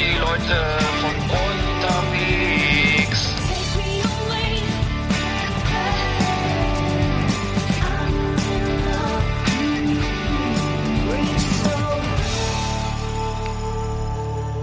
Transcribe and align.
Die 0.00 0.16
Leute 0.18 0.56
von 1.00 1.14
unterwegs. 1.46 3.20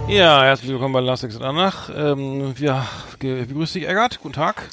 Ja, 0.08 0.44
herzlich 0.44 0.72
willkommen 0.72 0.94
bei 0.94 1.02
Last 1.02 1.24
Exit 1.26 1.42
Anach. 1.42 1.90
Ähm, 1.96 2.54
wir 2.58 2.86
ge- 3.20 3.44
begrüßen 3.44 3.82
dich, 3.82 3.90
Eggert. 3.90 4.20
Guten 4.22 4.34
Tag. 4.36 4.64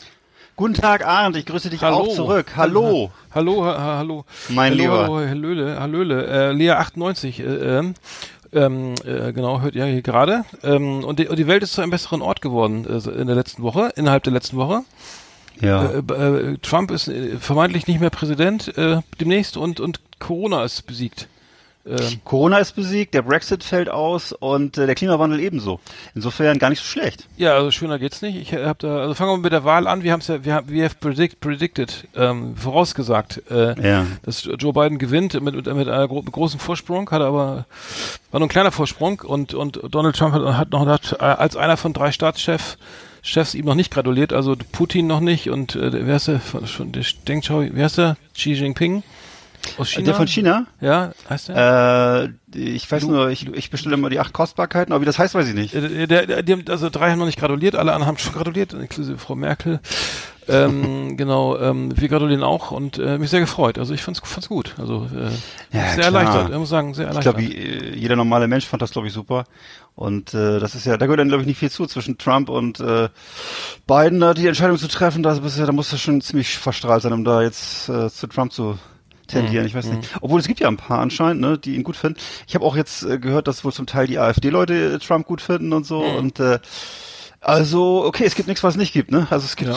Guten 0.55 0.75
Tag, 0.75 1.05
Arndt. 1.05 1.37
Ich 1.37 1.45
grüße 1.47 1.71
dich 1.71 1.83
auch 1.83 2.07
zurück. 2.15 2.53
Hallo. 2.57 3.11
Hallo, 3.35 3.65
ha, 3.65 3.77
ha, 3.77 3.97
hallo. 3.99 4.25
Mein 4.51 4.71
hallo, 4.73 4.83
Lieber. 4.83 5.03
Hallo, 5.03 5.19
Hallöle, 5.29 5.81
Hallöle. 5.81 6.27
Äh, 6.29 6.53
Lea 6.53 6.71
98, 6.71 7.41
äh, 7.41 7.83
ähm, 8.55 8.95
äh, 9.05 9.33
genau, 9.33 9.61
hört 9.61 9.75
ihr 9.75 9.85
hier 9.87 10.03
gerade. 10.03 10.45
Ähm, 10.63 11.05
und, 11.05 11.19
die, 11.19 11.29
und 11.29 11.39
die 11.39 11.47
Welt 11.47 11.63
ist 11.63 11.75
zu 11.75 11.83
einem 11.83 11.91
besseren 11.91 12.23
Ort 12.23 12.41
geworden 12.41 12.87
äh, 12.87 13.11
in 13.11 13.27
der 13.27 13.37
letzten 13.37 13.63
Woche, 13.63 13.93
innerhalb 13.97 14.23
der 14.23 14.33
letzten 14.33 14.57
Woche. 14.57 14.83
Ja. 15.61 15.85
Äh, 15.85 15.99
äh, 15.99 16.59
Trump 16.59 16.91
ist 16.91 17.09
äh, 17.09 17.37
vermeintlich 17.39 17.87
nicht 17.87 18.01
mehr 18.01 18.11
Präsident 18.11 18.77
äh, 18.77 19.01
demnächst 19.21 19.57
und, 19.57 19.81
und 19.81 20.01
Corona 20.19 20.65
ist 20.65 20.87
besiegt. 20.87 21.29
Ähm, 21.87 22.21
Corona 22.25 22.59
ist 22.59 22.73
besiegt, 22.73 23.13
der 23.13 23.23
Brexit 23.23 23.63
fällt 23.63 23.89
aus 23.91 24.33
und 24.33 24.79
äh, 24.79 24.87
der 24.87 24.95
Klimawandel 24.95 25.39
ebenso. 25.41 25.81
Insofern 26.15 26.59
gar 26.59 26.71
nicht 26.71 26.79
so 26.81 26.87
schlecht. 26.87 27.29
Ja, 27.37 27.55
also 27.55 27.71
schöner 27.71 27.99
geht's 27.99 28.23
nicht. 28.23 28.37
Ich 28.37 28.55
habe 28.55 28.77
da, 28.79 28.99
also 29.01 29.15
fangen 29.15 29.33
wir 29.33 29.39
mit 29.39 29.53
der 29.53 29.65
Wahl 29.65 29.87
an. 29.87 30.03
Wir 30.03 30.13
haben 30.13 30.21
es 30.21 30.29
ja, 30.29 30.45
wir 30.45 30.55
haben, 30.55 30.69
wir 30.69 30.85
have 30.85 30.97
predict, 31.01 31.41
predicted, 31.41 32.09
ähm, 32.17 32.57
vorausgesagt, 32.57 33.43
äh, 33.51 33.75
Ja. 33.87 34.07
dass 34.23 34.49
Joe 34.59 34.73
Biden 34.73 34.99
gewinnt 34.99 35.35
mit, 35.35 35.55
mit, 35.55 35.67
mit 35.67 35.89
einer 35.89 36.09
gro 36.09 36.23
großen 36.23 36.59
Vorsprung, 36.59 37.11
hatte 37.11 37.27
aber 37.27 37.67
war 38.31 38.41
nur 38.41 38.47
ein 38.47 38.49
kleiner 38.49 38.73
Vorsprung 38.73 39.21
und 39.21 39.53
und 39.55 39.81
Donald 39.91 40.17
Trump 40.17 40.35
hat, 40.35 40.43
hat 40.57 40.71
noch 40.71 40.87
hat, 40.87 41.13
äh, 41.13 41.23
als 41.25 41.57
einer 41.57 41.77
von 41.77 41.93
drei 41.93 42.13
Staatschefs 42.13 42.79
Chefs 43.27 43.55
ihm 43.55 43.65
noch 43.65 43.75
nicht 43.75 43.91
gratuliert, 43.91 44.33
also 44.35 44.55
Putin 44.73 45.07
noch 45.07 45.21
nicht 45.21 45.49
und 45.51 45.77
äh, 45.77 46.07
wer 46.07 46.17
ist 46.17 46.29
der 46.29 46.41
von, 46.41 46.67
von 46.67 46.93
der 46.93 47.05
Deng 47.27 47.41
Xiao, 47.41 47.65
wer 47.73 47.87
ist 47.87 47.97
der? 47.99 48.17
Xi 48.35 48.53
Jinping 48.53 49.03
aus 49.79 49.91
China? 49.91 50.05
Der 50.07 50.15
von 50.15 50.27
China? 50.27 50.67
Ja, 50.81 51.13
heißt 51.29 51.49
der? 51.49 52.31
Äh, 52.55 52.59
ich 52.59 52.91
weiß 52.91 53.05
nur, 53.07 53.31
ich, 53.31 53.49
ich 53.49 53.71
bestelle 53.71 53.95
immer 53.95 54.11
die 54.11 54.21
acht 54.21 54.33
Kostbarkeiten, 54.33 54.93
aber 54.93 55.03
wie 55.03 55.07
das 55.07 55.19
heißt, 55.19 55.35
weiß 55.35 55.49
ich 55.49 55.55
nicht. 55.55 55.75
Äh, 55.75 56.07
Der, 56.07 56.27
der, 56.27 56.43
die 56.43 56.53
haben, 56.53 56.65
also 56.69 56.91
drei 56.91 57.11
haben 57.11 57.19
noch 57.19 57.27
nicht 57.27 57.39
gratuliert, 57.41 57.75
alle 57.75 57.93
anderen 57.93 58.07
haben 58.07 58.19
schon 58.19 58.33
gratuliert, 58.33 58.73
inklusive 58.75 59.19
Frau 59.19 59.35
Merkel. 59.35 59.81
ähm, 60.49 61.17
genau, 61.17 61.59
ähm, 61.59 61.93
wir 61.99 62.09
gratulieren 62.09 62.43
auch 62.45 62.71
und 62.71 62.99
äh, 62.99 63.19
mich 63.19 63.31
sehr 63.31 63.41
gefreut. 63.41 63.79
Also 63.79 63.93
ich 63.95 64.03
fand's, 64.03 64.21
fand's 64.25 64.49
gut. 64.49 64.75
Also 64.79 65.09
äh, 65.15 65.25
Ja, 65.77 65.85
sehr 65.95 65.95
klar. 65.95 66.05
erleichtert. 66.23 66.51
Ich 66.53 66.59
muss 66.59 66.69
sagen, 66.69 66.95
sehr 66.95 67.05
Ich 67.07 67.09
erleichtert. 67.17 67.37
glaube, 67.39 67.53
äh, 67.55 67.97
jeder 67.97 68.15
normale 68.17 68.47
Mensch 68.47 68.67
fand 68.67 68.83
das, 68.83 68.93
glaube 68.93 69.09
ich, 69.09 69.13
super. 69.13 69.45
Und 69.97 70.35
äh, 70.35 70.59
das 70.61 70.75
ist 70.75 70.87
ja, 70.87 70.97
da 70.97 71.07
gehört 71.07 71.21
dann, 71.21 71.29
glaube 71.29 71.43
ich, 71.43 71.47
nicht 71.49 71.59
viel 71.59 71.71
zu 71.71 71.87
zwischen 71.87 72.19
Trump 72.19 72.49
und 72.49 72.81
äh, 72.81 73.09
Biden, 73.87 74.21
da 74.21 74.35
die 74.35 74.47
Entscheidung 74.47 74.77
zu 74.79 74.89
treffen. 74.89 75.23
Da, 75.23 75.35
bist 75.35 75.59
du, 75.59 75.65
da 75.67 75.73
musst 75.73 75.93
du 75.93 75.97
schon 75.97 76.21
ziemlich 76.21 76.59
verstrahlt 76.59 77.03
sein, 77.03 77.13
um 77.13 77.25
da 77.25 77.43
jetzt 77.43 77.89
äh, 77.89 78.11
zu 78.11 78.27
Trump 78.27 78.53
zu 78.53 78.77
tendieren. 79.27 79.67
Ich 79.67 79.75
weiß 79.75 79.87
nicht. 79.87 80.11
Obwohl 80.21 80.41
es 80.41 80.47
gibt 80.47 80.61
ja 80.61 80.69
ein 80.69 80.77
paar 80.77 81.01
anscheinend, 81.01 81.41
ne, 81.41 81.59
die 81.59 81.75
ihn 81.75 81.83
gut 81.85 81.97
finden. 81.97 82.19
Ich 82.47 82.55
habe 82.55 82.65
auch 82.65 82.77
jetzt 82.77 83.03
äh, 83.05 83.19
gehört, 83.19 83.49
dass 83.49 83.65
wohl 83.65 83.73
zum 83.73 83.87
Teil 83.87 84.07
die 84.07 84.19
AfD-Leute 84.19 84.95
äh, 84.95 84.99
Trump 84.99 85.27
gut 85.27 85.41
finden 85.41 85.73
und 85.73 85.87
so. 85.87 86.01
Und 86.03 86.41
äh, 86.41 86.59
also, 87.41 88.05
okay, 88.05 88.25
es 88.25 88.35
gibt 88.35 88.49
nichts, 88.49 88.63
was 88.65 88.75
es 88.75 88.79
nicht 88.79 88.93
gibt, 88.93 89.11
ne? 89.11 89.27
Also 89.31 89.45
es 89.45 89.57
gibt, 89.57 89.71
Ja. 89.71 89.77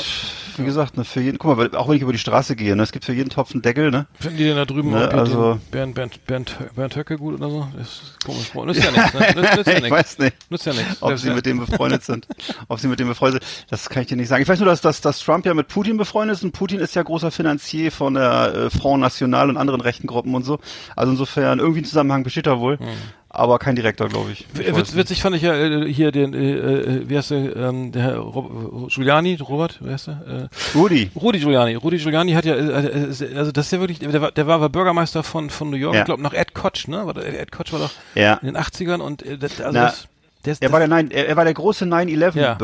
Wie 0.57 0.65
gesagt, 0.65 0.97
ne, 0.97 1.03
für 1.05 1.21
jeden, 1.21 1.37
guck 1.37 1.55
mal, 1.55 1.57
weil- 1.71 1.75
auch 1.77 1.87
wenn 1.89 1.95
ich 1.95 2.01
über 2.01 2.11
die 2.11 2.17
Straße 2.19 2.55
gehe, 2.55 2.75
ne, 2.75 2.83
es 2.83 2.91
gibt 2.91 3.05
für 3.05 3.13
jeden 3.13 3.29
Topf 3.29 3.53
einen 3.53 3.61
Deckel, 3.61 3.91
ne? 3.91 4.07
Finden 4.19 4.37
die 4.37 4.43
denn 4.45 4.55
da 4.55 4.65
drüben 4.65 4.91
Ne, 4.91 5.07
auch 5.07 5.13
also- 5.13 5.59
Bernd, 5.71 5.95
Bernd, 5.95 6.25
Bernd, 6.25 6.55
Bernd 6.75 6.95
Höcke 6.95 7.17
gut 7.17 7.35
oder 7.35 7.49
so? 7.49 7.67
Das 7.77 7.87
ist 7.87 8.25
komisch. 8.25 8.53
Nützt 8.77 8.83
ja 8.83 8.91
nichts. 8.91 9.13
Ne? 9.13 9.19
Nützt, 9.41 9.55
nützt 9.55 9.67
ja 9.67 9.73
ich 9.73 9.81
nichts. 9.81 9.91
weiß 9.91 10.19
nicht. 10.19 10.35
Nützt 10.51 10.65
ja 10.65 10.73
nichts. 10.73 11.01
Ob 11.01 11.17
sie 11.17 11.29
mit 11.31 11.45
dem 11.45 11.59
befreundet 11.59 12.03
sind. 12.03 12.27
Ob 12.67 12.79
sie 12.79 12.87
mit 12.87 12.99
dem 12.99 13.07
befreundet 13.07 13.43
sind, 13.43 13.65
das 13.69 13.89
kann 13.89 14.01
ich 14.03 14.07
dir 14.09 14.15
nicht 14.17 14.27
sagen. 14.29 14.41
Ich 14.43 14.49
weiß 14.49 14.59
nur, 14.59 14.67
dass, 14.67 14.81
dass, 14.81 15.01
dass 15.01 15.19
Trump 15.19 15.45
ja 15.45 15.53
mit 15.53 15.67
Putin 15.67 15.97
befreundet 15.97 16.37
ist 16.37 16.43
und 16.43 16.51
Putin 16.51 16.79
ist 16.79 16.95
ja 16.95 17.03
großer 17.03 17.31
Finanzier 17.31 17.91
von 17.91 18.13
der 18.15 18.53
äh, 18.55 18.69
Front 18.69 19.01
National 19.01 19.49
und 19.49 19.57
anderen 19.57 19.81
rechten 19.81 20.07
Gruppen 20.07 20.33
und 20.35 20.43
so. 20.43 20.59
Also 20.95 21.11
insofern, 21.11 21.59
irgendwie 21.59 21.81
ein 21.81 21.85
Zusammenhang 21.85 22.23
besteht 22.23 22.47
da 22.47 22.59
wohl. 22.59 22.77
Aber 23.29 23.59
kein 23.59 23.75
Direktor, 23.75 24.07
glaube 24.07 24.31
ich. 24.31 24.45
ich 24.57 24.95
witzig 24.95 25.21
fand 25.21 25.35
ich 25.35 25.41
ja 25.41 25.53
äh, 25.53 25.91
hier 25.91 26.11
den, 26.11 26.33
äh, 26.33 26.53
äh, 26.53 27.09
wie 27.09 27.17
heißt 27.17 27.31
der, 27.31 27.55
ähm, 27.57 27.91
der 27.91 28.01
Herr 28.03 28.17
Rob, 28.17 28.89
Giuliani, 28.89 29.35
Robert, 29.35 29.77
wer 29.81 29.93
heißt 29.93 30.07
der? 30.07 30.49
Äh, 30.73 30.77
Rudi. 30.77 31.11
Rudi 31.15 31.39
Giuliani. 31.39 31.75
Rudi 31.75 31.97
Giuliani 31.97 32.31
hat 32.33 32.45
ja, 32.45 32.55
äh, 32.55 32.87
äh, 32.87 33.35
also 33.35 33.51
das 33.51 33.65
ist 33.65 33.71
ja 33.71 33.79
wirklich, 33.81 33.99
der 33.99 34.21
war, 34.21 34.31
der 34.31 34.47
war, 34.47 34.69
Bürgermeister 34.69 35.23
von, 35.23 35.49
von 35.49 35.69
New 35.69 35.75
York, 35.77 35.93
Ja. 35.95 36.01
ich 36.01 36.05
glaube 36.05 36.23
nach 36.23 36.33
Ed 36.33 36.53
Koch, 36.53 36.87
ne? 36.87 37.05
Ed 37.37 37.51
Koch 37.51 37.71
war 37.71 37.79
doch 37.79 37.91
Ja. 38.15 38.35
in 38.35 38.47
den 38.47 38.57
80ern 38.57 38.99
und 39.01 39.23
äh, 39.23 39.37
das, 39.37 39.59
also 39.59 39.77
Na, 39.77 39.85
das, 39.87 40.07
ist- 40.53 40.61
Er 40.63 40.71
war 40.71 40.79
der, 40.79 40.87
Nein, 40.87 41.11
er, 41.11 41.27
er 41.27 41.35
war 41.35 41.43
der 41.45 41.53
große 41.53 41.85
9-11 41.85 42.35
Ja. 42.35 42.55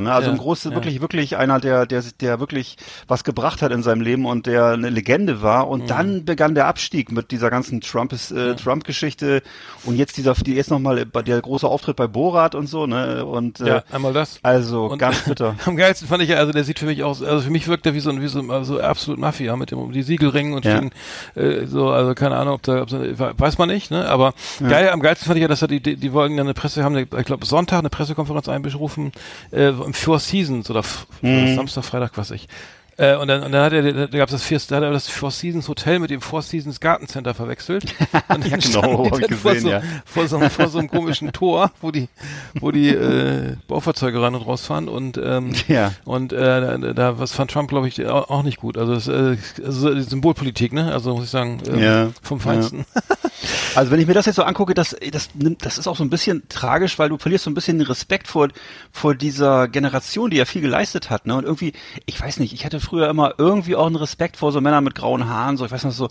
Ne? 0.00 0.12
Also 0.12 0.28
Ja, 0.28 0.32
ein 0.34 0.38
große, 0.38 0.68
ja. 0.70 0.74
wirklich, 0.74 1.00
wirklich 1.00 1.36
einer, 1.36 1.60
der, 1.60 1.86
der, 1.86 2.02
der 2.20 2.40
wirklich 2.40 2.76
was 3.08 3.24
gebracht 3.24 3.62
hat 3.62 3.72
in 3.72 3.82
seinem 3.82 4.00
Leben 4.00 4.26
und 4.26 4.46
der 4.46 4.66
eine 4.66 4.90
Legende 4.90 5.42
war. 5.42 5.64
Mhm. 5.66 5.70
Und 5.72 5.90
dann 5.90 6.24
begann 6.24 6.54
der 6.54 6.66
Abstieg 6.66 7.10
mit 7.12 7.30
dieser 7.30 7.50
ganzen 7.50 7.80
Trump 7.80 8.12
äh, 8.12 8.54
Trump-Geschichte 8.54 9.42
und 9.84 9.96
jetzt 9.96 10.16
dieser, 10.16 10.34
die 10.34 10.54
jetzt 10.54 10.70
nochmal 10.70 11.04
der 11.06 11.40
große 11.40 11.66
Auftritt 11.66 11.96
bei 11.96 12.06
Borat 12.06 12.54
und 12.54 12.66
so, 12.68 12.86
ne? 12.86 13.24
Und 13.24 13.60
äh, 13.60 13.66
ja, 13.66 13.82
einmal 13.92 14.12
das. 14.12 14.38
also 14.42 14.86
Und 14.86 14.98
ganz 14.98 15.22
bitter. 15.22 15.54
Am 15.66 15.76
geilsten 15.76 16.08
fand 16.08 16.22
ich 16.22 16.28
ja, 16.30 16.36
also 16.36 16.52
der 16.52 16.64
sieht 16.64 16.78
für 16.78 16.86
mich 16.86 17.02
aus, 17.02 17.22
also 17.22 17.42
für 17.42 17.50
mich 17.50 17.68
wirkt 17.68 17.86
er 17.86 17.94
wie 17.94 18.00
so 18.00 18.10
ein, 18.10 18.20
wie 18.20 18.28
so, 18.28 18.40
ein- 18.40 18.64
so 18.64 18.80
absolut 18.80 19.18
Mafia 19.20 19.56
mit 19.56 19.70
dem 19.70 19.78
um 19.78 19.92
die 19.92 20.02
Siegelringen 20.02 20.54
und 20.54 20.64
stehen, 20.64 20.90
äh, 21.34 21.66
so, 21.66 21.88
also 21.90 22.14
keine 22.14 22.36
Ahnung, 22.36 22.54
ob 22.54 22.62
da, 22.62 22.82
ob 22.82 22.88
da, 22.88 22.98
weiß 23.38 23.58
man 23.58 23.68
nicht, 23.68 23.90
ne? 23.90 24.06
Aber 24.08 24.34
geil, 24.68 24.90
am 24.90 25.00
geilsten 25.00 25.26
fand 25.26 25.36
ich 25.38 25.42
ja, 25.42 25.48
dass 25.48 25.62
er 25.62 25.68
die, 25.68 25.80
die, 25.80 25.96
die 25.96 26.12
wollten 26.12 26.34
ja 26.34 26.42
eine 26.42 26.54
Presse, 26.54 26.84
haben, 26.84 26.96
eine, 26.96 27.06
ich 27.22 27.26
glaube 27.26 27.46
Sonntag 27.46 27.78
eine 27.78 27.90
Pressekonferenz 27.90 28.48
einberufen, 28.48 29.12
äh, 29.50 29.68
im 29.68 29.94
Four 29.94 30.18
Seasons 30.18 30.68
oder 30.70 30.82
Mhm. 31.22 31.54
Samstag, 31.56 31.84
Freitag, 31.84 32.12
was 32.16 32.30
ich. 32.30 32.48
Äh, 32.98 33.16
und 33.16 33.28
dann, 33.28 33.42
und 33.42 33.52
dann 33.52 33.64
hat 33.64 33.72
er, 33.72 34.06
da 34.06 34.18
gab 34.18 34.28
es 34.28 34.32
das, 34.32 34.42
Vier- 34.42 34.60
da 34.68 34.76
hat 34.76 34.82
er 34.82 34.90
das 34.90 35.08
Four 35.08 35.30
Seasons 35.30 35.68
Hotel 35.68 35.98
mit 35.98 36.10
dem 36.10 36.20
Four 36.20 36.42
Seasons 36.42 36.78
Gartencenter 36.78 37.32
verwechselt. 37.34 37.84
Und 38.28 38.46
Ja, 38.46 38.56
genau, 38.58 39.06
hab 39.10 39.18
ich 39.18 39.26
dann 39.26 39.38
vor 39.38 39.52
gesehen, 39.54 39.62
so, 39.62 39.70
ja. 39.70 39.82
vor 40.04 40.28
so, 40.28 40.36
einem- 40.36 40.50
vor 40.50 40.68
so 40.68 40.78
einem 40.78 40.88
komischen 40.90 41.32
Tor, 41.32 41.70
wo 41.80 41.90
die, 41.90 42.08
wo 42.60 42.70
die 42.70 42.88
äh, 42.90 43.56
Baufahrzeuge 43.66 44.20
rein 44.20 44.34
und 44.34 44.42
rausfahren 44.42 44.88
und 44.88 45.16
ähm, 45.22 45.52
Ja. 45.68 45.92
und 46.04 46.32
äh, 46.34 46.78
da, 46.78 46.92
da 46.92 47.18
was 47.18 47.32
fand 47.32 47.50
Trump 47.50 47.70
glaube 47.70 47.88
ich 47.88 48.04
auch, 48.06 48.28
auch 48.28 48.42
nicht 48.42 48.58
gut. 48.58 48.76
Also, 48.76 48.94
das, 48.94 49.08
äh, 49.08 49.36
also 49.64 49.98
Symbolpolitik, 50.00 50.72
ne? 50.74 50.92
Also 50.92 51.14
muss 51.14 51.24
ich 51.24 51.30
sagen, 51.30 51.62
ähm, 51.66 51.78
Ja. 51.78 52.10
vom 52.22 52.40
Feinsten. 52.40 52.84
Also 53.74 53.90
wenn 53.90 54.00
ich 54.00 54.06
mir 54.06 54.14
das 54.14 54.26
jetzt 54.26 54.36
so 54.36 54.42
angucke, 54.42 54.74
das, 54.74 54.94
das 55.10 55.30
nimmt, 55.34 55.64
das 55.64 55.78
ist 55.78 55.86
auch 55.88 55.96
so 55.96 56.04
ein 56.04 56.10
bisschen 56.10 56.42
tragisch, 56.50 56.98
weil 56.98 57.08
du 57.08 57.16
verlierst 57.18 57.44
so 57.44 57.50
ein 57.50 57.54
bisschen 57.54 57.78
den 57.78 57.86
Respekt 57.86 58.28
vor, 58.28 58.48
vor 58.92 59.14
dieser 59.14 59.66
Generation, 59.68 60.30
die 60.30 60.36
ja 60.36 60.44
viel 60.44 60.60
geleistet 60.60 61.08
hat, 61.10 61.26
ne? 61.26 61.34
Und 61.36 61.44
irgendwie, 61.44 61.72
ich 62.06 62.20
weiß 62.20 62.38
nicht, 62.38 62.52
ich 62.52 62.64
hatte 62.66 62.80
früher 62.82 63.08
immer 63.08 63.34
irgendwie 63.38 63.76
auch 63.76 63.86
einen 63.86 63.96
Respekt 63.96 64.36
vor 64.36 64.52
so 64.52 64.60
Männern 64.60 64.84
mit 64.84 64.94
grauen 64.94 65.28
Haaren, 65.28 65.56
so, 65.56 65.64
ich 65.64 65.70
weiß 65.72 65.84
noch 65.84 65.92
so, 65.92 66.08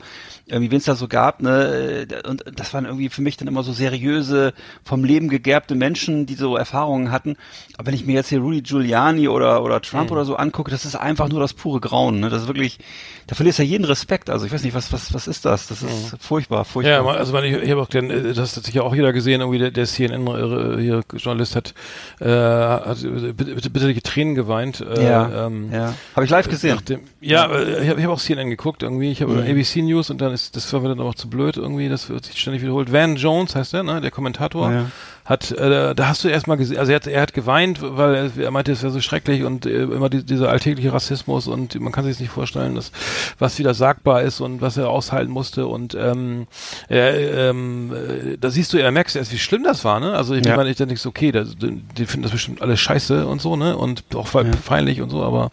irgendwie, 0.47 0.71
wen 0.71 0.77
es 0.79 0.85
da 0.85 0.95
so 0.95 1.07
gab, 1.07 1.41
ne? 1.41 2.07
Und 2.27 2.43
das 2.55 2.73
waren 2.73 2.85
irgendwie 2.85 3.09
für 3.09 3.21
mich 3.21 3.37
dann 3.37 3.47
immer 3.47 3.63
so 3.63 3.71
seriöse, 3.71 4.53
vom 4.83 5.03
Leben 5.03 5.29
gegerbte 5.29 5.75
Menschen, 5.75 6.25
die 6.25 6.35
so 6.35 6.57
Erfahrungen 6.57 7.11
hatten. 7.11 7.35
Aber 7.77 7.87
wenn 7.87 7.93
ich 7.93 8.05
mir 8.05 8.13
jetzt 8.15 8.29
hier 8.29 8.39
Rudy 8.39 8.61
Giuliani 8.61 9.27
oder, 9.27 9.63
oder 9.63 9.81
Trump 9.81 10.07
Mhm. 10.09 10.13
oder 10.13 10.25
so 10.25 10.35
angucke, 10.35 10.71
das 10.71 10.85
ist 10.85 10.95
einfach 10.95 11.29
nur 11.29 11.39
das 11.39 11.53
pure 11.53 11.79
Grauen, 11.79 12.19
ne? 12.19 12.29
Das 12.29 12.41
ist 12.43 12.47
wirklich, 12.47 12.79
da 13.27 13.35
verlierst 13.35 13.59
du 13.59 13.63
ja 13.63 13.69
jeden 13.69 13.85
Respekt. 13.85 14.29
Also 14.29 14.45
ich 14.45 14.51
weiß 14.51 14.63
nicht, 14.63 14.73
was, 14.73 14.91
was, 14.91 15.13
was 15.13 15.27
ist 15.27 15.45
das? 15.45 15.67
Das 15.67 15.83
ist 15.83 16.15
furchtbar, 16.19 16.65
furchtbar. 16.65 17.01
Mhm. 17.01 17.07
Ja, 17.07 17.13
also 17.13 17.33
man, 17.33 17.43
ich, 17.45 17.53
ich 17.55 17.71
habe 17.71 17.81
auch 17.81 17.87
den, 17.89 18.09
äh, 18.09 18.33
das 18.33 18.55
hat 18.57 18.63
sich 18.65 18.73
ja 18.73 18.81
auch 18.83 18.95
jeder 18.95 19.13
gesehen, 19.13 19.41
irgendwie 19.41 19.59
der, 19.59 19.71
der 19.71 19.85
CNN 19.85 20.27
äh, 20.27 20.81
hier 20.81 21.01
Journalist 21.15 21.55
hat, 21.55 21.73
äh, 22.19 22.27
hat 22.27 22.97
bitte, 23.01 23.55
bitte, 23.55 23.69
bitterliche 23.69 24.01
Tränen 24.01 24.35
geweint. 24.35 24.81
Äh, 24.81 25.03
Ja, 25.05 25.47
ähm, 25.47 25.69
ja. 25.71 25.93
Habe 26.15 26.25
ich 26.25 26.31
live 26.31 26.47
gesehen. 26.49 26.60
Gesehen. 26.61 26.75
Nachdem, 26.75 26.99
ja, 27.21 27.45
äh, 27.51 27.83
ich 27.83 27.89
habe 27.89 27.99
ich 27.99 28.05
hab 28.05 28.13
auch 28.13 28.19
CNN 28.19 28.49
geguckt 28.49 28.83
irgendwie. 28.83 29.11
Ich 29.11 29.21
habe 29.21 29.33
Mhm. 29.33 29.49
ABC 29.49 29.81
News 29.81 30.09
und 30.09 30.21
dann 30.21 30.33
ist 30.33 30.55
das 30.55 30.71
war 30.73 30.81
mir 30.81 30.89
dann 30.89 30.99
auch 31.01 31.15
zu 31.15 31.29
blöd 31.29 31.57
irgendwie. 31.57 31.89
Das 31.89 32.09
wird 32.09 32.25
sich 32.25 32.39
ständig 32.39 32.61
wiederholt. 32.61 32.91
Van 32.91 33.15
Jones 33.15 33.55
heißt 33.55 33.73
der, 33.73 33.83
ne? 33.83 34.01
Der 34.01 34.11
Kommentator 34.11 34.71
Ja. 34.71 34.85
Hat, 35.31 35.51
äh, 35.51 35.95
da 35.95 36.07
hast 36.07 36.23
du 36.23 36.27
erstmal 36.27 36.57
gesehen, 36.57 36.77
also 36.77 36.91
er 36.91 36.97
hat, 36.97 37.07
er 37.07 37.21
hat 37.21 37.33
geweint, 37.33 37.79
weil 37.81 38.13
er, 38.15 38.43
er 38.43 38.51
meinte, 38.51 38.71
es 38.71 38.83
wäre 38.83 38.91
so 38.93 39.01
schrecklich 39.01 39.43
und 39.43 39.65
äh, 39.65 39.83
immer 39.83 40.09
die, 40.09 40.23
dieser 40.23 40.49
alltägliche 40.49 40.93
Rassismus 40.93 41.47
und 41.47 41.79
man 41.79 41.91
kann 41.91 42.03
sich 42.05 42.19
nicht 42.19 42.31
vorstellen, 42.31 42.75
dass 42.75 42.91
was 43.39 43.57
wieder 43.57 43.73
sagbar 43.73 44.21
ist 44.21 44.41
und 44.41 44.61
was 44.61 44.77
er 44.77 44.89
aushalten 44.89 45.31
musste 45.31 45.65
und 45.67 45.95
ähm, 45.95 46.47
ähm, 46.89 47.91
äh, 47.93 48.37
da 48.37 48.49
siehst 48.49 48.73
du, 48.73 48.77
er 48.77 48.91
merkst 48.91 49.15
erst, 49.15 49.31
wie 49.31 49.37
schlimm 49.39 49.63
das 49.63 49.83
war, 49.85 49.99
ne? 49.99 50.13
Also 50.13 50.33
ich 50.35 50.45
Ja. 50.45 50.55
meine, 50.55 50.69
ich 50.69 50.77
denke 50.77 50.95
okay, 51.07 51.31
das, 51.31 51.55
die, 51.57 52.05
finden 52.05 52.23
das 52.23 52.31
bestimmt 52.31 52.61
alles 52.61 52.79
scheiße 52.79 53.25
und 53.25 53.41
so, 53.41 53.55
ne? 53.55 53.77
Und 53.77 54.03
auch 54.15 54.27
fe- 54.27 54.43
Ja. 54.45 54.51
peinlich 54.65 55.01
und 55.01 55.09
so, 55.09 55.23
aber 55.23 55.51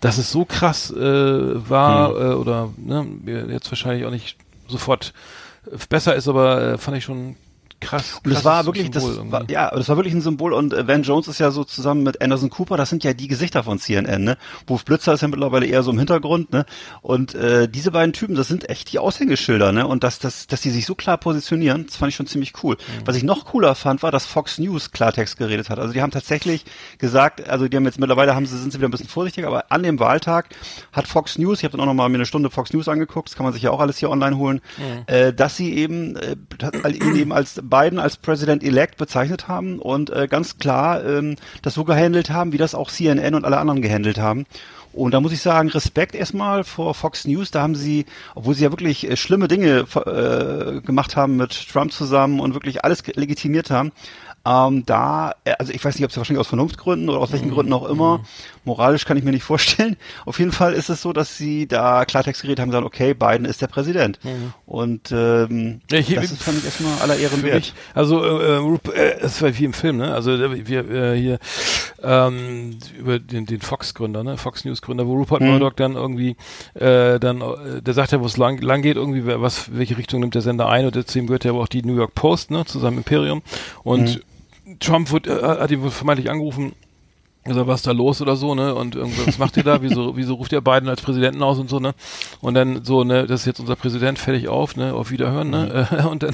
dass 0.00 0.18
es 0.18 0.30
so 0.32 0.44
krass 0.44 0.90
äh, 0.90 1.68
war 1.70 2.10
Hm. 2.10 2.16
äh, 2.16 2.34
oder 2.34 2.70
ne, 2.76 3.06
jetzt 3.50 3.70
wahrscheinlich 3.70 4.04
auch 4.04 4.10
nicht 4.10 4.36
sofort 4.68 5.12
besser 5.88 6.14
ist, 6.16 6.26
aber 6.28 6.62
äh, 6.72 6.78
fand 6.78 6.96
ich 6.96 7.04
schon 7.04 7.36
krass. 7.82 8.20
Und 8.24 8.32
das 8.32 8.44
war 8.44 8.64
wirklich, 8.66 8.90
das 8.90 9.04
war, 9.30 9.48
ja, 9.50 9.70
das 9.70 9.88
war 9.88 9.96
wirklich 9.96 10.14
ein 10.14 10.20
Symbol 10.20 10.52
und 10.52 10.72
äh, 10.72 10.86
Van 10.86 11.02
Jones 11.02 11.28
ist 11.28 11.38
ja 11.38 11.50
so 11.50 11.64
zusammen 11.64 12.02
mit 12.02 12.22
Anderson 12.22 12.50
Cooper, 12.50 12.76
das 12.76 12.90
sind 12.90 13.04
ja 13.04 13.12
die 13.12 13.28
Gesichter 13.28 13.64
von 13.64 13.78
CNN, 13.78 14.24
ne? 14.24 14.38
Wolf 14.66 14.84
Blitzer 14.84 15.12
ist 15.12 15.20
ja 15.20 15.28
mittlerweile 15.28 15.66
eher 15.66 15.82
so 15.82 15.90
im 15.90 15.98
Hintergrund, 15.98 16.52
ne? 16.52 16.64
Und 17.02 17.34
äh, 17.34 17.68
diese 17.68 17.90
beiden 17.90 18.12
Typen, 18.12 18.34
das 18.34 18.48
sind 18.48 18.68
echt 18.68 18.92
die 18.92 18.98
Aushängeschilder, 18.98 19.72
ne? 19.72 19.86
Und 19.86 20.04
dass, 20.04 20.18
dass, 20.18 20.46
dass 20.46 20.60
die 20.60 20.70
sich 20.70 20.86
so 20.86 20.94
klar 20.94 21.18
positionieren, 21.18 21.86
das 21.86 21.96
fand 21.96 22.10
ich 22.10 22.16
schon 22.16 22.26
ziemlich 22.26 22.52
cool. 22.62 22.76
Mhm. 22.76 23.06
Was 23.06 23.16
ich 23.16 23.22
noch 23.22 23.44
cooler 23.46 23.74
fand, 23.74 24.02
war, 24.02 24.10
dass 24.10 24.24
Fox 24.24 24.58
News 24.58 24.90
Klartext 24.90 25.36
geredet 25.36 25.68
hat. 25.68 25.78
Also 25.78 25.92
die 25.92 26.02
haben 26.02 26.10
tatsächlich 26.10 26.64
gesagt, 26.98 27.48
also 27.48 27.68
die 27.68 27.76
haben 27.76 27.84
jetzt 27.84 27.98
mittlerweile 27.98 28.34
haben 28.34 28.46
sie, 28.46 28.56
sind 28.58 28.72
sie 28.72 28.78
wieder 28.78 28.88
ein 28.88 28.92
bisschen 28.92 29.08
vorsichtiger, 29.08 29.48
aber 29.48 29.66
an 29.70 29.82
dem 29.82 29.98
Wahltag 29.98 30.48
hat 30.92 31.06
Fox 31.06 31.38
News, 31.38 31.58
ich 31.58 31.64
habe 31.64 31.72
dann 31.72 31.80
auch 31.80 31.86
noch 31.86 31.94
mal 31.94 32.08
mir 32.08 32.16
eine 32.16 32.26
Stunde 32.26 32.50
Fox 32.50 32.72
News 32.72 32.88
angeguckt, 32.88 33.28
das 33.28 33.36
kann 33.36 33.44
man 33.44 33.52
sich 33.52 33.62
ja 33.62 33.70
auch 33.70 33.80
alles 33.80 33.98
hier 33.98 34.10
online 34.10 34.36
holen, 34.36 34.60
äh, 35.06 35.32
dass 35.32 35.56
sie 35.56 35.74
eben 35.74 36.16
äh, 36.16 36.36
ihn 36.90 37.16
eben 37.16 37.32
als 37.32 37.60
Biden 37.72 37.98
als 37.98 38.18
President 38.18 38.62
elect 38.62 38.98
bezeichnet 38.98 39.48
haben 39.48 39.78
und 39.78 40.10
äh, 40.10 40.28
ganz 40.28 40.58
klar 40.58 41.02
ähm, 41.04 41.36
das 41.62 41.72
so 41.72 41.84
gehandelt 41.84 42.28
haben, 42.28 42.52
wie 42.52 42.58
das 42.58 42.74
auch 42.74 42.90
CNN 42.90 43.34
und 43.34 43.46
alle 43.46 43.56
anderen 43.56 43.80
gehandelt 43.80 44.18
haben. 44.18 44.44
Und 44.92 45.14
da 45.14 45.22
muss 45.22 45.32
ich 45.32 45.40
sagen, 45.40 45.70
Respekt 45.70 46.14
erstmal 46.14 46.64
vor 46.64 46.92
Fox 46.92 47.26
News. 47.26 47.50
Da 47.50 47.62
haben 47.62 47.74
sie, 47.74 48.04
obwohl 48.34 48.54
sie 48.54 48.64
ja 48.64 48.72
wirklich 48.72 49.10
äh, 49.10 49.16
schlimme 49.16 49.48
Dinge 49.48 49.86
äh, 49.94 50.82
gemacht 50.82 51.16
haben 51.16 51.36
mit 51.36 51.68
Trump 51.72 51.92
zusammen 51.92 52.40
und 52.40 52.52
wirklich 52.52 52.84
alles 52.84 53.02
legitimiert 53.06 53.70
haben, 53.70 53.92
ähm, 54.44 54.84
da, 54.84 55.34
äh, 55.44 55.52
also 55.58 55.72
ich 55.72 55.84
weiß 55.84 55.94
nicht, 55.94 56.04
ob 56.04 56.10
es 56.10 56.16
wahrscheinlich 56.16 56.40
aus 56.40 56.48
Vernunftgründen 56.48 57.08
oder 57.08 57.20
aus 57.20 57.32
welchen 57.32 57.48
Mhm. 57.48 57.54
Gründen 57.54 57.72
auch 57.72 57.88
immer, 57.88 58.20
moralisch 58.64 59.04
kann 59.04 59.16
ich 59.16 59.24
mir 59.24 59.30
nicht 59.32 59.42
vorstellen. 59.44 59.96
Auf 60.26 60.38
jeden 60.38 60.52
Fall 60.52 60.72
ist 60.72 60.88
es 60.90 61.02
so, 61.02 61.12
dass 61.12 61.36
sie 61.36 61.66
da 61.66 62.04
Klartext 62.04 62.42
geredet 62.42 62.60
haben, 62.60 62.68
und 62.68 62.72
sagen, 62.72 62.86
okay, 62.86 63.14
Biden 63.14 63.44
ist 63.44 63.60
der 63.62 63.66
Präsident. 63.66 64.18
Und 64.66 65.10
ähm, 65.12 65.80
Ja, 65.90 65.98
ich- 65.98 66.14
das 66.14 66.30
ist, 66.32 66.42
fand 66.42 66.58
ich 66.58 66.64
erstmal 66.64 66.98
aller 67.00 67.16
Ehren 67.16 67.40
Für 67.40 67.46
wert. 67.46 67.54
mich, 67.56 67.74
also 67.94 68.24
äh, 68.24 68.58
äh, 68.58 68.78
äh, 68.94 69.18
es 69.20 69.40
war 69.42 69.56
wie 69.58 69.64
im 69.64 69.72
Film, 69.72 69.96
ne? 69.98 70.14
Also 70.14 70.32
äh, 70.32 70.66
wir 70.68 70.90
äh, 70.90 71.18
hier 71.18 71.38
ähm, 72.02 72.78
über 72.98 73.18
den, 73.18 73.46
den 73.46 73.60
Fox-Gründer, 73.60 74.24
ne? 74.24 74.36
Fox 74.36 74.64
News-Gründer, 74.64 75.06
wo 75.06 75.14
Rupert 75.16 75.40
Mhm. 75.42 75.48
Murdoch 75.48 75.72
dann 75.74 75.94
irgendwie 75.94 76.36
äh, 76.74 77.18
dann, 77.18 77.42
der 77.80 77.94
sagt 77.94 78.12
ja, 78.12 78.20
wo 78.20 78.26
es 78.26 78.36
lang, 78.36 78.60
lang 78.60 78.82
geht, 78.82 78.96
irgendwie, 78.96 79.24
was, 79.26 79.76
welche 79.76 79.96
Richtung 79.98 80.20
nimmt 80.20 80.34
der 80.34 80.42
Sender 80.42 80.68
ein 80.68 80.86
und 80.86 81.16
ihm 81.16 81.26
gehört 81.26 81.44
ja 81.44 81.52
auch 81.52 81.68
die 81.68 81.82
New 81.82 81.96
York 81.96 82.14
Post, 82.14 82.50
ne? 82.50 82.64
Zu 82.64 82.78
seinem 82.78 82.98
Imperium 82.98 83.42
und 83.82 84.22
Trump 84.80 85.10
wird, 85.12 85.26
äh, 85.26 85.42
hat 85.42 85.70
ihn 85.70 85.82
wohl 85.82 85.90
vermeintlich 85.90 86.30
angerufen. 86.30 86.72
Also 87.44 87.66
was 87.66 87.80
ist 87.80 87.86
da 87.88 87.92
los 87.92 88.22
oder 88.22 88.36
so, 88.36 88.54
ne? 88.54 88.74
Und 88.74 88.94
irgendwas, 88.94 89.26
was 89.26 89.38
macht 89.38 89.56
ihr 89.56 89.64
da? 89.64 89.82
Wieso, 89.82 90.16
wieso 90.16 90.34
ruft 90.34 90.52
ihr 90.52 90.60
Biden 90.60 90.88
als 90.88 91.02
Präsidenten 91.02 91.42
aus 91.42 91.58
und 91.58 91.68
so, 91.68 91.80
ne? 91.80 91.92
Und 92.40 92.54
dann 92.54 92.84
so, 92.84 93.02
ne, 93.02 93.26
das 93.26 93.40
ist 93.40 93.46
jetzt 93.46 93.58
unser 93.60 93.74
Präsident, 93.74 94.18
fertig 94.20 94.46
auf, 94.48 94.76
ne? 94.76 94.94
Auf 94.94 95.10
Wiederhören, 95.10 95.50
ne? 95.50 95.88
Mhm. 95.90 96.06
Und 96.12 96.22
dann, 96.22 96.32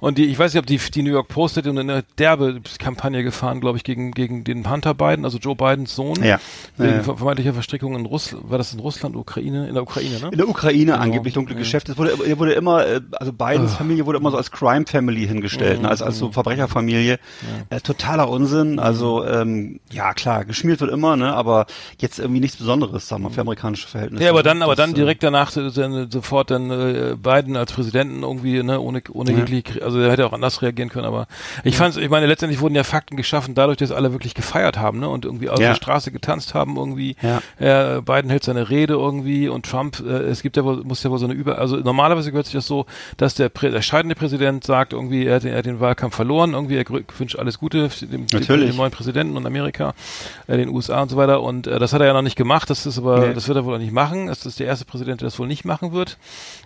und 0.00 0.18
die, 0.18 0.26
ich 0.26 0.38
weiß 0.38 0.52
nicht, 0.54 0.60
ob 0.60 0.66
die, 0.66 0.76
die 0.78 1.02
New 1.02 1.10
York 1.10 1.28
Post 1.28 1.56
hätte 1.56 1.70
eine 1.70 2.04
derbe 2.18 2.60
Kampagne 2.78 3.22
gefahren, 3.24 3.60
glaube 3.60 3.78
ich, 3.78 3.84
gegen, 3.84 4.12
gegen 4.12 4.44
den 4.44 4.70
Hunter 4.70 4.94
Biden, 4.94 5.24
also 5.24 5.38
Joe 5.38 5.56
Bidens 5.56 5.94
Sohn. 5.96 6.22
Ja. 6.22 6.38
Wegen 6.76 6.90
Ja, 6.90 6.96
ja. 6.98 7.02
ver- 7.02 7.16
vermeintlicher 7.16 7.52
Verstrickung 7.54 7.96
in 7.96 8.06
Russland, 8.06 8.48
war 8.50 8.58
das 8.58 8.72
in 8.74 8.80
Russland, 8.80 9.16
Ukraine? 9.16 9.66
In 9.68 9.74
der 9.74 9.82
Ukraine, 9.82 10.20
ne? 10.20 10.28
In 10.30 10.38
der 10.38 10.48
Ukraine 10.48 10.92
Genau. 10.92 10.98
angeblich 10.98 11.34
dunkle 11.34 11.54
Ja. 11.54 11.60
Geschäfte. 11.60 11.92
Es 11.92 11.98
wurde, 11.98 12.16
er 12.26 12.38
wurde 12.38 12.52
immer, 12.52 12.86
äh, 12.86 13.00
also 13.12 13.32
Bidens 13.32 13.74
Familie 13.74 14.06
wurde 14.06 14.18
immer 14.18 14.30
so 14.30 14.36
als 14.36 14.50
Crime 14.52 14.84
Family 14.86 15.26
hingestellt, 15.26 15.82
ne, 15.82 15.88
als, 15.88 16.02
als 16.02 16.18
so 16.18 16.30
Verbrecherfamilie. 16.30 17.18
Äh, 17.70 17.80
totaler 17.80 18.28
Unsinn. 18.28 18.78
Also, 18.78 19.24
ähm, 19.24 19.80
ja 19.90 20.12
klar, 20.14 20.35
geschmiert 20.44 20.80
wird 20.80 20.90
immer, 20.92 21.16
ne, 21.16 21.32
aber 21.34 21.66
jetzt 21.98 22.18
irgendwie 22.18 22.40
nichts 22.40 22.56
Besonderes, 22.56 23.08
sagen 23.08 23.22
wir, 23.24 23.30
für 23.30 23.40
amerikanische 23.42 23.88
Verhältnisse. 23.88 24.24
Ja, 24.24 24.30
aber 24.30 24.42
dann, 24.42 24.62
aber 24.62 24.74
dann 24.76 24.90
äh, 24.90 24.94
direkt 24.94 25.22
danach 25.22 25.56
äh, 25.56 25.70
dann, 25.70 26.10
sofort 26.10 26.50
dann 26.50 26.70
äh, 26.70 27.16
Biden 27.16 27.56
als 27.56 27.72
Präsidenten 27.72 28.22
irgendwie, 28.22 28.62
ne, 28.62 28.80
ohne 28.80 29.02
ohne 29.12 29.32
Ja. 29.32 29.38
jegliche, 29.38 29.82
also 29.84 29.98
er 30.00 30.10
hätte 30.12 30.26
auch 30.26 30.32
anders 30.32 30.62
reagieren 30.62 30.88
können, 30.88 31.06
aber 31.06 31.26
ich 31.64 31.76
fand's, 31.76 31.96
ich 31.96 32.08
meine, 32.10 32.26
letztendlich 32.26 32.60
wurden 32.60 32.74
ja 32.74 32.84
Fakten 32.84 33.16
geschaffen, 33.16 33.54
dadurch, 33.54 33.76
dass 33.78 33.92
alle 33.92 34.12
wirklich 34.12 34.34
gefeiert 34.34 34.78
haben, 34.78 35.00
ne, 35.00 35.08
und 35.08 35.24
irgendwie 35.24 35.48
auf 35.50 35.58
Ja. 35.60 35.68
der 35.68 35.74
Straße 35.76 36.10
getanzt 36.12 36.54
haben 36.54 36.76
irgendwie. 36.76 37.16
Ja. 37.22 37.40
Äh, 37.96 38.00
Biden 38.02 38.30
hält 38.30 38.44
seine 38.44 38.70
Rede 38.70 38.94
irgendwie 38.94 39.48
und 39.48 39.66
Trump, 39.66 40.00
äh, 40.00 40.10
es 40.10 40.42
gibt 40.42 40.56
ja 40.56 40.64
wohl, 40.64 40.82
muss 40.84 41.02
ja 41.02 41.10
wohl 41.10 41.18
so 41.18 41.24
eine 41.26 41.34
Über, 41.34 41.58
also 41.58 41.76
normalerweise 41.76 42.30
gehört 42.30 42.46
sich 42.46 42.54
das 42.54 42.66
so, 42.66 42.86
dass 43.16 43.34
der, 43.34 43.48
Prä 43.48 43.70
der 43.70 43.82
scheidende 43.82 44.14
Präsident 44.14 44.64
sagt 44.64 44.92
irgendwie, 44.92 45.24
er 45.26 45.36
hat, 45.36 45.44
den- 45.44 45.52
er 45.52 45.58
hat 45.58 45.66
den 45.66 45.80
Wahlkampf 45.80 46.14
verloren, 46.14 46.52
irgendwie, 46.54 46.76
er 46.76 46.84
wünscht 47.18 47.36
alles 47.38 47.58
Gute 47.58 47.88
dem, 48.02 48.26
dem, 48.26 48.40
dem 48.46 48.76
neuen 48.76 48.90
Präsidenten 48.92 49.36
und 49.36 49.46
Amerika, 49.46 49.94
äh, 50.46 50.56
den 50.56 50.68
USA 50.68 51.02
und 51.02 51.10
so 51.10 51.16
weiter 51.16 51.42
und 51.42 51.66
äh, 51.66 51.78
das 51.78 51.92
hat 51.92 52.00
er 52.00 52.06
ja 52.06 52.12
noch 52.12 52.22
nicht 52.22 52.36
gemacht, 52.36 52.68
das 52.70 52.86
ist 52.86 52.98
aber, 52.98 53.18
Nee. 53.28 53.34
das 53.34 53.48
wird 53.48 53.56
er 53.58 53.64
wohl 53.64 53.74
auch 53.74 53.78
nicht 53.78 53.92
machen, 53.92 54.26
das 54.28 54.44
ist 54.46 54.60
der 54.60 54.66
erste 54.66 54.84
Präsident, 54.84 55.20
der 55.20 55.26
das 55.26 55.38
wohl 55.38 55.46
nicht 55.46 55.64
machen 55.64 55.92
wird. 55.92 56.16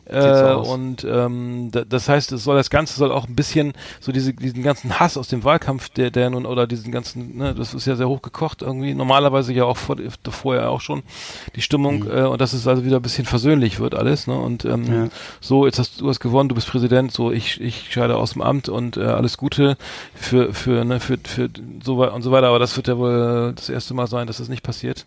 so 0.08 0.16
Äh, 0.16 0.42
aus. 0.52 0.68
und 0.68 1.04
ähm, 1.04 1.68
da, 1.70 1.84
das 1.84 2.08
heißt, 2.08 2.32
es 2.32 2.42
soll 2.44 2.56
das 2.56 2.70
Ganze 2.70 2.94
soll 2.98 3.12
auch 3.12 3.28
ein 3.28 3.34
bisschen 3.36 3.72
so 4.00 4.10
diese, 4.12 4.32
diesen 4.34 4.62
ganzen 4.62 4.98
Hass 4.98 5.16
aus 5.16 5.28
dem 5.28 5.44
Wahlkampf, 5.44 5.88
der, 5.90 6.10
der 6.10 6.30
nun 6.30 6.46
oder 6.46 6.66
diesen 6.66 6.90
ganzen, 6.90 7.36
ne, 7.36 7.54
das 7.54 7.74
ist 7.74 7.86
ja 7.86 7.94
sehr 7.96 8.08
hoch 8.08 8.22
gekocht 8.22 8.62
irgendwie, 8.62 8.94
normalerweise 8.94 9.52
ja 9.52 9.64
auch 9.64 9.76
vor, 9.76 9.96
vorher 10.30 10.70
auch 10.70 10.80
schon 10.80 11.02
die 11.54 11.62
Stimmung 11.62 12.00
Mhm. 12.04 12.10
äh, 12.10 12.22
und 12.22 12.40
dass 12.40 12.52
es 12.52 12.66
also 12.66 12.84
wieder 12.84 12.96
ein 12.96 13.02
bisschen 13.02 13.24
versöhnlich 13.26 13.78
wird 13.80 13.94
alles, 13.94 14.26
ne? 14.26 14.34
Und 14.38 14.64
ähm, 14.64 14.84
Ja. 14.84 15.08
so, 15.40 15.66
jetzt 15.66 15.78
hast 15.78 16.00
du 16.00 16.08
hast 16.08 16.20
gewonnen, 16.20 16.48
du 16.48 16.54
bist 16.54 16.68
Präsident, 16.68 17.12
so 17.12 17.30
ich, 17.30 17.60
ich 17.60 17.92
scheide 17.92 18.16
aus 18.16 18.32
dem 18.32 18.42
Amt 18.42 18.68
und 18.68 18.96
äh, 18.96 19.02
alles 19.04 19.36
Gute 19.36 19.76
für, 20.14 20.52
für, 20.54 20.84
ne, 20.84 20.98
für, 21.00 21.18
für 21.22 21.48
so 21.84 21.98
wei- 21.98 22.10
und 22.10 22.22
so 22.22 22.30
weiter, 22.32 22.48
aber 22.48 22.58
das 22.58 22.76
wird 22.76 22.88
ja 22.88 22.98
wohl 22.98 23.49
das 23.54 23.68
erste 23.68 23.94
Mal 23.94 24.06
sein, 24.06 24.26
dass 24.26 24.38
das 24.38 24.48
nicht 24.48 24.62
passiert. 24.62 25.06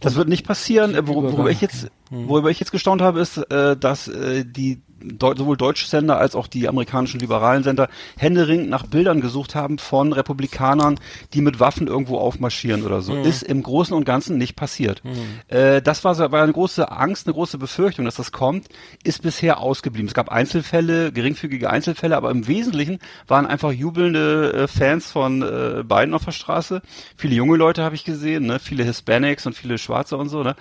Das 0.00 0.14
wird 0.14 0.28
nicht 0.28 0.46
passieren. 0.46 0.94
Wor 1.06 1.24
worüber 1.24 1.50
ich 1.50 1.60
jetzt, 1.60 1.88
worüber 2.10 2.50
ich 2.50 2.60
jetzt 2.60 2.70
gestaunt 2.70 3.02
habe, 3.02 3.20
ist, 3.20 3.38
äh, 3.38 3.76
dass 3.76 4.08
äh, 4.08 4.44
die 4.44 4.82
Deu 5.12 5.34
sowohl 5.36 5.56
deutsche 5.56 5.86
Sender 5.86 6.18
als 6.18 6.34
auch 6.34 6.46
die 6.46 6.66
amerikanischen 6.68 7.20
liberalen 7.20 7.62
Sender 7.62 7.88
händeringend 8.16 8.70
nach 8.70 8.86
Bildern 8.86 9.20
gesucht 9.20 9.54
haben 9.54 9.78
von 9.78 10.12
Republikanern, 10.12 10.98
die 11.34 11.40
mit 11.42 11.60
Waffen 11.60 11.86
irgendwo 11.86 12.18
aufmarschieren 12.18 12.82
oder 12.84 13.00
so. 13.02 13.14
Ist 13.24 13.42
im 13.42 13.62
Großen 13.62 13.94
und 13.94 14.04
Ganzen 14.04 14.38
nicht 14.38 14.56
passiert. 14.56 15.02
Äh, 15.48 15.82
das 15.82 16.04
war, 16.04 16.14
so- 16.14 16.30
war 16.32 16.42
eine 16.42 16.52
große 16.52 16.90
Angst, 16.90 17.26
eine 17.26 17.34
große 17.34 17.58
Befürchtung, 17.58 18.04
dass 18.04 18.16
das 18.16 18.32
kommt, 18.32 18.66
ist 19.02 19.22
bisher 19.22 19.58
ausgeblieben. 19.60 20.08
Es 20.08 20.14
gab 20.14 20.30
Einzelfälle, 20.30 21.12
geringfügige 21.12 21.70
Einzelfälle, 21.70 22.16
aber 22.16 22.30
im 22.30 22.46
Wesentlichen 22.46 22.98
waren 23.26 23.46
einfach 23.46 23.72
jubelnde 23.72 24.52
äh, 24.52 24.66
Fans 24.68 25.10
von 25.10 25.42
äh, 25.42 25.82
Biden 25.84 26.14
auf 26.14 26.24
der 26.24 26.32
Straße. 26.32 26.82
Viele 27.16 27.34
junge 27.34 27.56
Leute 27.56 27.82
habe 27.82 27.94
ich 27.94 28.04
gesehen, 28.04 28.46
ne? 28.46 28.58
viele 28.58 28.84
Hispanics 28.84 29.46
und 29.46 29.54
viele 29.54 29.78
Schwarze 29.78 30.16
und 30.16 30.28
so. 30.28 30.42
Ne? 30.42 30.56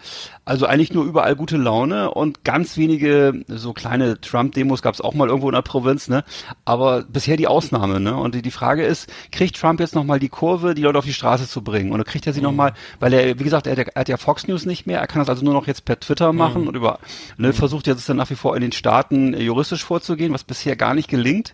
Also 0.46 0.66
eigentlich 0.66 0.94
nur 0.94 1.06
überall 1.06 1.36
gute 1.36 1.58
Laune 1.58 2.12
und 2.12 2.44
ganz 2.44 2.78
wenige 2.78 3.44
so 3.48 3.74
kleine 3.74 4.20
Trump-Demos 4.34 4.82
gab 4.82 4.94
es 4.94 5.02
auch 5.02 5.14
mal 5.14 5.28
irgendwo 5.28 5.50
in 5.50 5.56
der 5.56 5.62
Provinz, 5.62 6.08
ne? 6.08 6.24
Aber 6.64 7.04
bisher 7.04 7.36
die 7.36 7.48
Ausnahme, 7.48 8.00
ne? 8.00 8.16
Und 8.16 8.36
die, 8.36 8.42
die 8.42 8.52
Frage 8.52 8.86
ist, 8.86 9.12
kriegt 9.32 9.58
Trump 9.58 9.80
jetzt 9.82 9.96
nochmal 9.96 10.20
die 10.20 10.30
Kurve, 10.30 10.76
die 10.76 10.82
Leute 10.82 11.00
auf 11.00 11.06
die 11.06 11.14
Straße 11.14 11.48
zu 11.48 11.62
bringen? 11.62 11.92
Oder 11.92 12.06
kriegt 12.06 12.26
er 12.26 12.34
sie 12.34 12.42
noch 12.42 12.54
nochmal, 12.54 12.74
weil 13.00 13.14
er, 13.14 13.40
wie 13.40 13.44
gesagt, 13.44 13.68
er 13.68 13.74
hat, 13.74 13.80
ja, 13.80 13.86
er 13.94 14.00
hat 14.00 14.10
ja 14.10 14.18
Fox 14.18 14.48
News 14.48 14.66
nicht 14.66 14.86
mehr, 14.88 15.00
er 15.00 15.08
kann 15.08 15.20
das 15.20 15.30
also 15.30 15.44
nur 15.44 15.54
noch 15.54 15.68
jetzt 15.68 15.86
per 15.86 16.00
Twitter 16.00 16.32
machen 16.32 16.68
und 16.68 16.76
über, 16.76 17.00
ne, 17.38 17.52
versucht 17.52 17.88
jetzt 17.88 18.08
dann 18.08 18.18
nach 18.18 18.30
wie 18.30 18.36
vor 18.36 18.56
in 18.56 18.62
den 18.62 18.72
Staaten 18.72 19.34
äh, 19.34 19.42
juristisch 19.42 19.84
vorzugehen, 19.84 20.34
was 20.34 20.44
bisher 20.44 20.76
gar 20.76 20.94
nicht 20.94 21.10
gelingt. 21.10 21.54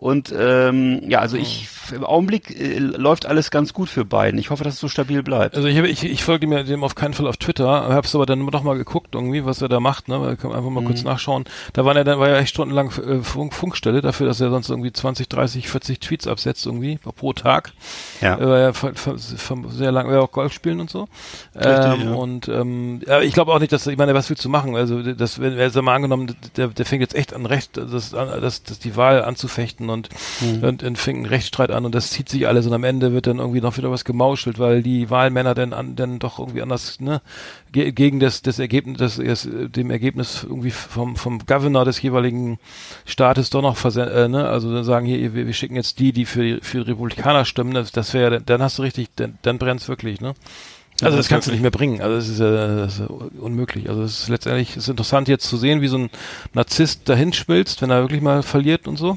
Und 0.00 0.32
ähm, 0.38 1.02
ja, 1.08 1.18
also 1.18 1.36
ich 1.36 1.66
im 1.92 2.04
Augenblick 2.04 2.50
äh, 2.60 2.78
läuft 2.78 3.26
alles 3.26 3.50
ganz 3.50 3.72
gut 3.72 3.88
für 3.88 4.04
Biden. 4.04 4.38
Ich 4.38 4.50
hoffe, 4.50 4.62
dass 4.62 4.74
es 4.74 4.78
so 4.80 4.86
stabil 4.86 5.24
bleibt. 5.24 5.56
Also 5.56 5.66
ich, 5.66 5.76
hab, 5.76 5.86
ich, 5.86 6.04
ich 6.04 6.22
folge 6.22 6.46
mir 6.46 6.62
dem 6.62 6.84
auf 6.84 6.94
keinen 6.94 7.14
Fall 7.14 7.26
auf 7.26 7.36
Twitter, 7.36 7.66
hab's 7.66 8.14
aber 8.14 8.24
dann 8.24 8.46
doch 8.46 8.62
mal 8.62 8.76
geguckt 8.78 9.16
irgendwie, 9.16 9.44
was 9.44 9.60
er 9.60 9.68
da 9.68 9.80
macht, 9.80 10.06
ne? 10.06 10.20
weil 10.20 10.36
Kann 10.36 10.50
man 10.50 10.58
einfach 10.60 10.70
mal 10.70 10.84
kurz 10.84 11.00
Mhm. 11.00 11.06
nachschauen. 11.08 11.44
Da 11.72 11.84
war 11.84 11.96
er 11.96 12.04
dann 12.04 12.20
war 12.20 12.28
ja 12.28 12.36
echt 12.36 12.50
stundenlang 12.50 12.92
äh, 12.92 13.22
Funk, 13.24 13.52
Funkstelle 13.54 14.00
dafür, 14.00 14.28
dass 14.28 14.40
er 14.40 14.50
sonst 14.50 14.70
irgendwie 14.70 14.92
20, 14.92 15.28
30, 15.28 15.68
40 15.68 15.98
Tweets 15.98 16.28
absetzt 16.28 16.64
irgendwie 16.64 16.98
pro 17.16 17.32
Tag. 17.32 17.72
Ja. 18.20 18.36
Er 18.36 18.48
war 18.48 18.58
ja 18.60 18.72
ver- 18.74 18.94
ver- 18.94 19.18
ver- 19.18 19.56
sehr 19.70 19.90
lang, 19.90 20.06
er 20.08 20.18
war 20.18 20.22
auch 20.22 20.30
Golf 20.32 20.52
spielen 20.52 20.78
und 20.78 20.90
so. 20.90 21.08
Richtig, 21.56 22.02
ähm, 22.02 22.08
ja. 22.10 22.14
Und 22.14 22.46
ähm, 22.46 23.00
ja, 23.04 23.20
ich 23.20 23.32
glaube 23.34 23.52
auch 23.52 23.58
nicht, 23.58 23.72
dass 23.72 23.84
ich 23.88 23.98
meine, 23.98 24.14
was 24.14 24.30
willst 24.30 24.44
du 24.44 24.48
machen? 24.48 24.76
Also 24.76 25.02
das, 25.02 25.40
wenn 25.40 25.58
er 25.58 25.82
mal 25.82 25.96
angenommen, 25.96 26.36
der, 26.56 26.68
der 26.68 26.86
fängt 26.86 27.00
jetzt 27.00 27.16
echt 27.16 27.34
an 27.34 27.46
Recht, 27.46 27.76
das, 27.78 28.10
das, 28.10 28.62
das 28.62 28.78
die 28.78 28.94
Wahl 28.94 29.24
anzufechten 29.24 29.87
und, 29.90 30.08
Mhm. 30.40 30.64
und, 30.64 30.82
und 30.82 30.98
fängt 30.98 31.18
einen 31.18 31.26
Rechtsstreit 31.26 31.70
an 31.70 31.84
und 31.84 31.94
das 31.94 32.10
zieht 32.10 32.28
sich 32.28 32.46
alles 32.46 32.66
und 32.66 32.72
am 32.72 32.84
Ende 32.84 33.12
wird 33.12 33.26
dann 33.26 33.38
irgendwie 33.38 33.60
noch 33.60 33.76
wieder 33.76 33.90
was 33.90 34.04
gemauschelt, 34.04 34.58
weil 34.58 34.82
die 34.82 35.10
Wahlmänner 35.10 35.54
dann 35.54 35.72
an, 35.72 35.96
dann 35.96 36.18
doch 36.18 36.38
irgendwie 36.38 36.62
anders, 36.62 37.00
ne, 37.00 37.20
ge 37.72 37.92
gegen 37.92 38.20
das, 38.20 38.42
das 38.42 38.58
Ergebnis, 38.58 38.98
das, 38.98 39.16
das, 39.16 39.48
dem 39.50 39.90
Ergebnis 39.90 40.44
irgendwie 40.44 40.70
vom, 40.70 41.16
vom 41.16 41.38
Governor 41.46 41.84
des 41.84 42.00
jeweiligen 42.02 42.58
Staates 43.04 43.50
doch 43.50 43.62
noch 43.62 43.76
versen 43.76 44.08
äh, 44.08 44.28
ne, 44.28 44.48
also 44.48 44.72
dann 44.72 44.84
sagen 44.84 45.06
hier, 45.06 45.34
wir, 45.34 45.46
wir 45.46 45.54
schicken 45.54 45.76
jetzt 45.76 45.98
die, 45.98 46.12
die 46.12 46.24
für, 46.24 46.58
für 46.62 46.84
die 46.84 46.90
Republikaner 46.90 47.44
stimmen, 47.44 47.74
das, 47.74 47.92
das 47.92 48.14
wäre, 48.14 48.40
dann 48.40 48.62
hast 48.62 48.78
du 48.78 48.82
richtig, 48.82 49.08
dann, 49.16 49.38
dann 49.42 49.58
brennt's 49.58 49.88
wirklich, 49.88 50.20
ne. 50.20 50.34
Also 51.00 51.16
das 51.16 51.28
kannst 51.28 51.46
du 51.46 51.52
nicht 51.52 51.60
mehr 51.62 51.70
bringen. 51.70 52.00
Also 52.00 52.16
es 52.16 52.28
ist, 52.28 52.40
äh, 52.40 52.76
das 52.76 52.98
ist 52.98 53.06
unmöglich. 53.38 53.88
Also 53.88 54.02
es 54.02 54.22
ist 54.22 54.28
letztendlich 54.30 54.76
ist 54.76 54.88
interessant 54.88 55.28
jetzt 55.28 55.48
zu 55.48 55.56
sehen, 55.56 55.80
wie 55.80 55.86
so 55.86 55.96
ein 55.98 56.10
Narzisst 56.54 57.08
dahin 57.08 57.32
schmilzt, 57.32 57.82
wenn 57.82 57.90
er 57.90 58.00
wirklich 58.00 58.20
mal 58.20 58.42
verliert 58.42 58.88
und 58.88 58.96
so. 58.96 59.16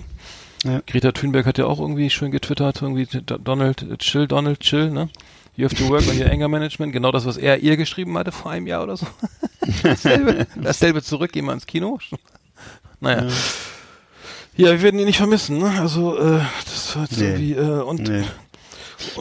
Ja. 0.64 0.82
Greta 0.86 1.12
Thunberg 1.12 1.46
hat 1.46 1.58
ja 1.58 1.66
auch 1.66 1.80
irgendwie 1.80 2.10
schön 2.10 2.32
getwittert, 2.32 2.82
irgendwie 2.82 3.08
Donald, 3.26 4.00
chill, 4.00 4.28
Donald, 4.28 4.60
chill, 4.60 4.92
ne? 4.92 5.10
You 5.56 5.66
have 5.66 5.76
to 5.76 5.90
work 5.90 6.08
on 6.08 6.18
your 6.20 6.30
anger 6.30 6.48
management. 6.48 6.94
Genau 6.94 7.12
das, 7.12 7.26
was 7.26 7.36
er 7.38 7.58
ihr 7.60 7.76
geschrieben 7.78 8.18
hatte 8.18 8.32
vor 8.32 8.52
einem 8.52 8.68
Jahr 8.68 8.84
oder 8.84 8.96
so. 8.96 9.06
dasselbe, 9.84 10.48
dasselbe 10.56 11.02
zurück, 11.04 11.32
gehen 11.34 11.46
wir 11.46 11.54
ins 11.54 11.66
Kino. 11.66 12.00
Naja. 13.04 13.28
Ja, 14.56 14.70
wir 14.74 14.82
werden 14.84 15.00
ihn 15.00 15.08
nicht 15.08 15.18
vermissen, 15.18 15.58
ne? 15.58 15.72
Also, 15.80 16.20
äh, 16.20 16.40
das 16.66 16.96
war 16.96 17.04
jetzt 17.06 17.18
Nee. 17.20 17.26
irgendwie, 17.26 17.54
äh, 17.54 17.82
und 17.82 18.08
Nee. 18.08 18.24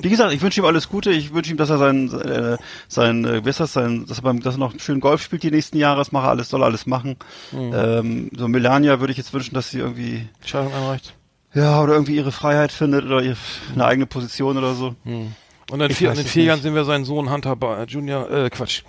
Wie 0.02 0.11
gesagt, 0.11 0.35
ich 0.35 0.42
wünsche 0.42 0.61
ihm 0.61 0.66
alles 0.66 0.90
Gute. 0.90 1.11
Ich 1.11 1.32
wünsche 1.32 1.50
ihm, 1.50 1.56
dass 1.56 1.70
er 1.70 1.78
sein, 1.78 2.12
äh, 2.12 2.59
sein, 2.88 3.25
äh, 3.25 3.42
wie 3.42 3.49
ist 3.49 3.59
das, 3.61 3.73
sein, 3.73 4.04
dass 4.06 4.18
er, 4.18 4.23
beim, 4.23 4.40
dass 4.40 4.56
er 4.56 4.59
noch 4.59 4.78
schön 4.78 5.00
Golf 5.00 5.23
spielt 5.23 5.42
die 5.42 5.50
nächsten 5.50 5.78
Jahre. 5.78 5.97
Das 5.97 6.12
mache 6.12 6.28
alles, 6.28 6.50
soll 6.50 6.62
alles 6.62 6.85
machen. 6.85 7.16
Mhm. 7.52 7.73
Ähm, 7.75 8.30
so 8.37 8.49
Melania 8.49 9.00
würde 9.00 9.12
ich 9.12 9.16
jetzt 9.16 9.32
wünschen, 9.32 9.54
dass 9.54 9.70
sie 9.70 9.78
irgendwie, 9.78 10.28
Scheidung 10.44 10.75
einreicht. 10.75 11.14
Ja, 11.54 11.83
oder 11.83 11.95
irgendwie 11.95 12.16
ihre 12.16 12.33
Freiheit 12.33 12.73
findet 12.73 13.04
oder 13.04 13.23
ihre, 13.23 13.37
eine 13.75 13.85
eigene 13.85 14.07
Position 14.07 14.57
oder 14.59 14.75
so. 14.75 14.95
Und 15.04 15.80
in 15.80 15.90
vier, 15.90 16.12
in 16.12 16.19
es 16.19 16.26
vier. 16.30 16.45
Jahren 16.45 16.61
sehen 16.61 16.75
wir 16.75 16.85
seinen 16.85 17.04
Sohn 17.04 17.30
Hunter 17.30 17.54
Bi- 17.57 17.85
Junior, 17.87 18.28
äh, 18.30 18.50
Quatsch, 18.50 18.83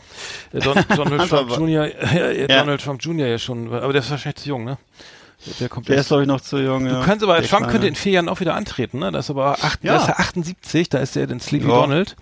äh, 0.51 0.60
Don, 0.60 0.75
Donald 0.96 1.30
Trump 1.30 1.51
Junior, 1.51 1.86
äh, 2.13 2.41
Ja. 2.41 2.60
Donald 2.62 2.82
Trump 2.84 3.03
Junior 3.03 3.27
ja 3.27 3.38
schon, 3.38 3.68
aber 3.74 3.94
der 3.94 4.01
ist 4.01 4.10
wahrscheinlich 4.12 4.41
zu 4.44 4.50
jung, 4.50 4.63
ne? 4.65 4.77
Der, 5.60 5.70
kommt 5.70 5.89
Der 5.89 5.98
ist, 5.98 6.08
glaube 6.10 6.22
ich, 6.22 6.27
noch 6.27 6.41
zu 6.41 6.60
jung. 6.60 6.86
Du 6.86 6.91
ja. 6.91 7.01
kannst 7.03 7.24
aber, 7.24 7.34
Der 7.39 7.44
Trump 7.50 7.62
Kleine. 7.63 7.72
könnte 7.72 7.88
in 7.88 7.96
vier 7.96 8.12
Jahren 8.13 8.30
auch 8.30 8.39
wieder 8.39 8.53
antreten, 8.53 9.00
ne? 9.00 9.12
Das 9.12 9.25
ist 9.25 9.30
aber 9.32 9.53
acht, 9.63 9.84
Ja. 9.84 9.96
da 9.96 10.01
ist 10.03 10.08
er 10.10 10.20
78, 10.20 10.89
da 10.89 11.00
ist 11.00 11.15
er 11.18 11.25
den 11.25 11.39
Sleepy 11.39 11.68
Ja. 11.68 11.74
Donald. 11.82 12.15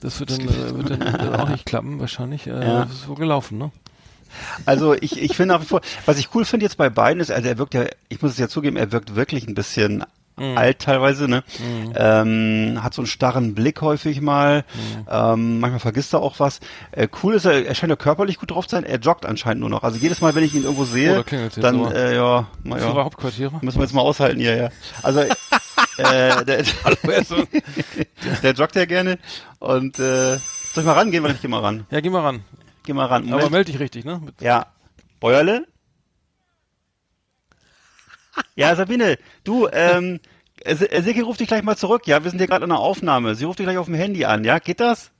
Das 0.00 0.18
wird 0.18 0.30
dann, 0.32 0.40
äh, 0.40 0.76
wird 0.76 0.90
dann 0.90 1.02
äh, 1.02 1.36
auch 1.38 1.48
nicht 1.48 1.64
klappen, 1.64 2.00
wahrscheinlich. 2.00 2.46
Äh, 2.48 2.50
Ja. 2.50 2.84
Das 2.86 2.92
ist 2.92 3.08
wohl 3.08 3.14
gelaufen, 3.16 3.58
ne? 3.58 3.70
Also 4.64 4.94
ich, 4.94 5.20
ich 5.20 5.36
finde 5.36 5.54
nach 5.54 5.62
wie 5.62 5.66
vor, 5.66 5.80
was 6.04 6.18
ich 6.18 6.28
cool 6.34 6.44
finde 6.44 6.64
jetzt 6.66 6.76
bei 6.76 6.90
beiden 6.90 7.20
ist, 7.20 7.30
also 7.30 7.48
er 7.48 7.58
wirkt 7.58 7.74
ja, 7.74 7.84
ich 8.08 8.20
muss 8.22 8.32
es 8.32 8.38
ja 8.38 8.48
zugeben, 8.48 8.76
er 8.76 8.92
wirkt 8.92 9.14
wirklich 9.16 9.46
ein 9.48 9.54
bisschen 9.54 10.04
Mhm. 10.38 10.58
alt 10.58 10.80
teilweise, 10.80 11.28
ne? 11.28 11.42
Ähm, 11.94 12.78
hat 12.82 12.92
so 12.92 13.00
einen 13.00 13.06
starren 13.06 13.54
Blick 13.54 13.80
häufig 13.80 14.20
mal, 14.20 14.64
Mhm. 14.74 15.06
ähm, 15.10 15.60
manchmal 15.60 15.80
vergisst 15.80 16.12
er 16.12 16.20
auch 16.20 16.38
was. 16.40 16.60
Äh, 16.92 17.08
cool 17.22 17.36
ist 17.36 17.46
er, 17.46 17.64
er 17.66 17.74
scheint 17.74 17.88
ja 17.88 17.96
körperlich 17.96 18.38
gut 18.38 18.50
drauf 18.50 18.66
zu 18.66 18.76
sein, 18.76 18.84
er 18.84 18.98
joggt 18.98 19.24
anscheinend 19.24 19.60
nur 19.60 19.70
noch. 19.70 19.82
Also 19.82 19.96
jedes 19.98 20.20
Mal, 20.20 20.34
wenn 20.34 20.44
ich 20.44 20.54
ihn 20.54 20.64
irgendwo 20.64 20.82
Oh, 20.82 20.84
sehe, 20.84 21.24
jetzt 21.30 21.56
dann, 21.62 21.90
äh, 21.90 22.14
ja, 22.16 22.46
Führer 22.64 22.78
ja, 22.80 23.04
Hauptquartiere. 23.04 23.52
müssen 23.62 23.78
wir 23.78 23.84
jetzt 23.84 23.94
mal 23.94 24.02
aushalten 24.02 24.38
hier, 24.38 24.56
ja. 24.56 24.68
Also, 25.02 25.20
äh, 25.96 26.44
der, 26.44 26.62
der 28.42 28.52
joggt 28.52 28.76
ja 28.76 28.84
gerne 28.84 29.18
und, 29.58 29.98
äh, 29.98 30.36
soll 30.36 30.82
ich 30.82 30.84
mal 30.84 30.92
rangehen, 30.92 31.24
weil 31.24 31.32
ich 31.32 31.40
geh 31.40 31.48
mal 31.48 31.60
ran. 31.60 31.86
Ja, 31.90 32.00
geh 32.00 32.10
mal 32.10 32.20
ran. 32.20 32.44
Geh 32.86 32.92
mal 32.94 33.06
ran. 33.06 33.24
Aber 33.24 33.32
Moment. 33.32 33.50
melde 33.52 33.72
dich 33.72 33.80
richtig, 33.80 34.04
ne? 34.06 34.20
Mit- 34.24 34.40
Ja. 34.40 34.66
Bäuerle? 35.20 35.66
Ja, 38.54 38.74
Sabine, 38.76 39.18
du, 39.44 39.68
ähm, 39.72 40.20
äh, 40.60 40.74
Silke 41.02 41.22
ruft 41.22 41.40
dich 41.40 41.48
gleich 41.48 41.62
mal 41.62 41.76
zurück, 41.76 42.06
ja? 42.06 42.22
Wir 42.22 42.30
sind 42.30 42.38
hier 42.38 42.46
gerade 42.46 42.64
in 42.64 42.70
einer 42.70 42.80
Aufnahme. 42.80 43.34
Sie 43.34 43.44
ruft 43.44 43.58
dich 43.58 43.66
gleich 43.66 43.78
auf 43.78 43.86
dem 43.86 43.94
Handy 43.94 44.24
an, 44.24 44.44
ja? 44.44 44.58
Geht 44.58 44.80
das? 44.80 45.10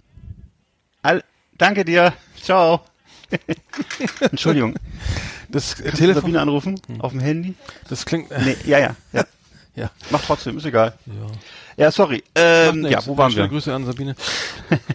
All 1.03 1.23
danke 1.57 1.85
dir. 1.85 2.13
Ciao. 2.43 2.81
Entschuldigung. 4.21 4.75
Das 5.49 5.77
Kannst 5.77 5.95
du 5.95 5.97
Telefon, 5.99 6.23
Sabine 6.23 6.41
anrufen? 6.41 6.81
Auf 6.99 7.13
dem 7.13 7.21
Handy? 7.21 7.55
das 7.89 8.05
klingt, 8.05 8.31
äh, 8.31 8.41
Nee, 8.43 8.57
ja, 8.67 8.79
ja, 8.79 8.97
ja. 9.13 9.25
Ja. 9.77 9.91
Mach 10.11 10.23
trotzdem, 10.25 10.57
ist 10.59 10.67
egal. 10.67 10.95
Ja. 11.07 11.13
Ja, 11.79 11.91
sorry. 11.91 12.23
Macht 12.35 12.37
Ähm, 12.37 12.87
ja, 12.87 13.05
wo 13.07 13.19
waren 13.19 13.31
Schöne 13.31 13.45
wir? 13.45 13.49
Grüße 13.51 13.75
an 13.75 13.85
Sabine. 13.85 14.15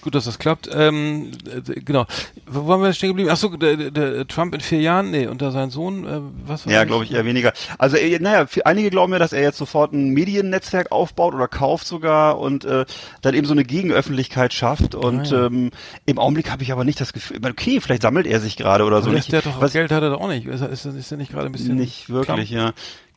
Gut, 0.01 0.15
dass 0.15 0.25
das 0.25 0.39
klappt. 0.39 0.67
Ähm, 0.73 1.29
äh, 1.45 1.79
genau. 1.81 2.07
Wo 2.47 2.67
waren 2.67 2.81
wir 2.81 2.91
stehen 2.93 3.09
geblieben? 3.09 3.29
Achso, 3.29 3.50
der, 3.55 3.91
der, 3.91 4.27
Trump 4.27 4.55
in 4.55 4.61
vier 4.61 4.81
Jahren? 4.81 5.11
Nee, 5.11 5.27
unter 5.27 5.51
sein 5.51 5.69
Sohn, 5.69 6.07
äh, 6.07 6.19
was 6.47 6.65
war 6.65 6.73
Ja, 6.73 6.83
glaube 6.85 7.03
ich 7.03 7.11
eher 7.13 7.23
weniger. 7.23 7.53
Also, 7.77 7.97
äh, 7.97 8.17
naja, 8.17 8.47
einige 8.65 8.89
glauben 8.89 9.13
ja, 9.13 9.19
dass 9.19 9.31
er 9.31 9.43
jetzt 9.43 9.59
sofort 9.59 9.93
ein 9.93 10.09
Mediennetzwerk 10.09 10.91
aufbaut 10.91 11.35
oder 11.35 11.47
kauft 11.47 11.85
sogar 11.85 12.39
und 12.39 12.65
äh, 12.65 12.85
dann 13.21 13.35
eben 13.35 13.45
so 13.45 13.53
eine 13.53 13.63
Gegenöffentlichkeit 13.63 14.51
schafft. 14.51 14.95
Und 14.95 15.31
Ah, 15.31 15.35
ja. 15.35 15.45
ähm, 15.45 15.69
im 16.07 16.17
Augenblick 16.17 16.50
habe 16.50 16.63
ich 16.63 16.71
aber 16.71 16.83
nicht 16.83 17.00
das 17.00 17.13
Gefühl, 17.13 17.39
okay, 17.47 17.79
vielleicht 17.79 18.01
sammelt 18.01 18.25
er 18.25 18.39
sich 18.39 18.57
gerade 18.57 18.85
oder 18.85 19.01
so. 19.03 19.09
Aber 19.09 19.17
Nicht, 19.17 19.25
ist 19.27 19.33
der 19.33 19.43
doch, 19.43 19.61
was, 19.61 19.73
Geld 19.73 19.91
hat 19.91 20.01
er 20.01 20.09
doch 20.09 20.21
auch 20.21 20.29
nicht. 20.29 20.47
Ist, 20.47 20.61
er- 20.61 20.69
ist, 20.69 20.83
ist 20.85 21.11
er 21.11 21.17
nicht 21.19 21.31
gerade 21.31 21.45
ein 21.45 21.51
bisschen... 21.51 21.75
nicht 21.75 22.09
wirklich, 22.09 22.50
klamm? 22.50 22.65
ja. 22.65 22.73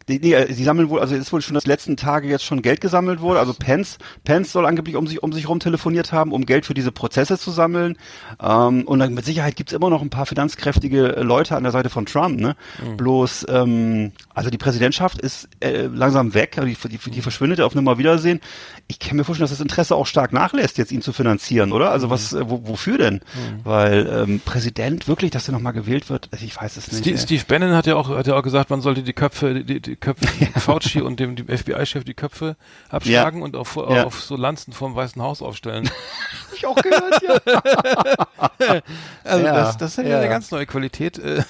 Die, 0.08 0.18
nee, 0.18 0.34
äh, 0.34 0.52
sie 0.52 0.64
sammeln 0.64 0.90
wohl, 0.90 1.00
also 1.00 1.14
es 1.14 1.22
ist 1.22 1.32
wohl 1.32 1.40
schon 1.40 1.54
das 1.54 1.66
letzten 1.66 1.96
Tage 1.96 2.28
jetzt 2.28 2.44
schon 2.44 2.62
Geld 2.62 2.80
gesammelt 2.80 3.20
wurde. 3.20 3.40
Also 3.40 3.54
Pence, 3.54 3.98
Pence 4.24 4.52
soll 4.52 4.66
angeblich 4.66 4.96
um 4.96 5.06
sich 5.06 5.22
um 5.22 5.32
sich 5.32 5.48
rum 5.48 5.60
telefoniert 5.60 6.12
haben, 6.12 6.32
um 6.32 6.44
Geld 6.46 6.66
für 6.66 6.74
diese 6.74 6.92
Prozesse 6.92 7.38
zu 7.38 7.50
sammeln. 7.50 7.96
Ähm, 8.42 8.82
und 8.86 8.98
dann 8.98 9.14
mit 9.14 9.24
Sicherheit 9.24 9.56
gibt's 9.56 9.72
immer 9.72 9.90
noch 9.90 10.02
ein 10.02 10.10
paar 10.10 10.26
finanzkräftige 10.26 11.16
äh, 11.16 11.22
Leute 11.22 11.56
an 11.56 11.62
der 11.62 11.72
Seite 11.72 11.90
von 11.90 12.06
Trump. 12.06 12.38
Ne? 12.38 12.56
Mhm. 12.84 12.96
Bloß, 12.96 13.46
ähm, 13.48 14.12
also 14.34 14.50
die 14.50 14.58
Präsidentschaft 14.58 15.20
ist 15.20 15.48
äh, 15.60 15.86
langsam 15.86 16.34
weg, 16.34 16.58
also 16.58 16.68
die, 16.68 16.98
die, 16.98 17.10
die 17.10 17.22
verschwindet 17.22 17.60
auf 17.60 17.74
Nimmer 17.74 17.98
Wiedersehen. 17.98 18.40
Ich 18.88 18.98
kann 18.98 19.16
mir 19.16 19.24
vorstellen, 19.24 19.44
dass 19.44 19.56
das 19.56 19.60
Interesse 19.60 19.94
auch 19.94 20.06
stark 20.06 20.32
nachlässt, 20.32 20.76
jetzt 20.78 20.92
ihn 20.92 21.02
zu 21.02 21.12
finanzieren, 21.12 21.72
oder? 21.72 21.90
Also 21.90 22.10
was, 22.10 22.32
äh, 22.32 22.48
wo, 22.48 22.66
wofür 22.66 22.98
denn? 22.98 23.20
Weil 23.62 24.06
ähm, 24.06 24.40
Präsident 24.44 25.08
wirklich, 25.08 25.30
dass 25.30 25.48
er 25.48 25.52
nochmal 25.52 25.72
gewählt 25.72 26.10
wird, 26.10 26.28
ich 26.40 26.56
weiß 26.56 26.76
es 26.76 26.90
nicht. 26.92 27.00
Steve. 27.00 27.18
Steve 27.18 27.44
Bannon 27.48 27.74
hat 27.74 27.86
ja 27.86 27.96
auch, 27.96 28.10
hat 28.10 28.26
ja 28.26 28.36
auch 28.36 28.42
gesagt, 28.42 28.70
man 28.70 28.80
sollte 28.80 29.02
die 29.02 29.12
Köpfe, 29.12 29.64
die, 29.64 29.80
die 29.80 29.93
Köpfe, 29.96 30.26
Fauci 30.60 31.00
und 31.00 31.20
dem, 31.20 31.36
dem 31.36 31.46
FBI-Chef 31.48 32.04
die 32.04 32.14
Köpfe 32.14 32.56
abschlagen 32.88 33.42
und 33.42 33.56
auf, 33.56 33.76
Ja. 33.76 34.04
auf 34.04 34.22
so 34.22 34.36
Lanzen 34.36 34.72
vom 34.72 34.94
Weißen 34.94 35.20
Haus 35.22 35.42
aufstellen. 35.42 35.90
Hab 36.54 36.56
ich 36.56 36.66
auch 36.66 36.76
gehört, 36.76 37.22
ja. 37.22 38.80
Also 39.24 39.44
Ja, 39.44 39.54
das, 39.54 39.76
das 39.78 39.98
ist 39.98 40.06
ja, 40.06 40.18
eine 40.18 40.28
ganz 40.28 40.50
neue 40.50 40.66
Qualität. 40.66 41.18
Äh, 41.18 41.42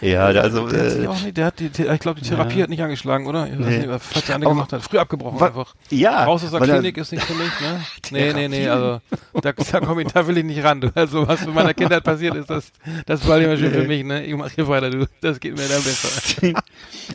Ja, 0.00 0.26
also 0.26 0.66
der 0.68 0.90
sich 0.90 1.04
äh, 1.04 1.08
nicht, 1.08 1.36
der 1.36 1.46
hat 1.46 1.60
die, 1.60 1.66
ich 1.66 2.00
glaube, 2.00 2.20
die 2.20 2.28
Therapie 2.28 2.62
hat 2.62 2.70
nicht 2.70 2.82
angeschlagen, 2.82 3.26
oder? 3.26 3.46
Ich 3.46 3.58
weiß 3.58 3.66
Nee. 3.66 3.78
nicht, 3.78 3.88
was 3.88 4.24
der 4.24 4.36
Aber- 4.36 4.46
gemacht 4.46 4.72
hat. 4.72 4.82
Früh 4.82 4.98
abgebrochen 4.98 5.42
einfach. 5.42 5.74
ja, 5.90 6.24
Raus 6.24 6.42
aus 6.44 6.50
der 6.50 6.60
er- 6.60 6.66
Klinik 6.66 6.96
ist 6.96 7.12
nicht 7.12 7.24
für 7.24 7.34
mich, 7.34 7.50
ne? 7.60 7.80
Nee, 8.10 8.32
nee, 8.32 8.48
nee, 8.48 8.68
also 8.68 9.00
da, 9.42 9.52
da 9.52 9.80
komm 9.80 10.00
ich, 10.00 10.08
da 10.08 10.26
will 10.26 10.38
ich 10.38 10.44
nicht 10.44 10.64
ran. 10.64 10.80
Du. 10.80 10.90
Also 10.94 11.28
was 11.28 11.42
in 11.42 11.52
meiner 11.52 11.74
Kindheit 11.74 12.02
passiert 12.04 12.34
ist, 12.36 12.48
das, 12.48 12.72
das 13.06 13.26
war 13.28 13.38
immer 13.38 13.56
schön 13.56 13.72
für 13.72 13.84
mich, 13.84 14.04
ne? 14.04 14.24
Ich 14.24 14.34
mach 14.34 14.50
hier 14.50 14.66
weiter, 14.68 14.88
du. 14.90 15.06
Das 15.20 15.38
geht 15.40 15.56
mir 15.56 15.68
dann 15.68 15.82
besser. 15.82 16.52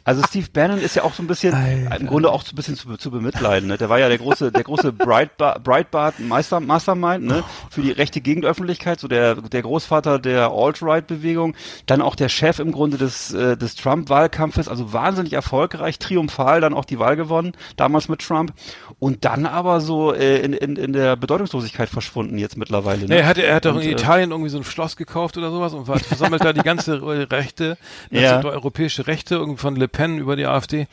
Also 0.05 0.23
Steve 0.27 0.47
Bannon 0.51 0.79
ist 0.79 0.95
ja 0.95 1.03
auch 1.03 1.13
so 1.13 1.21
ein 1.23 1.27
bisschen, 1.27 1.53
Alter. 1.53 1.99
im 1.99 2.07
Grunde 2.07 2.31
auch 2.31 2.41
so 2.43 2.51
ein 2.53 2.55
bisschen 2.55 2.75
zu, 2.75 2.97
zu 2.97 3.11
bemitleiden. 3.11 3.69
Ne? 3.69 3.77
Der 3.77 3.89
war 3.89 3.99
ja 3.99 4.09
der 4.09 4.17
große, 4.17 4.51
der 4.51 4.63
große 4.63 4.91
Breitbart, 4.91 5.63
Breitbart 5.63 6.19
Master, 6.19 6.59
Mastermind 6.59 7.23
ne? 7.25 7.32
Für 7.69 7.81
die 7.81 7.91
rechte 7.91 8.21
Gegenöffentlichkeit, 8.21 8.99
so 8.99 9.07
der, 9.07 9.35
der 9.35 9.61
Großvater 9.61 10.19
der 10.19 10.51
Alt-Right-Bewegung, 10.51 11.55
dann 11.85 12.01
auch 12.01 12.15
der 12.15 12.29
Chef 12.29 12.59
im 12.59 12.71
Grunde 12.71 12.97
des, 12.97 13.33
äh, 13.33 13.57
des 13.57 13.75
Trump-Wahlkampfes, 13.75 14.67
also 14.67 14.93
wahnsinnig 14.93 15.33
erfolgreich, 15.33 15.99
triumphal 15.99 16.61
dann 16.61 16.73
auch 16.73 16.85
die 16.85 16.99
Wahl 16.99 17.15
gewonnen, 17.15 17.53
damals 17.77 18.09
mit 18.09 18.21
Trump. 18.21 18.53
Und 19.03 19.25
dann 19.25 19.45
aber 19.45 19.81
so 19.81 20.13
äh, 20.13 20.39
in, 20.39 20.53
in, 20.53 20.77
in 20.77 20.93
der 20.93 21.17
Bedeutungslosigkeit 21.17 21.89
verschwunden 21.89 22.37
jetzt 22.37 22.55
mittlerweile. 22.57 23.05
Ne? 23.05 23.15
Er 23.17 23.25
hat, 23.25 23.37
er 23.37 23.53
hat 23.55 23.65
doch 23.65 23.75
in 23.75 23.81
äh, 23.81 23.91
Italien 23.91 24.31
irgendwie 24.31 24.49
so 24.49 24.57
ein 24.57 24.63
Schloss 24.63 24.95
gekauft 24.95 25.37
oder 25.37 25.51
sowas 25.51 25.73
und 25.73 25.85
versammelt 25.85 26.41
da 26.45 26.53
die 26.53 26.61
ganze 26.61 26.95
äh, 26.99 27.23
Rechte, 27.23 27.77
Ja. 28.11 28.41
europäische 28.41 29.05
Rechte, 29.05 29.35
irgendwie 29.35 29.59
von 29.59 29.75
Le 29.75 29.89
Pen 29.89 30.19
über 30.19 30.37
die 30.37 30.45
AfD, 30.45 30.87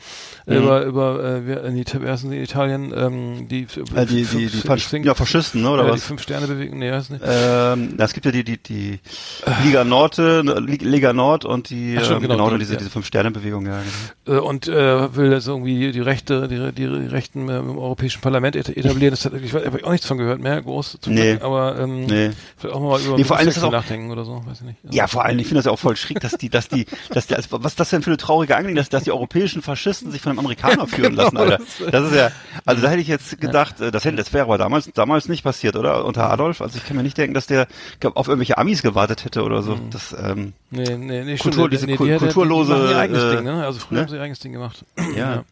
Mhm. 0.45 0.53
äh, 0.53 0.57
über, 0.57 0.83
über, 0.83 1.23
äh, 1.23 1.37
in 1.69 1.85
wer 2.01 2.21
in 2.21 2.33
Italien, 2.33 2.93
ähm, 2.93 3.47
die, 3.47 3.61
äh, 3.95 4.05
die, 4.05 4.25
die, 4.25 4.47
die, 4.47 4.57
Fasch 4.57 4.91
ja, 4.91 5.15
Faschisten, 5.15 5.61
ne? 5.61 5.69
Oder 5.71 5.83
ja, 5.83 5.87
die 5.91 5.93
was? 5.93 6.03
Fünf-Sterne-Bewegung, 6.03 6.79
nee, 6.79 6.91
weiß 6.91 7.11
nicht. 7.11 7.23
Ähm, 7.25 7.95
es 7.97 8.13
gibt 8.13 8.25
ja 8.25 8.33
die, 8.33 8.43
die, 8.43 8.57
die 8.57 8.99
Liga 9.63 9.85
Nord, 9.85 10.17
Li- 10.17 10.79
Liga 10.81 11.13
Nord 11.13 11.45
und 11.45 11.69
die, 11.69 11.95
Ach, 11.97 12.03
stimmt, 12.03 12.23
ähm, 12.23 12.27
genau, 12.29 12.35
genau, 12.35 12.49
die- 12.51 12.59
diese, 12.59 12.73
ja. 12.73 12.79
diese 12.79 12.89
Fünf-Sterne-Bewegung, 12.89 13.67
ja. 13.67 13.79
Genau. 14.25 14.43
Und 14.43 14.67
äh, 14.67 15.15
will 15.15 15.29
das 15.29 15.47
irgendwie 15.47 15.93
die, 15.93 16.01
Rechte, 16.01 16.49
die, 16.49 16.73
die 16.73 16.85
Rechten 16.85 17.47
im 17.47 17.77
Europäischen 17.77 18.00
Parlament 18.21 18.55
et- 18.55 18.69
etablieren. 18.75 19.11
Das 19.11 19.25
hat, 19.25 19.33
ich 19.33 19.53
habe 19.53 19.79
auch 19.83 19.91
nichts 19.91 20.07
von 20.07 20.17
gehört 20.17 20.39
mehr, 20.41 20.61
groß 20.61 20.97
zum 21.01 21.13
Nee. 21.13 21.31
Glück, 21.31 21.43
aber 21.43 21.79
ähm, 21.79 22.05
Nee. 22.05 22.31
vielleicht 22.57 22.75
auch 22.75 22.81
mal 22.81 22.99
über 23.01 23.17
Nee, 23.17 23.23
vor 23.23 23.37
allem 23.37 23.47
ist 23.47 23.63
auch- 23.63 23.71
nachdenken 23.71 24.11
oder 24.11 24.25
so, 24.25 24.41
weiß 24.45 24.59
ich 24.61 24.65
nicht. 24.65 24.77
Ja, 24.91 25.07
vor 25.07 25.23
allem, 25.25 25.39
ich 25.39 25.45
finde 25.47 25.59
das 25.59 25.65
ja 25.65 25.71
auch 25.71 25.79
voll 25.79 25.95
schräg, 25.95 26.19
dass 26.19 26.33
die, 26.33 26.49
dass 26.49 26.67
die, 26.67 26.85
dass 27.11 27.27
die, 27.27 27.35
was 27.49 27.71
ist 27.71 27.79
das 27.79 27.89
denn 27.89 28.01
für 28.01 28.09
eine 28.09 28.17
traurige 28.17 28.55
Angelegenheit, 28.55 28.85
dass, 28.85 28.89
dass 28.89 29.03
die 29.03 29.11
europäischen 29.11 29.61
Faschisten 29.61 30.11
sich 30.11 30.21
von 30.21 30.31
einem 30.31 30.39
Amerikaner 30.39 30.87
führen 30.87 31.13
lassen, 31.13 31.37
Alter. 31.37 31.59
Das 31.91 32.05
ist 32.11 32.15
ja, 32.15 32.31
also 32.65 32.81
da 32.81 32.89
hätte 32.89 33.01
ich 33.01 33.07
jetzt 33.07 33.39
gedacht, 33.39 33.79
äh, 33.81 33.91
das 33.91 34.05
hätte, 34.05 34.17
das 34.17 34.33
wäre 34.33 34.45
aber 34.45 34.57
damals, 34.57 34.89
damals 34.93 35.29
nicht 35.29 35.43
passiert, 35.43 35.75
oder? 35.75 36.05
Unter 36.05 36.29
Adolf. 36.29 36.61
Also 36.61 36.77
ich 36.77 36.85
kann 36.85 36.97
mir 36.97 37.03
nicht 37.03 37.17
denken, 37.17 37.33
dass 37.33 37.47
der 37.47 37.67
glaub, 37.99 38.17
auf 38.17 38.27
irgendwelche 38.27 38.57
Amis 38.57 38.81
gewartet 38.81 39.25
hätte 39.25 39.43
oder 39.43 39.61
so. 39.61 39.77
Das, 39.91 40.13
ähm, 40.19 40.53
Nee, 40.73 40.95
nee, 40.97 41.23
nee, 41.25 41.35
Kultur- 41.37 41.53
stimmt. 41.65 41.73
diese 41.73 41.85
nee, 41.85 41.91
die, 41.97 42.17
kulturlose, 42.17 42.73
Die 42.73 42.79
machen 42.79 42.89
ihr 42.91 42.97
eigenes 42.97 43.23
äh, 43.23 43.35
Ding, 43.35 43.43
ne? 43.45 43.65
Also 43.65 43.79
früher 43.79 43.95
ne? 43.97 44.01
haben 44.03 44.09
sie 44.09 44.15
ihr 44.15 44.21
eigenes 44.21 44.39
Ding 44.39 44.53
gemacht. 44.53 44.85
ja. 45.17 45.43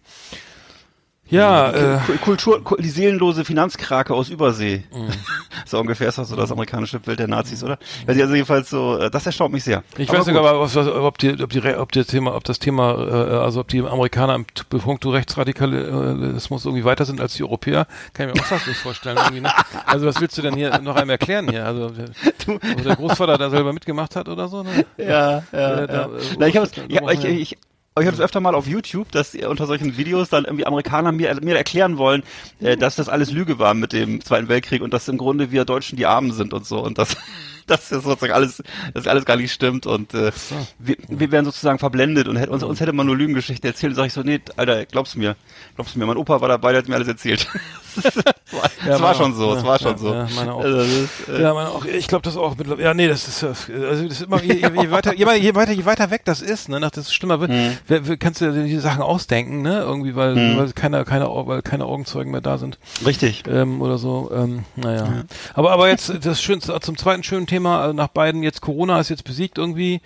Ja, 1.30 1.72
äh, 1.72 2.00
Ku- 2.06 2.18
Kultur, 2.18 2.64
ku- 2.64 2.76
die 2.78 2.90
seelenlose 2.90 3.46
Finanzkrake 3.46 4.14
aus 4.14 4.30
Übersee. 4.30 4.84
Mhm. 4.92 5.10
so 5.66 5.80
ungefähr 5.80 6.10
ist 6.10 6.18
das 6.18 6.30
so 6.30 6.36
das 6.36 6.52
amerikanische 6.52 7.00
Bild 7.00 7.20
der 7.20 7.28
Nazis, 7.28 7.64
oder? 7.64 7.78
Also 8.08 8.34
jedenfalls 8.34 8.70
so, 8.70 8.98
äh, 8.98 9.12
das 9.12 9.26
erstaunt 9.26 9.54
mich 9.54 9.64
sehr. 9.64 9.84
Ich 9.98 10.10
Aber 10.10 10.20
weiß 10.20 10.28
was, 10.34 10.76
was, 10.76 10.88
ob 10.88 11.18
die, 11.20 11.42
ob 11.42 11.50
die, 11.52 11.62
ob 11.76 11.92
das 11.92 12.08
Thema, 12.08 12.36
ob 12.36 12.44
das 12.46 12.58
Thema, 12.60 12.94
äh, 13.08 13.36
also 13.38 13.60
ob 13.60 13.68
die 13.68 13.82
Amerikaner 13.82 14.36
im 14.36 14.46
puncto 14.70 15.12
Rechtsradikalismus 15.12 16.66
irgendwie 16.66 16.84
weiter 16.86 17.06
sind 17.06 17.22
als 17.22 17.34
die 17.36 17.44
Europäer, 17.44 17.86
kann 18.14 18.30
ich 18.30 18.36
mir 18.36 18.42
auch 18.42 18.46
fast 18.46 18.68
nicht 18.68 18.80
vorstellen. 18.80 19.18
Ne? 19.42 19.52
Also 19.86 20.06
was 20.08 20.20
willst 20.22 20.38
du 20.38 20.42
denn 20.42 20.56
hier 20.56 20.80
noch 20.80 20.96
einmal 20.96 21.14
erklären 21.16 21.50
hier? 21.50 21.66
Also 21.66 21.92
wo 22.48 22.58
der 22.84 22.96
Großvater 22.96 23.38
da 23.38 23.50
selber 23.50 23.74
mitgemacht 23.74 24.16
hat 24.16 24.28
oder 24.30 24.48
so? 24.48 24.64
Ne? 24.64 24.86
Ja, 24.98 25.44
ja, 25.52 25.80
Äh, 25.84 25.88
da, 25.88 25.94
ja. 25.94 26.06
äh, 26.06 26.10
Na, 26.40 26.48
ich 26.48 26.58
habe 26.58 26.68
da 26.70 27.12
ich, 27.12 27.24
ich, 27.26 27.58
ich, 27.98 28.06
habe 28.06 28.16
es 28.16 28.22
öfter 28.22 28.40
mal 28.40 28.56
auf 28.56 28.68
YouTube, 28.68 29.12
dass 29.12 29.36
unter 29.36 29.68
solchen 29.68 29.98
Videos 29.98 30.30
dann 30.30 30.46
irgendwie 30.46 30.66
Amerikaner 30.66 31.12
mir, 31.12 31.36
mir 31.42 31.58
erklären 31.58 31.98
wollen, 31.98 32.24
äh, 32.60 32.78
dass 32.78 32.96
das 32.96 33.10
alles 33.10 33.32
Lüge 33.32 33.60
war 33.60 33.74
mit 33.74 33.94
dem 33.94 34.22
Zweiten 34.22 34.48
Weltkrieg 34.48 34.82
und 34.82 34.94
dass 34.94 35.08
im 35.08 35.18
Grunde 35.18 35.52
wir 35.52 35.66
Deutschen 35.66 35.98
die 35.98 36.06
Armen 36.06 36.32
sind 36.32 36.54
und 36.54 36.66
so 36.66 36.80
und 36.80 36.98
das 36.98 37.18
dass 37.70 37.90
das 37.90 38.04
sozusagen 38.04 38.34
alles, 38.34 38.64
das 38.94 39.08
alles 39.08 39.26
gar 39.26 39.38
nicht 39.38 39.54
stimmt 39.54 39.86
und 39.86 40.14
äh, 40.14 40.32
wir, 40.80 40.98
wir 41.08 41.32
werden 41.32 41.46
sozusagen 41.46 41.80
verblendet 41.80 42.28
und 42.28 42.36
hätte, 42.36 42.52
uns, 42.52 42.64
uns 42.64 42.80
hätte 42.80 42.94
man 42.94 43.06
nur 43.06 43.16
Lügengeschichten 43.16 43.70
erzählt. 43.70 43.96
Sag 43.96 44.08
ich 44.08 44.14
so, 44.14 44.24
nee, 44.24 44.40
Alter, 44.58 44.86
glaubst 44.86 45.16
du 45.16 45.20
mir, 45.20 45.36
glaubst 45.76 45.96
du 45.96 46.00
mir, 46.00 46.06
mein 46.06 46.18
Opa 46.18 46.42
war 46.42 46.50
dabei, 46.50 46.72
der 46.72 46.82
hat 46.82 46.90
mir 46.90 46.96
alles 46.96 47.08
erzählt. 47.08 47.48
War, 47.96 48.64
es 48.66 48.86
Ja, 48.86 48.92
war 48.94 49.00
meine 49.00 49.16
schon 49.16 49.34
auch. 49.34 49.38
so, 49.38 49.54
es 49.54 49.62
Ja, 49.64 49.68
war 49.68 49.80
schon 49.80 49.92
ja, 49.92 49.98
so. 49.98 50.14
ja, 50.14 50.28
meine 50.36 50.54
auch. 50.54 50.64
Also, 50.64 50.78
ist, 50.80 51.30
äh, 51.30 51.42
Ja, 51.42 51.54
man 51.54 51.68
auch, 51.68 51.86
ich 51.86 52.08
glaube 52.08 52.24
das 52.24 52.36
auch 52.38 52.56
mittlerweile. 52.58 52.84
Ja, 52.84 52.94
nee, 52.94 53.08
das 53.08 53.28
ist 53.28 53.44
also 53.44 53.58
das 53.74 54.00
ist 54.02 54.22
immer 54.22 54.42
je, 54.42 54.54
je, 54.56 54.64
weiter 54.92 55.14
je, 55.16 55.26
weiter- 55.26 55.36
je 55.38 55.56
weiter 55.56 55.72
je 55.74 55.86
weiter 55.86 56.10
weg 56.12 56.22
das 56.26 56.42
ist, 56.42 56.70
ne, 56.70 56.80
nach 56.80 56.92
das 56.92 57.14
schlimmer 57.14 57.40
wird, 57.42 57.52
Mhm. 57.52 57.78
wer, 57.88 58.08
wer, 58.08 58.18
kannst 58.18 58.42
du 58.42 58.52
dir 58.52 58.64
die 58.64 58.78
Sachen 58.80 59.02
ausdenken, 59.02 59.62
ne, 59.62 59.80
irgendwie 59.80 60.16
weil 60.16 60.58
weil 60.58 60.72
keine 60.74 61.04
keine 61.06 61.28
weil 61.30 61.62
keine 61.62 61.86
Augenzeugen 61.86 62.32
mehr 62.32 62.42
da 62.42 62.58
sind 62.58 62.78
Richtig. 63.06 63.44
ähm, 63.48 63.82
oder 63.82 63.98
so. 63.98 64.32
Ähm, 64.34 64.66
naja. 64.76 65.24
Aber 65.54 65.72
aber 65.72 65.90
jetzt 65.90 66.12
das 66.24 66.42
schönste 66.42 66.78
zum 66.80 66.98
zweiten 66.98 67.24
schönen 67.24 67.48
Thema 67.48 67.82
also 67.82 67.94
nach 67.94 68.08
beiden 68.10 68.44
jetzt 68.44 68.62
Corona 68.62 69.00
ist 69.00 69.10
jetzt 69.10 69.24
besiegt 69.24 69.58
irgendwie. 69.58 70.02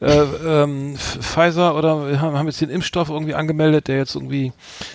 Äh, 0.00 0.06
ähm, 0.22 0.96
Pfizer 0.96 1.74
oder 1.76 2.08
wir 2.08 2.20
haben, 2.20 2.36
haben 2.36 2.46
jetzt 2.46 2.60
den 2.60 2.70
Impfstoff 2.70 3.08
irgendwie 3.08 3.34
angemeldet, 3.34 3.88
der 3.88 3.96
jetzt 3.96 4.14
irgendwie 4.14 4.52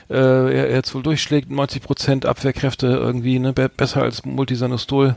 äh, 0.09 0.15
er- 0.15 0.71
jetzt 0.71 0.93
wohl 0.93 1.01
durchschlägt, 1.03 1.49
90 1.49 1.81
Prozent 1.81 2.25
Abwehrkräfte 2.31 2.87
irgendwie 2.87 3.37
ne 3.39 3.53
be 3.53 3.69
besser 3.69 4.01
als 4.01 4.25
Multisanostol. 4.25 5.15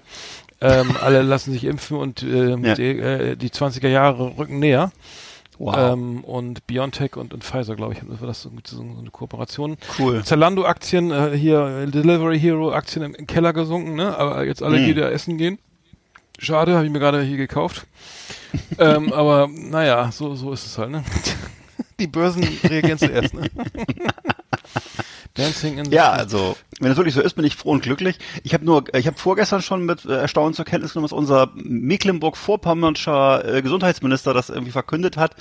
Ähm, 0.61 0.97
alle 1.01 1.23
lassen 1.23 1.53
sich 1.53 1.65
impfen 1.65 1.97
und 1.97 2.23
äh, 2.23 2.51
Ja. 2.57 2.75
die, 2.75 2.83
äh, 2.99 3.37
die 3.37 3.49
20er 3.51 3.89
Jahre 3.89 4.37
rücken 4.39 4.59
näher. 4.59 4.93
Wow. 5.59 5.77
Ähm, 5.93 6.25
und 6.25 6.67
BioNTech 6.67 7.17
und, 7.17 7.33
und 7.33 7.45
Pfizer, 7.45 7.77
glaube 7.77 7.95
ich, 7.95 8.01
war 8.21 8.27
das 8.27 8.43
so, 8.43 8.51
so 8.65 8.83
eine 8.83 9.11
Kooperation. 9.11 9.77
Cool. 9.99 10.25
Zalando-Aktien, 10.25 11.13
äh, 11.13 11.31
hier 11.37 11.87
Delivery 11.87 12.41
Hero-Aktien 12.41 13.05
im, 13.05 13.15
im 13.15 13.27
Keller 13.29 13.53
gesunken, 13.53 13.95
ne? 13.95 14.17
Aber 14.19 14.45
jetzt 14.45 14.63
alle 14.65 14.79
Hm. 14.79 14.87
wieder 14.87 15.13
essen 15.13 15.39
gehen. 15.39 15.59
Schade, 16.41 16.75
habe 16.75 16.85
ich 16.87 16.91
mir 16.91 16.99
gerade 16.99 17.23
hier 17.23 17.37
gekauft. 17.37 17.87
ähm, 18.79 19.13
aber 19.13 19.49
naja, 19.49 20.11
so, 20.11 20.35
so 20.35 20.53
ist 20.53 20.67
es 20.67 20.77
halt, 20.77 20.91
ne? 20.91 21.05
Die 22.01 22.09
Börsen 22.09 22.43
reagieren 22.69 22.99
zuerst, 22.99 23.33
ne? 23.35 23.49
Dancing 25.35 25.79
in 25.79 25.87
the 25.87 25.91
Ja, 25.91 26.11
also 26.11 26.57
wenn 26.81 26.93
es 26.93 26.97
wirklich 26.97 27.15
so 27.15 27.21
ist, 27.21 27.35
bin 27.35 27.45
ich 27.45 27.57
froh 27.57 27.73
und 27.73 27.83
glücklich. 27.83 28.19
Ich 28.45 28.55
habe 28.55 28.65
nur, 28.65 28.85
ich 28.95 29.07
habe 29.07 29.19
vorgestern 29.19 29.63
schon 29.63 29.85
mit 29.85 30.05
äh, 30.05 30.17
Erstaunen 30.17 30.55
zur 30.55 30.65
Kenntnis 30.65 30.93
genommen, 30.93 31.07
dass 31.07 31.13
unser 31.13 31.51
Mecklenburg-Vorpommernscher 31.55 33.57
äh, 33.57 33.63
Gesundheitsminister 33.63 34.33
das 34.33 34.49
irgendwie 34.49 34.71
verkündet 34.71 35.17
hat, 35.17 35.35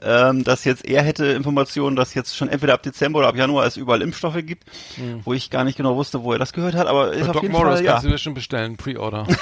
ähm, 0.00 0.44
dass 0.44 0.64
jetzt 0.64 0.84
er 0.84 1.02
hätte 1.02 1.26
Informationen, 1.26 1.96
dass 1.96 2.14
jetzt 2.14 2.36
schon 2.36 2.48
entweder 2.48 2.74
ab 2.74 2.82
Dezember 2.82 3.20
oder 3.20 3.28
ab 3.28 3.36
Januar 3.36 3.66
es 3.66 3.76
überall 3.76 4.02
Impfstoffe 4.02 4.44
gibt, 4.44 4.64
wo 5.24 5.32
ich 5.32 5.50
gar 5.50 5.64
nicht 5.64 5.76
genau 5.76 5.96
wusste, 5.96 6.22
wo 6.22 6.32
er 6.32 6.38
das 6.38 6.52
gehört 6.52 6.74
hat, 6.74 6.86
aber 6.86 7.12
ist 7.12 7.22
Bei 7.22 7.28
auf 7.28 7.32
Doc 7.34 7.42
jeden 7.42 7.52
Morris 7.52 7.74
Fall 7.74 7.84
ja, 7.84 7.92
kannst 7.92 8.06
du 8.06 8.10
dir 8.10 8.18
schon 8.18 8.34
bestellen, 8.34 8.76
Pre-Order. 8.76 9.26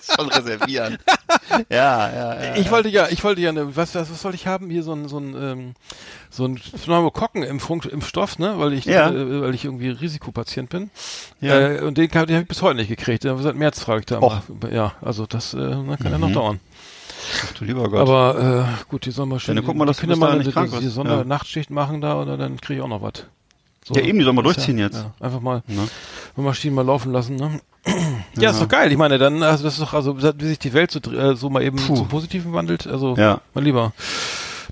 kannst 0.00 0.20
schon 0.20 0.28
reservieren. 0.28 0.98
ja, 1.70 2.12
ja, 2.12 2.44
ja. 2.44 2.56
Ich 2.56 2.70
wollte 2.70 2.88
ja, 2.88 3.08
ich 3.08 3.22
wollte 3.24 3.40
ja, 3.40 3.50
eine, 3.50 3.76
was, 3.76 3.94
was, 3.94 4.10
was 4.10 4.24
wollte 4.24 4.36
ich 4.36 4.46
haben? 4.46 4.70
Hier 4.70 4.82
so 4.82 4.92
ein, 4.92 5.08
so 5.08 5.18
ein, 5.18 5.34
ähm, 5.40 5.74
so 6.30 6.44
ein 6.46 6.56
Pneumokokken-Impfung, 6.56 7.82
Impfstoff, 7.84 8.38
ne? 8.38 8.54
Weil 8.58 8.72
ich, 8.72 8.84
Ja. 8.84 9.10
äh, 9.10 9.40
weil 9.42 9.54
ich 9.54 9.64
irgendwie 9.64 9.90
Risikopatient 9.90 10.70
bin. 10.70 10.90
Ja. 11.40 11.58
Äh, 11.58 11.80
und 11.82 11.98
den, 11.98 12.08
den 12.08 12.18
habe 12.20 12.32
ich 12.32 12.48
bis 12.48 12.62
heute 12.62 12.76
nicht 12.76 12.88
gekriegt. 12.88 13.24
Seit 13.24 13.56
März 13.56 13.80
frage 13.80 14.00
ich 14.00 14.06
da 14.06 14.20
mal. 14.20 14.42
Ja, 14.70 14.92
also 15.00 15.26
das 15.26 15.54
äh, 15.54 15.58
na, 15.58 15.96
kann 15.96 16.12
ja 16.12 16.18
noch 16.18 16.32
dauern. 16.32 16.60
Ach, 17.44 17.52
du 17.52 17.64
lieber 17.64 17.88
Gott. 17.88 18.00
Aber 18.00 18.66
äh, 18.66 18.84
gut, 18.88 19.04
die 19.04 19.10
sollen 19.10 19.28
mal 19.28 19.40
schön, 19.40 19.56
dann 19.56 19.64
guck 19.64 19.76
mal, 19.76 19.84
dass 19.84 19.98
Kinder 20.00 20.16
mal 20.16 20.36
nicht 20.38 20.52
krank 20.52 20.70
die, 20.72 20.80
die. 20.80 20.88
Sonder 20.88 21.18
Ja. 21.18 21.24
Nachtschicht 21.24 21.70
machen 21.70 22.00
da 22.00 22.20
oder 22.20 22.36
dann 22.36 22.60
kriege 22.60 22.78
ich 22.78 22.84
auch 22.84 22.88
noch 22.88 23.02
was. 23.02 23.24
So, 23.84 23.94
Ja, 23.94 24.02
eben, 24.02 24.18
die 24.18 24.24
sollen 24.24 24.36
mal 24.36 24.42
durchziehen 24.42 24.78
ja, 24.78 24.86
jetzt. 24.86 24.96
Ja, 24.96 25.12
einfach 25.20 25.40
mal, 25.40 25.62
Ne? 25.66 25.88
Maschinen 26.36 26.74
mal 26.74 26.84
laufen 26.86 27.12
lassen, 27.12 27.36
ne? 27.36 27.60
Ja, 28.40 28.50
ist 28.50 28.60
doch 28.60 28.68
geil. 28.68 28.90
Ich 28.90 28.98
meine, 28.98 29.18
dann, 29.18 29.42
also 29.42 29.64
das 29.64 29.74
ist 29.74 29.80
doch, 29.82 29.94
also 29.94 30.16
wie 30.20 30.46
sich 30.46 30.58
die 30.58 30.72
Welt 30.72 30.90
so, 30.90 30.98
äh, 31.12 31.36
so 31.36 31.50
mal 31.50 31.62
eben 31.62 31.76
Puh. 31.76 31.94
zum 31.96 32.08
Positiven 32.08 32.52
wandelt. 32.52 32.86
Also, 32.86 33.14
Ja. 33.16 33.40
mein 33.54 33.64
Lieber. 33.64 33.92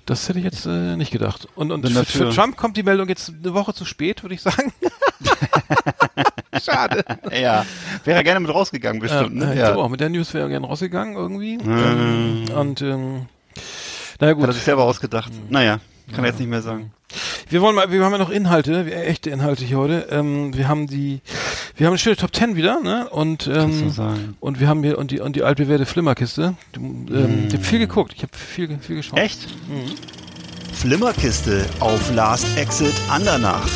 Das 0.07 0.27
hätte 0.29 0.39
ich 0.39 0.45
jetzt 0.47 0.65
äh, 0.65 0.97
nicht 0.97 1.11
gedacht. 1.11 1.49
Und, 1.55 1.71
und 1.71 1.87
für, 1.87 2.05
für 2.05 2.31
Trump 2.31 2.57
kommt 2.57 2.77
die 2.79 2.83
Meldung 2.83 3.09
jetzt 3.09 3.31
eine 3.43 3.53
Woche 3.53 3.75
zu 3.75 3.85
spät, 3.85 4.23
würde 4.23 4.35
ich 4.35 4.41
sagen. 4.41 4.73
Schade. 6.65 7.05
Ja, 7.31 7.67
wäre 8.05 8.17
er 8.19 8.25
gerne 8.25 8.41
mit 8.41 8.53
rausgegangen 8.53 9.01
bestimmt, 9.01 9.39
ja, 9.39 9.47
ne? 9.47 9.53
ich 9.53 9.59
Ja. 9.59 9.67
glaube 9.73 9.83
auch. 9.85 9.89
Mit 9.91 10.01
der 10.01 10.09
News 10.09 10.33
wäre 10.35 10.45
er 10.45 10.49
gerne 10.51 10.67
rausgegangen 10.67 11.15
irgendwie. 11.15 11.55
Ähm, 11.63 12.45
und 12.57 12.81
ähm, 12.83 13.27
naja 14.21 14.33
gut. 14.33 14.43
Hat 14.45 14.51
er 14.51 14.55
sich 14.55 14.63
selber 14.65 14.85
ausgedacht. 14.85 15.31
Naja, 15.51 15.79
kann 16.15 16.25
er 16.25 16.31
jetzt 16.31 16.41
nicht 16.41 16.49
mehr 16.49 16.63
sagen. 16.63 16.93
Wir 17.49 17.63
wollen 17.63 17.75
mal, 17.75 17.91
wir 17.91 18.05
haben 18.05 18.13
ja 18.13 18.19
noch 18.19 18.31
Inhalte, 18.31 18.93
echte 18.95 19.31
Inhalte 19.31 19.65
hier 19.65 19.79
heute. 19.79 20.09
Ähm, 20.11 20.55
wir 20.57 20.69
haben 20.69 20.87
die, 20.87 21.21
wir 21.77 21.87
haben 21.87 21.93
eine 21.93 21.99
schöne 21.99 22.17
Top 22.17 22.35
10 22.35 22.55
wieder, 22.57 22.81
ne? 22.81 23.09
Und 23.09 23.49
Kannst 23.53 23.81
du 23.81 23.85
ähm, 23.85 23.91
sagen. 23.91 24.37
und 24.41 24.61
wir 24.61 24.69
haben 24.69 24.83
hier 24.83 24.99
und 24.99 25.11
die 25.11 25.21
und 25.21 25.35
die 25.35 25.43
altbewährte 25.43 25.87
Flimmerkiste. 25.87 26.55
Ähm, 26.77 27.47
Ich 27.49 27.55
habe 27.55 27.65
viel 27.65 27.79
geguckt. 27.79 28.13
Ich 28.15 28.23
habe 28.23 28.33
viel 28.37 28.79
viel 28.81 28.97
geschaut. 28.97 29.19
Echt? 29.19 29.39
Flimmerkiste 30.75 31.65
auf 31.81 32.13
Last 32.15 32.47
Exit 32.59 32.93
Andernach. 33.09 33.67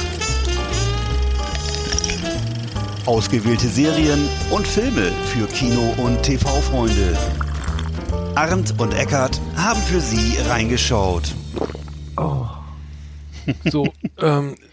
Ausgewählte 3.06 3.66
Serien 3.66 4.28
und 4.50 4.66
Filme 4.66 5.10
für 5.34 5.46
Kino- 5.48 5.94
und 5.96 6.22
TV-Freunde. 6.22 7.16
Arndt 8.36 8.78
und 8.78 8.94
Eckart 8.94 9.40
haben 9.56 9.80
für 9.80 10.00
Sie 10.00 10.36
reingeschaut. 10.48 11.34
So, 13.64 13.94
ähm, 14.18 14.54
äh, 14.54 14.71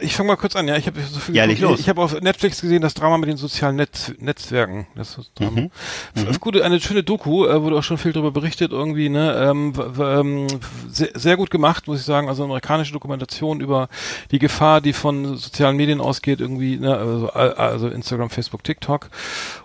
ich 0.00 0.14
fange 0.14 0.28
mal 0.28 0.36
kurz 0.36 0.54
an. 0.56 0.68
Ja, 0.68 0.76
ich 0.76 0.86
habe 0.86 1.00
so 1.00 1.18
viel. 1.18 1.34
Ja, 1.34 1.44
los. 1.44 1.80
Ich 1.80 1.88
habe 1.88 2.00
auf 2.00 2.20
Netflix 2.20 2.60
gesehen 2.60 2.82
das 2.82 2.94
Drama 2.94 3.18
mit 3.18 3.28
den 3.28 3.36
sozialen 3.36 3.76
Netz, 3.76 4.12
Netzwerken. 4.18 4.86
Das 4.94 5.18
ist 5.18 5.32
Drama. 5.34 5.62
Mhm. 5.62 5.70
F- 6.14 6.40
Gute, 6.40 6.64
eine 6.64 6.80
schöne 6.80 7.02
Doku, 7.02 7.46
äh, 7.46 7.62
wurde 7.62 7.76
auch 7.76 7.82
schon 7.82 7.98
viel 7.98 8.12
darüber 8.12 8.30
berichtet 8.30 8.72
irgendwie. 8.72 9.08
Ne, 9.08 9.34
ähm, 9.50 9.72
ähm, 10.00 10.46
sehr, 10.88 11.10
sehr 11.14 11.36
gut 11.36 11.50
gemacht, 11.50 11.86
muss 11.88 12.00
ich 12.00 12.04
sagen. 12.04 12.28
Also 12.28 12.44
amerikanische 12.44 12.92
Dokumentation 12.92 13.60
über 13.60 13.88
die 14.30 14.38
Gefahr, 14.38 14.80
die 14.80 14.92
von 14.92 15.36
sozialen 15.36 15.76
Medien 15.76 16.00
ausgeht, 16.00 16.40
irgendwie. 16.40 16.76
Ne, 16.76 16.96
also, 16.96 17.28
äh, 17.28 17.54
also 17.56 17.88
Instagram, 17.88 18.30
Facebook, 18.30 18.62
TikTok 18.62 19.08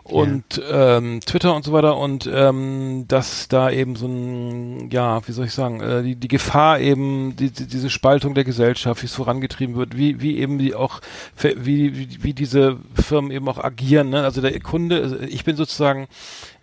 und 0.04 0.60
ähm, 0.72 1.20
Twitter 1.24 1.56
und 1.56 1.64
so 1.64 1.72
weiter 1.72 1.96
und 1.98 2.28
ähm, 2.34 3.06
dass 3.08 3.48
da 3.48 3.70
eben 3.70 3.96
so 3.96 4.08
ein, 4.08 4.90
ja, 4.90 5.28
wie 5.28 5.32
soll 5.32 5.46
ich 5.46 5.54
sagen, 5.54 5.82
äh, 5.82 6.02
die, 6.02 6.16
die 6.16 6.28
Gefahr 6.28 6.80
eben, 6.80 7.36
die, 7.36 7.52
die, 7.52 7.68
diese 7.68 7.92
Spaltung 7.92 8.34
der 8.34 8.44
Gesellschaft, 8.44 9.04
wie 9.04 9.06
es 9.06 9.14
vorangetrieben 9.14 9.59
wird, 9.60 9.98
wie, 9.98 10.22
wie 10.22 10.38
eben 10.38 10.58
die 10.58 10.76
auch, 10.76 11.02
wie, 11.38 11.96
wie, 11.96 12.24
wie 12.24 12.34
diese 12.34 12.78
Firmen 12.94 13.32
eben 13.32 13.48
auch 13.50 13.64
agieren. 13.64 14.10
Ne? 14.10 14.24
Also 14.24 14.42
der 14.42 14.60
Kunde, 14.60 15.02
also 15.02 15.20
ich 15.20 15.44
bin 15.44 15.56
sozusagen 15.56 16.08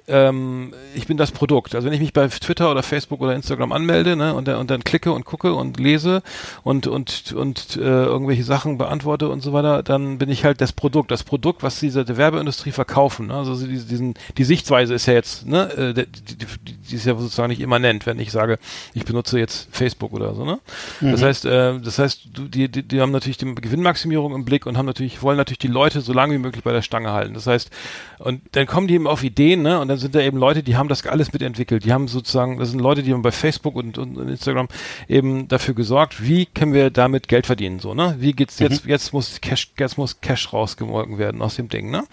ähm, 0.08 0.72
ich 0.94 1.06
bin 1.06 1.16
das 1.16 1.32
Produkt. 1.32 1.74
Also 1.74 1.86
wenn 1.86 1.92
ich 1.94 2.00
mich 2.00 2.12
bei 2.12 2.28
Twitter 2.28 2.70
oder 2.70 2.82
Facebook 2.82 3.20
oder 3.20 3.34
Instagram 3.34 3.72
anmelde 3.72 4.16
ne, 4.16 4.34
und, 4.34 4.46
dann- 4.48 4.58
und 4.60 4.70
dann 4.70 4.84
klicke 4.84 5.12
und 5.12 5.24
gucke 5.24 5.52
und 5.54 5.78
lese 5.80 6.22
und 6.62 6.86
und 6.86 7.32
und 7.36 7.76
äh, 7.76 7.80
irgendwelche 7.80 8.44
Sachen 8.44 8.78
beantworte 8.78 9.28
und 9.28 9.40
so 9.42 9.52
weiter, 9.52 9.82
dann 9.82 10.18
bin 10.18 10.28
ich 10.28 10.44
halt 10.44 10.60
das 10.60 10.72
Produkt. 10.72 11.10
Das 11.10 11.24
Produkt, 11.24 11.62
was 11.62 11.80
diese 11.80 12.16
Werbeindustrie 12.16 12.70
verkaufen. 12.72 13.28
Ne? 13.28 13.34
Also 13.34 13.54
sie- 13.54 13.66
diesen 13.68 14.14
die 14.38 14.44
Sichtweise 14.44 14.94
ist 14.94 15.06
ja 15.06 15.14
jetzt, 15.14 15.46
ne, 15.46 15.70
äh, 15.72 15.94
die, 15.94 16.06
die, 16.06 16.46
die 16.88 16.94
ist 16.94 17.04
ja 17.06 17.16
sozusagen 17.16 17.48
nicht 17.48 17.60
immanent, 17.60 18.06
wenn 18.06 18.18
ich 18.20 18.30
sage, 18.32 18.58
ich 18.94 19.04
benutze 19.04 19.38
jetzt 19.38 19.68
Facebook 19.72 20.12
oder 20.12 20.34
so. 20.34 20.44
Ne? 20.44 20.58
Das 21.00 21.22
heißt, 21.22 21.44
äh, 21.46 21.80
das 21.80 21.98
heißt, 21.98 22.20
die, 22.54 22.68
die, 22.68 22.82
die 22.82 23.00
haben 23.00 23.10
natürlich 23.12 23.38
die 23.38 23.54
Gewinnmaximierung 23.54 24.34
im 24.34 24.44
Blick 24.44 24.66
und 24.66 24.78
haben 24.78 24.86
natürlich 24.86 25.22
wollen 25.22 25.36
natürlich 25.36 25.58
die 25.58 25.66
Leute 25.68 26.00
so 26.00 26.12
lange 26.12 26.34
wie 26.34 26.38
möglich 26.38 26.62
bei 26.62 26.72
der 26.72 26.82
Stange 26.82 27.10
halten. 27.12 27.34
Das 27.34 27.46
heißt, 27.46 27.70
und 28.18 28.40
dann 28.52 28.66
kommen 28.66 28.86
die 28.86 28.94
eben 28.94 29.06
auf 29.06 29.22
Ideen, 29.24 29.62
ne? 29.62 29.80
Und 29.80 29.88
dann 29.88 29.95
dann 29.96 30.00
sind 30.00 30.14
da 30.14 30.20
eben 30.20 30.36
Leute, 30.36 30.62
die 30.62 30.76
haben 30.76 30.88
das 30.88 31.06
alles 31.06 31.32
mitentwickelt. 31.32 31.84
Die 31.84 31.92
haben 31.92 32.06
sozusagen, 32.06 32.58
das 32.58 32.70
sind 32.70 32.80
Leute, 32.80 33.02
die 33.02 33.12
haben 33.12 33.22
bei 33.22 33.32
Facebook 33.32 33.76
und, 33.76 33.96
und 33.96 34.16
Instagram 34.28 34.68
eben 35.08 35.48
dafür 35.48 35.74
gesorgt, 35.74 36.22
wie 36.22 36.46
können 36.46 36.74
wir 36.74 36.90
damit 36.90 37.28
Geld 37.28 37.46
verdienen, 37.46 37.80
so, 37.80 37.94
ne? 37.94 38.16
Wie 38.18 38.32
geht's 38.32 38.58
jetzt, 38.58 38.84
jetzt 38.84 39.12
muss 39.12 39.40
Cash, 39.40 39.72
jetzt 39.78 39.96
muss 39.96 40.20
Cash 40.20 40.52
rausgemolken 40.52 41.18
werden 41.18 41.40
aus 41.40 41.56
dem 41.56 41.68
Ding, 41.68 41.90
ne? 41.90 42.04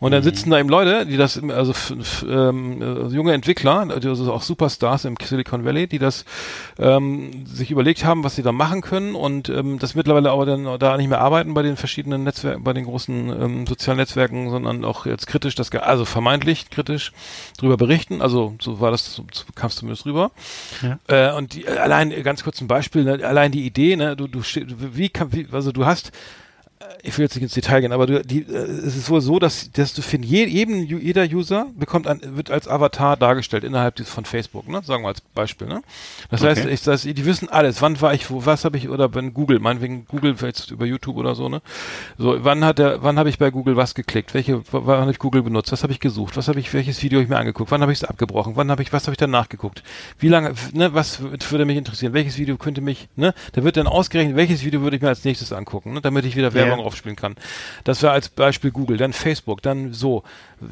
Und 0.00 0.12
dann 0.12 0.22
sitzen 0.22 0.50
da 0.50 0.58
eben 0.58 0.68
Leute, 0.68 1.06
die 1.06 1.16
das, 1.16 1.40
also 1.42 1.74
ähm, 2.28 2.82
äh, 2.82 3.14
junge 3.14 3.32
Entwickler, 3.32 3.88
also 3.88 4.32
auch 4.32 4.42
Superstars 4.42 5.04
im 5.04 5.14
Silicon 5.22 5.64
Valley, 5.64 5.86
die 5.86 5.98
das 5.98 6.24
ähm, 6.78 7.46
sich 7.46 7.70
überlegt 7.70 8.04
haben, 8.04 8.24
was 8.24 8.34
sie 8.34 8.42
da 8.42 8.52
machen 8.52 8.80
können 8.80 9.14
und 9.14 9.48
ähm, 9.48 9.78
das 9.78 9.94
mittlerweile 9.94 10.30
aber 10.30 10.46
dann 10.46 10.78
da 10.78 10.96
nicht 10.96 11.08
mehr 11.08 11.20
arbeiten 11.20 11.54
bei 11.54 11.62
den 11.62 11.76
verschiedenen 11.76 12.24
Netzwerken, 12.24 12.64
bei 12.64 12.72
den 12.72 12.84
großen 12.84 13.28
ähm, 13.28 13.66
sozialen 13.66 13.98
Netzwerken, 13.98 14.50
sondern 14.50 14.84
auch 14.84 15.06
jetzt 15.06 15.26
kritisch, 15.26 15.54
das, 15.54 15.70
also 15.72 16.04
vermeintlich 16.04 16.70
kritisch 16.70 17.12
drüber 17.56 17.76
berichten. 17.76 18.22
Also 18.22 18.54
so 18.60 18.80
war 18.80 18.90
das, 18.90 19.14
so, 19.14 19.26
so 19.32 19.44
kam 19.54 19.68
es 19.68 19.76
zumindest 19.76 20.06
rüber. 20.06 20.30
Äh, 21.08 21.32
und 21.32 21.54
die, 21.54 21.68
allein 21.68 22.10
äh, 22.12 22.22
ganz 22.22 22.44
kurz 22.44 22.60
ein 22.60 22.68
Beispiel, 22.68 23.04
ne, 23.04 23.24
allein 23.24 23.52
die 23.52 23.66
Idee, 23.66 23.96
ne, 23.96 24.16
du, 24.16 24.26
du, 24.26 24.42
wie 24.42 25.08
kann, 25.08 25.32
wie, 25.32 25.46
also 25.52 25.72
du 25.72 25.86
hast 25.86 26.12
ich 27.02 27.16
will 27.16 27.24
jetzt 27.24 27.34
nicht 27.34 27.42
ins 27.42 27.54
Detail 27.54 27.80
gehen, 27.80 27.92
aber 27.92 28.06
du, 28.06 28.22
die, 28.22 28.40
äh, 28.40 28.54
es 28.54 28.96
ist 28.96 29.10
wohl 29.10 29.20
so, 29.20 29.38
dass, 29.38 29.70
dass 29.72 29.94
du 29.94 30.02
für 30.02 30.18
je, 30.18 30.46
jeden, 30.46 30.86
jeder 30.86 31.24
User 31.24 31.66
bekommt 31.76 32.06
ein, 32.06 32.20
wird 32.36 32.50
als 32.50 32.68
Avatar 32.68 33.16
dargestellt 33.16 33.64
innerhalb 33.64 33.96
des, 33.96 34.08
von 34.08 34.24
Facebook, 34.24 34.68
ne? 34.68 34.82
Sagen 34.82 35.04
wir 35.04 35.08
als 35.08 35.20
Beispiel, 35.20 35.66
ne? 35.66 35.82
Das 36.30 36.42
heißt, 36.42 36.64
ich, 36.66 36.82
das, 36.82 37.02
die 37.02 37.24
wissen 37.24 37.48
alles. 37.48 37.82
Wann 37.82 38.00
war 38.00 38.14
ich, 38.14 38.30
wo, 38.30 38.44
was 38.46 38.64
habe 38.64 38.76
ich, 38.76 38.88
oder 38.88 39.14
wenn 39.14 39.34
Google, 39.34 39.58
meinetwegen 39.58 40.06
Google 40.06 40.36
jetzt 40.42 40.70
über 40.70 40.86
YouTube 40.86 41.16
oder 41.16 41.34
so, 41.34 41.48
ne? 41.48 41.62
So, 42.16 42.44
wann 42.44 42.64
hat 42.64 42.78
der, 42.78 43.02
wann 43.02 43.18
habe 43.18 43.28
ich 43.28 43.38
bei 43.38 43.50
Google 43.50 43.76
was 43.76 43.94
geklickt? 43.94 44.34
Welche, 44.34 44.62
wann 44.70 45.00
habe 45.00 45.10
ich 45.10 45.18
Google 45.18 45.42
benutzt? 45.42 45.72
Was 45.72 45.82
habe 45.82 45.92
ich 45.92 46.00
gesucht? 46.00 46.36
Was 46.36 46.48
habe 46.48 46.60
ich, 46.60 46.72
welches 46.74 47.02
Video 47.02 47.18
habe 47.18 47.24
ich 47.24 47.30
mir 47.30 47.38
angeguckt? 47.38 47.70
Wann 47.70 47.82
habe 47.82 47.92
ich 47.92 47.98
es 47.98 48.04
abgebrochen? 48.04 48.54
Wann 48.56 48.70
habe 48.70 48.82
ich, 48.82 48.92
was 48.92 49.04
habe 49.04 49.12
ich 49.12 49.18
danach 49.18 49.48
geguckt? 49.48 49.82
Wie 50.18 50.28
lange, 50.28 50.54
ne? 50.72 50.94
Was 50.94 51.20
würde 51.22 51.64
mich 51.64 51.76
interessieren? 51.76 52.12
Welches 52.12 52.38
Video 52.38 52.56
könnte 52.56 52.80
mich, 52.80 53.08
ne? 53.16 53.34
Da 53.52 53.64
wird 53.64 53.76
dann 53.76 53.86
ausgerechnet, 53.86 54.36
welches 54.36 54.64
Video 54.64 54.82
würde 54.82 54.96
ich 54.96 55.02
mir 55.02 55.08
als 55.08 55.24
nächstes 55.24 55.52
angucken, 55.52 55.92
ne? 55.92 56.00
Damit 56.00 56.24
ich 56.24 56.36
wieder 56.36 56.54
Werbung 56.54 56.77
Ja. 56.77 56.77
Aufspielen 56.80 57.16
kann. 57.16 57.36
Das 57.84 58.02
wäre 58.02 58.12
als 58.12 58.28
Beispiel 58.28 58.70
Google, 58.70 58.96
dann 58.96 59.12
Facebook, 59.12 59.62
dann 59.62 59.92
so. 59.92 60.22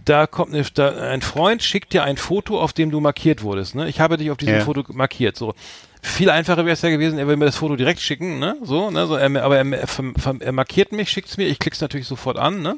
Da 0.04 0.26
kommt 0.26 0.54
eine, 0.54 0.64
da, 0.74 1.10
ein 1.10 1.22
Freund 1.22 1.62
schickt 1.62 1.92
dir 1.92 2.02
ein 2.02 2.16
Foto, 2.16 2.60
auf 2.60 2.72
dem 2.72 2.90
du 2.90 3.00
markiert 3.00 3.42
wurdest. 3.42 3.74
Ne? 3.74 3.88
Ich 3.88 4.00
habe 4.00 4.16
dich 4.16 4.30
auf 4.30 4.36
diesem 4.36 4.56
Ja. 4.56 4.60
Foto 4.64 4.84
markiert. 4.92 5.36
So. 5.36 5.54
Viel 6.02 6.30
einfacher 6.30 6.64
wäre 6.64 6.72
es 6.74 6.82
ja 6.82 6.90
gewesen, 6.90 7.18
er 7.18 7.26
will 7.26 7.36
mir 7.36 7.46
das 7.46 7.56
Foto 7.56 7.74
direkt 7.76 8.00
schicken, 8.00 8.38
ne? 8.38 8.56
So, 8.62 8.90
ne? 8.90 9.06
So, 9.06 9.16
er, 9.16 9.42
aber 9.42 9.56
er, 9.56 9.66
er, 9.72 9.88
er, 9.88 10.40
er 10.40 10.52
markiert 10.52 10.92
mich, 10.92 11.10
schickt 11.10 11.28
es 11.28 11.36
mir, 11.36 11.46
ich 11.46 11.58
klick's 11.58 11.80
natürlich 11.80 12.06
sofort 12.06 12.36
an, 12.38 12.62
ne? 12.62 12.76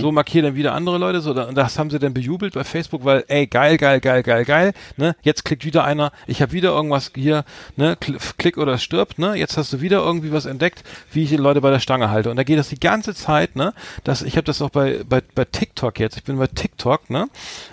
So 0.00 0.12
markieren 0.12 0.44
dann 0.44 0.54
wieder 0.54 0.74
andere 0.74 0.98
Leute, 0.98 1.20
so, 1.20 1.32
und 1.32 1.54
das 1.56 1.78
haben 1.78 1.90
sie 1.90 1.98
dann 1.98 2.14
bejubelt 2.14 2.54
bei 2.54 2.64
Facebook, 2.64 3.04
weil, 3.04 3.24
ey, 3.28 3.46
geil, 3.46 3.78
geil, 3.78 4.00
geil, 4.00 4.22
geil, 4.22 4.44
geil, 4.44 4.72
ne? 4.96 5.16
Jetzt 5.22 5.44
klickt 5.44 5.64
wieder 5.64 5.84
einer, 5.84 6.12
ich 6.26 6.42
habe 6.42 6.52
wieder 6.52 6.70
irgendwas 6.70 7.10
hier, 7.14 7.44
ne? 7.76 7.96
Kl- 8.00 8.18
Klick 8.36 8.58
oder 8.58 8.76
stirb, 8.78 9.18
ne? 9.18 9.34
Jetzt 9.34 9.56
hast 9.56 9.72
du 9.72 9.80
wieder 9.80 9.98
irgendwie 9.98 10.32
was 10.32 10.44
entdeckt, 10.46 10.84
wie 11.12 11.22
ich 11.22 11.30
die 11.30 11.36
Leute 11.36 11.60
bei 11.60 11.70
der 11.70 11.80
Stange 11.80 12.10
halte. 12.10 12.30
Und 12.30 12.36
da 12.36 12.42
geht 12.44 12.58
das 12.58 12.68
die 12.68 12.80
ganze 12.80 13.14
Zeit, 13.14 13.56
ne? 13.56 13.72
Das, 14.04 14.22
ich 14.22 14.36
habe 14.36 14.44
das 14.44 14.60
auch 14.60 14.70
bei, 14.70 15.00
bei, 15.08 15.22
bei 15.34 15.44
TikTok 15.44 15.98
jetzt, 15.98 16.16
ich 16.18 16.24
bin 16.24 16.38
bei 16.38 16.46
TikTok, 16.48 17.08
ne? 17.10 17.28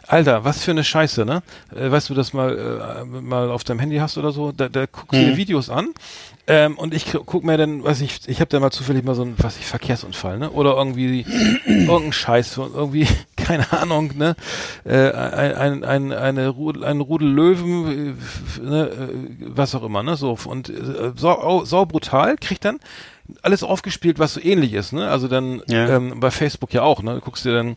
Alter, 0.08 0.44
was 0.44 0.63
für 0.63 0.72
eine 0.72 0.84
Scheiße, 0.84 1.26
ne? 1.26 1.41
Äh, 1.76 1.89
weißt 1.91 2.10
du, 2.10 2.13
das 2.13 2.34
mal, 2.34 3.02
äh, 3.02 3.06
mal 3.06 3.50
auf 3.50 3.63
deinem 3.63 3.80
Handy 3.80 3.98
hast 3.98 4.18
oder 4.18 4.32
so, 4.32 4.52
da, 4.52 4.70
da 4.70 4.86
guckst 4.86 5.13
du 5.20 5.26
dir 5.26 5.38
Videos 5.38 5.70
an 5.70 5.89
ähm, 6.48 6.78
und 6.78 6.94
ich 6.94 7.08
guck 7.26 7.44
mir 7.44 7.58
dann, 7.58 7.84
was 7.84 8.02
ich, 8.02 8.20
ich 8.28 8.39
habe 8.39 8.50
da 8.50 8.60
mal 8.60 8.72
zufällig 8.72 9.04
mal 9.04 9.15
so 9.15 9.24
ein, 9.24 9.34
was 9.38 9.58
ich, 9.58 9.65
Verkehrsunfall, 9.65 10.38
ne? 10.38 10.52
Oder 10.52 10.76
irgendwie 10.78 11.26
irgendein 11.65 12.13
Scheiß, 12.13 12.58
irgendwie, 12.58 13.08
keine 13.36 13.72
Ahnung, 13.74 14.12
ne? 14.15 14.36
Äh, 14.84 15.12
ein, 15.12 15.84
ein, 15.84 15.84
ein, 15.84 16.13
eine 16.13 16.50
Rudel, 16.50 16.84
ein 16.84 17.02
Rudel 17.02 17.28
Löwen, 17.30 18.15
äh, 18.60 18.62
ne? 18.62 18.84
äh, 18.89 19.08
was 19.39 19.74
auch 19.74 19.84
immer, 19.84 20.04
ne? 20.04 20.15
So 20.18 20.38
und 20.46 20.70
äh, 20.70 21.13
sau, 21.15 21.65
sau 21.65 21.86
brutal, 21.86 22.36
kriegt 22.38 22.63
dann 22.65 22.80
alles 23.41 23.63
aufgespielt, 23.63 24.20
was 24.20 24.36
so 24.36 24.39
ähnlich 24.39 24.74
ist, 24.74 24.94
ne? 24.94 25.10
Also 25.10 25.28
dann 25.28 25.63
Ja. 25.68 25.89
ähm, 25.98 26.20
bei 26.20 26.30
Facebook 26.30 26.74
ja 26.74 26.84
auch, 26.84 27.02
ne? 27.02 27.15
Du 27.15 27.22
guckst 27.22 27.44
dir 27.44 27.54
dann 27.54 27.76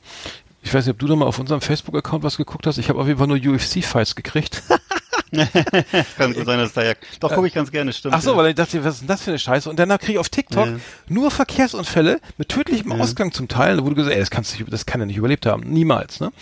ich 0.63 0.75
weiß 0.75 0.87
nicht, 0.87 0.93
ob 0.93 0.99
du 0.99 1.07
da 1.07 1.17
mal 1.17 1.27
auf 1.27 1.39
unserem 1.39 1.61
Facebook-Account 1.61 2.25
was 2.25 2.37
geguckt 2.37 2.67
hast. 2.67 2.79
Ich 2.79 2.89
habe 2.89 3.01
auf 3.01 3.07
jeden 3.07 3.19
Fall 3.19 3.29
nur 3.29 3.37
UFC-Fights 3.39 4.17
gekriegt. 4.17 4.63
Kann 6.17 6.33
gut 6.35 6.47
sein, 6.47 6.59
dass 6.59 6.73
da 6.73 6.83
ja. 6.85 6.95
Doch, 7.21 7.33
gucke 7.35 7.47
ich 7.49 7.55
ganz 7.55 7.71
gerne, 7.71 7.93
stimmt. 7.93 8.15
Ach 8.15 8.23
so, 8.23 8.33
ja. 8.33 8.37
weil 8.37 8.49
ich 8.51 8.55
dachte, 8.55 8.83
was 8.85 8.95
ist 8.95 9.01
denn 9.03 9.09
das 9.09 9.23
für 9.23 9.31
eine 9.31 9.39
Scheiße? 9.39 9.69
Und 9.69 9.79
danach 9.79 9.99
kriege 9.99 10.13
ich 10.15 10.19
auf 10.19 10.29
TikTok 10.29 10.67
Ja. 10.67 10.77
nur 11.09 11.31
Verkehrsunfälle 11.31 12.21
mit 12.39 12.49
tödlichem 12.49 12.93
Ausgang 12.93 13.33
zum 13.33 13.49
Teil, 13.49 13.85
wo 13.85 13.89
du 13.91 13.95
gesagt 13.95 14.11
hast, 14.11 14.17
ey, 14.17 14.21
das 14.21 14.31
kannst 14.31 14.55
du, 14.55 14.63
nicht- 14.63 14.73
das 14.73 14.87
kann 14.87 15.01
er 15.01 15.07
nicht 15.07 15.17
überlebt 15.17 15.47
haben. 15.47 15.63
Niemals, 15.69 16.21
ne? 16.21 16.33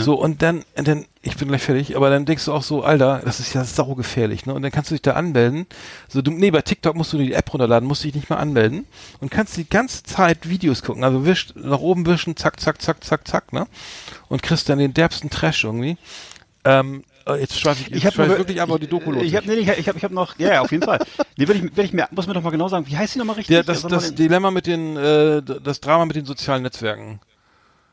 So, 0.00 0.14
und 0.14 0.42
dann, 0.42 0.64
und 0.76 0.86
dann, 0.88 1.06
ich 1.22 1.36
bin 1.36 1.48
gleich 1.48 1.62
fertig, 1.62 1.96
aber 1.96 2.10
dann 2.10 2.26
denkst 2.26 2.44
du 2.44 2.52
auch 2.52 2.62
so, 2.62 2.82
Alter, 2.82 3.22
das 3.24 3.40
ist 3.40 3.54
ja 3.54 3.64
saugefährlich, 3.64 4.46
ne? 4.46 4.54
Und 4.54 4.62
dann 4.62 4.70
kannst 4.72 4.90
du 4.90 4.94
dich 4.94 5.02
da 5.02 5.12
anmelden. 5.12 5.66
So, 6.08 6.22
du, 6.22 6.30
nee, 6.30 6.50
bei 6.50 6.62
TikTok 6.62 6.94
musst 6.96 7.12
du 7.12 7.18
die 7.18 7.32
App 7.32 7.52
runterladen, 7.52 7.88
musst 7.88 8.04
dich 8.04 8.14
nicht 8.14 8.30
mal 8.30 8.36
anmelden 8.36 8.86
und 9.20 9.30
kannst 9.30 9.56
die 9.56 9.68
ganze 9.68 10.02
Zeit 10.04 10.48
Videos 10.48 10.82
gucken. 10.82 11.02
Also 11.04 11.24
wischt, 11.24 11.54
nach 11.56 11.78
oben 11.80 12.06
wischen, 12.06 12.36
zack, 12.36 12.60
zack, 12.60 12.80
zack, 12.82 13.02
zack, 13.04 13.26
zack, 13.26 13.52
ne? 13.52 13.66
Und 14.28 14.42
kriegst 14.42 14.68
dann 14.68 14.78
den 14.78 14.94
derbsten 14.94 15.30
Trash 15.30 15.64
irgendwie. 15.64 15.96
Ähm, 16.64 17.04
äh, 17.17 17.17
jetzt 17.36 17.58
schweife 17.58 17.82
ich, 17.82 17.92
Ich 17.92 18.04
habe 18.06 18.14
schweife 18.14 18.38
wirklich 18.38 18.60
aber 18.62 18.78
die 18.78 18.86
Doku 18.86 19.10
lohnt 19.12 19.24
Ich 19.24 19.34
habe 19.36 19.46
nee, 19.46 19.54
ich 19.54 19.68
habe 19.88 19.98
ich 19.98 20.04
hab 20.04 20.10
noch 20.12 20.38
ja, 20.38 20.60
auf 20.60 20.70
jeden 20.72 20.84
Fall. 20.84 20.98
Nee, 21.36 21.46
will 21.46 21.56
ich 21.56 21.76
will 21.76 21.84
ich 21.84 21.92
mir 21.92 22.08
muss 22.10 22.26
mir 22.26 22.34
doch 22.34 22.42
mal 22.42 22.50
genau 22.50 22.68
sagen, 22.68 22.86
wie 22.88 22.96
heißt 22.96 23.14
die 23.14 23.18
nochmal 23.18 23.36
richtig? 23.36 23.54
Ja, 23.54 23.62
das, 23.62 23.82
mal 23.84 23.88
das 23.90 24.08
den- 24.08 24.16
Dilemma 24.16 24.50
mit 24.50 24.66
den, 24.66 24.96
äh, 24.96 25.42
das 25.42 25.80
Drama 25.80 26.04
mit 26.06 26.16
den 26.16 26.24
sozialen 26.24 26.62
Netzwerken. 26.62 27.20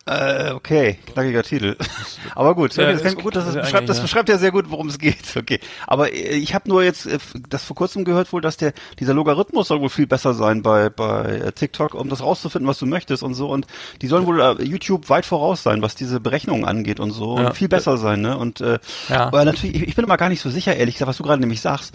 Äh, 0.08 0.52
okay, 0.52 1.00
knackiger 1.12 1.42
Titel. 1.42 1.76
Aber 2.36 2.54
gut, 2.54 2.76
Ja, 2.76 2.92
das, 2.92 3.02
kann, 3.02 3.16
gut, 3.16 3.36
das, 3.36 3.48
ist, 3.48 3.56
beschreibt, 3.56 3.90
das 3.90 4.00
beschreibt 4.02 4.30
ja 4.30 4.38
sehr 4.38 4.52
gut, 4.52 4.66
worum 4.70 4.88
es 4.88 5.00
geht. 5.00 5.16
Okay, 5.36 5.60
aber 5.88 6.14
äh, 6.14 6.38
ich 6.38 6.54
habe 6.56 6.70
nur 6.70 6.84
jetzt 6.84 7.06
äh, 7.08 7.18
das 7.50 7.64
vor 7.64 7.76
kurzem 7.76 8.06
gehört 8.06 8.32
wohl, 8.32 8.42
dass 8.42 8.56
der 8.58 8.74
dieser 9.00 9.14
Logarithmus 9.14 9.68
soll 9.68 9.82
wohl 9.82 9.90
viel 9.90 10.08
besser 10.08 10.34
sein 10.34 10.62
bei 10.62 10.90
bei 10.90 11.24
äh, 11.26 11.52
TikTok, 11.52 11.94
um 11.94 12.10
das 12.10 12.22
rauszufinden, 12.22 12.68
was 12.68 12.78
du 12.80 12.86
möchtest 12.86 13.22
und 13.24 13.34
so. 13.34 13.50
Und 13.50 13.68
die 14.02 14.08
sollen 14.08 14.26
wohl 14.28 14.58
YouTube 14.64 15.10
weit 15.10 15.26
voraus 15.26 15.64
sein, 15.64 15.82
was 15.82 15.96
diese 15.96 16.20
Berechnungen 16.20 16.66
angeht 16.66 17.00
und 17.00 17.12
so. 17.12 17.38
Ja. 17.38 17.48
Und 17.48 17.56
viel 17.58 17.68
besser 17.68 17.98
sein, 17.98 18.22
ne? 18.22 18.38
Und 18.38 18.62
äh, 18.62 18.80
Ja. 19.10 19.26
aber 19.28 19.44
natürlich, 19.44 19.76
ich, 19.76 19.88
ich 19.90 19.96
bin 19.96 20.06
immer 20.06 20.18
gar 20.18 20.30
nicht 20.30 20.42
so 20.42 20.50
sicher, 20.50 20.76
ehrlich 20.76 20.96
gesagt, 20.96 21.10
was 21.10 21.18
du 21.18 21.24
gerade 21.24 21.42
nämlich 21.42 21.62
sagst, 21.62 21.94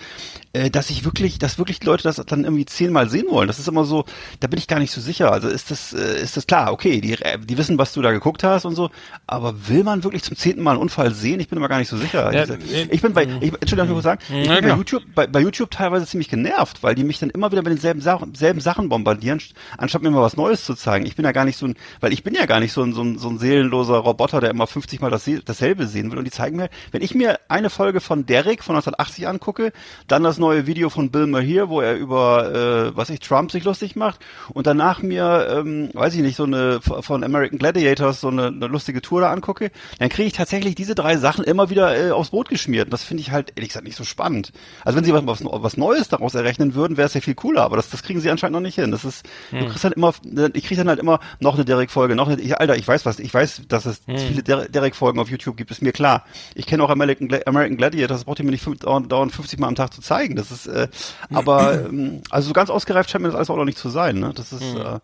äh, 0.53 0.71
dass 0.71 0.91
ich 0.91 1.05
wirklich, 1.05 1.39
dass 1.39 1.59
wirklich 1.59 1.81
die 1.81 1.87
Leute 1.87 2.03
das 2.03 2.17
dann 2.17 2.45
irgendwie 2.45 2.67
zehnmal 2.67 3.09
sehen 3.09 3.27
wollen. 3.29 3.47
Das 3.47 3.59
ist 3.59 3.69
immer 3.69 3.85
so, 3.85 4.05
da 4.41 4.49
bin 4.49 4.59
ich 4.59 4.67
gar 4.67 4.79
nicht 4.81 4.91
so 4.91 5.01
sicher. 5.01 5.33
Also 5.33 5.49
ist 5.49 5.71
das, 5.71 5.93
äh, 5.93 6.21
ist 6.21 6.37
das 6.37 6.47
klar, 6.47 6.73
okay, 6.73 7.01
die, 7.01 7.13
äh, 7.13 7.39
die 7.39 7.57
wissen, 7.59 7.79
was 7.79 7.93
du 7.93 8.03
da 8.03 8.11
geguckt 8.13 8.43
hast 8.43 8.65
und 8.65 8.75
so, 8.75 8.91
aber 9.27 9.69
will 9.69 9.85
man 9.85 10.03
wirklich 10.05 10.23
zum 10.25 10.37
zehnten 10.37 10.63
Mal 10.63 10.73
einen 10.73 10.81
Unfall 10.81 11.15
sehen? 11.15 11.41
Ich 11.41 11.49
bin 11.49 11.57
immer 11.59 11.69
gar 11.69 11.79
nicht 11.79 11.89
so 11.89 11.97
sicher. 11.97 12.33
Ja, 12.33 12.45
ich, 12.91 13.01
bin 13.03 13.13
bei, 13.13 13.25
ich, 13.41 13.53
Entschuldigung, 13.61 13.89
ich 13.89 13.95
muss 13.95 14.03
sagen, 14.05 14.21
ich 14.29 14.29
bin 14.29 14.49
bei 14.49 14.61
klar. 14.61 14.77
YouTube, 14.77 15.03
bei, 15.15 15.27
bei 15.27 15.41
YouTube 15.41 15.71
teilweise 15.71 16.07
ziemlich 16.07 16.29
genervt, 16.29 16.83
weil 16.83 16.95
die 16.95 17.05
mich 17.05 17.19
dann 17.21 17.31
immer 17.31 17.53
wieder 17.53 17.63
mit 17.63 17.73
denselben 17.73 18.01
Sachen, 18.01 18.35
selben 18.35 18.61
Sachen 18.61 18.89
bombardieren, 18.89 19.39
st- 19.39 19.53
anstatt 19.79 20.03
mir 20.03 20.11
mal 20.11 20.23
was 20.23 20.37
Neues 20.37 20.65
zu 20.65 20.75
zeigen. 20.75 21.07
Ich 21.07 21.15
bin 21.17 21.25
ja 21.25 21.33
gar 21.33 21.45
nicht 21.45 21.57
so 21.59 21.67
ein, 21.67 21.75
weil 22.01 22.13
ich 22.13 22.25
bin 22.25 22.35
ja 22.35 22.47
gar 22.47 22.59
nicht 22.61 22.73
so 22.73 22.83
ein, 22.83 22.93
so 22.93 23.03
ein, 23.03 23.19
so 23.19 23.29
ein 23.29 23.39
seelenloser 23.39 23.99
Roboter, 23.99 24.41
der 24.41 24.51
immer 24.51 24.67
50 24.67 25.01
Mal 25.01 25.11
das, 25.11 25.29
dasselbe 25.45 25.87
sehen 25.87 26.11
will. 26.11 26.19
Und 26.19 26.25
die 26.25 26.31
zeigen 26.33 26.57
mir, 26.57 26.71
wenn 26.91 27.03
ich 27.03 27.15
mir 27.15 27.39
eine 27.49 27.71
Folge 27.71 28.01
von 28.01 28.27
Derek 28.27 28.65
von 28.65 28.75
1980 28.75 29.29
angucke, 29.29 29.73
dann 30.09 30.25
das 30.25 30.40
neue 30.41 30.67
Video 30.67 30.91
von 30.91 31.11
Bill 31.11 31.27
Maher, 31.29 31.69
wo 31.69 31.81
er 31.81 31.95
über, 31.97 32.91
äh, 32.93 32.97
was 32.97 33.11
ich, 33.11 33.21
Trump 33.21 33.53
sich 33.53 33.63
lustig 33.65 33.95
macht 33.95 34.19
und 34.53 34.67
danach 34.67 35.03
mir, 35.03 35.47
ähm, 35.65 35.91
weiß 35.93 36.15
ich 36.17 36.23
nicht, 36.23 36.37
so 36.37 36.45
eine 36.45 36.81
von 36.81 37.23
American 37.23 37.59
Gladiators 37.59 38.21
so 38.21 38.29
eine, 38.29 38.49
eine 38.49 38.67
lustige 38.67 39.01
Tour 39.03 39.21
da 39.21 39.31
angucke, 39.31 39.71
dann 39.99 40.09
kriege 40.09 40.27
ich 40.27 40.33
tatsächlich 40.33 40.75
diese 40.75 40.95
drei 40.97 41.17
Sachen 41.17 41.45
immer 41.45 41.71
wieder 41.71 41.97
äh, 41.97 42.11
aufs 42.11 42.31
Brot 42.31 42.49
geschmiert. 42.49 42.87
Und 42.87 42.93
das 42.93 43.05
finde 43.05 43.21
ich 43.21 43.31
halt, 43.31 43.53
ehrlich 43.55 43.69
gesagt, 43.69 43.87
nicht 43.87 43.97
so 43.97 44.05
spannend. 44.05 44.53
Also 44.85 44.97
wenn 44.97 45.05
sie 45.05 45.13
was, 45.13 45.25
was, 45.27 45.45
was 45.45 45.77
Neues 45.77 46.09
daraus 46.09 46.35
errechnen 46.35 46.75
würden, 46.75 46.97
wäre 46.97 47.07
es 47.07 47.15
ja 47.15 47.21
viel 47.21 47.35
cooler, 47.35 47.63
aber 47.63 47.77
das, 47.77 47.91
das 47.91 48.03
kriegen 48.03 48.21
sie 48.21 48.31
anscheinend 48.31 48.55
noch 48.55 48.61
nicht 48.61 48.75
hin. 48.75 48.91
Das 48.91 49.05
ist, 49.05 49.25
du 49.51 49.59
kriegst 49.69 49.85
halt 49.85 49.95
immer, 49.95 50.13
ich 50.55 50.65
kriege 50.65 50.77
dann 50.77 50.89
halt 50.89 50.99
immer 50.99 51.21
noch 51.39 51.55
eine 51.55 51.65
Derek-Folge, 51.65 52.17
noch 52.17 52.29
eine, 52.29 52.41
ich, 52.41 52.57
Alter, 52.59 52.77
ich 52.77 52.89
weiß 52.89 53.07
was, 53.07 53.19
ich 53.19 53.33
weiß, 53.33 53.63
dass 53.69 53.87
es 53.87 54.01
viele 54.19 54.43
Der- 54.43 54.69
Derek-Folgen 54.69 55.19
auf 55.21 55.31
YouTube 55.31 55.57
gibt, 55.57 55.71
ist 55.71 55.83
mir 55.83 55.93
klar. 55.93 56.25
Ich 56.55 56.67
kenne 56.67 56.83
auch 56.83 56.91
American, 56.91 57.29
American 57.47 57.77
Gladiators, 57.77 58.19
das 58.19 58.25
braucht 58.25 58.39
ihr 58.39 58.45
mir 58.45 58.53
nicht 58.53 58.67
dauernd 58.83 59.33
50 59.33 59.59
Mal 59.59 59.69
am 59.69 59.75
Tag 59.75 59.93
zu 59.93 60.01
zeigen. 60.01 60.30
Das 60.37 60.51
ist, 60.51 60.67
äh, 60.67 60.89
aber, 61.33 61.85
ähm, 61.87 62.23
also 62.31 62.49
so 62.49 62.53
ganz 62.53 62.71
ausgereift 62.71 63.11
scheint 63.11 63.23
mir 63.23 63.29
das 63.29 63.37
alles 63.37 63.51
auch 63.51 63.57
noch 63.57 63.65
nicht 63.65 63.79
zu 63.79 63.89
sein, 63.89 64.19
ne? 64.19 64.33
Das 64.35 64.53
ist, 64.53 64.63
äh, 64.63 64.99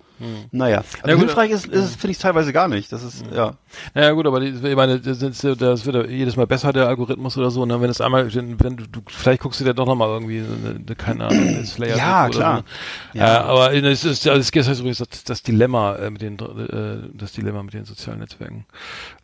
naja. 0.50 0.84
Also 1.02 1.16
Ja, 1.16 1.16
hilfreich 1.18 1.50
ist, 1.50 1.66
ist 1.66 1.84
es, 1.84 1.96
finde 1.96 2.12
ich, 2.12 2.18
teilweise 2.18 2.52
gar 2.52 2.68
nicht. 2.68 2.92
Das 2.92 3.02
ist, 3.02 3.24
ja. 3.34 3.54
Naja 3.94 4.12
gut, 4.12 4.26
aber 4.26 4.40
ich 4.40 4.62
meine, 4.76 5.00
das, 5.00 5.22
ist, 5.22 5.44
das 5.44 5.86
wird 5.86 6.10
jedes 6.10 6.36
Mal 6.36 6.46
besser, 6.46 6.72
der 6.72 6.88
Algorithmus 6.88 7.36
oder 7.36 7.50
so. 7.50 7.62
Und 7.62 7.68
dann, 7.68 7.80
wenn 7.80 7.90
es 7.90 8.00
einmal, 8.00 8.32
wenn 8.34 8.58
du, 8.58 8.86
du 8.86 9.00
vielleicht 9.06 9.42
guckst 9.42 9.60
du 9.60 9.64
dir 9.64 9.74
doch 9.74 9.86
nochmal 9.86 10.08
irgendwie, 10.08 10.38
eine, 10.40 10.94
keine 10.96 11.26
Ahnung, 11.26 11.64
Slayer 11.64 11.96
Ja, 11.96 12.28
klar. 12.28 12.64
So. 13.12 13.18
ja. 13.18 13.44
aber 13.44 13.72
es 13.74 14.04
ist, 14.04 14.26
also 14.26 14.40
es 14.40 14.52
geht 14.52 14.66
halt 14.66 14.78
übrigens 14.78 14.98
das, 14.98 15.24
das 15.24 15.42
Dilemma 15.42 15.96
äh, 15.96 16.10
mit 16.10 16.22
den, 16.22 16.38
äh, 16.38 17.08
das 17.14 17.32
Dilemma 17.32 17.62
mit 17.62 17.74
den 17.74 17.84
sozialen 17.84 18.20
Netzwerken. 18.20 18.66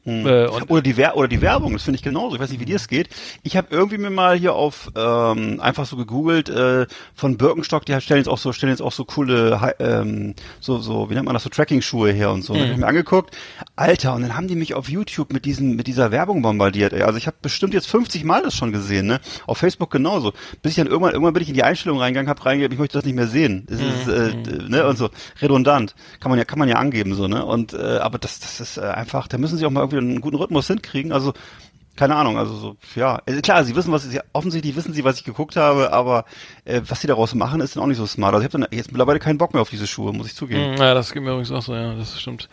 Äh, 0.05 0.47
und 0.49 0.69
oder 0.71 0.83
die 0.83 0.97
Wer 0.97 1.17
oder 1.17 1.29
die 1.29 1.41
Werbung, 1.41 1.75
das 1.75 1.85
finde 1.85 1.97
ich 1.97 2.03
genauso. 2.03 2.35
Ich 2.35 2.43
weiß 2.43 2.51
nicht, 2.51 2.61
wie 2.61 2.65
dir 2.65 2.77
es 2.77 2.89
geht. 2.89 3.09
Ich 3.43 3.57
habe 3.57 3.69
irgendwie 3.71 3.99
mir 3.99 4.11
mal 4.11 4.37
hier 4.37 4.55
auf 4.55 4.91
ähm, 4.97 5.61
einfach 5.61 5.87
so 5.87 5.92
gegoogelt, 5.97 6.49
äh, 6.49 6.87
von 7.15 7.37
Birkenstock, 7.37 7.85
die 7.85 8.01
stellen 8.01 8.19
jetzt 8.19 8.29
auch 8.29 8.39
so, 8.39 8.53
stellen 8.53 8.73
jetzt 8.73 8.83
auch 8.83 8.93
so 8.93 9.05
coole, 9.05 9.75
ähm, 9.79 10.35
so, 10.61 10.79
so, 10.79 11.11
wie 11.11 11.15
nennt 11.15 11.27
man 11.27 11.35
das, 11.35 11.43
so 11.43 11.51
Tracking-Schuhe 11.51 12.13
her 12.13 12.31
und 12.31 12.43
so. 12.43 12.55
Mhm. 12.55 12.61
Hab 12.61 12.71
ich 12.71 12.77
mir 12.77 12.87
angeguckt. 12.87 13.37
Alter, 13.77 14.15
und 14.15 14.23
dann 14.23 14.37
haben 14.37 14.49
die 14.49 14.57
mich 14.57 14.75
auf 14.75 14.89
YouTube 14.89 15.33
mit 15.33 15.45
diesen, 15.45 15.77
mit 15.77 15.87
dieser 15.87 16.11
Werbung 16.11 16.43
bombardiert, 16.43 16.93
ey. 16.93 17.03
Also 17.03 17.19
ich 17.19 17.27
habe 17.27 17.37
bestimmt 17.43 17.75
jetzt 17.75 17.89
50 17.89 18.25
Mal 18.25 18.43
das 18.43 18.55
schon 18.55 18.73
gesehen, 18.73 19.07
ne? 19.07 19.21
Auf 19.47 19.59
Facebook 19.59 19.91
genauso. 19.91 20.33
Bis 20.63 20.73
ich 20.73 20.77
dann 20.77 20.87
irgendwann, 20.87 21.13
irgendwann 21.13 21.35
bin 21.35 21.43
ich 21.43 21.49
in 21.49 21.55
die 21.55 21.63
Einstellung 21.63 21.99
reingegangen, 21.99 22.29
hab 22.29 22.45
reingegeben, 22.45 22.75
ich 22.75 22.79
möchte 22.79 22.99
das 22.99 23.05
nicht 23.05 23.15
mehr 23.15 23.29
sehen. 23.29 23.67
Das 23.69 23.81
ist, 23.81 24.09
äh, 24.09 24.69
ne, 24.69 24.87
und 24.87 24.99
so, 24.99 25.11
redundant. 25.41 25.95
Kann 26.21 26.31
man 26.31 26.39
ja, 26.39 26.45
kann 26.45 26.59
man 26.59 26.69
ja 26.69 26.77
angeben, 26.77 27.15
so, 27.15 27.29
ne? 27.29 27.45
Und, 27.45 27.73
äh, 27.73 27.99
aber 27.99 28.19
das, 28.19 28.41
das 28.41 28.61
ist 28.61 28.77
äh, 28.79 28.83
einfach, 28.83 29.29
da 29.29 29.39
müssen 29.39 29.59
sie 29.59 29.67
auch 29.67 29.71
mal 29.71 29.81
irgendwie 29.81 29.99
einen 29.99 30.21
guten 30.21 30.37
Rhythmus 30.37 30.67
hinkriegen. 30.67 31.13
Also, 31.13 31.33
keine 31.97 32.17
Ahnung, 32.17 32.39
also 32.39 32.55
so, 32.55 32.77
ja. 32.95 33.21
Also 33.27 33.41
klar, 33.43 33.65
sie 33.65 33.77
wissen, 33.77 33.93
was 33.93 34.05
sie, 34.05 34.21
offensichtlich 34.33 34.75
wissen 34.77 34.95
sie, 34.95 35.05
was 35.05 35.19
ich 35.19 35.25
geguckt 35.25 35.57
habe, 35.57 35.93
aber 35.93 36.25
äh, 36.65 36.81
was 36.89 37.01
sie 37.01 37.07
daraus 37.07 37.35
machen, 37.35 37.61
ist 37.61 37.77
dann 37.77 37.83
auch 37.83 37.87
nicht 37.87 37.99
so 37.99 38.07
smart. 38.07 38.35
Also 38.35 38.47
ich 38.47 38.53
habe 38.53 38.63
dann 38.63 38.77
jetzt 38.77 38.93
mittlerweile 38.93 39.19
keinen 39.19 39.39
Bock 39.39 39.53
mehr 39.53 39.61
auf 39.63 39.71
diese 39.71 39.87
Schuhe, 39.87 40.13
muss 40.13 40.27
ich 40.27 40.35
zugeben. 40.35 40.75
Mm, 40.75 40.79
Ja, 40.79 40.95
das 40.95 41.13
geht 41.13 41.23
mir 41.23 41.31
übrigens 41.31 41.53
auch 41.53 41.63
so, 41.63 41.75
ja, 41.75 41.95
das 41.95 42.21
stimmt. 42.21 42.49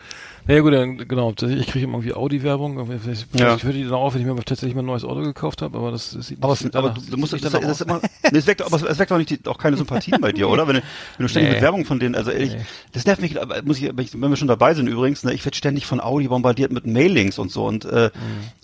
Naja 0.50 0.62
gut, 0.62 0.72
dann, 0.72 0.96
genau, 1.06 1.30
das- 1.30 1.48
ich 1.48 1.68
kriege 1.68 1.84
immer 1.84 1.98
irgendwie 1.98 2.12
Audi-Werbung. 2.12 2.90
Ich, 3.08 3.26
Ja. 3.38 3.54
ich 3.54 3.62
höre 3.62 3.72
die 3.72 3.84
dann 3.84 3.92
auf, 3.92 4.14
wenn 4.14 4.20
ich 4.20 4.26
mir 4.26 4.34
tatsächlich 4.44 4.74
mal 4.74 4.82
ein 4.82 4.86
neues 4.86 5.04
Auto 5.04 5.20
gekauft 5.22 5.62
habe, 5.62 5.78
aber 5.78 5.92
das, 5.92 6.10
das 6.10 6.26
sieht 6.26 6.42
Aber, 6.42 6.54
das 6.54 6.74
aber 6.74 6.90
du, 7.08 7.16
musst, 7.18 7.32
das, 7.34 7.40
das 7.42 7.54
ist 7.54 7.64
aus. 7.64 7.80
immer, 7.82 8.00
nee, 8.32 8.36
es 8.38 8.48
weckt, 8.48 8.60
aber 8.60 8.74
es 8.90 8.98
weckt 8.98 9.12
auch 9.12 9.18
nicht, 9.18 9.30
die, 9.30 9.38
auch 9.48 9.58
keine 9.58 9.76
Sympathien 9.76 10.20
bei 10.20 10.32
dir, 10.32 10.48
oder? 10.50 10.66
Wenn 10.66 10.74
du, 10.76 10.82
wenn 11.18 11.24
du 11.24 11.28
ständig 11.28 11.50
Nee. 11.50 11.54
mit 11.58 11.62
Werbung 11.62 11.84
von 11.84 12.00
denen, 12.00 12.16
also 12.16 12.32
ehrlich, 12.32 12.56
das 12.90 13.06
nervt 13.06 13.22
mich, 13.22 13.40
aber 13.40 13.62
muss 13.62 13.80
ich, 13.80 13.84
wenn 13.96 14.04
ich- 14.04 14.12
wenn 14.20 14.28
wir 14.28 14.36
schon 14.36 14.48
dabei 14.48 14.74
sind 14.74 14.88
übrigens, 14.88 15.22
ne, 15.22 15.32
ich 15.32 15.44
werde 15.44 15.56
ständig 15.56 15.86
von 15.86 16.00
Audi 16.00 16.26
bombardiert 16.26 16.72
mit 16.72 16.84
Mailings 16.84 17.38
und 17.38 17.52
so 17.52 17.64
und 17.66 17.84
äh, 17.84 18.10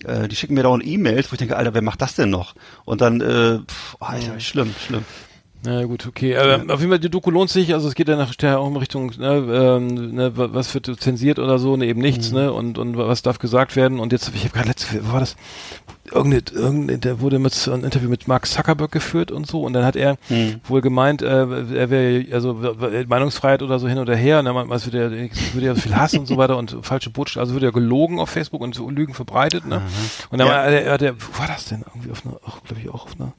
Mhm. 0.03 0.09
äh, 0.09 0.27
die 0.27 0.35
schicken 0.35 0.55
mir 0.55 0.63
dauernd 0.63 0.85
E-Mails, 0.85 1.31
wo 1.31 1.35
ich 1.35 1.39
denke, 1.39 1.55
Alter, 1.55 1.73
wer 1.73 1.81
macht 1.81 2.01
das 2.01 2.15
denn 2.15 2.29
noch? 2.29 2.53
Und 2.83 2.99
dann, 2.99 3.21
äh, 3.21 3.59
pff, 3.59 3.95
Alter, 4.01 4.33
Mhm. 4.33 4.39
schlimm, 4.41 4.75
schlimm. 4.85 5.05
Ja 5.65 5.83
gut, 5.85 6.05
okay. 6.07 6.37
Aber 6.37 6.71
auf 6.73 6.79
jeden 6.79 6.91
Fall, 6.91 6.99
die 6.99 7.09
Doku 7.09 7.31
lohnt 7.31 7.49
sich, 7.49 7.73
also 7.73 7.87
es 7.87 7.95
geht 7.95 8.07
ja 8.07 8.15
nachher 8.15 8.59
auch 8.59 8.67
in 8.67 8.75
Richtung, 8.77 9.11
ne, 9.17 9.77
ähm, 9.79 10.13
ne, 10.15 10.37
wa- 10.37 10.49
was 10.51 10.73
wird 10.73 10.85
zensiert 11.01 11.39
oder 11.39 11.57
so, 11.59 11.75
ne, 11.75 11.87
eben 11.87 11.99
nichts, 11.99 12.29
Mhm. 12.31 12.37
ne, 12.37 12.53
und, 12.53 12.77
und 12.77 12.95
was 12.95 13.23
darf 13.23 13.39
gesagt 13.39 13.75
werden. 13.75 13.99
Und 13.99 14.11
jetzt, 14.13 14.31
ich 14.35 14.41
habe 14.43 14.53
gerade 14.53 14.67
letzte, 14.69 15.03
wo 15.07 15.13
war 15.13 15.19
das? 15.19 15.35
Irgendeine, 16.11 16.43
irgendeine, 16.53 16.99
der 16.99 17.19
wurde 17.19 17.37
mit 17.39 17.53
so 17.53 17.73
ein 17.73 17.83
Interview 17.83 18.07
mit 18.07 18.27
Mark 18.29 18.45
Zuckerberg 18.47 18.91
geführt 18.91 19.29
und 19.31 19.45
so, 19.47 19.63
und 19.63 19.73
dann 19.73 19.83
hat 19.83 19.95
er 19.97 20.17
Hm. 20.29 20.61
wohl 20.67 20.79
gemeint, 20.81 21.21
äh, 21.21 21.25
er 21.75 21.89
wäre, 21.89 22.25
also 22.33 22.53
Meinungsfreiheit 23.07 23.61
oder 23.61 23.79
so 23.79 23.87
hin 23.89 23.97
oder 23.97 24.15
her, 24.15 24.39
und 24.39 24.45
dann 24.45 24.53
meint 24.55 24.69
man, 24.69 24.77
es 24.77 24.85
würde 24.85 24.99
ja, 25.17 25.27
es 25.29 25.53
würde 25.53 25.67
ja 25.67 25.75
viel 25.75 25.95
Hass 25.97 26.13
und 26.13 26.27
so 26.27 26.37
weiter 26.37 26.55
und 26.55 26.77
falsche 26.83 27.09
Botschaft, 27.09 27.39
also 27.39 27.53
würde 27.53 27.65
ja 27.65 27.71
gelogen 27.71 28.19
auf 28.19 28.29
Facebook 28.29 28.61
und 28.61 28.73
so 28.75 28.89
Lügen 28.89 29.13
verbreitet, 29.15 29.65
ne. 29.65 29.81
Und 30.29 30.37
dann 30.37 30.47
Ja. 30.47 30.63
er, 30.63 30.93
hat 30.93 31.01
er, 31.01 31.15
wo 31.15 31.39
war 31.39 31.47
das 31.47 31.65
denn? 31.65 31.83
Irgendwie 31.93 32.11
auf 32.11 32.25
einer, 32.25 32.35
glaube 32.65 32.81
ich, 32.81 32.89
auch 32.89 33.05
auf 33.05 33.15
einer 33.19 33.33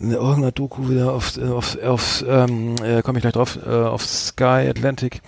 in 0.00 0.10
irgendeiner 0.10 0.52
Doku 0.52 0.88
wieder 0.88 1.12
auf, 1.12 1.36
äh, 1.36 1.44
auf, 1.44 1.78
auf 1.82 2.24
ähm, 2.28 2.74
äh, 2.82 3.02
komme 3.02 3.18
ich 3.18 3.22
gleich 3.22 3.34
drauf, 3.34 3.58
äh, 3.64 3.70
auf 3.70 4.04
Sky 4.04 4.68
Atlantic. 4.68 5.22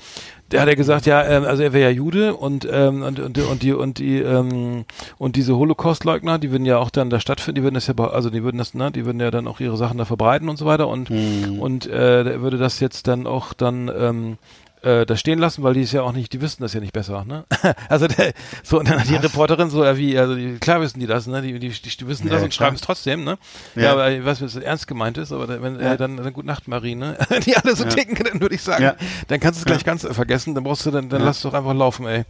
Da 0.49 0.61
hat 0.61 0.69
er 0.69 0.77
gesagt, 0.77 1.07
ja, 1.07 1.25
ähm, 1.25 1.45
also 1.45 1.65
er 1.65 1.73
wäre 1.73 1.91
ja 1.91 1.97
Jude 1.97 2.35
und, 2.35 2.69
ähm, 2.71 3.03
und, 3.03 3.19
und, 3.19 3.39
und 3.39 3.63
die 3.63 3.73
und 3.73 3.99
die 3.99 4.19
ähm, 4.19 4.85
und 5.19 5.35
diese 5.35 5.57
Holocaust-Leugner, 5.57 6.39
die 6.39 6.53
würden 6.53 6.67
ja 6.67 6.79
auch 6.79 6.91
dann 6.91 7.11
da 7.11 7.19
stattfinden, 7.19 7.57
die 7.57 7.63
würden 7.65 7.75
das 7.75 7.89
ja, 7.89 7.95
also 7.97 8.31
die 8.31 8.45
würden 8.45 8.59
das, 8.59 8.73
ne, 8.73 8.93
die 8.93 9.05
würden 9.05 9.19
ja 9.21 9.33
dann 9.33 9.49
auch 9.49 9.59
ihre 9.59 9.77
Sachen 9.77 9.99
da 9.99 10.05
verbreiten 10.05 10.49
und 10.49 10.57
so 10.57 10.65
weiter 10.65 10.87
und 10.87 11.11
und 11.11 11.87
äh, 11.87 12.23
der 12.23 12.41
würde 12.43 12.59
das 12.59 12.79
jetzt 12.79 13.09
dann 13.09 13.27
auch 13.27 13.55
dann 13.55 13.91
ähm, 13.97 14.39
äh, 14.87 15.05
da 15.05 15.17
stehen 15.17 15.39
lassen, 15.39 15.63
weil 15.63 15.75
die 15.75 15.83
ist 15.83 15.93
ja 15.93 16.03
auch 16.03 16.13
nicht, 16.13 16.33
die 16.33 16.41
wissen 16.41 16.63
das 16.63 16.73
ja 16.73 16.81
nicht 16.81 16.93
besser, 16.93 17.25
ne? 17.25 17.45
also 17.89 18.07
der, 18.07 18.33
so 18.63 18.79
und 18.79 18.89
dann 18.89 19.01
hat 19.01 19.09
die 19.09 19.17
Reporterin 19.17 19.69
so, 19.69 19.85
ja 19.85 19.97
wie, 19.97 20.17
also 20.19 20.35
die, 20.37 20.59
klar 20.59 20.81
wissen 20.81 21.01
die 21.01 21.07
das, 21.07 21.27
ne? 21.27 21.43
Die, 21.43 21.59
die, 21.59 21.69
die, 21.71 21.97
die 21.97 22.07
wissen 22.09 22.27
Ja, 22.29 22.35
das 22.35 22.43
und 22.45 22.55
schreiben 22.55 22.77
es 22.77 22.83
trotzdem, 22.83 23.25
ne? 23.25 23.37
Ja, 23.75 23.83
Ja. 23.83 23.93
aber 23.93 24.11
ich 24.13 24.25
weiß, 24.25 24.41
wenn 24.41 24.47
es 24.47 24.57
ernst 24.57 24.87
gemeint 24.87 25.19
ist, 25.19 25.33
aber 25.33 25.49
wenn 25.61 25.81
Ja. 25.81 25.95
äh, 25.95 25.97
dann, 25.97 26.17
dann 26.17 26.33
gute 26.33 26.47
Nacht, 26.47 26.69
Marie, 26.69 26.95
ne? 26.95 27.17
Wenn 27.29 27.41
die 27.43 27.57
alle 27.57 27.75
so 27.75 27.85
Ja. 27.85 27.91
ticken, 27.91 28.17
dann 28.25 28.41
würde 28.41 28.55
ich 28.55 28.63
sagen, 28.63 28.93
dann 29.29 29.41
kannst 29.41 29.59
du 29.59 29.63
es 29.63 29.67
gleich 29.67 29.85
ganz 29.85 30.05
äh, 30.05 30.15
vergessen, 30.15 30.55
dann 30.55 30.65
brauchst 30.65 30.87
du 30.87 30.91
dann, 30.91 31.09
dann 31.09 31.23
lass 31.23 31.37
es 31.39 31.43
doch 31.43 31.55
einfach 31.55 31.75
laufen, 31.75 32.07
ey. 32.07 32.25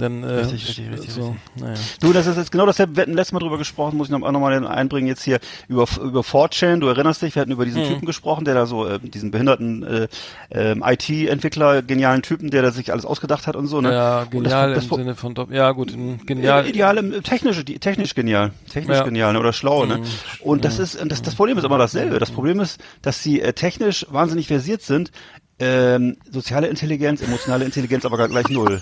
Dann, 0.00 0.22
äh, 0.24 0.26
Richtig, 0.40 0.66
richtig, 0.68 0.90
richtig, 0.92 1.10
so, 1.12 1.36
naja. 1.56 1.74
Du, 2.00 2.12
das 2.12 2.26
ist 2.26 2.36
jetzt 2.36 2.50
genau 2.50 2.66
dasselbe. 2.66 2.96
Wir 2.96 3.02
hatten 3.02 3.12
letztes 3.14 3.32
Mal 3.32 3.38
drüber 3.40 3.58
gesprochen, 3.58 3.96
muss 3.96 4.08
ich 4.08 4.10
noch, 4.12 4.22
auch 4.22 4.32
noch 4.32 4.40
mal 4.40 4.66
einbringen 4.66 5.06
jetzt 5.06 5.22
hier 5.22 5.38
über 5.68 5.86
über 6.02 6.20
4chan. 6.22 6.80
Du 6.80 6.88
erinnerst 6.88 7.22
dich, 7.22 7.34
wir 7.34 7.42
hatten 7.42 7.52
über 7.52 7.64
Mhm. 7.64 7.68
diesen 7.68 7.84
Typen 7.86 8.06
gesprochen, 8.06 8.44
der 8.44 8.54
da 8.54 8.66
so 8.66 8.86
äh, 8.86 8.98
diesen 8.98 9.30
behinderten 9.30 9.82
äh, 9.84 10.08
ähm, 10.50 10.82
IT-Entwickler, 10.86 11.82
genialen 11.82 12.22
Typen, 12.22 12.50
der 12.50 12.62
da 12.62 12.70
sich 12.72 12.90
alles 12.92 13.04
ausgedacht 13.04 13.46
hat 13.46 13.56
und 13.56 13.66
so. 13.66 13.80
Ne? 13.80 13.92
Ja, 13.92 14.20
Und 14.22 14.44
das- 14.44 14.52
genial 14.52 14.74
das, 14.74 14.84
im 14.86 14.96
Sinne 14.96 15.14
von, 15.14 15.34
ja 15.50 15.70
gut, 15.72 15.92
genial. 16.26 16.64
Ja, 16.64 16.68
ideal, 16.68 16.96
im, 16.98 17.22
technisch, 17.22 17.64
die- 17.64 17.78
technisch 17.78 18.14
genial, 18.14 18.52
technisch 18.72 18.96
Ja. 18.96 19.04
genial 19.04 19.32
ne, 19.34 19.40
oder 19.40 19.52
schlau. 19.52 19.84
Ne? 19.86 20.00
Und 20.40 20.64
das 20.64 20.78
ist, 20.78 20.98
das, 21.06 21.22
das 21.22 21.34
Problem 21.34 21.58
ist 21.58 21.64
immer 21.64 21.78
dasselbe. 21.78 22.18
Das 22.18 22.30
Problem 22.30 22.60
ist, 22.60 22.80
dass 23.02 23.22
sie 23.22 23.40
äh, 23.40 23.52
technisch 23.52 24.06
wahnsinnig 24.10 24.46
versiert 24.46 24.82
sind. 24.82 25.10
Ähm, 25.62 26.16
soziale 26.30 26.68
Intelligenz, 26.68 27.20
emotionale 27.20 27.66
Intelligenz, 27.66 28.06
aber 28.06 28.26
gleich 28.28 28.48
null. 28.48 28.80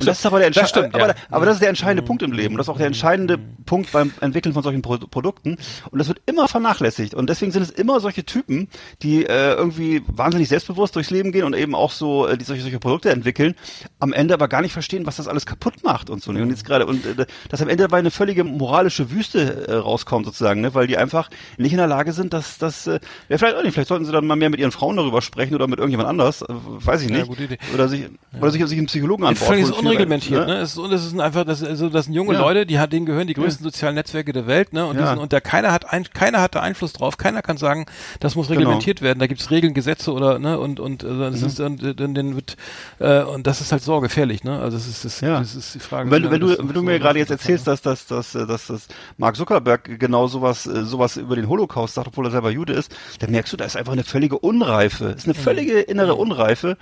Und 0.00 0.06
das 0.06 0.18
ist 0.18 0.26
aber 0.26 0.38
der 0.38 0.50
Das 0.50 0.58
entscheidende, 0.58 0.90
stimmt, 0.90 1.02
aber, 1.02 1.14
ja. 1.14 1.26
aber 1.30 1.46
das 1.46 1.54
ist 1.54 1.60
der 1.60 1.68
entscheidende 1.68 2.02
Punkt 2.02 2.22
im 2.22 2.32
Leben. 2.32 2.54
Und 2.54 2.58
das 2.58 2.66
ist 2.66 2.70
auch 2.70 2.78
der 2.78 2.86
entscheidende 2.86 3.38
Punkt 3.66 3.92
beim 3.92 4.12
Entwickeln 4.20 4.52
von 4.52 4.62
solchen 4.62 4.82
Pro 4.82 4.98
Produkten. 4.98 5.56
Und 5.90 5.98
das 5.98 6.08
wird 6.08 6.20
immer 6.26 6.48
vernachlässigt. 6.48 7.14
Und 7.14 7.30
deswegen 7.30 7.52
sind 7.52 7.62
es 7.62 7.70
immer 7.70 8.00
solche 8.00 8.24
Typen, 8.24 8.68
die 9.02 9.24
äh, 9.24 9.52
irgendwie 9.54 10.02
wahnsinnig 10.08 10.48
selbstbewusst 10.48 10.96
durchs 10.96 11.10
Leben 11.10 11.32
gehen 11.32 11.44
und 11.44 11.54
eben 11.54 11.74
auch 11.74 11.92
so 11.92 12.26
äh, 12.26 12.36
die 12.36 12.44
solche, 12.44 12.62
solche 12.62 12.78
Produkte 12.78 13.10
entwickeln, 13.10 13.54
am 13.98 14.12
Ende 14.12 14.34
aber 14.34 14.48
gar 14.48 14.62
nicht 14.62 14.72
verstehen, 14.72 15.06
was 15.06 15.16
das 15.16 15.28
alles 15.28 15.46
kaputt 15.46 15.84
macht 15.84 16.10
und 16.10 16.22
so. 16.22 16.30
Und 16.30 16.50
jetzt 16.50 16.64
gerade 16.64 16.86
und 16.86 17.04
äh, 17.04 17.26
dass 17.48 17.62
am 17.62 17.68
Ende 17.68 17.84
dabei 17.84 17.98
eine 17.98 18.10
völlige 18.10 18.44
moralische 18.44 19.10
Wüste 19.10 19.66
äh, 19.68 19.74
rauskommt 19.74 20.26
sozusagen, 20.26 20.60
ne? 20.60 20.74
weil 20.74 20.86
die 20.86 20.96
einfach 20.96 21.30
nicht 21.56 21.72
in 21.72 21.78
der 21.78 21.86
Lage 21.86 22.12
sind, 22.12 22.32
dass 22.32 22.58
das 22.58 22.86
äh, 22.86 23.00
ja 23.28 23.38
vielleicht 23.38 23.56
auch 23.56 23.62
nicht, 23.62 23.74
vielleicht 23.74 23.88
sollten 23.88 24.04
sie 24.04 24.12
dann 24.12 24.26
mal 24.26 24.36
mehr 24.36 24.50
mit 24.50 24.60
ihren 24.60 24.72
Frauen 24.72 24.96
darüber 24.96 25.22
sprechen 25.22 25.54
oder 25.54 25.66
mit 25.66 25.78
irgendjemand 25.78 26.08
anders, 26.08 26.42
äh, 26.42 26.46
weiß 26.48 27.02
ich 27.02 27.10
Ja, 27.10 27.24
nicht. 27.24 27.40
Idee. 27.40 27.58
Oder 27.74 27.88
sich 27.88 28.08
oder 28.40 28.50
sich, 28.50 28.64
sich 28.66 28.78
einen 28.78 28.86
Psychologen 28.86 29.24
an 29.24 29.34
Bord 29.34 29.48
Völlig 29.48 29.64
holen 29.64 29.67
ist 29.70 29.78
unreglementiert, 29.78 30.46
ne? 30.46 30.54
ne? 30.54 30.60
Es 30.60 30.72
ist, 30.72 30.78
und 30.78 30.92
es 30.92 31.04
ist 31.04 31.18
einfach, 31.18 31.44
das, 31.44 31.62
also, 31.62 31.88
das 31.88 32.06
sind 32.06 32.14
junge 32.14 32.34
Ja. 32.34 32.40
Leute, 32.40 32.66
die 32.66 32.78
hat, 32.78 32.92
denen 32.92 33.06
gehören 33.06 33.26
die 33.26 33.34
größten 33.34 33.64
sozialen 33.64 33.94
Netzwerke 33.94 34.32
der 34.32 34.46
Welt, 34.46 34.72
ne? 34.72 34.86
Und, 34.86 34.98
Ja. 34.98 35.08
sind, 35.08 35.18
und 35.18 35.32
da 35.32 35.40
keiner 35.40 35.72
hat 35.72 35.92
ein, 35.92 36.04
keiner 36.12 36.40
hat 36.40 36.54
da 36.54 36.60
Einfluss 36.60 36.92
drauf, 36.92 37.16
keiner 37.16 37.42
kann 37.42 37.56
sagen, 37.56 37.86
das 38.20 38.34
muss 38.34 38.48
Genau. 38.48 38.60
reglementiert 38.60 39.02
werden. 39.02 39.18
Da 39.18 39.26
gibt's 39.26 39.50
Regeln, 39.50 39.74
Gesetze 39.74 40.12
oder 40.12 40.38
ne 40.38 40.58
und 40.58 40.80
und 40.80 41.04
also 41.04 41.16
Mhm. 41.16 41.30
das 41.32 41.42
ist 41.42 41.60
und, 41.60 42.00
dann 42.00 42.34
wird 42.36 42.56
äh, 42.98 43.22
und 43.22 43.46
das 43.46 43.60
ist 43.60 43.72
halt 43.72 43.82
so 43.82 44.00
gefährlich, 44.00 44.44
ne? 44.44 44.58
Also 44.60 44.76
das 44.76 44.86
ist 44.88 45.04
das, 45.04 45.20
Ja. 45.20 45.38
das 45.40 45.54
ist 45.54 45.74
die 45.74 45.80
Frage. 45.80 46.10
Wenn, 46.10 46.22
du- 46.22 46.30
wenn 46.30 46.40
lange 46.40 46.56
du, 46.56 46.58
wenn 46.62 46.68
du 46.68 46.80
so 46.80 46.82
mir 46.82 46.98
gerade 46.98 47.18
jetzt 47.18 47.30
erzählst, 47.30 47.66
dass, 47.66 47.82
dass, 47.82 48.06
dass, 48.06 48.34
äh, 48.34 48.46
dass, 48.46 48.70
Mark 49.16 49.36
Zuckerberg 49.36 49.98
genau 49.98 50.26
sowas, 50.28 50.66
äh, 50.66 50.84
sowas 50.84 51.16
über 51.16 51.36
den 51.36 51.48
Holocaust 51.48 51.94
sagt, 51.94 52.08
obwohl 52.08 52.26
er 52.26 52.30
selber 52.30 52.50
Jude 52.50 52.72
ist, 52.72 52.94
dann 53.20 53.30
merkst 53.30 53.52
du, 53.52 53.56
da 53.56 53.64
ist 53.64 53.76
einfach 53.76 53.92
eine 53.92 54.04
völlige 54.04 54.38
Unreife. 54.38 55.06
Es 55.10 55.16
ist 55.18 55.26
Mhm. 55.26 55.32
eine 55.34 55.42
völlige 55.42 55.80
innere 55.80 56.14
Unreife. 56.14 56.76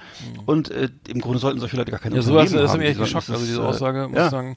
Und 0.46 0.70
äh, 0.70 0.88
im 1.08 1.20
Grunde 1.20 1.38
sollten 1.38 1.60
solche 1.60 1.76
Leute 1.76 1.90
gar 1.90 2.00
keine 2.00 2.16
Ja, 2.16 2.22
sowas, 2.22 2.52
Unternehmen 2.76 2.76
das 2.76 2.76
hat 2.76 2.76
haben. 2.76 2.80
mich 2.80 2.88
echt 2.88 2.98
geschockt, 3.00 3.30
also 3.30 3.44
diese 3.44 3.60
äh, 3.60 3.64
Aussage, 3.64 4.08
muss 4.08 4.24
ich 4.24 4.30
sagen. 4.30 4.56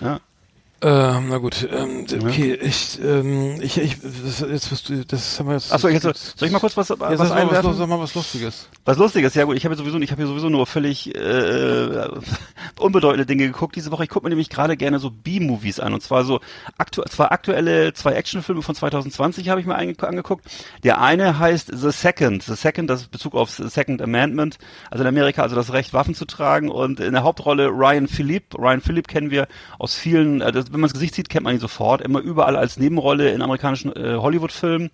Ja. 0.00 0.20
Ähm, 0.82 1.28
na 1.30 1.38
gut, 1.38 1.66
ähm, 1.72 2.04
okay, 2.22 2.52
ich, 2.52 3.00
ähm, 3.02 3.58
ich, 3.62 3.78
ich, 3.78 3.96
das, 3.98 4.40
jetzt 4.40 4.70
wirst 4.70 4.90
du, 4.90 5.06
das 5.06 5.40
haben 5.40 5.48
wir 5.48 5.54
jetzt. 5.54 5.72
Achso, 5.72 5.88
jetzt, 5.88 6.02
soll 6.02 6.46
ich 6.46 6.52
mal 6.52 6.58
kurz 6.58 6.76
was, 6.76 6.90
ja, 6.90 7.00
was 7.00 7.08
mal, 7.08 7.18
was, 7.18 7.30
einwerfen? 7.32 7.74
sag 7.74 7.88
mal 7.88 7.98
was 7.98 8.14
Lustiges. 8.14 8.68
Was 8.84 8.98
Lustiges, 8.98 9.34
ja 9.34 9.44
gut, 9.44 9.56
ich 9.56 9.64
habe 9.64 9.74
sowieso, 9.74 9.98
ich 9.98 10.10
habe 10.10 10.20
hier 10.20 10.28
sowieso 10.28 10.50
nur 10.50 10.66
völlig 10.66 11.14
äh, 11.14 12.08
unbedeutende 12.78 13.24
Dinge 13.24 13.46
geguckt 13.46 13.74
diese 13.74 13.90
Woche. 13.90 14.04
Ich 14.04 14.10
gucke 14.10 14.26
mir 14.26 14.28
nämlich 14.28 14.50
gerade 14.50 14.76
gerne 14.76 14.98
so 14.98 15.10
B-Movies 15.10 15.80
an 15.80 15.94
und 15.94 16.02
zwar 16.02 16.24
so 16.24 16.40
aktu 16.76 17.02
zwei 17.08 17.30
aktuelle 17.30 17.94
zwei 17.94 18.12
Actionfilme 18.12 18.60
von 18.60 18.74
2020 18.74 19.48
habe 19.48 19.62
ich 19.62 19.66
mir 19.66 19.76
angeguckt. 19.76 20.44
Der 20.84 21.00
eine 21.00 21.38
heißt 21.38 21.70
The 21.72 21.90
Second, 21.90 22.42
The 22.42 22.54
Second, 22.54 22.90
das 22.90 23.00
ist 23.00 23.10
Bezug 23.10 23.34
auf 23.34 23.50
The 23.50 23.68
Second 23.68 24.02
Amendment, 24.02 24.58
also 24.90 25.04
in 25.04 25.08
Amerika 25.08 25.42
also 25.42 25.56
das 25.56 25.72
Recht 25.72 25.94
Waffen 25.94 26.14
zu 26.14 26.26
tragen 26.26 26.68
und 26.68 27.00
in 27.00 27.14
der 27.14 27.22
Hauptrolle 27.22 27.68
Ryan 27.68 28.08
Philippe. 28.08 28.58
Ryan 28.58 28.82
Philippe 28.82 29.10
kennen 29.10 29.30
wir 29.30 29.48
aus 29.78 29.94
vielen, 29.94 30.42
äh, 30.42 30.65
wenn 30.72 30.80
man 30.80 30.88
das 30.88 30.94
Gesicht 30.94 31.14
sieht, 31.14 31.28
kennt 31.28 31.44
man 31.44 31.54
ihn 31.54 31.60
sofort, 31.60 32.00
immer 32.00 32.20
überall 32.20 32.56
als 32.56 32.76
Nebenrolle 32.76 33.30
in 33.32 33.42
amerikanischen 33.42 33.94
äh, 33.94 34.16
Hollywood-Filmen 34.16 34.90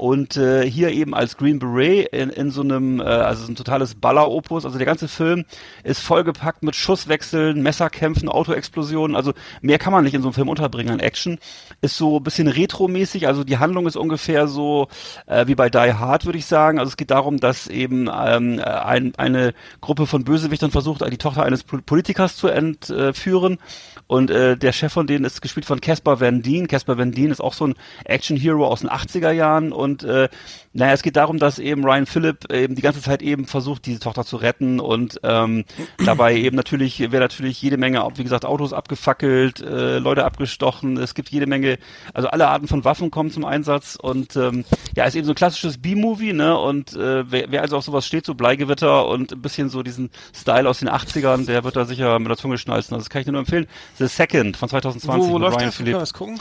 und 0.00 0.38
äh, 0.38 0.64
hier 0.68 0.92
eben 0.92 1.14
als 1.14 1.36
Green 1.36 1.58
Beret 1.58 2.08
in, 2.14 2.30
in 2.30 2.50
so 2.50 2.62
einem, 2.62 3.00
äh, 3.00 3.04
also 3.04 3.44
so 3.44 3.52
ein 3.52 3.54
totales 3.54 3.94
Balleropus. 3.94 4.64
Also 4.64 4.78
der 4.78 4.86
ganze 4.86 5.08
Film 5.08 5.44
ist 5.84 6.00
vollgepackt 6.00 6.62
mit 6.62 6.74
Schusswechseln, 6.74 7.62
Messerkämpfen, 7.62 8.30
Autoexplosionen. 8.30 9.14
Also 9.14 9.34
mehr 9.60 9.78
kann 9.78 9.92
man 9.92 10.02
nicht 10.04 10.14
in 10.14 10.22
so 10.22 10.28
einem 10.28 10.32
Film 10.32 10.48
unterbringen 10.48 10.94
an 10.94 11.00
Action. 11.00 11.38
Ist 11.82 11.98
so 11.98 12.16
ein 12.16 12.22
bisschen 12.22 12.48
retromäßig. 12.48 13.26
Also 13.26 13.44
die 13.44 13.58
Handlung 13.58 13.86
ist 13.86 13.96
ungefähr 13.96 14.48
so 14.48 14.88
äh, 15.26 15.46
wie 15.48 15.54
bei 15.54 15.68
Die 15.68 15.92
Hard, 15.92 16.24
würde 16.24 16.38
ich 16.38 16.46
sagen. 16.46 16.78
Also 16.78 16.88
es 16.88 16.96
geht 16.96 17.10
darum, 17.10 17.36
dass 17.38 17.66
eben 17.66 18.08
ähm, 18.08 18.58
ein, 18.64 19.12
eine 19.18 19.52
Gruppe 19.82 20.06
von 20.06 20.24
Bösewichtern 20.24 20.70
versucht, 20.70 21.02
die 21.12 21.18
Tochter 21.18 21.42
eines 21.42 21.62
Pol- 21.62 21.82
Politikers 21.82 22.36
zu 22.36 22.48
entführen. 22.48 23.58
Und 24.06 24.30
äh, 24.30 24.56
der 24.56 24.72
Chef 24.72 24.92
von 24.92 25.06
denen 25.06 25.24
ist 25.26 25.42
gespielt 25.42 25.66
von 25.66 25.80
Caspar 25.82 26.20
Van 26.20 26.40
Dien. 26.40 26.68
Caspar 26.68 26.96
Van 26.96 27.12
Dien 27.12 27.30
ist 27.30 27.40
auch 27.40 27.52
so 27.52 27.66
ein 27.66 27.74
Action-Hero 28.06 28.66
aus 28.66 28.80
den 28.80 28.88
80er 28.88 29.30
Jahren 29.30 29.72
und 29.72 29.89
und 29.90 30.04
äh, 30.04 30.28
naja, 30.72 30.92
es 30.92 31.02
geht 31.02 31.16
darum, 31.16 31.38
dass 31.38 31.58
eben 31.58 31.84
Ryan 31.84 32.06
Phillip 32.06 32.52
eben 32.52 32.76
die 32.76 32.82
ganze 32.82 33.02
Zeit 33.02 33.22
eben 33.22 33.46
versucht, 33.46 33.86
diese 33.86 33.98
Tochter 33.98 34.24
zu 34.24 34.36
retten 34.36 34.78
und 34.78 35.20
ähm, 35.24 35.64
dabei 36.04 36.36
eben 36.36 36.56
natürlich 36.56 37.00
wäre 37.00 37.20
natürlich 37.20 37.60
jede 37.60 37.76
Menge, 37.76 38.06
wie 38.14 38.22
gesagt, 38.22 38.44
Autos 38.44 38.72
abgefackelt, 38.72 39.60
äh, 39.60 39.98
Leute 39.98 40.24
abgestochen. 40.24 40.96
Es 40.96 41.14
gibt 41.14 41.28
jede 41.30 41.46
Menge, 41.46 41.78
also 42.14 42.28
alle 42.28 42.48
Arten 42.48 42.68
von 42.68 42.84
Waffen 42.84 43.10
kommen 43.10 43.30
zum 43.30 43.44
Einsatz 43.44 43.96
und 44.00 44.36
ähm, 44.36 44.64
ja, 44.94 45.04
ist 45.04 45.16
eben 45.16 45.26
so 45.26 45.32
ein 45.32 45.36
klassisches 45.36 45.78
B-Movie, 45.78 46.32
ne? 46.32 46.56
Und 46.56 46.94
äh, 46.94 47.30
wer, 47.30 47.50
wer 47.50 47.62
also 47.62 47.76
auf 47.76 47.84
sowas 47.84 48.06
steht, 48.06 48.24
so 48.24 48.34
Bleigewitter 48.34 49.08
und 49.08 49.32
ein 49.32 49.42
bisschen 49.42 49.70
so 49.70 49.82
diesen 49.82 50.10
Style 50.32 50.68
aus 50.68 50.78
den 50.78 50.88
80ern, 50.88 51.46
der 51.46 51.64
wird 51.64 51.74
da 51.74 51.84
sicher 51.84 52.18
mit 52.18 52.28
der 52.28 52.36
Zunge 52.36 52.58
schnalzen. 52.58 52.94
Also 52.94 53.04
das 53.04 53.10
kann 53.10 53.22
ich 53.22 53.26
nur 53.26 53.40
empfehlen. 53.40 53.66
The 53.98 54.06
Second 54.06 54.56
von 54.56 54.68
2020 54.68 55.20
Wo, 55.20 55.32
wo 55.32 55.38
mit 55.38 55.42
läuft 55.42 55.60
Ryan 55.60 55.72
Phillip. 55.72 56.12
gucken? 56.12 56.40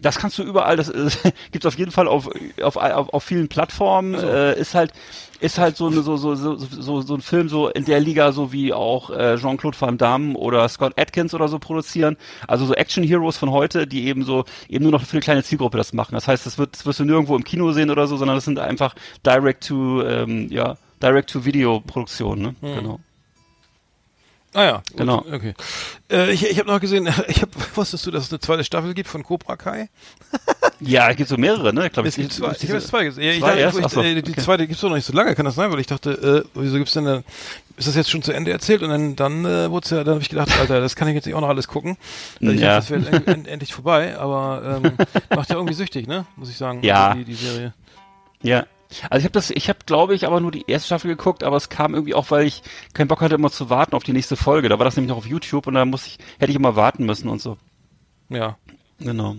Das 0.00 0.18
kannst 0.18 0.38
du 0.38 0.42
überall, 0.42 0.76
das 0.76 0.88
äh, 0.88 1.32
gibt's 1.52 1.66
auf 1.66 1.76
jeden 1.78 1.90
Fall 1.90 2.08
auf, 2.08 2.28
auf, 2.62 2.76
auf, 2.76 3.12
auf 3.12 3.24
vielen 3.24 3.48
Plattformen. 3.48 4.14
Äh, 4.14 4.58
ist 4.58 4.74
halt 4.74 4.92
ist 5.40 5.58
halt 5.58 5.76
so, 5.76 5.86
eine, 5.86 6.02
so, 6.02 6.16
so, 6.16 6.34
so, 6.34 6.56
so, 6.56 7.00
so 7.00 7.14
ein 7.14 7.22
Film 7.22 7.48
so 7.48 7.68
in 7.68 7.86
der 7.86 7.98
Liga, 7.98 8.32
so 8.32 8.52
wie 8.52 8.72
auch 8.72 9.10
äh, 9.10 9.36
Jean-Claude 9.36 9.80
Van 9.80 9.96
Damme 9.96 10.34
oder 10.34 10.68
Scott 10.68 10.98
Atkins 10.98 11.32
oder 11.34 11.48
so 11.48 11.58
produzieren. 11.58 12.16
Also 12.46 12.66
so 12.66 12.74
Action-Heroes 12.74 13.38
von 13.38 13.50
heute, 13.50 13.86
die 13.86 14.06
eben 14.06 14.24
so 14.24 14.44
eben 14.68 14.82
nur 14.84 14.92
noch 14.92 15.02
für 15.02 15.12
eine 15.12 15.22
kleine 15.22 15.42
Zielgruppe 15.42 15.78
das 15.78 15.92
machen. 15.92 16.14
Das 16.14 16.28
heißt, 16.28 16.44
das 16.44 16.58
wird 16.58 16.74
das 16.74 16.84
wirst 16.84 17.00
du 17.00 17.04
nirgendwo 17.04 17.36
im 17.36 17.44
Kino 17.44 17.72
sehen 17.72 17.90
oder 17.90 18.06
so, 18.06 18.16
sondern 18.16 18.36
das 18.36 18.44
sind 18.44 18.58
einfach 18.58 18.94
Direct 19.24 19.66
to 19.66 20.02
ähm, 20.02 20.48
ja 20.50 20.76
Direct 21.02 21.30
to 21.30 21.44
Video 21.44 21.80
Produktionen. 21.80 22.42
Ne? 22.60 22.74
Genau. 22.74 23.00
Ah 24.52 24.64
ja, 24.64 24.82
Genau. 24.96 25.24
Okay. 25.32 25.54
Äh, 26.10 26.32
ich 26.32 26.44
ich 26.44 26.58
habe 26.58 26.68
noch 26.68 26.80
gesehen, 26.80 27.08
ich 27.28 27.42
hab, 27.42 27.50
wusstest 27.76 28.04
du, 28.06 28.10
dass 28.10 28.24
es 28.24 28.30
eine 28.32 28.40
zweite 28.40 28.64
Staffel 28.64 28.94
gibt 28.94 29.08
von 29.08 29.22
Cobra 29.22 29.56
Kai? 29.56 29.88
Ja, 30.82 31.10
es 31.10 31.16
gibt 31.18 31.28
so 31.28 31.36
mehrere, 31.36 31.74
ne? 31.74 31.86
Ich 31.88 31.92
glaube, 31.92 32.08
Es 32.08 32.14
gibt 32.16 32.32
zwei. 32.32 32.52
Ich 32.52 32.62
habe 32.62 32.72
jetzt 32.78 32.88
zwei 32.88 33.04
gesehen. 33.04 33.22
Ja, 33.22 33.32
ich 33.54 33.62
dachte, 33.64 33.80
ich, 33.80 33.88
so, 33.88 34.00
äh, 34.02 34.22
die 34.22 34.30
okay. 34.32 34.40
zweite 34.40 34.66
gibt's 34.66 34.80
doch 34.80 34.88
noch 34.88 34.96
nicht 34.96 35.04
so 35.04 35.12
lange, 35.12 35.34
kann 35.34 35.44
das 35.44 35.54
sein? 35.54 35.70
Weil 35.70 35.78
ich 35.78 35.86
dachte, 35.86 36.44
äh, 36.46 36.58
wieso 36.58 36.78
gibt's 36.78 36.94
denn 36.94 37.04
da, 37.04 37.22
ist 37.76 37.86
das 37.86 37.96
jetzt 37.96 38.08
schon 38.08 38.22
zu 38.22 38.32
Ende 38.32 38.50
erzählt? 38.50 38.82
Und 38.82 38.88
dann, 38.88 39.14
dann 39.14 39.44
äh, 39.44 39.70
wurde 39.70 39.94
ja, 39.94 40.04
dann 40.04 40.14
habe 40.14 40.22
ich 40.22 40.30
gedacht, 40.30 40.48
Alter, 40.58 40.80
das 40.80 40.96
kann 40.96 41.06
ich 41.08 41.14
jetzt 41.14 41.26
nicht 41.26 41.34
auch 41.34 41.42
noch 41.42 41.50
alles 41.50 41.68
gucken. 41.68 41.98
Weil 42.40 42.54
ich 42.54 42.62
Ja. 42.62 42.80
dachte, 42.80 42.94
das 42.98 43.04
wäre 43.04 43.14
end, 43.16 43.28
end, 43.28 43.48
endlich 43.48 43.74
vorbei, 43.74 44.16
aber 44.18 44.80
ähm, 44.82 44.92
macht 45.36 45.50
ja 45.50 45.56
irgendwie 45.56 45.74
süchtig, 45.74 46.06
ne? 46.06 46.24
Muss 46.36 46.48
ich 46.48 46.56
sagen. 46.56 46.82
Ja. 46.82 47.08
Also 47.08 47.18
Die, 47.18 47.24
die 47.26 47.34
Serie. 47.34 47.74
Ja. 48.42 48.64
Also 49.08 49.20
ich 49.20 49.24
habe 49.24 49.32
das, 49.32 49.50
ich 49.50 49.68
habe 49.68 49.80
glaube 49.86 50.14
ich 50.14 50.26
aber 50.26 50.40
nur 50.40 50.50
die 50.50 50.64
erste 50.66 50.86
Staffel 50.86 51.08
geguckt, 51.08 51.44
aber 51.44 51.56
es 51.56 51.68
kam 51.68 51.94
irgendwie 51.94 52.14
auch, 52.14 52.30
weil 52.30 52.46
ich 52.46 52.62
keinen 52.92 53.08
Bock 53.08 53.20
hatte, 53.20 53.36
immer 53.36 53.50
zu 53.50 53.70
warten 53.70 53.94
auf 53.94 54.02
die 54.02 54.12
nächste 54.12 54.36
Folge. 54.36 54.68
Da 54.68 54.78
war 54.78 54.84
das 54.84 54.96
nämlich 54.96 55.10
noch 55.10 55.18
auf 55.18 55.26
YouTube 55.26 55.66
und 55.66 55.74
da 55.74 55.84
muss 55.84 56.06
ich, 56.06 56.18
hätte 56.38 56.50
ich 56.50 56.56
immer 56.56 56.76
warten 56.76 57.06
müssen 57.06 57.28
und 57.28 57.40
so. 57.40 57.56
Ja. 58.28 58.56
Genau. 58.98 59.36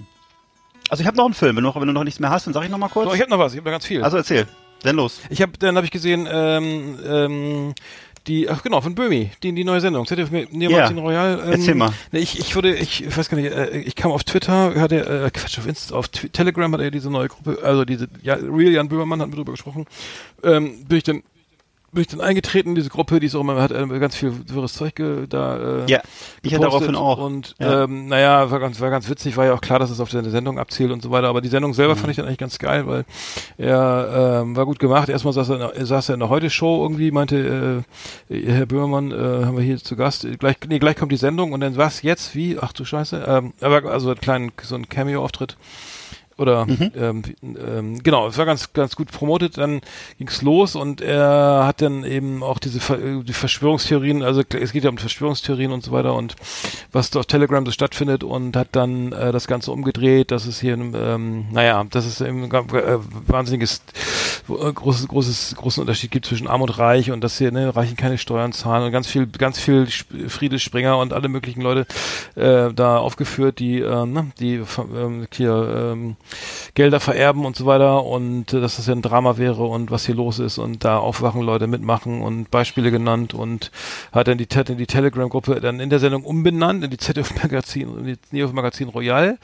Also 0.90 1.02
ich 1.02 1.08
habe 1.08 1.18
noch 1.18 1.26
einen 1.26 1.34
Film, 1.34 1.56
wenn 1.56 1.64
du, 1.64 1.70
noch, 1.70 1.80
wenn 1.80 1.88
du 1.88 1.94
noch 1.94 2.04
nichts 2.04 2.20
mehr 2.20 2.30
hast, 2.30 2.48
dann 2.48 2.54
sag 2.54 2.64
ich 2.64 2.70
noch 2.70 2.78
mal 2.78 2.90
kurz. 2.90 3.08
So, 3.08 3.16
ich 3.16 3.22
habe 3.22 3.30
noch 3.30 3.40
was, 3.40 3.54
ich 3.54 3.60
habe 3.60 3.70
noch 3.70 3.76
ganz 3.76 3.86
viel. 3.86 4.04
also 4.04 4.18
erzähl. 4.18 4.48
Dann 4.84 4.96
los. 4.96 5.22
Ich 5.30 5.42
habe, 5.42 5.52
dann 5.60 5.76
habe 5.76 5.86
ich 5.86 5.92
gesehen, 5.92 6.28
ähm, 6.32 7.00
ähm, 7.06 7.76
die, 8.28 8.50
ach 8.50 8.62
genau, 8.64 8.82
von 8.82 8.94
Böhmi, 8.96 9.32
die, 9.42 9.54
die 9.54 9.64
neue 9.64 9.82
Sendung, 9.82 10.06
ZDF 10.06 10.32
Neo 10.32 10.70
Ja. 10.70 10.78
Magazin 10.78 10.98
Royal. 11.00 11.40
Ähm, 11.44 11.52
Erzähl 11.54 11.76
mal. 11.76 11.94
Ich, 12.12 12.38
ich 12.40 12.56
wurde, 12.56 12.76
ich, 12.76 13.04
ich 13.04 13.18
weiß 13.18 13.30
gar 13.30 13.38
nicht, 13.38 13.52
äh, 13.52 13.80
ich 13.80 13.96
kam 13.96 14.12
auf 14.12 14.24
Twitter, 14.24 14.76
hatte, 14.80 15.26
äh, 15.26 15.30
Quatsch, 15.32 15.58
auf 15.58 15.66
Insta, 15.68 15.96
auf 15.96 16.08
Telegram 16.08 16.72
hat 16.74 16.82
er 16.82 16.92
diese 16.92 17.10
neue 17.10 17.30
Gruppe, 17.30 17.60
also 17.64 17.84
diese, 17.86 18.08
ja, 18.22 18.36
Real 18.36 18.72
Jan 18.72 18.90
Böhmermann 18.90 19.22
hat 19.22 19.30
mit 19.30 19.38
drüber 19.38 19.54
gesprochen, 19.54 19.86
ähm, 20.44 20.86
bin 20.86 20.98
ich 20.98 21.04
dann, 21.04 21.24
bin 21.92 22.02
ich 22.02 22.08
dann 22.08 22.22
eingetreten 22.22 22.70
in 22.70 22.76
diese 22.76 22.90
Gruppe, 22.90 23.20
die 23.20 23.26
ist 23.28 23.36
auch 23.36 23.42
immer, 23.42 23.62
hat 23.62 23.72
äh, 23.72 23.86
ganz 24.00 24.16
viel 24.16 24.34
wirres 24.48 24.74
Zeug 24.74 24.96
ge, 24.96 25.28
da, 25.28 25.58
äh, 25.86 25.92
Ja, 25.92 26.02
ich 26.42 26.54
hatte 26.54 26.64
daraufhin 26.64 26.96
auch. 26.96 27.18
Und 27.20 27.56
Ja. 27.60 27.84
ähm, 27.84 28.08
naja, 28.08 28.50
war 28.50 28.60
ganz, 28.60 28.80
war 28.80 28.90
ganz 28.90 29.10
witzig, 29.10 29.36
war 29.38 29.46
ja 29.46 29.54
auch 29.54 29.62
klar, 29.62 29.80
dass 29.80 29.90
es 29.90 30.00
auf 30.00 30.10
seine 30.10 30.30
Sendung 30.30 30.58
abzielt 30.58 30.92
und 30.92 31.02
so 31.04 31.12
weiter. 31.12 31.28
Aber 31.28 31.42
die 31.42 31.50
Sendung 31.50 31.72
Mhm. 31.72 31.76
selber 31.76 31.96
fand 31.96 32.10
ich 32.12 32.18
dann 32.18 32.26
eigentlich 32.28 32.38
ganz 32.38 32.60
geil, 32.60 32.88
weil 32.88 33.06
er 33.58 34.42
ähm, 34.44 34.56
war 34.56 34.66
gut 34.66 34.80
gemacht. 34.80 35.10
Erstmal 35.10 35.34
saß 35.34 35.50
er, 35.50 35.76
in 35.76 35.86
saß 35.86 36.10
er 36.10 36.14
in 36.14 36.20
der 36.22 36.30
Heute-Show 36.30 36.84
irgendwie, 36.84 37.12
meinte 37.12 37.84
äh, 38.30 38.52
Herr 38.52 38.66
Böhmermann, 38.66 39.12
äh, 39.12 39.46
haben 39.46 39.58
wir 39.58 39.64
hier 39.64 39.78
zu 39.78 39.96
Gast. 39.96 40.26
Gleich, 40.40 40.58
nee, 40.68 40.80
gleich 40.80 40.96
kommt 40.96 41.12
die 41.12 41.18
Sendung 41.18 41.52
und 41.52 41.60
dann 41.62 41.78
was 41.78 42.02
jetzt? 42.02 42.36
Wie? 42.36 42.58
Ach 42.60 42.74
du 42.74 42.86
Scheiße. 42.86 43.24
Ähm, 43.28 43.54
aber 43.62 43.92
also 43.92 44.12
ein 44.12 44.20
kleinen, 44.20 44.52
so 44.62 44.76
ein 44.76 44.88
Cameo-Auftritt. 44.88 45.58
Oder 46.38 46.66
Mhm. 46.66 46.92
ähm, 46.96 47.22
ähm, 47.44 48.04
genau, 48.04 48.28
es 48.28 48.38
war 48.38 48.46
ganz 48.46 48.74
ganz 48.74 48.96
gut 48.96 49.12
promotet. 49.12 49.58
Dann 49.58 49.82
ging's 50.18 50.42
los 50.42 50.76
und 50.76 51.02
er 51.02 51.64
hat 51.66 51.82
dann 51.82 52.04
eben 52.04 52.44
auch 52.44 52.60
diese 52.60 52.80
Ver 52.80 53.00
äh, 53.00 53.24
die 53.24 53.34
Verschwörungstheorien, 53.34 54.24
also 54.24 54.42
es 54.50 54.72
geht 54.72 54.84
ja 54.84 54.90
um 54.90 54.98
Verschwörungstheorien 54.98 55.72
und 55.72 55.84
so 55.84 55.92
weiter 55.92 56.14
und 56.16 56.36
was 56.92 57.16
auf 57.16 57.26
Telegram 57.26 57.66
so 57.66 57.72
stattfindet 57.72 58.24
und 58.24 58.56
hat 58.56 58.70
dann 58.72 59.12
äh, 59.12 59.32
das 59.32 59.48
Ganze 59.48 59.72
umgedreht, 59.72 60.32
dass 60.32 60.46
es 60.46 60.60
hier, 60.60 60.74
ähm, 60.74 61.46
naja, 61.52 61.86
dass 61.90 62.06
es 62.06 62.22
eben 62.22 62.52
äh, 62.52 62.98
wahnsinniges 63.28 63.82
äh, 64.50 64.72
großes 64.72 65.08
großes 65.08 65.56
großen 65.58 65.82
Unterschied 65.82 66.12
gibt 66.12 66.26
zwischen 66.26 66.48
Arm 66.48 66.62
und 66.62 66.78
Reich 66.78 67.12
und 67.12 67.22
dass 67.22 67.38
hier 67.38 67.52
ne, 67.52 67.76
Reichen 67.76 67.98
keine 67.98 68.18
Steuern 68.18 68.54
zahlen 68.54 68.86
und 68.86 68.92
ganz 68.92 69.08
viel 69.08 69.28
ganz 69.28 69.60
viel 69.60 69.88
Friede 70.28 70.60
Springer 70.60 70.98
und 70.98 71.14
alle 71.14 71.28
möglichen 71.28 71.62
Leute 71.62 71.86
äh, 72.36 72.74
da 72.74 72.98
aufgeführt, 72.98 73.60
die 73.60 73.80
ähm, 73.80 74.14
ne, 74.14 74.32
die 74.40 74.62
ähm, 74.96 75.28
hier 75.34 75.92
ähm, 75.94 76.16
Gelder 76.74 77.00
vererben 77.00 77.46
und 77.46 77.56
so 77.56 77.66
weiter 77.66 78.04
und 78.06 78.54
äh, 78.54 78.62
dass 78.62 78.78
das 78.78 78.88
ja 78.88 78.94
ein 78.94 79.02
Drama 79.02 79.38
wäre 79.38 79.64
und 79.64 79.92
was 79.92 80.06
hier 80.06 80.16
los 80.16 80.40
ist 80.40 80.58
und 80.58 80.84
da 80.84 80.98
aufwachen 80.98 81.42
Leute 81.42 81.68
mitmachen 81.68 82.22
und 82.22 82.50
Beispiele 82.52 82.92
genannt 82.92 83.34
und 83.34 83.72
hat 84.12 84.28
dann 84.28 84.38
die, 84.38 84.48
Te- 84.48 84.64
die 84.64 84.86
Telegram-Gruppe 84.88 85.60
dann 85.62 85.80
in 85.80 85.90
der 85.90 86.00
Sendung 86.00 86.24
umbenannt 86.24 86.84
in 86.84 86.90
die 86.90 86.98
ZDF-Magazin, 86.98 87.98
in 88.00 88.06
die 88.06 88.18
Neo-Magazin 88.32 88.90
Royal. 88.90 89.38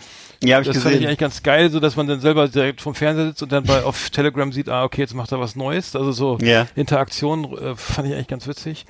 Ja, 0.44 0.56
habe 0.58 0.64
ich 0.64 0.68
Das 0.68 0.78
fand 0.78 0.94
ich 0.94 1.00
gesehen. 1.00 1.08
eigentlich 1.08 1.18
ganz 1.20 1.44
geil, 1.44 1.70
so 1.72 1.80
dass 1.80 1.96
man 1.96 2.08
dann 2.08 2.20
selber 2.20 2.48
direkt 2.48 2.82
vom 2.82 2.96
Fernseher 2.96 3.28
sitzt 3.28 3.44
und 3.44 3.52
dann 3.52 3.64
bei 3.64 3.84
auf 3.84 4.10
Telegram 4.10 4.52
sieht, 4.52 4.70
ah, 4.70 4.84
okay, 4.84 5.02
jetzt 5.02 5.14
macht 5.16 5.32
er 5.32 5.40
was 5.40 5.56
Neues. 5.56 5.96
Also 5.96 6.12
so 6.12 6.38
Ja. 6.42 6.68
Interaktion 6.76 7.46
äh, 7.58 7.76
fand 7.76 8.08
ich 8.08 8.14
eigentlich 8.14 8.28
ganz 8.28 8.48
witzig. 8.48 8.86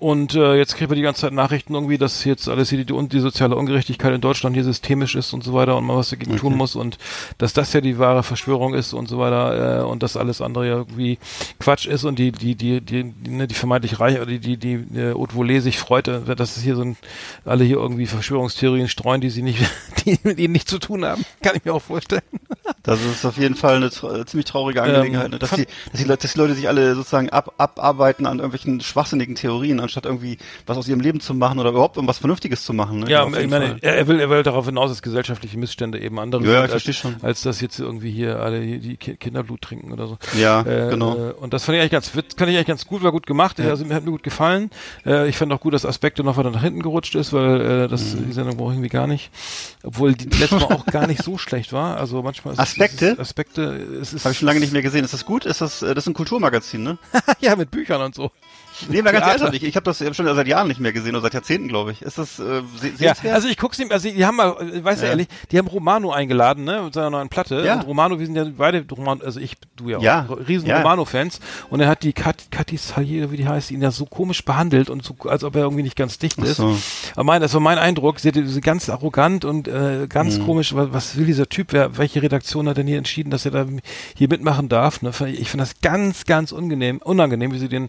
Und 0.00 0.36
äh, 0.36 0.54
jetzt 0.54 0.76
kriegt 0.76 0.90
man 0.90 0.96
die 0.96 1.02
ganze 1.02 1.22
Zeit 1.22 1.32
Nachrichten 1.32 1.74
irgendwie, 1.74 1.98
dass 1.98 2.24
jetzt 2.24 2.48
alles 2.48 2.70
hier 2.70 2.84
die, 2.84 2.92
und 2.92 3.12
die 3.12 3.18
soziale 3.18 3.56
Ungerechtigkeit 3.56 4.14
in 4.14 4.20
Deutschland 4.20 4.54
hier 4.54 4.62
systemisch 4.62 5.16
ist 5.16 5.32
und 5.32 5.42
so 5.42 5.54
weiter 5.54 5.76
und 5.76 5.84
man 5.84 5.96
was 5.96 6.10
dagegen 6.10 6.36
tun 6.36 6.56
muss 6.56 6.76
und 6.76 6.98
dass 7.38 7.52
das 7.52 7.72
ja 7.72 7.80
die 7.80 7.98
wahre 7.98 8.22
Verschwörung 8.22 8.74
ist 8.74 8.92
und 8.92 9.08
so 9.08 9.18
weiter 9.18 9.80
äh, 9.80 9.82
und 9.82 10.04
dass 10.04 10.16
alles 10.16 10.40
andere 10.40 10.68
ja 10.68 10.76
irgendwie 10.76 11.18
Quatsch 11.58 11.86
ist 11.86 12.04
und 12.04 12.16
die 12.20 12.30
die 12.30 12.54
die 12.54 12.80
die 12.80 13.12
die, 13.12 13.30
ne, 13.30 13.48
die 13.48 13.54
vermeintlich 13.54 13.98
reich 13.98 14.18
oder 14.18 14.26
die 14.26 14.38
die 14.38 14.56
die 14.56 14.74
äh, 14.96 15.14
Haute 15.14 15.34
Volée 15.34 15.60
sich 15.60 15.78
freut, 15.78 16.06
äh, 16.06 16.36
dass 16.36 16.56
es 16.56 16.62
hier 16.62 16.76
so 16.76 16.82
ein 16.82 16.96
alle 17.44 17.64
hier 17.64 17.78
irgendwie 17.78 18.06
Verschwörungstheorien 18.06 18.88
streuen, 18.88 19.20
die 19.20 19.30
sie 19.30 19.42
nicht 19.42 19.58
die 20.04 20.16
mit 20.22 20.38
ihnen 20.38 20.52
nichts 20.52 20.70
zu 20.70 20.78
tun 20.78 21.04
haben, 21.04 21.24
kann 21.42 21.56
ich 21.56 21.64
mir 21.64 21.74
auch 21.74 21.82
vorstellen. 21.82 22.22
Das 22.88 23.00
ist 23.04 23.24
auf 23.24 23.36
jeden 23.36 23.54
Fall 23.54 23.76
eine 23.76 23.90
tra 23.90 24.24
ziemlich 24.26 24.46
traurige 24.46 24.82
Angelegenheit, 24.82 25.30
ne? 25.30 25.38
dass, 25.38 25.50
die, 25.50 25.66
dass, 25.92 26.00
die, 26.00 26.04
Leute- 26.04 26.22
dass 26.22 26.32
die 26.32 26.38
Leute 26.38 26.54
sich 26.54 26.68
alle 26.68 26.94
sozusagen 26.94 27.28
ab, 27.30 27.52
abarbeiten 27.58 28.26
an 28.26 28.38
irgendwelchen 28.38 28.80
schwachsinnigen 28.80 29.34
Theorien, 29.34 29.80
anstatt 29.80 30.06
irgendwie 30.06 30.38
was 30.66 30.76
aus 30.78 30.88
ihrem 30.88 31.00
Leben 31.00 31.20
zu 31.20 31.34
machen 31.34 31.58
oder 31.58 31.70
überhaupt 31.70 31.96
irgendwas 31.96 32.18
Vernünftiges 32.18 32.64
zu 32.64 32.72
machen. 32.72 33.00
Ne? 33.00 33.10
Ja, 33.10 33.26
ich 33.26 33.48
meine, 33.48 33.76
er, 33.80 33.96
er 33.96 34.06
will, 34.08 34.20
er 34.20 34.30
will 34.30 34.42
darauf 34.42 34.66
hinaus, 34.66 34.90
dass 34.90 35.02
gesellschaftliche 35.02 35.58
Missstände 35.58 35.98
eben 36.00 36.18
andere 36.18 36.42
Ja, 36.44 36.52
ja, 36.52 36.60
sind, 36.62 36.72
als, 36.88 36.96
schon. 36.96 37.16
als 37.22 37.42
dass 37.42 37.60
jetzt 37.60 37.78
irgendwie 37.78 38.10
hier 38.10 38.40
alle 38.40 38.60
die 38.60 38.96
Ki- 38.96 39.16
Kinderblut 39.16 39.62
trinken 39.62 39.92
oder 39.92 40.06
so. 40.06 40.18
Ja, 40.38 40.62
äh, 40.62 40.90
genau. 40.90 41.14
Äh, 41.16 41.32
und 41.32 41.52
das 41.52 41.64
fand 41.64 41.76
ich 41.76 41.80
eigentlich 41.82 41.92
ganz, 41.92 42.08
fand 42.08 42.24
ich 42.40 42.42
eigentlich 42.56 42.66
ganz 42.66 42.86
gut, 42.86 43.02
war 43.02 43.12
gut 43.12 43.26
gemacht, 43.26 43.60
also 43.60 43.84
mir 43.84 43.94
hat 43.94 44.04
mir 44.04 44.10
gut 44.12 44.22
gefallen. 44.22 44.70
Äh, 45.04 45.28
ich 45.28 45.36
fand 45.36 45.52
auch 45.52 45.60
gut, 45.60 45.74
dass 45.74 45.84
Aspekte 45.84 46.24
noch 46.24 46.36
weiter 46.36 46.50
nach 46.50 46.62
hinten 46.62 46.82
gerutscht 46.82 47.14
ist, 47.14 47.32
weil 47.32 47.60
äh, 47.60 47.88
das 47.88 48.14
Mhm. 48.14 48.26
die 48.28 48.32
Sendung 48.32 48.56
brauche 48.56 48.70
ich 48.70 48.76
irgendwie 48.76 48.88
gar 48.88 49.06
nicht, 49.06 49.30
obwohl 49.82 50.14
die 50.14 50.28
letzte 50.38 50.56
Mal 50.56 50.64
auch 50.64 50.86
gar 50.86 51.06
nicht 51.06 51.22
so 51.22 51.36
schlecht 51.38 51.72
war. 51.72 51.96
Also 51.98 52.22
manchmal 52.22 52.54
ist 52.54 52.60
Aspekte? 52.80 53.06
Es, 53.06 53.12
ist 53.12 53.20
Aspekte, 53.20 54.24
Habe 54.24 54.32
ich 54.32 54.38
schon 54.38 54.46
lange 54.46 54.60
nicht 54.60 54.72
mehr 54.72 54.82
gesehen. 54.82 55.04
Ist 55.04 55.14
das 55.14 55.24
gut? 55.24 55.44
Ist 55.44 55.60
das, 55.60 55.82
äh, 55.82 55.94
das 55.94 56.04
ist 56.04 56.08
ein 56.08 56.14
Kulturmagazin, 56.14 56.82
ne? 56.82 56.98
ja 57.40 57.56
mit 57.56 57.70
Büchern 57.70 58.02
und 58.02 58.14
so. 58.14 58.30
Nee, 58.88 59.02
mal 59.02 59.12
ganz 59.12 59.24
Theater. 59.26 59.44
ehrlich, 59.46 59.62
ich 59.64 59.76
habe 59.76 59.84
das 59.84 60.00
ich 60.00 60.06
hab 60.06 60.14
schon 60.14 60.26
seit 60.34 60.46
Jahren 60.46 60.68
nicht 60.68 60.80
mehr 60.80 60.92
gesehen 60.92 61.14
oder 61.14 61.22
seit 61.22 61.34
Jahrzehnten, 61.34 61.68
glaube 61.68 61.92
ich. 61.92 62.02
Ist 62.02 62.18
das 62.18 62.38
äh, 62.38 62.62
se 62.80 62.92
Ja, 63.04 63.14
also 63.32 63.48
ich 63.48 63.56
guck's 63.56 63.78
ihm, 63.78 63.90
also 63.90 64.08
die 64.08 64.24
haben 64.24 64.36
mal, 64.36 64.56
äh, 64.60 64.84
weißt 64.84 65.02
du 65.02 65.06
Ja. 65.06 65.10
ehrlich, 65.12 65.28
die 65.50 65.58
haben 65.58 65.66
Romano 65.66 66.10
eingeladen, 66.12 66.64
ne, 66.64 66.82
mit 66.82 66.94
seiner 66.94 67.10
neuen 67.10 67.28
Platte. 67.28 67.62
Ja. 67.64 67.74
Und 67.74 67.86
Romano, 67.86 68.18
wir 68.18 68.26
sind 68.26 68.36
ja 68.36 68.44
beide 68.56 68.84
Romano, 68.90 69.24
also 69.24 69.40
ich, 69.40 69.56
du 69.76 69.88
ja 69.90 69.98
auch, 69.98 70.02
Ja. 70.02 70.26
riesen 70.46 70.68
Ja. 70.68 70.78
Romano-Fans. 70.78 71.40
Und 71.70 71.80
er 71.80 71.88
hat 71.88 72.02
die 72.02 72.12
Kat, 72.12 72.36
Kathi 72.50 72.76
Salier, 72.76 73.30
wie 73.32 73.36
die 73.36 73.48
heißt, 73.48 73.70
ihn 73.70 73.82
ja 73.82 73.90
so 73.90 74.06
komisch 74.06 74.44
behandelt 74.44 74.90
und 74.90 75.04
so, 75.04 75.16
als 75.28 75.44
ob 75.44 75.56
er 75.56 75.62
irgendwie 75.62 75.82
nicht 75.82 75.96
ganz 75.96 76.18
dicht 76.18 76.38
ist. 76.38 76.56
so. 76.58 76.76
Aber 77.14 77.24
mein, 77.24 77.40
das 77.40 77.54
war 77.54 77.60
mein 77.60 77.78
Eindruck, 77.78 78.20
sie 78.20 78.30
sie 78.46 78.60
ganz 78.60 78.88
arrogant 78.88 79.44
und 79.44 79.66
äh, 79.68 79.88
Mhm. 79.88 80.08
ganz 80.08 80.38
komisch, 80.40 80.74
was, 80.74 80.92
was 80.92 81.16
will 81.16 81.26
dieser 81.26 81.48
Typ, 81.48 81.72
wer, 81.72 81.96
welche 81.98 82.22
Redaktion 82.22 82.68
hat 82.68 82.76
denn 82.76 82.86
hier 82.86 82.98
entschieden, 82.98 83.30
dass 83.30 83.44
er 83.44 83.50
da 83.52 83.66
hier 84.16 84.28
mitmachen 84.28 84.68
darf? 84.68 85.02
Ne? 85.02 85.10
Ich 85.32 85.50
finde 85.50 85.62
das 85.64 85.80
ganz, 85.80 86.24
ganz 86.24 86.52
unangenehm, 86.52 86.98
unangenehm, 86.98 87.52
wie 87.52 87.58
sie 87.58 87.68
den, 87.68 87.88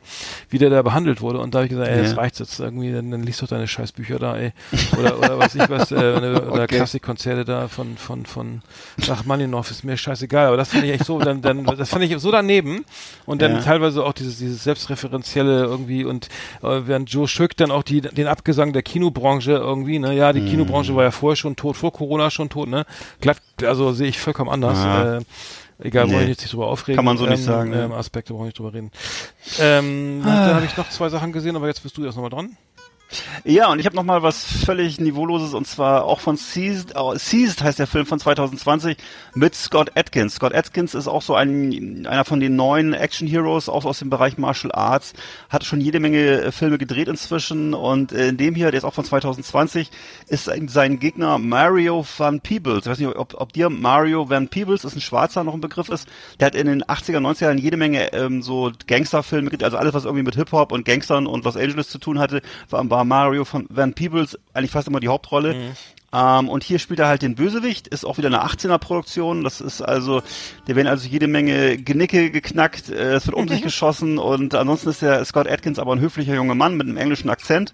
wie 0.49 0.57
der 0.57 0.69
da 0.69 0.78
behandelt 0.83 1.21
wurde. 1.21 1.39
Und 1.39 1.53
da 1.53 1.59
habe 1.59 1.65
ich 1.65 1.69
gesagt, 1.71 1.89
ey, 1.89 1.97
jetzt 2.01 2.11
Ja. 2.11 2.17
reicht's 2.17 2.39
jetzt 2.39 2.59
irgendwie, 2.59 2.91
dann, 2.91 3.11
dann 3.11 3.23
liest 3.23 3.41
doch 3.41 3.47
deine 3.47 3.67
Scheißbücher 3.67 4.19
da, 4.19 4.37
ey. 4.37 4.51
Oder, 4.97 5.17
oder 5.19 5.37
was 5.39 5.55
ich 5.55 5.69
was, 5.69 5.91
äh, 5.91 5.95
oder 6.51 6.63
Okay. 6.63 6.77
Klassikkonzerte 6.77 7.45
da 7.45 7.67
von, 7.67 7.97
von, 7.97 8.25
von 8.25 8.61
Rachmaninoff 9.07 9.71
ist 9.71 9.83
mir 9.83 9.97
scheißegal. 9.97 10.47
Aber 10.47 10.57
das 10.57 10.69
fand 10.71 10.83
ich 10.85 10.91
echt 10.91 11.05
so, 11.05 11.19
dann, 11.19 11.41
dann, 11.41 11.63
das 11.65 11.89
fand 11.89 12.03
ich 12.05 12.17
so 12.19 12.31
daneben. 12.31 12.85
Und 13.25 13.41
dann 13.41 13.53
Ja. 13.53 13.59
teilweise 13.61 14.03
auch 14.03 14.13
dieses, 14.13 14.37
dieses 14.39 14.63
selbstreferenzielle 14.63 15.63
irgendwie 15.63 16.03
und 16.05 16.27
äh, 16.63 16.81
während 16.85 17.09
Joe 17.11 17.27
Schück 17.27 17.55
dann 17.57 17.71
auch 17.71 17.83
die, 17.83 18.01
den 18.01 18.27
Abgesang 18.27 18.73
der 18.73 18.81
Kinobranche 18.83 19.51
irgendwie, 19.53 19.99
ne, 19.99 20.13
ja, 20.13 20.33
die 20.33 20.41
Kinobranche 20.41 20.95
war 20.95 21.03
ja 21.03 21.11
vorher 21.11 21.35
schon 21.35 21.55
tot, 21.55 21.77
vor 21.77 21.93
Corona 21.93 22.29
schon 22.29 22.49
tot, 22.49 22.67
ne, 22.69 22.85
glatt, 23.21 23.37
also 23.63 23.91
sehe 23.93 24.07
ich 24.07 24.19
vollkommen 24.19 24.49
anders. 24.49 24.77
Ja. 24.83 25.17
Äh, 25.17 25.21
Egal, 25.81 26.05
Nee. 26.07 26.13
wollen 26.13 26.21
wir 26.23 26.29
jetzt 26.29 26.41
nicht 26.41 26.51
drüber 26.53 26.67
aufregen. 26.67 26.97
Kann 26.97 27.05
man 27.05 27.17
so 27.17 27.25
nicht 27.25 27.39
ähm, 27.39 27.45
sagen, 27.45 27.73
ja. 27.73 27.85
Ähm, 27.85 27.91
Aspekte 27.93 28.33
wollen 28.33 28.41
wir 28.43 28.45
nicht 28.47 28.59
drüber 28.59 28.73
reden. 28.73 28.91
Ähm, 29.59 30.21
Dann 30.23 30.55
habe 30.55 30.65
ich 30.65 30.75
noch 30.77 30.89
zwei 30.89 31.09
Sachen 31.09 31.31
gesehen, 31.31 31.55
aber 31.55 31.67
jetzt 31.67 31.81
bist 31.83 31.97
du 31.97 32.03
erst 32.03 32.17
nochmal 32.17 32.29
dran. 32.31 32.57
Ja, 33.43 33.71
und 33.71 33.79
ich 33.79 33.87
habe 33.87 33.95
noch 33.95 34.03
mal 34.03 34.21
was 34.21 34.43
völlig 34.43 34.99
Niveauloses 34.99 35.55
und 35.55 35.65
zwar 35.65 36.03
auch 36.03 36.19
von 36.19 36.37
Seized, 36.37 36.91
äh, 36.95 37.17
Seized 37.17 37.63
heißt 37.63 37.79
der 37.79 37.87
Film 37.87 38.05
von 38.05 38.19
2020 38.19 38.97
mit 39.33 39.55
Scott 39.55 39.91
Atkins. 39.95 40.35
Scott 40.35 40.53
Atkins 40.53 40.93
ist 40.93 41.07
auch 41.07 41.23
so 41.23 41.33
ein 41.33 42.05
einer 42.05 42.23
von 42.23 42.39
den 42.39 42.55
neuen 42.55 42.93
Action 42.93 43.27
Heroes, 43.27 43.67
auch 43.67 43.85
aus 43.85 43.97
dem 43.99 44.11
Bereich 44.11 44.37
Martial 44.37 44.71
Arts, 44.73 45.13
hat 45.49 45.63
schon 45.65 45.81
jede 45.81 45.99
Menge 45.99 46.19
äh, 46.41 46.51
Filme 46.51 46.77
gedreht 46.77 47.07
inzwischen 47.07 47.73
und 47.73 48.11
in 48.11 48.37
dem 48.37 48.53
hier, 48.53 48.69
der 48.69 48.77
ist 48.77 48.83
auch 48.83 48.93
von 48.93 49.05
2020, 49.05 49.89
ist 50.27 50.45
sein- 50.67 50.99
Gegner 50.99 51.39
Mario 51.39 52.05
Van 52.17 52.41
Peebles. 52.41 52.81
Ich 52.85 52.91
weiß 52.91 52.99
nicht, 52.99 53.15
ob, 53.15 53.33
ob 53.39 53.53
dir 53.53 53.69
Mario 53.69 54.29
Van 54.29 54.49
Peebles 54.49 54.83
ist 54.83 54.95
ein 54.95 55.01
Schwarzer 55.01 55.43
noch 55.43 55.53
ein 55.53 55.61
Begriff 55.61 55.89
ist. 55.89 56.07
Der 56.39 56.47
hat 56.47 56.55
in 56.55 56.67
den 56.67 56.83
80er, 56.83 57.19
90er 57.19 57.45
Jahren 57.45 57.57
jede 57.57 57.77
Menge 57.77 58.11
ähm, 58.13 58.41
so 58.43 58.71
Gangsterfilme, 58.87 59.49
gedreht, 59.49 59.63
also 59.65 59.77
alles 59.77 59.93
was 59.93 60.05
irgendwie 60.05 60.23
mit 60.23 60.35
Hip 60.35 60.51
Hop 60.51 60.71
und 60.71 60.85
Gangstern 60.85 61.25
und 61.25 61.45
Los 61.45 61.57
Angeles 61.57 61.89
zu 61.89 61.97
tun 61.97 62.19
hatte, 62.19 62.41
war, 62.69 62.83
war 62.99 63.05
Mario 63.05 63.45
von 63.45 63.65
Van 63.69 63.93
Peebles 63.93 64.37
eigentlich 64.53 64.71
fast 64.71 64.89
immer 64.89 64.99
die 64.99 65.07
Hauptrolle. 65.07 65.55
Ähm, 66.11 66.49
und 66.49 66.63
hier 66.63 66.79
spielt 66.79 66.99
er 66.99 67.07
halt 67.07 67.21
den 67.21 67.35
Bösewicht, 67.35 67.87
ist 67.87 68.03
auch 68.03 68.17
wieder 68.17 68.27
eine 68.27 68.43
18er 68.43 68.77
Produktion. 68.77 69.43
Das 69.43 69.61
ist 69.61 69.81
also, 69.81 70.21
da 70.65 70.75
werden 70.75 70.87
also 70.87 71.07
jede 71.07 71.27
Menge 71.27 71.77
Genicke 71.77 72.29
geknackt, 72.29 72.89
äh, 72.89 73.13
es 73.13 73.25
wird 73.25 73.37
um 73.37 73.47
sich 73.47 73.61
geschossen 73.69 74.17
und 74.17 74.53
ansonsten 74.53 74.89
ist 74.89 75.01
der 75.01 75.23
Scott 75.23 75.47
Atkins 75.47 75.79
aber 75.79 75.93
ein 75.93 76.01
höflicher 76.01 76.35
junger 76.35 76.55
Mann 76.55 76.75
mit 76.75 76.87
einem 76.87 76.97
englischen 76.97 77.29
Akzent. 77.29 77.73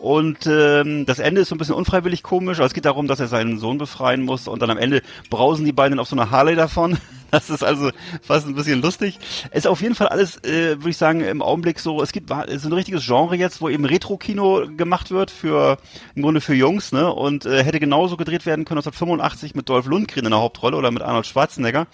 Und 0.00 0.46
ähm, 0.46 1.04
das 1.04 1.18
Ende 1.18 1.42
ist 1.42 1.50
so 1.50 1.54
ein 1.54 1.58
bisschen 1.58 1.74
unfreiwillig 1.74 2.22
komisch. 2.22 2.58
Also 2.58 2.68
es 2.68 2.74
geht 2.74 2.86
darum, 2.86 3.06
dass 3.06 3.20
er 3.20 3.28
seinen 3.28 3.58
Sohn 3.58 3.76
befreien 3.76 4.22
muss 4.22 4.48
und 4.48 4.62
dann 4.62 4.70
am 4.70 4.78
Ende 4.78 5.02
brausen 5.28 5.66
die 5.66 5.72
beiden 5.72 5.98
auf 5.98 6.08
so 6.08 6.16
einer 6.16 6.30
Harley 6.30 6.56
davon. 6.56 6.98
Das 7.30 7.48
ist 7.48 7.62
also 7.62 7.92
fast 8.22 8.48
ein 8.48 8.56
bisschen 8.56 8.82
lustig. 8.82 9.20
Ist 9.52 9.68
auf 9.68 9.82
jeden 9.82 9.94
Fall 9.94 10.08
alles, 10.08 10.38
äh, 10.42 10.78
würde 10.78 10.90
ich 10.90 10.96
sagen, 10.96 11.20
im 11.20 11.42
Augenblick 11.42 11.78
so, 11.78 12.02
es 12.02 12.10
gibt 12.10 12.28
ist 12.48 12.64
ein 12.64 12.72
richtiges 12.72 13.06
Genre 13.06 13.36
jetzt, 13.36 13.60
wo 13.60 13.68
eben 13.68 13.84
Retro-Kino 13.84 14.66
gemacht 14.76 15.12
wird 15.12 15.30
für 15.30 15.78
im 16.16 16.22
Grunde 16.22 16.40
für 16.40 16.54
Jungs, 16.54 16.90
ne? 16.90 17.12
Und 17.12 17.46
äh, 17.46 17.62
hätte 17.62 17.78
genauso 17.78 18.16
gedreht 18.16 18.46
werden 18.46 18.64
können 18.64 18.78
1985 18.78 19.54
mit 19.54 19.68
Dolph 19.68 19.86
Lundgren 19.86 20.24
in 20.24 20.32
der 20.32 20.40
Hauptrolle 20.40 20.76
oder 20.76 20.90
mit 20.90 21.02
Arnold 21.02 21.24
Schwarzenegger. 21.24 21.86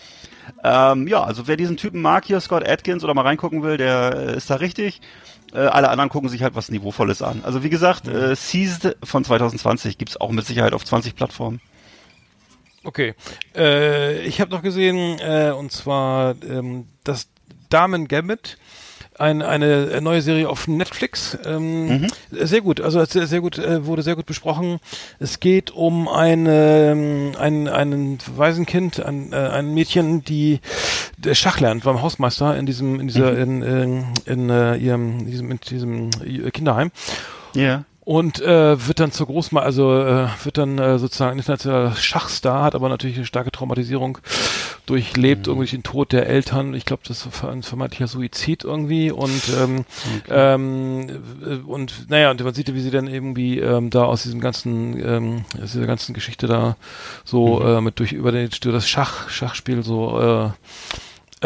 Ähm, 0.64 1.06
ja, 1.06 1.22
also 1.22 1.46
wer 1.46 1.58
diesen 1.58 1.76
Typen 1.76 2.00
mag 2.00 2.24
hier, 2.24 2.40
Scott 2.40 2.66
Atkins, 2.66 3.04
oder 3.04 3.12
mal 3.12 3.20
reingucken 3.20 3.62
will, 3.62 3.76
der 3.76 4.14
äh, 4.16 4.36
ist 4.38 4.48
da 4.48 4.54
richtig. 4.54 5.02
Äh, 5.52 5.58
alle 5.58 5.88
anderen 5.88 6.10
gucken 6.10 6.28
sich 6.28 6.42
halt 6.42 6.54
was 6.54 6.70
Niveauvolles 6.70 7.22
an. 7.22 7.42
Also 7.44 7.62
wie 7.62 7.70
gesagt, 7.70 8.08
äh, 8.08 8.34
Seized 8.34 8.96
von 9.02 9.24
2020 9.24 9.98
gibt's 9.98 10.16
auch 10.16 10.30
mit 10.30 10.46
Sicherheit 10.46 10.72
auf 10.72 10.84
20 10.84 11.14
Plattformen. 11.16 11.60
Okay. 12.84 13.14
Äh, 13.54 14.22
ich 14.26 14.40
habe 14.40 14.50
noch 14.52 14.62
gesehen, 14.62 15.18
äh, 15.18 15.52
und 15.56 15.72
zwar 15.72 16.34
ähm, 16.42 16.86
das 17.04 17.28
Damen 17.68 18.06
Gambit. 18.06 18.58
Ein, 19.18 19.42
eine 19.42 20.00
neue 20.00 20.20
Serie 20.20 20.48
auf 20.48 20.68
Netflix. 20.68 21.38
Ähm, 21.46 22.06
Sehr 22.30 22.60
gut, 22.60 22.80
also 22.80 23.04
sehr, 23.04 23.26
sehr 23.26 23.40
gut, 23.40 23.58
äh, 23.58 23.86
wurde 23.86 24.02
sehr 24.02 24.16
gut 24.16 24.26
besprochen. 24.26 24.78
Es 25.18 25.40
geht 25.40 25.70
um 25.70 26.08
eine, 26.08 26.90
ähm, 26.92 27.32
ein, 27.38 27.68
einen 27.68 28.18
Waisenkind, 28.36 29.00
ein, 29.00 29.32
äh, 29.32 29.36
ein 29.36 29.72
Mädchen, 29.72 30.22
die 30.24 30.60
Schach 31.32 31.60
lernt 31.60 31.84
beim 31.84 32.02
Hausmeister 32.02 32.56
in 32.56 32.66
diesem, 32.66 33.00
in 33.00 33.06
dieser, 33.08 33.36
in, 33.38 33.62
in, 33.62 34.04
in, 34.26 34.50
äh, 34.50 34.76
ihrem, 34.76 35.20
in 35.20 35.26
diesem, 35.30 35.50
in 35.50 35.60
diesem 35.60 36.10
Kinderheim 36.52 36.90
Ja. 37.54 37.84
Und 38.06 38.40
äh, 38.40 38.86
wird 38.86 39.00
dann 39.00 39.10
zur 39.10 39.26
Großma, 39.26 39.60
also 39.60 39.92
äh, 39.92 40.28
wird 40.44 40.58
dann 40.58 40.78
äh, 40.78 40.96
sozusagen 40.96 41.36
internationaler 41.36 41.96
Schachstar, 41.96 42.62
hat 42.62 42.76
aber 42.76 42.88
natürlich 42.88 43.16
eine 43.16 43.26
starke 43.26 43.50
Traumatisierung 43.50 44.18
durchlebt, 44.86 45.48
irgendwie 45.48 45.66
den 45.66 45.82
Tod 45.82 46.12
der 46.12 46.28
Eltern. 46.28 46.72
Ich 46.74 46.84
glaube, 46.84 47.02
das 47.08 47.26
war 47.42 47.50
ein 47.50 47.64
vermeintlicher 47.64 48.06
Suizid 48.06 48.62
irgendwie. 48.62 49.10
Und 49.10 49.42
ähm, 49.60 49.84
ähm, 50.28 51.08
äh, 51.44 51.56
und 51.66 52.08
naja, 52.08 52.30
und 52.30 52.44
man 52.44 52.54
sieht, 52.54 52.72
wie 52.72 52.80
sie 52.80 52.92
dann 52.92 53.08
irgendwie 53.08 53.58
ähm, 53.58 53.90
da 53.90 54.04
aus 54.04 54.22
diesem 54.22 54.40
ganzen, 54.40 55.04
ähm, 55.04 55.44
aus 55.60 55.72
dieser 55.72 55.86
ganzen 55.86 56.14
Geschichte 56.14 56.46
da 56.46 56.76
so 57.24 57.60
äh, 57.60 57.80
mit 57.80 57.98
durch 57.98 58.12
über, 58.12 58.30
den, 58.30 58.50
durch 58.50 58.72
das 58.72 58.88
Schach, 58.88 59.28
Schachspiel 59.28 59.82
so 59.82 60.20
äh, 60.20 60.50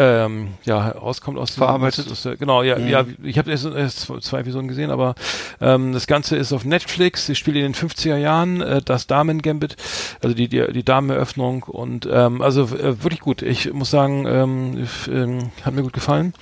ähm, 0.01 0.47
ja, 0.65 0.89
rauskommt 0.89 1.37
aus 1.37 1.51
Verarbeitet. 1.51 2.09
Aus 2.11 2.23
der, 2.23 2.35
genau, 2.37 2.63
ja, 2.63 2.77
Mhm. 2.79 2.87
ja, 2.87 3.05
ich 3.23 3.37
habe 3.37 3.51
erst, 3.51 3.65
erst 3.65 4.11
zwei 4.21 4.39
Episoden 4.39 4.67
gesehen, 4.67 4.89
aber 4.89 5.13
ähm, 5.61 5.93
das 5.93 6.07
Ganze 6.07 6.35
ist 6.37 6.51
auf 6.53 6.65
Netflix. 6.65 7.25
Sie 7.27 7.35
spielt 7.35 7.55
in 7.57 7.63
den 7.63 7.75
50er 7.75 8.17
Jahren 8.17 8.61
äh, 8.61 8.81
das 8.83 9.05
Damen 9.07 9.41
Gambit, 9.41 9.75
also 10.23 10.35
die 10.35 10.47
die, 10.47 10.65
die 10.73 10.83
Dameneröffnung 10.83 11.63
und 11.63 12.07
ähm, 12.11 12.41
also 12.41 12.63
äh, 12.63 13.03
wirklich 13.03 13.19
gut. 13.19 13.41
Ich 13.43 13.71
muss 13.73 13.91
sagen, 13.91 14.25
ähm, 14.27 14.83
f- 14.83 15.09
ähm, 15.13 15.51
hat 15.63 15.73
mir 15.73 15.83
gut 15.83 15.93
gefallen. 15.93 16.33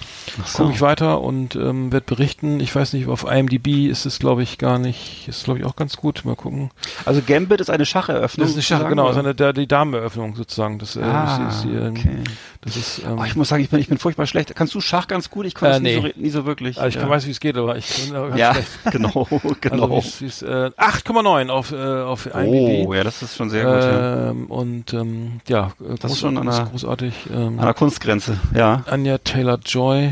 so. 0.46 0.64
Gucke 0.64 0.76
ich 0.76 0.82
weiter 0.82 1.22
und 1.22 1.56
ähm, 1.56 1.92
werde 1.92 2.06
berichten. 2.06 2.60
Ich 2.60 2.74
weiß 2.74 2.94
nicht, 2.94 3.08
auf 3.08 3.26
IMDb 3.30 3.90
ist 3.90 4.06
es 4.06 4.20
glaube 4.20 4.44
ich 4.44 4.58
gar 4.58 4.80
nicht, 4.80 5.28
ist 5.28 5.44
glaube 5.44 5.60
ich 5.60 5.66
auch 5.66 5.76
ganz 5.76 5.98
gut. 5.98 6.24
Mal 6.24 6.36
gucken. 6.36 6.72
Also 7.06 7.22
Gambit 7.26 7.60
ist 7.62 7.70
eine 7.70 7.86
Schacheröffnung. 7.86 8.46
Das 8.46 8.52
ist 8.52 8.56
eine 8.56 8.64
Schach, 8.82 8.90
genau, 8.90 9.10
ist 9.10 9.18
eine, 9.18 9.36
der, 9.36 9.54
die 9.54 9.68
Dameneröffnung 9.68 10.36
sozusagen. 10.36 10.80
Das, 10.80 10.96
äh, 10.96 11.02
Ah, 11.02 11.48
ist, 11.50 11.56
ist, 11.56 11.64
die, 11.66 11.78
okay. 11.78 12.18
Das 12.62 12.76
ist 12.76 13.00
ähm, 13.06 13.18
Oh, 13.20 13.24
ich 13.24 13.36
muss 13.38 13.48
sagen, 13.50 13.64
ich 13.64 13.70
bin, 13.70 13.80
ich 13.80 13.88
bin 13.88 13.98
furchtbar 13.98 14.26
schlecht. 14.26 14.54
Kannst 14.56 14.74
du 14.76 14.82
Schach 14.82 15.08
ganz 15.08 15.30
gut? 15.30 15.46
Ich 15.46 15.56
konnte 15.56 15.74
Äh, 15.74 15.78
es 15.78 15.82
nie, 15.82 15.96
so, 15.96 16.02
nee. 16.02 16.14
nie 16.18 16.30
so 16.30 16.46
wirklich. 16.46 16.78
also 16.78 16.90
ich 16.98 17.02
ja. 17.04 17.10
weiß, 17.10 17.26
wie 17.26 17.32
es 17.32 17.40
geht, 17.40 17.58
aber 17.58 17.78
ich 17.78 17.88
bin 18.06 18.14
ganz 18.14 18.38
Ja, 18.38 18.54
schlecht. 18.54 18.70
genau, 18.92 19.28
genau. 19.62 19.84
Also 19.84 19.96
wie's, 19.96 20.22
wie's, 20.22 20.42
äh, 20.42 20.72
8,9 20.78 21.50
auf, 21.50 21.72
äh, 21.72 21.76
auf 21.78 22.26
IMDb. 22.26 22.86
oh, 22.88 22.94
ja, 22.94 23.04
das 23.04 23.22
ist 23.22 23.38
schon 23.38 23.50
sehr 23.50 23.64
gut. 23.64 23.74
Ja. 23.84 24.30
Ähm, 24.32 24.48
und 24.48 24.94
ähm, 24.94 25.40
ja, 25.48 25.72
Das 26.02 26.12
ist 26.12 26.20
schon 26.20 26.38
an 26.38 26.48
der- 26.48 26.66
großartig. 26.66 27.14
Ähm, 27.34 27.60
An 27.60 27.66
der 27.66 27.74
Kunstgrenze, 27.74 28.38
ja. 28.54 28.84
Anja 28.88 29.18
Taylor 29.20 29.58
Joy, 29.66 30.12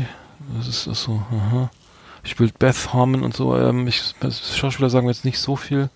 das 0.56 0.68
ist 0.68 0.86
das 0.86 1.02
so. 1.02 1.22
Aha. 1.30 1.70
Spielt 2.24 2.58
Beth 2.58 2.92
Harmon 2.92 3.22
und 3.22 3.34
so. 3.36 3.56
Ähm, 3.56 3.86
ich, 3.86 4.02
Schauspieler 4.54 4.90
sagen 4.90 5.06
mir 5.06 5.12
jetzt 5.12 5.24
nicht 5.24 5.38
so 5.38 5.54
viel. 5.56 5.88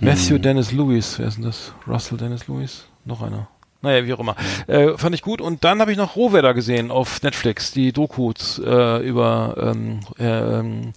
Matthew 0.00 0.36
Hm. 0.36 0.42
Dennis 0.42 0.72
Lewis, 0.72 1.18
wer 1.18 1.26
ist 1.28 1.36
denn 1.36 1.44
das? 1.44 1.72
Russell 1.86 2.16
Dennis 2.18 2.48
Lewis? 2.48 2.84
Noch 3.04 3.20
einer. 3.22 3.46
Naja, 3.82 4.04
wie 4.04 4.12
auch 4.12 4.20
immer. 4.20 4.36
Äh, 4.66 4.98
fand 4.98 5.14
ich 5.14 5.22
gut. 5.22 5.40
Und 5.40 5.64
dann 5.64 5.80
habe 5.80 5.92
ich 5.92 5.98
noch 5.98 6.16
Rohwedder 6.16 6.54
gesehen 6.54 6.90
auf 6.90 7.22
Netflix, 7.22 7.72
die 7.72 7.92
Dokus 7.92 8.60
äh, 8.64 8.98
über 9.06 9.54
ähm, 9.58 10.00
äh, 10.18 10.58
ähm, 10.58 10.92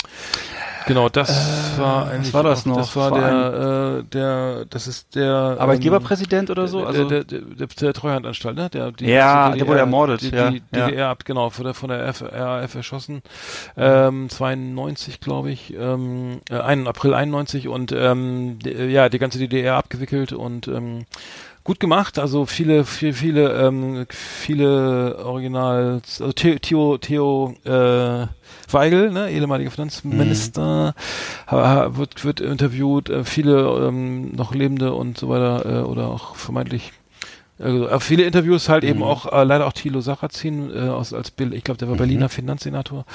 Genau, 0.85 1.09
das 1.09 1.77
war 1.77 2.09
eigentlich 2.09 2.33
war 2.33 2.43
das 2.43 2.65
noch? 2.65 2.77
Das 2.77 2.95
war 2.95 3.11
der, 3.11 3.99
äh, 3.99 4.03
der, 4.03 4.65
das 4.65 4.87
ist 4.87 5.15
der 5.15 5.55
Arbeitgeberpräsident 5.59 6.49
oder 6.49 6.67
so? 6.67 6.85
Also, 6.85 7.07
der, 7.07 7.23
der, 7.23 7.41
der, 7.41 7.67
der 7.67 7.93
Treuhandanstalt, 7.93 8.55
ne? 8.55 8.69
Der, 8.69 8.91
die, 8.91 9.05
Ja, 9.05 9.51
die 9.51 9.59
der 9.59 9.67
wurde 9.67 9.79
ermordet, 9.79 10.21
Die, 10.21 10.29
ja, 10.29 10.51
die 10.51 10.61
ja. 10.75 10.87
DDR 10.87 11.07
ab, 11.09 11.25
genau, 11.25 11.49
von 11.49 11.65
der, 11.65 11.73
von 11.73 11.89
der 11.89 12.05
RAF 12.05 12.75
erschossen. 12.75 13.21
Ähm, 13.77 14.29
92, 14.29 15.19
glaube 15.19 15.51
ich, 15.51 15.73
ähm, 15.73 16.41
äh, 16.49 16.59
1, 16.59 16.87
April 16.87 17.13
91 17.13 17.67
und 17.67 17.91
ähm, 17.91 18.59
die, 18.59 18.71
ja, 18.71 19.09
die 19.09 19.19
ganze 19.19 19.39
DDR 19.39 19.75
abgewickelt 19.75 20.33
und 20.33 20.67
ähm, 20.67 21.05
gut 21.63 21.79
gemacht. 21.79 22.19
Also 22.19 22.45
viele, 22.45 22.85
viele, 22.85 23.13
viele, 23.13 23.53
ähm, 23.53 24.05
viele 24.09 25.17
Original, 25.23 26.01
also 26.03 26.31
Theo, 26.31 26.57
Theo, 26.59 26.97
Theo 26.97 27.55
äh, 27.63 28.27
Weigel, 28.71 29.11
ne, 29.11 29.29
ehemaliger 29.29 29.71
Finanzminister, 29.71 30.95
ha, 31.47 31.67
ha, 31.67 31.97
wird, 31.97 32.25
wird 32.25 32.41
interviewt, 32.41 33.09
äh, 33.09 33.23
viele 33.23 33.87
ähm, 33.87 34.31
noch 34.31 34.53
Lebende 34.53 34.93
und 34.93 35.17
so 35.17 35.29
weiter 35.29 35.65
äh, 35.65 35.83
oder 35.83 36.09
auch 36.09 36.35
vermeintlich 36.35 36.91
also, 37.59 37.87
äh, 37.87 37.99
viele 37.99 38.23
Interviews 38.23 38.67
halt 38.69 38.83
eben 38.83 39.03
auch, 39.03 39.31
äh, 39.31 39.43
leider 39.43 39.67
auch 39.67 39.73
Thilo 39.73 40.01
Sarrazin, 40.01 40.71
äh, 40.75 40.89
aus, 40.89 41.13
als 41.13 41.31
Bill, 41.31 41.53
ich 41.53 41.63
glaube, 41.63 41.77
der 41.77 41.87
war 41.89 41.95
Berliner 41.95 42.29
Finanzsenator. 42.29 43.05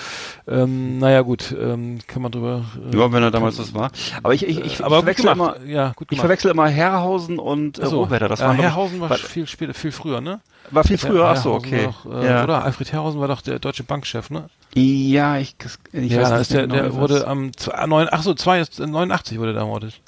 Ähm, 0.47 0.99
naja, 0.99 1.23
gut, 1.23 1.55
ähm, 1.59 1.99
kann 2.07 2.23
man 2.23 2.31
drüber. 2.33 2.65
Äh, 2.93 2.97
ja, 2.97 3.13
wenn 3.13 3.23
er 3.23 3.31
damals 3.31 3.57
das 3.57 3.75
war. 3.75 3.91
Aber 4.23 4.35
ich, 4.35 4.47
ich, 4.47 4.59
ich, 4.61 4.85
aber 4.85 4.99
ich 4.99 5.03
verwechsel 5.03 5.31
immer, 5.33 5.57
ja, 5.67 5.89
gut 5.97 6.07
ich 6.07 6.09
gemacht. 6.09 6.21
verwechsel 6.21 6.51
immer 6.51 6.69
Herrhausen 6.69 7.39
und 7.39 7.79
äh, 7.79 7.87
so. 7.87 8.05
Rohwedder. 8.05 8.29
Das 8.29 8.41
ja, 8.41 8.49
war, 8.49 8.55
glaub 8.55 8.65
ich, 8.67 8.71
Herrhausen 8.71 9.01
war 9.01 9.11
war, 9.11 9.17
viel 9.17 9.47
später, 9.47 9.75
viel 9.75 9.93
früher, 9.93 10.21
ne? 10.21 10.41
war 10.71 10.85
viel 10.85 10.99
früher. 10.99 11.25
Ja, 11.25 11.31
Ach 11.33 11.37
so, 11.37 11.55
okay. 11.55 11.87
War 11.87 12.13
doch, 12.13 12.23
äh, 12.23 12.27
ja. 12.27 12.45
Oder 12.45 12.65
Alfred 12.65 12.93
Herrhausen 12.93 13.21
war 13.21 13.29
doch 13.29 13.41
der 13.41 13.59
deutsche 13.59 13.85
Bankchef, 13.85 14.31
ne? 14.31 14.49
ja, 14.75 15.39
ich, 15.39 15.57
ich 15.93 16.13
ja, 16.13 16.23
weiß 16.23 16.39
nicht 16.39 16.53
der, 16.53 16.67
der 16.67 16.83
genau, 16.83 16.95
wie 16.95 17.01
wurde 17.01 17.27
am 17.27 17.57
zwei- 17.57 17.87
neun, 17.87 18.09
ach 18.11 18.23
so, 18.23 18.35
zwei, 18.35 18.63
89 18.79 19.39
wurde 19.39 19.53
der 19.53 19.63
ermordet. 19.63 20.01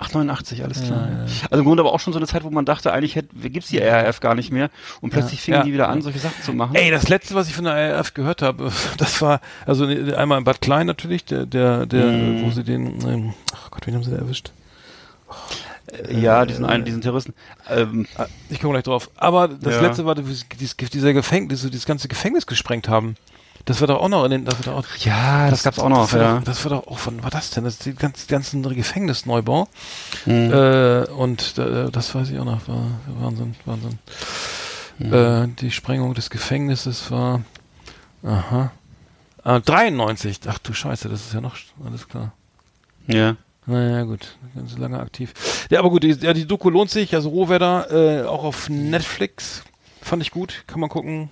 Ach, 0.00 0.12
89, 0.12 0.62
alles 0.62 0.84
klar. 0.84 1.08
Ja, 1.10 1.16
ja. 1.18 1.20
Also 1.50 1.62
im 1.62 1.64
Grunde 1.64 1.82
aber 1.82 1.92
auch 1.92 1.98
schon 1.98 2.12
so 2.12 2.18
eine 2.20 2.26
Zeit, 2.28 2.44
wo 2.44 2.50
man 2.50 2.64
dachte, 2.64 2.92
eigentlich 2.92 3.16
hätte, 3.16 3.28
gibt's 3.50 3.68
die 3.68 3.78
RAF 3.78 4.20
gar 4.20 4.34
nicht 4.36 4.52
mehr. 4.52 4.70
Und 5.00 5.10
plötzlich 5.10 5.40
fingen 5.40 5.58
Ja. 5.58 5.64
die 5.64 5.72
wieder 5.72 5.88
an, 5.88 6.02
solche 6.02 6.20
Sachen 6.20 6.40
zu 6.42 6.52
machen. 6.52 6.76
Ey, 6.76 6.90
das 6.92 7.08
letzte, 7.08 7.34
was 7.34 7.48
ich 7.48 7.54
von 7.54 7.64
der 7.64 7.96
RAF 7.96 8.14
gehört 8.14 8.40
habe, 8.42 8.70
das 8.98 9.20
war, 9.20 9.40
also 9.66 9.86
ne, 9.86 10.16
einmal 10.16 10.38
in 10.38 10.44
Bad 10.44 10.60
Klein 10.60 10.86
natürlich, 10.86 11.24
der, 11.24 11.46
der, 11.46 11.84
der, 11.86 12.06
Mhm. 12.06 12.42
wo 12.44 12.50
sie 12.50 12.62
den, 12.64 12.86
ähm, 13.08 13.34
ach 13.52 13.70
Gott, 13.72 13.86
wen 13.86 13.94
haben 13.94 14.04
sie 14.04 14.12
da 14.12 14.18
erwischt? 14.18 14.52
ja, 16.10 16.44
diesen 16.44 16.64
einen, 16.64 16.84
diesen 16.84 17.00
Terroristen. 17.00 17.34
Ähm, 17.68 18.06
Ah, 18.16 18.26
Ich 18.50 18.60
komme 18.60 18.74
gleich 18.74 18.84
drauf. 18.84 19.10
Aber 19.16 19.48
das 19.48 19.80
letzte 19.80 20.04
war, 20.04 20.14
dieses, 20.14 20.46
dieser 20.76 21.12
Gefängnis, 21.12 21.62
dieses 21.62 21.86
ganze 21.86 22.08
Gefängnis 22.08 22.46
gesprengt 22.46 22.88
haben. 22.88 23.16
Das 23.68 23.82
war 23.82 23.86
doch 23.86 24.00
auch 24.00 24.08
noch 24.08 24.24
in 24.24 24.30
den, 24.30 24.44
das 24.46 24.54
war 24.54 24.72
doch 24.72 24.82
auch, 24.82 24.96
ja, 24.96 25.50
das, 25.50 25.62
gab's 25.62 25.78
auch 25.78 25.90
noch, 25.90 26.10
das 26.10 26.14
war, 26.14 26.20
ja. 26.22 26.34
doch, 26.36 26.44
das 26.44 26.64
war 26.64 26.70
doch 26.70 26.86
auch, 26.86 27.00
wann 27.04 27.22
war 27.22 27.28
das 27.28 27.50
denn? 27.50 27.64
Das 27.64 27.74
ist 27.74 27.84
die 27.84 27.94
ganz, 27.94 28.26
ganzen 28.26 28.62
Gefängnisneubau. 28.62 29.68
Mhm. 30.24 30.50
Äh, 30.50 31.04
und 31.10 31.58
äh, 31.58 31.90
das 31.90 32.14
weiß 32.14 32.30
ich 32.30 32.38
auch 32.38 32.46
noch, 32.46 32.66
war 32.66 32.86
Wahnsinn, 33.20 33.56
Wahnsinn. 33.66 33.98
Äh, 35.00 35.48
die 35.60 35.70
Sprengung 35.70 36.14
des 36.14 36.30
Gefängnisses 36.30 37.10
war, 37.10 37.42
aha, 38.22 38.72
ah, 39.44 39.60
93. 39.60 40.40
Ach 40.46 40.58
du 40.60 40.72
Scheiße, 40.72 41.10
das 41.10 41.26
ist 41.26 41.34
ja 41.34 41.42
noch, 41.42 41.56
alles 41.84 42.08
klar. 42.08 42.32
Ja. 43.06 43.36
Naja, 43.66 44.04
gut, 44.04 44.38
ganz 44.54 44.78
lange 44.78 44.98
aktiv. 44.98 45.34
Ja, 45.68 45.80
aber 45.80 45.90
gut, 45.90 46.04
die, 46.04 46.12
ja, 46.12 46.32
die 46.32 46.46
Doku 46.46 46.70
lohnt 46.70 46.88
sich, 46.88 47.14
also 47.14 47.28
Rohwedder, 47.28 48.22
äh, 48.22 48.26
auch 48.26 48.44
auf 48.44 48.70
Netflix, 48.70 49.62
fand 50.00 50.22
ich 50.22 50.30
gut, 50.30 50.64
kann 50.66 50.80
man 50.80 50.88
gucken. 50.88 51.28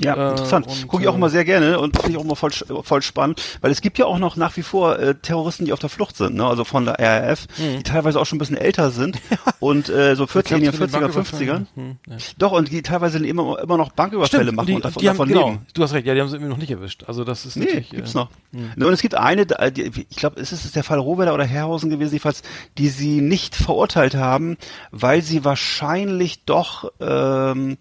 Ja, 0.00 0.14
Äh, 0.14 0.30
interessant. 0.30 0.66
und, 0.66 0.88
Gucke 0.88 1.02
ich 1.02 1.08
auch 1.08 1.14
äh, 1.14 1.16
immer 1.16 1.30
sehr 1.30 1.44
gerne 1.44 1.78
und 1.78 1.96
finde 1.96 2.12
ich 2.12 2.16
auch 2.18 2.24
immer 2.24 2.36
voll, 2.36 2.50
voll 2.82 3.02
spannend, 3.02 3.42
weil 3.60 3.70
es 3.70 3.80
gibt 3.80 3.98
ja 3.98 4.06
auch 4.06 4.18
noch 4.18 4.36
nach 4.36 4.56
wie 4.56 4.62
vor 4.62 4.98
äh, 4.98 5.14
Terroristen, 5.14 5.64
die 5.66 5.72
auf 5.72 5.78
der 5.78 5.90
Flucht 5.90 6.16
sind, 6.16 6.34
ne? 6.36 6.46
also 6.46 6.64
von 6.64 6.84
der 6.86 6.98
RAF, 6.98 7.46
die 7.58 7.82
teilweise 7.82 8.18
auch 8.20 8.26
schon 8.26 8.36
ein 8.36 8.40
bisschen 8.40 8.56
älter 8.56 8.90
sind 8.90 9.18
und 9.60 9.88
äh, 9.88 10.16
so 10.16 10.24
40er, 10.24 10.42
Glaubst 10.42 10.50
du, 10.50 10.56
mit 10.56 10.74
den 10.74 10.80
40er, 10.80 10.88
50er. 10.88 11.00
Banküberfällen? 11.00 11.66
Hm, 11.74 11.96
ja. 12.08 12.16
Doch, 12.38 12.52
und 12.52 12.70
die 12.70 12.82
teilweise 12.82 13.24
immer, 13.26 13.58
immer 13.60 13.76
noch 13.76 13.92
Banküberfälle 13.92 14.52
machen 14.52 14.66
die, 14.66 14.74
und 14.74 14.84
davon, 14.84 15.00
die 15.02 15.08
haben, 15.08 15.16
davon 15.18 15.28
genau, 15.28 15.46
leben. 15.50 15.66
du 15.74 15.82
hast 15.82 15.92
recht, 15.92 16.06
ja, 16.06 16.14
die 16.14 16.20
haben 16.20 16.28
sie 16.28 16.36
irgendwie 16.36 16.50
noch 16.50 16.58
nicht 16.58 16.70
erwischt. 16.70 17.04
Also 17.06 17.24
das 17.24 17.44
ist 17.46 17.56
Nee, 17.56 17.66
natürlich, 17.66 17.90
gibt's 17.90 18.14
äh, 18.14 18.18
noch. 18.18 18.30
Ne, 18.52 18.86
Und 18.86 18.92
es 18.92 19.02
gibt 19.02 19.14
eine, 19.14 19.46
die, 19.46 20.06
ich 20.08 20.16
glaube, 20.16 20.40
ist 20.40 20.52
es 20.52 20.70
der 20.72 20.82
Fall 20.84 20.98
Rohwedder 20.98 21.34
oder 21.34 21.44
Herrhausen 21.44 21.90
gewesen, 21.90 22.12
jedenfalls, 22.12 22.42
die 22.78 22.88
sie 22.88 23.20
nicht 23.20 23.54
verurteilt 23.54 24.14
haben, 24.14 24.56
weil 24.90 25.22
sie 25.22 25.44
wahrscheinlich 25.44 26.44
doch, 26.44 26.90
ähm, 27.00 27.76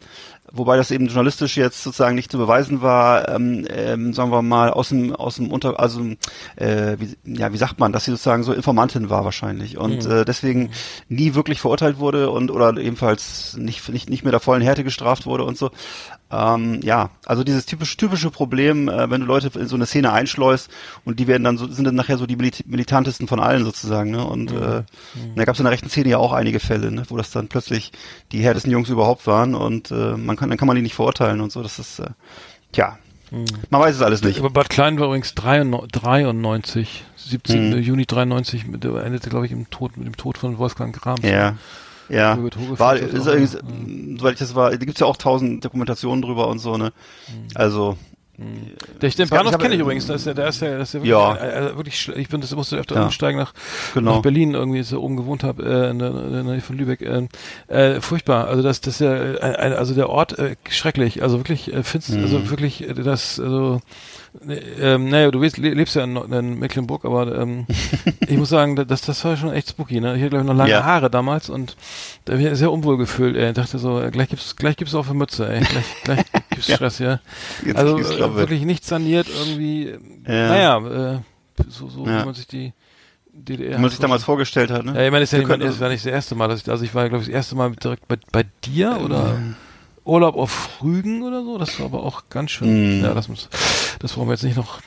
wobei 0.51 0.77
das 0.77 0.91
eben 0.91 1.07
journalistisch 1.07 1.57
jetzt 1.57 1.83
sozusagen 1.83 2.15
nicht 2.15 2.31
zu 2.31 2.37
beweisen 2.37 2.81
war, 2.81 3.29
ähm, 3.29 3.65
ähm, 3.69 4.13
sagen 4.13 4.31
wir 4.31 4.41
mal, 4.41 4.69
aus 4.69 4.89
dem, 4.89 5.15
aus 5.15 5.35
dem 5.35 5.51
Unter, 5.51 5.79
also, 5.79 6.01
äh, 6.55 6.97
wie, 6.99 7.17
ja, 7.25 7.51
wie 7.53 7.57
sagt 7.57 7.79
man, 7.79 7.91
dass 7.91 8.05
sie 8.05 8.11
sozusagen 8.11 8.43
so 8.43 8.53
Informantin 8.53 9.09
war 9.09 9.25
wahrscheinlich 9.25 9.77
und 9.77 10.05
äh, 10.05 10.25
deswegen 10.25 10.71
nie 11.07 11.35
wirklich 11.35 11.61
verurteilt 11.61 11.99
wurde 11.99 12.29
und 12.29 12.51
oder 12.51 12.77
ebenfalls 12.77 13.57
nicht, 13.57 13.87
nicht, 13.89 14.09
nicht 14.09 14.23
mehr 14.23 14.31
der 14.31 14.39
vollen 14.39 14.61
Härte 14.61 14.83
gestraft 14.83 15.25
wurde 15.25 15.43
und 15.43 15.57
so. 15.57 15.71
Ähm, 16.31 16.81
ja, 16.83 17.09
also 17.25 17.43
dieses 17.43 17.65
typisch, 17.65 17.97
typische 17.97 18.29
Problem, 18.29 18.87
äh, 18.87 19.09
wenn 19.09 19.21
du 19.21 19.27
Leute 19.27 19.57
in 19.59 19.67
so 19.67 19.75
eine 19.75 19.87
Szene 19.87 20.11
einschleust 20.11 20.69
und 21.03 21.19
die 21.19 21.27
werden 21.27 21.43
dann 21.43 21.57
so, 21.57 21.67
sind 21.67 21.85
dann 21.85 21.95
nachher 21.95 22.17
so 22.17 22.27
die 22.27 22.35
Milit 22.35 22.65
militantesten 22.67 23.27
von 23.27 23.39
allen 23.39 23.63
sozusagen, 23.63 24.11
ne? 24.11 24.23
Und 24.23 24.51
äh, 24.51 24.83
da 25.35 25.43
gab 25.43 25.55
es 25.55 25.59
in 25.59 25.63
der 25.63 25.71
rechten 25.71 25.89
Szene 25.89 26.09
ja 26.09 26.17
auch 26.19 26.31
einige 26.31 26.59
Fälle, 26.59 26.91
ne? 26.91 27.03
wo 27.07 27.17
das 27.17 27.31
dann 27.31 27.47
plötzlich 27.47 27.91
die 28.31 28.43
härtesten 28.43 28.71
Jungs 28.71 28.89
überhaupt 28.89 29.25
waren 29.25 29.55
und 29.55 29.89
äh, 29.89 30.17
man 30.17 30.35
kann, 30.35 30.49
dann 30.49 30.57
kann 30.59 30.67
man 30.67 30.75
die 30.75 30.83
nicht 30.83 30.95
verurteilen 30.95 31.41
und 31.41 31.51
so. 31.51 31.63
Das 31.63 31.79
ist 31.79 31.99
äh, 31.99 32.09
tja, 32.71 32.99
man 33.31 33.81
weiß 33.81 33.95
es 33.95 34.01
alles 34.01 34.23
nicht. 34.23 34.39
Aber 34.39 34.49
Bad 34.49 34.69
Klein 34.69 34.99
war 34.99 35.07
übrigens 35.07 35.35
93, 35.35 37.05
17. 37.15 37.73
Hm. 37.73 37.79
Juni 37.79 38.05
93, 38.05 38.65
mit, 38.67 38.83
der 38.83 38.95
endete, 39.03 39.29
glaube 39.29 39.45
ich, 39.45 39.51
im 39.51 39.69
Tod, 39.69 39.97
mit 39.97 40.07
dem 40.07 40.17
Tod 40.17 40.37
von 40.37 40.57
Wolfgang 40.57 40.99
Grams. 40.99 41.21
Ja. 41.21 41.55
Ja, 42.09 42.37
war, 42.77 42.95
ist 42.95 43.13
auch, 43.27 43.33
übrigens, 43.33 43.53
ja. 43.53 43.59
soweit 44.17 44.33
ich 44.33 44.39
das 44.39 44.55
war, 44.55 44.71
da 44.71 44.77
gibt's 44.77 44.99
ja 44.99 45.07
auch 45.07 45.17
tausend 45.17 45.63
Dokumentationen 45.63 46.21
drüber 46.21 46.47
und 46.47 46.59
so, 46.59 46.77
ne? 46.77 46.91
Also, 47.55 47.97
Der, 49.01 49.09
den 49.09 49.17
Das 49.17 49.31
war- 49.31 49.39
Bahnhof 49.43 49.57
kenne 49.57 49.75
ich 49.75 49.81
übrigens, 49.81 50.07
das 50.07 50.21
ist 50.21 50.27
ja, 50.27 50.33
der 50.33 50.47
ist 50.47 50.61
ja, 50.61 50.77
das 50.77 50.87
ist 50.89 50.93
ja 50.93 50.99
wirklich, 51.01 51.11
Ja. 51.11 51.35
äh, 51.35 51.71
äh, 51.71 51.75
wirklich 51.75 51.95
schl- 51.95 52.15
ich 52.15 52.29
bin, 52.29 52.39
das 52.39 52.55
musste 52.55 52.77
öfter 52.77 52.95
Ja. 52.95 53.03
umsteigen 53.03 53.37
nach, 53.37 53.53
Genau. 53.93 54.15
nach 54.15 54.21
Berlin 54.21 54.53
irgendwie, 54.53 54.81
so 54.83 55.01
oben 55.01 55.17
gewohnt 55.17 55.43
habe, 55.43 55.61
äh, 55.63 55.89
in, 55.89 55.99
der, 55.99 56.09
in 56.11 56.31
der 56.31 56.43
Nähe 56.43 56.61
von 56.61 56.77
Lübeck, 56.77 57.01
äh, 57.01 57.27
äh, 57.67 57.99
furchtbar, 57.99 58.47
also 58.47 58.63
das, 58.63 58.79
das 58.79 58.93
ist 58.93 58.99
ja, 59.01 59.13
äh, 59.13 59.33
äh, 59.71 59.75
also 59.75 59.93
der 59.93 60.09
Ort, 60.09 60.39
äh, 60.39 60.55
schrecklich, 60.69 61.21
also 61.21 61.37
wirklich, 61.37 61.73
äh, 61.73 61.83
findest, 61.83 62.13
Mhm. 62.13 62.21
also 62.23 62.49
wirklich, 62.49 62.87
äh, 62.87 62.93
das, 62.93 63.41
also, 63.41 63.75
äh, 63.75 63.79
ähm, 64.79 65.09
naja, 65.09 65.31
du 65.31 65.39
lebst, 65.39 65.57
lebst 65.57 65.95
ja 65.95 66.03
in, 66.03 66.15
in 66.15 66.59
Mecklenburg, 66.59 67.05
aber 67.05 67.37
ähm, 67.39 67.65
ich 68.27 68.37
muss 68.37 68.49
sagen, 68.49 68.75
das, 68.75 69.01
das 69.01 69.23
war 69.25 69.35
schon 69.37 69.51
echt 69.53 69.69
spooky, 69.69 69.99
ne? 69.99 70.15
Ich 70.15 70.21
hatte, 70.21 70.29
glaube 70.29 70.43
ich, 70.43 70.47
noch 70.47 70.55
lange 70.55 70.71
Ja. 70.71 70.83
Haare 70.83 71.09
damals 71.09 71.49
und 71.49 71.75
da 72.25 72.33
habe 72.33 72.43
ich 72.43 72.57
sehr 72.57 72.71
unwohl 72.71 72.97
gefühlt, 72.97 73.35
ey. 73.35 73.49
Ich 73.49 73.55
dachte 73.55 73.79
so, 73.79 73.99
äh, 74.01 74.11
gleich 74.11 74.29
gibt's, 74.29 74.55
gleich 74.55 74.77
gibt's 74.77 74.93
auch 74.95 75.05
eine 75.05 75.15
Mütze, 75.15 75.49
ey. 75.51 75.61
Gleich, 75.61 75.85
gleich 76.03 76.25
gibt's 76.51 76.67
Ja. 76.67 76.75
Stress, 76.75 76.99
ja. 76.99 77.19
Jetzt 77.65 77.75
Also 77.77 77.97
äh, 77.97 78.01
ich. 78.01 78.19
wirklich 78.35 78.63
nicht 78.65 78.85
saniert 78.85 79.27
irgendwie. 79.27 79.95
Ja. 80.27 80.47
Naja, 80.77 81.13
äh, 81.15 81.19
so, 81.67 81.87
so 81.89 82.05
Ja. 82.05 82.21
wie 82.21 82.25
man 82.25 82.33
sich 82.35 82.47
die 82.47 82.73
DDR. 83.33 83.77
wie 83.77 83.81
man 83.81 83.89
sich 83.89 83.99
damals 83.99 84.23
vorgestellt 84.23 84.69
hat, 84.71 84.85
ne? 84.85 84.93
Ja, 84.95 85.05
ich 85.05 85.11
meine, 85.11 85.21
das 85.23 85.31
ja 85.31 85.39
nicht, 85.39 85.47
können- 85.47 85.63
das 85.63 85.79
war 85.79 85.89
nicht 85.89 86.05
das 86.05 86.11
erste 86.11 86.35
Mal, 86.35 86.47
dass 86.49 86.61
ich, 86.61 86.69
also 86.69 86.83
ich 86.83 86.93
war, 86.93 87.07
glaube 87.09 87.21
ich, 87.23 87.27
das 87.29 87.35
erste 87.35 87.55
Mal 87.55 87.71
direkt 87.71 88.07
bei, 88.07 88.17
bei 88.31 88.43
dir 88.65 88.99
oder 89.03 89.37
Urlaub 90.09 90.35
auf 90.35 90.69
Rügen 90.83 91.23
oder 91.23 91.43
so. 91.43 91.57
Das 91.57 91.79
war 91.79 91.85
aber 91.87 92.03
auch 92.03 92.23
ganz 92.29 92.51
schön. 92.51 92.97
Mhm. 92.99 93.03
Ja, 93.05 93.13
das 93.13 93.27
muss, 93.29 93.49
das 93.99 94.13
brauchen 94.13 94.27
wir 94.27 94.33
jetzt 94.33 94.43
nicht 94.43 94.57
noch. 94.57 94.79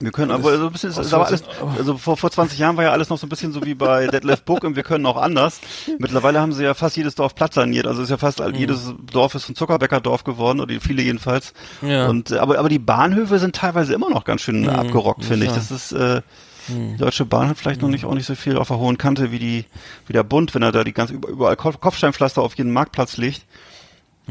Wir 0.00 0.12
können 0.12 0.30
aber 0.30 0.56
so 0.58 0.66
ein 0.66 0.72
bisschen, 0.72 0.90
ist 0.90 1.12
aber 1.12 1.26
alles, 1.26 1.42
also 1.76 1.98
vor, 1.98 2.16
vor 2.16 2.30
20 2.30 2.56
Jahren 2.56 2.76
war 2.76 2.84
ja 2.84 2.92
alles 2.92 3.08
noch 3.08 3.18
so 3.18 3.26
ein 3.26 3.30
bisschen 3.30 3.50
so 3.50 3.64
wie 3.64 3.74
bei 3.74 4.06
Deadlift 4.06 4.44
Book 4.44 4.62
und 4.62 4.76
wir 4.76 4.84
können 4.84 5.04
auch 5.06 5.16
anders. 5.16 5.60
Mittlerweile 5.98 6.40
haben 6.40 6.52
sie 6.52 6.62
ja 6.62 6.74
fast 6.74 6.96
jedes 6.96 7.16
Dorf 7.16 7.34
Platz 7.34 7.56
saniert, 7.56 7.84
also 7.84 8.02
ist 8.02 8.08
ja 8.10 8.16
fast 8.16 8.40
all- 8.40 8.54
jedes 8.54 8.94
Dorf 9.12 9.34
ist 9.34 9.48
ein 9.48 9.56
Zuckerbäckerdorf 9.56 10.22
geworden 10.22 10.60
oder 10.60 10.72
viele 10.80 11.02
jedenfalls. 11.02 11.52
Ja. 11.82 12.06
Und 12.06 12.32
aber 12.32 12.60
aber 12.60 12.68
die 12.68 12.78
Bahnhöfe 12.78 13.40
sind 13.40 13.56
teilweise 13.56 13.92
immer 13.92 14.08
noch 14.08 14.22
ganz 14.22 14.42
schön 14.42 14.68
abgerockt, 14.68 15.24
finde 15.24 15.46
ich. 15.46 15.52
Das 15.52 15.72
ist 15.72 15.90
äh, 15.90 16.22
die 16.68 16.96
Deutsche 16.98 17.24
Bahn 17.24 17.48
hat 17.48 17.58
vielleicht 17.58 17.82
noch 17.82 17.88
nicht 17.88 18.04
auch 18.04 18.14
nicht 18.14 18.26
so 18.26 18.36
viel 18.36 18.56
auf 18.56 18.68
der 18.68 18.78
hohen 18.78 18.98
Kante 18.98 19.32
wie 19.32 19.40
die 19.40 19.64
wie 20.06 20.12
der 20.12 20.22
Bund, 20.22 20.54
wenn 20.54 20.62
er 20.62 20.70
da 20.70 20.84
die 20.84 20.92
ganz 20.92 21.10
über- 21.10 21.28
überall 21.28 21.56
Kopf- 21.56 21.80
Kopfsteinpflaster 21.80 22.40
auf 22.40 22.54
jeden 22.56 22.72
Marktplatz 22.72 23.16
legt, 23.16 23.44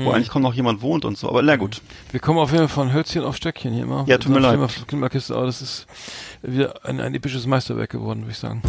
wo 0.05 0.11
eigentlich 0.11 0.29
kaum 0.29 0.43
noch 0.43 0.53
jemand 0.53 0.81
wohnt 0.81 1.05
und 1.05 1.17
so. 1.17 1.27
Aber 1.27 1.41
na 1.41 1.55
gut. 1.55 1.81
Wir 2.11 2.19
kommen 2.19 2.39
auf 2.39 2.51
jeden 2.51 2.67
Fall 2.67 2.85
von 2.85 2.93
Hölzchen 2.93 3.23
auf 3.23 3.35
Stöckchen 3.35 3.73
hier 3.73 3.83
immer. 3.83 4.05
Ja, 4.07 4.17
tut 4.17 4.31
mir 4.31 4.39
leid. 4.39 4.59
Klimmerkiste, 4.87 5.35
aber 5.35 5.47
das 5.47 5.61
ist 5.61 5.87
wieder 6.43 6.85
ein, 6.85 6.99
ein 7.01 7.15
episches 7.15 7.47
Meisterwerk 7.47 7.89
geworden, 7.89 8.21
würde 8.21 8.31
ich 8.31 8.37
sagen. 8.37 8.61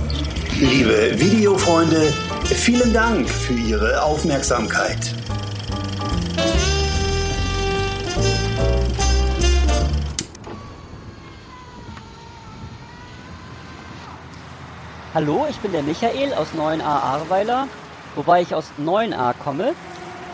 Liebe 0.59 1.13
Videofreunde, 1.15 2.13
vielen 2.45 2.93
Dank 2.93 3.29
für 3.29 3.55
Ihre 3.55 4.03
Aufmerksamkeit. 4.03 5.15
Hallo, 15.15 15.47
ich 15.51 15.57
bin 15.57 15.73
der 15.73 15.83
Michael 15.83 16.33
aus 16.35 16.49
9a 16.57 16.83
Ahrweiler, 16.83 17.67
wobei 18.15 18.43
ich 18.43 18.55
aus 18.55 18.67
9a 18.81 19.35
komme. 19.35 19.75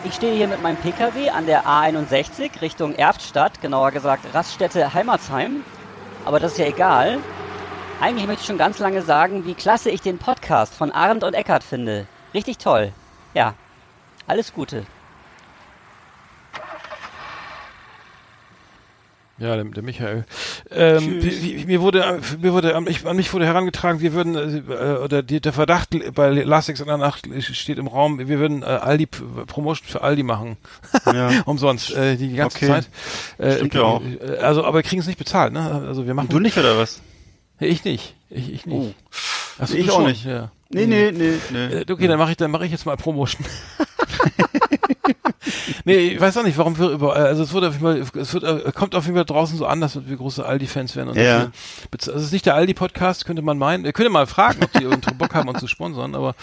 Ich 0.05 0.13
stehe 0.13 0.35
hier 0.35 0.47
mit 0.47 0.61
meinem 0.61 0.77
Pkw 0.77 1.31
an 1.31 1.47
der 1.47 1.65
A61 1.65 2.61
Richtung 2.61 2.93
Erftstadt, 2.93 3.59
genauer 3.59 3.89
gesagt 3.89 4.35
Raststätte 4.35 4.93
Heimatsheim. 4.93 5.63
Aber 6.25 6.39
das 6.39 6.51
ist 6.51 6.57
ja 6.59 6.67
egal. 6.67 7.17
Eigentlich 7.99 8.27
möchte 8.27 8.41
ich 8.41 8.47
schon 8.47 8.59
ganz 8.59 8.77
lange 8.77 9.01
sagen, 9.01 9.47
wie 9.47 9.55
klasse 9.55 9.89
ich 9.89 10.01
den 10.01 10.19
Podcast 10.19 10.75
von 10.75 10.91
Arndt 10.91 11.23
und 11.23 11.33
Eckart 11.33 11.63
finde. 11.63 12.05
Richtig 12.35 12.59
toll. 12.59 12.93
Ja, 13.33 13.55
alles 14.27 14.53
Gute. 14.53 14.85
Ja, 19.37 19.55
der, 19.55 19.65
der 19.65 19.83
Michael. 19.83 20.23
Ähm, 20.71 21.21
wie, 21.21 21.57
wie, 21.59 21.65
mir 21.65 21.81
wurde, 21.81 22.03
äh, 22.03 22.19
mir 22.41 22.53
wurde, 22.53 22.73
an 22.73 22.85
mich, 22.85 23.05
an 23.05 23.17
mich 23.17 23.33
wurde 23.33 23.45
herangetragen, 23.45 23.99
wir 23.99 24.13
würden, 24.13 24.35
äh, 24.69 24.93
oder 25.03 25.23
die, 25.23 25.41
der 25.41 25.51
Verdacht 25.51 25.89
bei 26.13 26.29
Last 26.29 26.69
in 26.69 26.75
der 26.85 26.97
Nacht 26.97 27.27
steht 27.41 27.77
im 27.77 27.87
Raum, 27.87 28.17
wir 28.17 28.39
würden 28.39 28.63
äh, 28.63 28.65
Aldi 28.67 29.07
Promotion 29.07 29.85
für 29.89 30.01
Aldi 30.03 30.23
machen, 30.23 30.55
Ja. 31.05 31.31
umsonst 31.45 31.93
äh, 31.93 32.15
die 32.15 32.33
ganze 32.33 32.57
Okay. 32.57 32.67
Zeit. 32.67 32.89
Äh, 33.37 33.55
Stimmt 33.57 33.73
ja 33.73 33.81
auch. 33.81 34.01
äh, 34.01 34.37
Also, 34.37 34.63
aber 34.63 34.77
wir 34.79 34.83
kriegen 34.83 35.01
es 35.01 35.07
nicht 35.07 35.19
bezahlt, 35.19 35.51
ne? 35.51 35.83
Also 35.85 36.07
wir 36.07 36.13
machen. 36.13 36.29
Du 36.29 36.39
nicht 36.39 36.57
oder 36.57 36.77
was? 36.77 37.01
Ich 37.59 37.83
nicht, 37.83 38.15
ich, 38.29 38.53
ich 38.53 38.65
nicht. 38.65 38.75
Oh. 38.77 38.93
Ach 39.59 39.67
so, 39.67 39.75
Ich 39.75 39.89
auch 39.91 39.95
schon, 39.95 40.05
nicht. 40.07 40.23
Ja. 40.25 40.51
Nee, 40.69 40.85
nee, 40.87 41.11
nee, 41.11 41.33
nee. 41.51 41.65
Äh, 41.81 41.85
Okay, 41.91 42.07
dann 42.07 42.17
mache 42.19 42.31
ich, 42.31 42.37
dann 42.37 42.51
mache 42.51 42.65
ich 42.65 42.71
jetzt 42.71 42.85
mal 42.85 42.95
Promotion. 42.95 43.45
nee, 45.85 46.07
ich 46.09 46.19
weiß 46.19 46.37
auch 46.37 46.43
nicht, 46.43 46.57
warum 46.57 46.77
wir 46.77 46.89
über, 46.89 47.15
also 47.15 47.43
es 47.43 47.53
wird 47.53 47.63
auf 47.63 47.73
jeden 47.79 47.85
Fall, 47.85 48.21
es 48.21 48.33
wird, 48.33 48.43
äh, 48.43 48.71
kommt 48.73 48.93
auf 48.95 49.05
jeden 49.05 49.15
Fall 49.15 49.25
draußen 49.25 49.57
so 49.57 49.65
an, 49.65 49.79
dass 49.81 49.95
wir 50.07 50.17
große 50.17 50.45
Aldi-Fans 50.45 50.95
werden. 50.95 51.09
Und 51.09 51.15
Ja. 51.17 51.51
bez- 51.91 52.07
Also 52.09 52.19
es 52.19 52.25
ist 52.25 52.31
nicht 52.33 52.45
der 52.45 52.55
Aldi-Podcast, 52.55 53.25
könnte 53.25 53.41
man 53.41 53.57
meinen. 53.57 53.85
Ihr 53.85 53.93
könnt 53.93 54.05
ja 54.07 54.11
mal 54.11 54.27
fragen, 54.27 54.63
ob 54.63 54.71
die 54.73 54.83
irgendwie 54.83 55.13
Bock 55.13 55.33
haben, 55.33 55.47
uns 55.47 55.59
zu 55.59 55.67
sponsern, 55.67 56.13
aber 56.15 56.35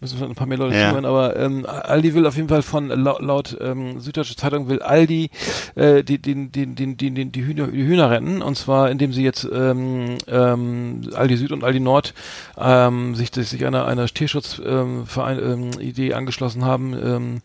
müssen 0.00 0.20
wir 0.20 0.28
ein 0.28 0.34
paar 0.34 0.46
mehr 0.46 0.58
Leute 0.58 0.76
Ja. 0.76 0.88
zuhören. 0.88 1.04
Aber 1.04 1.36
ähm, 1.36 1.66
Aldi 1.66 2.14
will 2.14 2.26
auf 2.26 2.36
jeden 2.36 2.48
Fall 2.48 2.62
von 2.62 2.88
laut, 2.88 3.20
laut 3.20 3.56
ähm, 3.60 4.00
Süddeutsche 4.00 4.36
Zeitung 4.36 4.68
will 4.68 4.80
Aldi 4.80 5.30
äh, 5.74 6.04
die, 6.04 6.18
die, 6.18 6.48
die, 6.50 6.66
die, 6.66 6.94
die, 6.96 7.10
die, 7.10 7.24
die, 7.26 7.44
Hühner, 7.44 7.66
die 7.66 7.84
Hühner 7.84 8.10
retten. 8.10 8.42
Und 8.42 8.56
zwar 8.56 8.90
indem 8.90 9.12
sie 9.12 9.24
jetzt 9.24 9.48
ähm, 9.52 10.18
ähm, 10.28 11.00
Aldi 11.14 11.36
Süd 11.36 11.52
und 11.52 11.64
Aldi 11.64 11.80
Nord 11.80 12.14
ähm, 12.56 13.14
sich, 13.14 13.30
sich 13.34 13.66
einer, 13.66 13.86
einer 13.86 14.06
Tierschutzverein 14.06 15.38
ähm, 15.38 15.70
ähm, 15.74 15.80
Idee 15.80 16.14
angeschlossen 16.14 16.64
haben. 16.64 16.94
Ähm, 16.94 17.42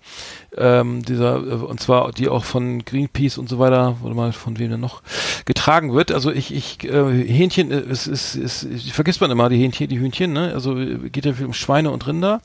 ähm, 0.56 1.04
dieser, 1.04 1.36
äh, 1.38 1.56
und 1.56 1.80
zwar 1.80 2.12
die 2.12 2.30
auch 2.30 2.44
von 2.44 2.86
Greenpeace 2.86 3.38
und 3.38 3.50
so 3.50 3.60
weiter, 3.60 3.98
oder 4.04 4.14
mal 4.14 4.32
von 4.32 4.60
wem 4.60 4.70
denn 4.70 4.80
noch, 4.80 5.02
getragen 5.46 5.94
wird. 5.94 6.12
Also 6.12 6.32
ich, 6.32 6.54
ich 6.54 6.84
äh, 6.84 7.24
Hähnchen, 7.28 7.72
äh, 7.72 7.80
es 7.90 8.08
ist, 8.08 8.36
ist, 8.36 8.64
ist, 8.64 8.92
vergisst 8.92 9.22
man 9.22 9.32
immer, 9.32 9.50
die 9.50 9.58
Hähnchen, 9.58 9.88
die 9.88 10.00
Hühnchen, 10.00 10.34
ne? 10.34 10.52
Also 10.54 10.78
äh, 10.78 11.10
geht 11.10 11.26
ja 11.26 11.34
viel 11.34 11.46
um 11.46 11.54
Schweine 11.54 11.92
und 11.92 12.06
Rinder. 12.08 12.42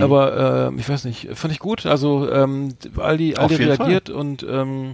Aber 0.00 0.68
ähm, 0.68 0.78
ich 0.78 0.88
weiß 0.88 1.02
nicht, 1.06 1.30
fand 1.34 1.52
ich 1.52 1.58
gut. 1.58 1.86
Also 1.86 2.30
ähm, 2.30 2.74
Aldi, 2.96 3.34
Aldi 3.34 3.56
reagiert 3.56 4.10
und 4.10 4.46
ähm, 4.48 4.92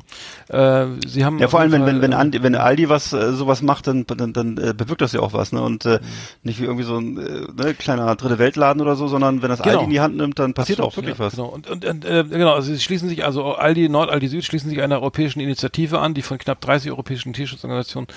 äh, 0.49 0.87
sie 1.07 1.27
haben 1.27 1.39
Ja, 1.39 1.49
vor 1.49 1.61
allem, 1.61 1.73
wenn, 1.73 1.85
wenn, 1.85 2.01
wenn, 2.01 2.13
Fall, 2.13 2.21
Andi, 2.23 2.43
wenn 2.43 2.55
Aldi 2.55 2.89
was, 2.89 3.13
äh, 3.13 3.33
sowas 3.35 3.61
macht, 3.61 3.87
dann, 3.87 4.07
dann, 4.07 4.33
dann 4.33 4.57
äh, 4.57 4.73
bewirkt 4.73 5.03
das 5.03 5.13
ja 5.13 5.21
auch 5.21 5.35
was, 5.35 5.53
ne? 5.53 5.61
Und 5.61 5.85
Mhm. 5.85 5.91
äh, 5.91 5.99
nicht 6.43 6.59
wie 6.59 6.65
irgendwie 6.65 6.85
so 6.85 6.97
ein 6.97 7.19
äh, 7.19 7.63
ne, 7.63 7.75
kleiner 7.75 8.17
dritte 8.17 8.39
Weltladen 8.39 8.81
oder 8.81 8.97
so, 8.97 9.09
sondern 9.09 9.43
wenn 9.43 9.51
das 9.51 9.61
Genau. 9.61 9.73
Aldi 9.73 9.85
in 9.85 9.91
die 9.91 10.01
Hand 10.01 10.17
nimmt, 10.17 10.39
dann 10.39 10.55
passiert 10.55 10.81
Absolut, 10.81 10.93
auch 10.93 10.97
wirklich 10.97 11.19
ja, 11.19 11.25
was. 11.27 11.33
Genau. 11.37 11.49
Und, 11.49 11.69
und, 11.69 11.85
und 11.85 12.05
äh, 12.07 12.25
genau, 12.25 12.55
also 12.55 12.73
sie 12.73 12.81
schließen 12.81 13.11
sich, 13.11 13.27
also 13.27 13.57
Aldi 13.57 13.91
Nord, 13.91 14.09
Aldi 14.09 14.29
Süd 14.29 14.45
schließen 14.47 14.71
sich 14.71 14.81
einer 14.81 14.97
europäischen 15.03 15.41
Initiative 15.41 15.99
an, 15.99 16.15
die 16.15 16.23
von 16.23 16.39
knapp 16.39 16.63
30 16.63 16.91
europäischen 16.91 17.35
Tierschutzorganisationen 17.35 18.09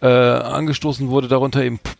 äh, 0.00 0.06
angestoßen 0.06 1.10
wurde, 1.10 1.28
darunter 1.28 1.62
eben 1.62 1.78
P- 1.78 1.90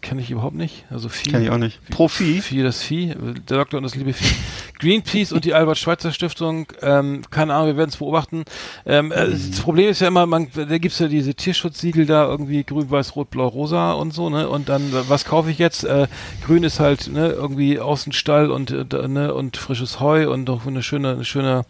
Kenne 0.00 0.20
ich 0.20 0.30
überhaupt 0.30 0.56
nicht, 0.56 0.84
also 0.90 1.08
Vieh. 1.08 1.30
Kenn 1.30 1.42
ich 1.42 1.50
auch 1.50 1.58
nicht. 1.58 1.80
Profi. 1.90 2.40
Vieh, 2.40 2.62
das 2.62 2.82
Vieh, 2.82 3.14
der 3.48 3.58
Doktor 3.58 3.78
und 3.78 3.84
das 3.84 3.94
liebe 3.94 4.12
Vieh. 4.12 4.34
Greenpeace 4.82 5.32
und 5.32 5.44
die 5.44 5.54
Albert-Schweitzer-Stiftung, 5.54 6.66
ähm, 6.82 7.22
keine 7.30 7.54
Ahnung, 7.54 7.68
wir 7.68 7.76
werden 7.76 7.90
es 7.90 7.98
beobachten. 7.98 8.44
Ähm, 8.84 9.12
äh, 9.12 9.30
das 9.30 9.60
Problem 9.60 9.88
ist 9.88 10.00
ja 10.00 10.08
immer, 10.08 10.26
man, 10.26 10.48
da 10.54 10.78
gibt's 10.78 10.98
ja 10.98 11.06
diese 11.06 11.34
Tierschutzsiegel 11.34 12.04
da 12.04 12.26
irgendwie 12.26 12.64
grün, 12.64 12.90
weiß, 12.90 13.14
rot, 13.14 13.30
blau, 13.30 13.46
rosa 13.46 13.92
und 13.92 14.12
so, 14.12 14.28
ne? 14.28 14.48
Und 14.48 14.68
dann, 14.68 14.92
was 15.08 15.24
kaufe 15.24 15.50
ich 15.50 15.58
jetzt? 15.58 15.84
Äh, 15.84 16.08
grün 16.44 16.64
ist 16.64 16.80
halt, 16.80 17.12
ne, 17.12 17.28
irgendwie 17.28 17.78
Außenstall 17.78 18.50
und, 18.50 18.72
äh, 18.72 19.08
ne, 19.08 19.32
und 19.32 19.56
frisches 19.56 20.00
Heu 20.00 20.28
und 20.28 20.48
noch 20.48 20.66
eine 20.66 20.82
schöne, 20.82 21.12
eine 21.12 21.24
schöne, 21.24 21.64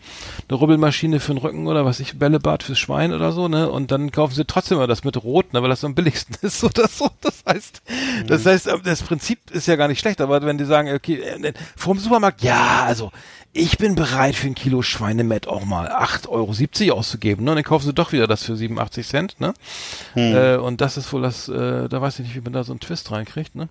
eine 0.48 0.58
Rubbelmaschine 0.58 1.20
für 1.20 1.34
den 1.34 1.38
Rücken 1.38 1.66
oder 1.66 1.84
was 1.84 2.00
ich, 2.00 2.18
Bällebad 2.18 2.62
fürs 2.62 2.78
Schwein 2.78 3.12
oder 3.12 3.32
so, 3.32 3.46
ne? 3.46 3.70
Und 3.70 3.90
dann 3.90 4.10
kaufen 4.10 4.34
sie 4.34 4.46
trotzdem 4.46 4.78
mal 4.78 4.86
das 4.86 5.04
mit 5.04 5.22
Rot, 5.22 5.52
ne, 5.52 5.60
weil 5.62 5.68
das 5.68 5.84
am 5.84 5.94
billigsten 5.94 6.36
ist 6.42 6.64
oder 6.64 6.88
so. 6.88 7.10
Das 7.20 7.44
heißt, 7.46 7.82
das 8.26 8.46
heißt, 8.46 8.68
das 8.84 9.03
Prinzip 9.03 9.50
ist 9.50 9.66
ja 9.66 9.76
gar 9.76 9.88
nicht 9.88 10.00
schlecht, 10.00 10.20
aber 10.20 10.42
wenn 10.42 10.59
die 10.59 10.64
sagen, 10.64 10.92
okay, 10.92 11.20
äh, 11.20 11.53
vom 11.76 11.98
Supermarkt, 11.98 12.42
ja, 12.42 12.84
also 12.84 13.11
ich 13.53 13.76
bin 13.76 13.94
bereit 13.94 14.34
für 14.34 14.46
ein 14.46 14.55
Kilo 14.55 14.80
Schweinemett 14.82 15.46
auch 15.46 15.64
mal 15.64 15.88
8,70 15.88 16.28
Euro 16.88 16.98
auszugeben, 16.98 17.44
ne? 17.44 17.50
Und 17.50 17.57
dann 17.57 17.64
kaufen 17.64 17.84
sie 17.84 17.92
doch 17.92 18.12
wieder 18.12 18.26
das 18.26 18.44
für 18.44 18.57
87 18.57 19.07
Cent, 19.07 19.40
ne? 19.40 19.53
Äh, 20.55 20.57
und 20.57 20.80
das 20.80 20.96
ist 20.96 21.12
wohl 21.12 21.22
das, 21.22 21.48
äh, 21.48 21.88
da 21.88 22.00
weiß 22.00 22.18
ich 22.18 22.26
nicht, 22.26 22.34
wie 22.34 22.40
man 22.40 22.55
da 22.55 22.64
so 22.64 22.72
einen 22.72 22.80
Twist 22.80 23.11
reinkriegt, 23.11 23.55
ne? 23.55 23.68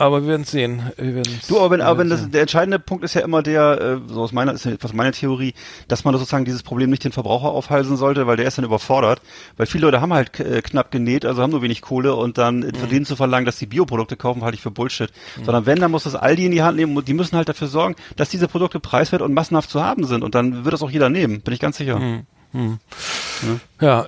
Aber 0.00 0.22
wir 0.22 0.28
werden 0.28 0.42
es 0.42 0.50
sehen. 0.50 0.82
Wir 0.96 1.14
werden's- 1.16 1.46
Du, 1.46 1.58
aber 1.60 1.70
wenn, 1.72 1.80
aber 1.82 1.98
wenn 1.98 2.08
das, 2.08 2.30
der 2.30 2.40
entscheidende 2.40 2.78
Punkt 2.78 3.04
ist 3.04 3.14
ja 3.14 3.20
immer 3.20 3.42
der, 3.42 3.80
äh, 3.80 4.12
so 4.12 4.22
aus 4.22 4.32
meiner, 4.32 4.52
ist 4.52 4.64
etwas 4.66 4.92
meine 4.94 5.12
Theorie, 5.12 5.54
dass 5.88 6.04
man 6.04 6.14
sozusagen 6.14 6.44
dieses 6.44 6.62
Problem 6.62 6.88
nicht 6.90 7.04
den 7.04 7.12
Verbraucher 7.12 7.48
aufhalsen 7.50 7.96
sollte, 7.96 8.26
weil 8.26 8.36
der 8.36 8.46
ist 8.46 8.56
dann 8.58 8.64
überfordert. 8.64 9.20
Weil 9.56 9.66
viele 9.66 9.84
Leute 9.86 10.00
haben 10.00 10.12
halt 10.14 10.40
äh, 10.40 10.62
knapp 10.62 10.90
genäht, 10.90 11.24
also 11.26 11.42
haben 11.42 11.50
nur 11.50 11.62
wenig 11.62 11.82
Kohle 11.82 12.14
und 12.14 12.38
dann 12.38 12.62
äh, 12.62 12.72
von 12.78 12.88
denen 12.88 13.04
zu 13.04 13.14
verlangen, 13.14 13.44
dass 13.46 13.58
die 13.58 13.66
Bioprodukte 13.66 14.16
kaufen, 14.16 14.42
halte 14.42 14.54
ich 14.56 14.62
für 14.62 14.70
Bullshit. 14.70 15.10
Sondern 15.44 15.66
wenn, 15.66 15.78
dann 15.78 15.90
muss 15.90 16.04
das 16.04 16.14
Aldi 16.16 16.46
in 16.46 16.52
die 16.52 16.62
Hand 16.62 16.76
nehmen 16.78 16.96
und 16.96 17.06
die 17.06 17.14
müssen 17.14 17.36
halt 17.36 17.48
dafür 17.48 17.68
sorgen, 17.68 17.94
dass 18.16 18.30
diese 18.30 18.48
Produkte 18.48 18.80
preiswert 18.80 19.22
und 19.22 19.34
massenhaft 19.34 19.68
zu 19.70 19.84
haben 19.84 20.04
sind. 20.06 20.24
Und 20.24 20.34
dann 20.34 20.64
wird 20.64 20.72
das 20.72 20.82
auch 20.82 20.90
jeder 20.90 21.10
nehmen, 21.10 21.42
bin 21.42 21.52
ich 21.54 21.60
ganz 21.60 21.76
sicher. 21.76 22.00
Ja, 22.52 23.60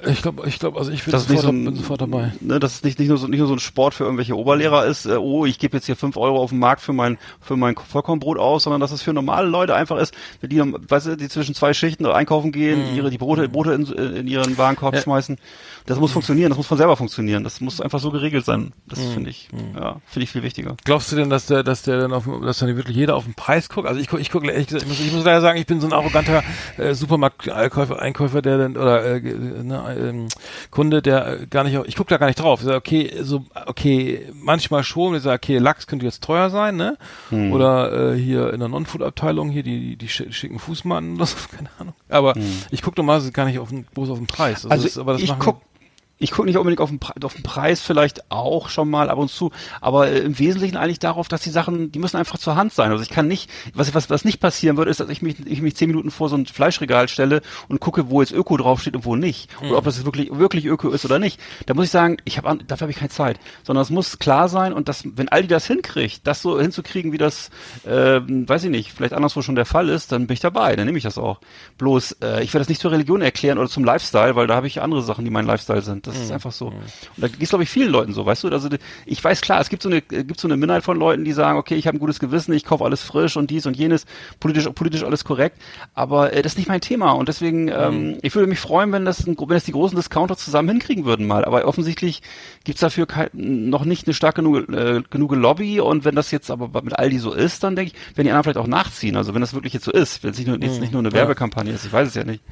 ich 0.07 0.23
glaube, 0.23 0.47
ich 0.49 0.59
glaube, 0.59 0.79
also 0.79 0.91
ich 0.91 1.03
bin 1.05 1.13
Das 1.13 1.23
sofort, 1.27 1.43
so 1.45 1.49
ein, 1.49 1.65
bin 1.65 1.77
sofort 1.77 2.01
dabei. 2.01 2.33
Ne, 2.41 2.61
dass 2.61 2.75
es 2.77 2.83
nicht, 2.85 2.99
nicht, 2.99 3.09
nur 3.09 3.17
so, 3.19 3.27
nicht 3.27 3.39
nur 3.39 3.49
so 3.49 3.55
ein 3.55 3.59
Sport 3.59 3.95
für 3.95 4.05
irgendwelche 4.05 4.37
Oberlehrer 4.37 4.85
ist, 4.87 5.07
äh, 5.07 5.17
oh, 5.17 5.47
ich 5.47 5.59
gebe 5.59 5.77
jetzt 5.77 5.87
hier 5.87 5.97
fünf 5.97 6.17
Euro 6.17 6.39
auf 6.43 6.51
den 6.51 6.59
Markt 6.59 6.83
für 6.83 6.93
mein, 6.93 7.19
für 7.41 7.57
mein 7.57 7.75
Vollkornbrot 7.77 8.39
aus, 8.39 8.65
sondern 8.65 8.81
dass 8.81 8.93
es 8.93 9.03
für 9.03 9.13
normale 9.13 9.49
Leute 9.49 9.75
einfach 9.75 9.97
ist, 9.99 10.15
die, 10.43 10.61
weißt 10.61 11.07
du, 11.07 11.17
die 11.17 11.29
zwischen 11.29 11.55
zwei 11.55 11.73
Schichten 11.73 12.05
einkaufen 12.07 12.53
gehen, 12.53 12.95
ihre, 12.95 13.11
die 13.11 13.19
Brote, 13.19 13.49
Brote 13.49 13.73
in, 13.73 13.87
in 13.87 14.27
ihren 14.27 14.59
Warenkorb 14.59 14.93
Mhm. 14.93 14.97
Ja. 14.97 15.03
schmeißen. 15.03 15.39
Das 15.87 15.99
muss 15.99 16.13
funktionieren, 16.13 16.51
das 16.51 16.59
muss 16.59 16.67
von 16.69 16.79
selber 16.79 16.97
funktionieren. 16.97 17.43
Das 17.43 17.61
muss 17.61 17.81
einfach 17.81 17.99
so 17.99 18.11
geregelt 18.13 18.45
sein. 18.45 18.73
Das 18.87 18.99
Mhm. 19.01 19.11
finde 19.15 19.31
ich, 19.31 19.49
ja, 19.75 19.97
finde 20.07 20.25
ich 20.25 20.31
viel 20.31 20.43
wichtiger. 20.45 20.77
Glaubst 20.85 21.11
du 21.11 21.17
denn, 21.17 21.29
dass 21.31 21.47
der, 21.47 21.63
dass 21.65 21.83
der 21.83 21.99
dann 21.99 22.13
auf, 22.13 22.29
dass 22.45 22.59
dann 22.59 22.77
wirklich 22.77 22.97
jeder 22.97 23.17
auf 23.17 23.25
den 23.25 23.35
Preis 23.35 23.69
guckt? 23.69 23.89
Also 23.89 24.01
ich 24.01 24.07
gucke, 24.09 24.23
ich 24.23 24.31
gucke, 24.31 24.49
ehrlich 24.49 24.67
gesagt, 24.69 24.85
ich 24.85 24.89
muss, 24.89 25.01
ich 25.01 25.13
muss 25.13 25.25
leider 25.25 25.41
sagen, 25.41 25.59
ich 25.59 25.67
bin 25.67 25.81
so 25.81 25.87
ein 25.89 25.93
arroganter 25.93 26.45
äh, 26.77 26.95
Supermarkt-Einkäufer, 26.95 28.01
Einkäufer, 28.01 28.43
der 28.43 28.59
dann 28.59 28.77
oder 28.77 29.05
äh, 29.17 29.21
ne, 29.65 29.97
ähm, 29.99 30.29
Kunde, 30.71 31.03
der 31.03 31.41
äh, 31.43 31.47
gar 31.47 31.65
nicht, 31.65 31.79
ich 31.87 31.97
gucke 31.97 32.11
da 32.11 32.19
gar 32.19 32.27
nicht 32.27 32.39
drauf. 32.41 32.61
Ich 32.61 32.67
sage, 32.67 32.77
okay, 32.77 33.11
so, 33.23 33.45
okay, 33.67 34.27
manchmal 34.35 34.83
schon. 34.85 35.15
Ich 35.15 35.23
sage, 35.23 35.37
okay, 35.37 35.59
Lachs 35.59 35.87
könnte 35.87 36.05
jetzt 36.07 36.23
teuer 36.23 36.51
sein, 36.51 36.77
ne? 36.77 36.97
Hm. 37.31 37.53
Oder 37.53 38.13
äh, 38.13 38.17
hier 38.19 38.53
in 38.53 38.61
der 38.61 38.69
Non-Food-Abteilung 38.69 39.51
hier 39.51 39.63
die 39.63 39.97
die 39.97 40.09
schi- 40.09 40.33
schicken 40.33 40.59
Fußmatten 40.59 41.17
oder 41.17 41.27
so, 41.27 41.37
keine 41.57 41.69
Ahnung. 41.79 41.95
Aber 42.09 42.35
ich 42.71 42.83
gucke 42.83 42.99
normalerweise 43.01 43.33
gar 43.33 43.47
nicht 43.47 43.59
auf 43.59 43.69
den, 43.71 43.85
bloß 43.85 44.11
auf 44.11 44.19
den 44.19 44.27
Preis. 44.27 44.65
Hm. 44.65 44.73
Also 44.73 45.01
aber 45.01 45.15
das 45.15 45.23
ich 45.23 45.29
machen- 45.31 45.41
guck, 45.41 45.61
ich 46.19 46.31
gucke 46.31 46.47
nicht 46.47 46.57
unbedingt 46.57 46.81
auf 46.81 46.91
den, 46.91 47.01
auf 47.25 47.35
den 47.35 47.43
Preis, 47.43 47.81
vielleicht 47.81 48.31
auch 48.31 48.69
schon 48.69 48.89
mal 48.89 49.11
ab 49.11 49.19
und 49.19 49.31
zu, 49.31 49.51
aber 49.81 50.09
äh, 50.09 50.19
im 50.21 50.39
Wesentlichen 50.39 50.77
eigentlich 50.77 50.99
darauf, 50.99 51.29
dass 51.29 51.43
die 51.43 51.51
Sachen, 51.51 51.91
die 51.91 51.99
müssen 51.99 52.17
einfach 52.17 52.39
zur 52.39 52.57
Hand 52.57 52.73
sein. 52.73 52.91
Also 52.91 53.03
ich 53.03 53.11
kann 53.11 53.27
nicht, 53.27 53.51
was, 53.75 53.95
was, 53.95 54.09
was 54.11 54.25
nicht 54.25 54.41
passieren 54.41 54.77
würde, 54.77 54.91
ist, 54.91 55.01
dass 55.01 55.09
ich 55.09 55.23
mich, 55.23 55.45
ich 55.47 55.63
mich 55.63 55.77
zehn 55.77 55.89
Minuten 55.89 56.11
vor 56.11 56.29
so 56.29 56.37
ein 56.37 56.47
Fleischregal 56.47 57.09
stelle 57.09 57.43
und 57.69 57.81
gucke, 57.81 58.09
wo 58.09 58.21
jetzt 58.21 58.33
Öko 58.33 58.57
draufsteht 58.57 58.95
und 58.95 59.05
wo 59.05 59.17
nicht. 59.17 59.51
Oder 59.63 59.79
ob 59.79 59.85
das 59.85 60.05
wirklich, 60.05 60.31
wirklich 60.33 60.67
Öko 60.67 60.91
ist 60.91 61.05
oder 61.05 61.19
nicht. 61.19 61.41
Da 61.67 61.75
muss 61.75 61.87
ich 61.87 61.91
sagen, 61.91 62.19
ich 62.25 62.39
habe 62.39 62.59
dafür 62.65 62.85
habe 62.85 62.93
ich 62.93 62.99
keine 62.99 63.11
Zeit. 63.11 63.39
Sondern 63.65 63.83
es 63.83 63.91
muss 63.91 64.19
klar 64.19 64.49
sein 64.49 64.73
und 64.73 64.89
das, 64.89 65.03
wenn 65.05 65.29
Aldi 65.29 65.49
das 65.49 65.67
hinkriegt, 65.67 66.27
das 66.27 66.43
so 66.43 66.61
hinzukriegen, 66.61 67.13
wie 67.13 67.19
das, 67.19 67.51
ähm, 67.87 68.49
weiß 68.49 68.65
ich 68.65 68.71
nicht, 68.71 68.93
vielleicht 68.93 69.15
anderswo 69.15 69.43
schon 69.43 69.55
der 69.55 69.67
Fall 69.67 69.89
ist, 69.89 70.13
dann 70.13 70.27
bin 70.27 70.35
ich 70.35 70.41
dabei, 70.41 70.77
dann 70.77 70.87
nehme 70.87 70.99
ich 70.99 71.05
das 71.05 71.19
auch. 71.19 71.41
Bloß, 71.79 72.19
äh, 72.23 72.43
ich 72.43 72.53
werde 72.55 72.63
das 72.63 72.69
nicht 72.69 72.81
zur 72.81 72.93
Religion 72.93 73.23
erklären 73.23 73.59
oder 73.59 73.69
zum 73.69 73.85
Lifestyle, 73.85 74.37
weil 74.37 74.47
da 74.47 74.55
habe 74.55 74.67
ich 74.67 74.81
andere 74.81 75.03
Sachen, 75.03 75.25
die 75.25 75.31
mein 75.31 75.47
Lifestyle 75.47 75.83
sind. 75.83 76.07
Das 76.07 76.12
ist 76.21 76.33
einfach 76.33 76.53
so. 76.53 76.67
Und 76.67 76.75
da 77.17 77.29
geht 77.29 77.43
es, 77.43 77.49
glaube 77.51 77.65
ich, 77.65 77.71
vielen 77.71 77.91
Leuten 77.91 78.13
so, 78.13 78.25
weißt 78.27 78.45
du? 78.45 78.49
Also 78.49 78.69
ich 79.07 79.23
weiß 79.23 79.41
klar, 79.41 79.61
es 79.61 79.69
gibt 79.69 79.83
so 79.83 79.89
eine, 79.89 79.99
äh, 79.99 80.25
gibt 80.25 80.41
so 80.41 80.49
eine 80.49 80.57
Minderheit 80.57 80.85
von 80.85 80.99
Leuten, 80.99 81.25
die 81.25 81.33
sagen, 81.33 81.59
okay, 81.59 81.75
ich 81.75 81.87
habe 81.87 81.97
ein 81.97 82.01
gutes 82.01 82.19
Gewissen, 82.19 82.53
ich 82.53 82.65
kaufe 82.65 82.85
alles 82.85 83.03
frisch 83.03 83.37
und 83.37 83.51
dies 83.51 83.67
und 83.67 83.77
jenes, 83.77 84.07
politisch, 84.41 84.69
politisch 84.75 85.05
alles 85.05 85.25
korrekt, 85.25 85.59
aber 85.95 86.33
äh, 86.33 86.43
das 86.43 86.53
ist 86.53 86.59
nicht 86.59 86.69
mein 86.69 86.81
Thema. 86.81 87.13
Und 87.13 87.29
deswegen, 87.29 87.69
ähm, 87.69 88.19
ich 88.23 88.35
würde 88.35 88.49
mich 88.49 88.61
freuen, 88.61 88.93
wenn 88.93 89.05
das, 89.05 89.27
wenn 89.27 89.37
das 89.37 89.65
die 89.65 89.73
großen 89.73 89.97
Discounter 89.97 90.37
zusammen 90.37 90.69
hinkriegen 90.69 91.05
würden 91.05 91.27
mal, 91.27 91.45
aber 91.45 91.65
offensichtlich 91.67 92.23
gibt's 92.65 92.81
dafür 92.81 93.07
kein, 93.07 93.29
noch 93.33 93.85
nicht 93.85 94.07
eine 94.07 94.15
stark 94.15 94.35
genug, 94.35 94.69
äh, 94.71 95.03
genug 95.11 95.35
Lobby. 95.35 95.81
Und 95.81 96.05
wenn 96.05 96.15
das 96.15 96.31
jetzt 96.31 96.51
aber 96.51 96.83
mit 96.83 96.99
Aldi 96.99 97.19
so 97.19 97.33
ist, 97.33 97.63
dann 97.65 97.77
denke 97.77 97.93
ich, 97.95 98.17
werden 98.17 98.27
die 98.27 98.31
anderen 98.31 98.45
vielleicht 98.45 98.59
auch 98.59 98.67
nachziehen, 98.67 99.17
also 99.17 99.35
wenn 99.35 99.41
das 99.41 99.55
wirklich 99.55 99.73
jetzt 99.73 99.85
so 99.85 99.93
ist, 99.93 100.23
wenn 100.23 100.31
es 100.31 100.39
nicht 100.39 100.47
nur, 100.49 100.59
jetzt 100.61 100.81
nicht 100.81 100.93
nur 100.93 101.01
eine 101.01 101.13
Werbekampagne 101.13 101.73
ist, 101.73 101.85
ich 101.85 101.93
weiß 101.93 102.09
es 102.09 102.15
ja 102.15 102.25
nicht. 102.25 102.43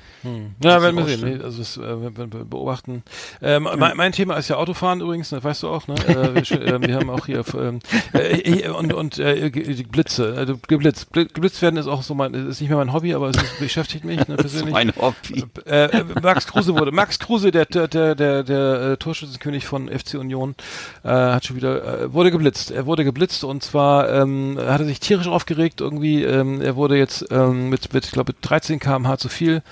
Ja, 0.62 0.82
werden 0.82 0.96
wir 0.96 1.04
sehen. 1.04 1.42
also 1.42 1.58
das, 1.58 1.76
äh, 1.76 1.80
wir 1.80 2.10
beobachten. 2.10 3.02
Ähm, 3.42 3.68
mein, 3.78 3.96
mein 3.96 4.12
Thema 4.12 4.34
ist 4.36 4.48
ja 4.48 4.56
Autofahren 4.56 5.00
übrigens, 5.00 5.30
das 5.30 5.42
weißt 5.42 5.62
du 5.62 5.68
auch, 5.68 5.86
ne? 5.88 5.94
Äh, 6.06 6.38
äh, 6.40 6.86
wir 6.86 6.94
haben 6.96 7.08
auch 7.10 7.26
hier 7.26 7.42
ähm, 7.58 7.78
äh, 8.12 8.68
und 8.68 8.92
und 8.92 9.18
äh, 9.18 9.50
Blitze, 9.90 10.34
also 10.36 10.58
geblitzt. 10.68 11.08
Bl- 11.14 11.32
Geblitzt 11.32 11.62
werden 11.62 11.76
ist 11.76 11.86
auch 11.86 12.02
so 12.02 12.14
mein, 12.14 12.34
ist 12.34 12.60
nicht 12.60 12.68
mehr 12.68 12.78
mein 12.78 12.92
Hobby, 12.92 13.14
aber 13.14 13.30
es 13.30 13.36
ist, 13.36 13.58
beschäftigt 13.58 14.04
mich 14.04 14.26
ne, 14.28 14.36
persönlich. 14.36 14.72
Mein 14.72 14.92
Hobby. 14.96 15.44
Äh, 15.64 16.04
Max 16.22 16.46
Kruse 16.46 16.74
wurde. 16.76 16.92
Max 16.92 17.18
Kruse, 17.18 17.50
der 17.50 17.64
der 17.64 17.88
der 17.88 18.14
der, 18.14 18.42
der 18.42 18.98
Torschützenkönig 18.98 19.66
von 19.66 19.88
FC 19.88 20.14
Union, 20.14 20.54
hat 21.02 21.46
schon 21.46 21.56
wieder 21.56 22.12
wurde 22.12 22.30
geblitzt. 22.30 22.70
Er 22.70 22.84
wurde 22.86 23.04
geblitzt 23.04 23.44
und 23.44 23.62
zwar 23.62 24.10
ähm, 24.12 24.58
hat 24.58 24.80
er 24.80 24.86
sich 24.86 25.00
tierisch 25.00 25.28
aufgeregt 25.28 25.80
irgendwie. 25.80 26.24
Ähm, 26.24 26.60
er 26.60 26.76
wurde 26.76 26.96
jetzt 26.98 27.26
ähm, 27.30 27.70
mit 27.70 27.92
mit 27.94 28.04
ich 28.04 28.12
glaube 28.12 28.34
13 28.40 28.78
km/h 28.80 29.16
zu 29.18 29.28
viel 29.28 29.62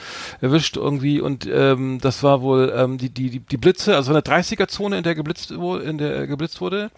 erwischt 0.40 0.76
irgendwie 0.76 1.20
und 1.20 1.46
ähm, 1.52 1.98
das 2.00 2.22
war 2.22 2.40
wohl 2.40 2.72
ähm, 2.74 2.96
die 2.98 3.10
die 3.10 3.40
die 3.40 3.57
die 3.58 3.60
Blitze, 3.60 3.96
also 3.96 4.12
eine 4.12 4.20
30er 4.20 4.68
Zone, 4.68 4.98
in 4.98 5.02
der 5.02 5.16
geblitzt 5.16 5.56
wurde, 5.56 5.84
in 5.84 5.98
der 5.98 6.26
geblitzt 6.28 6.60
wurde. 6.60 6.90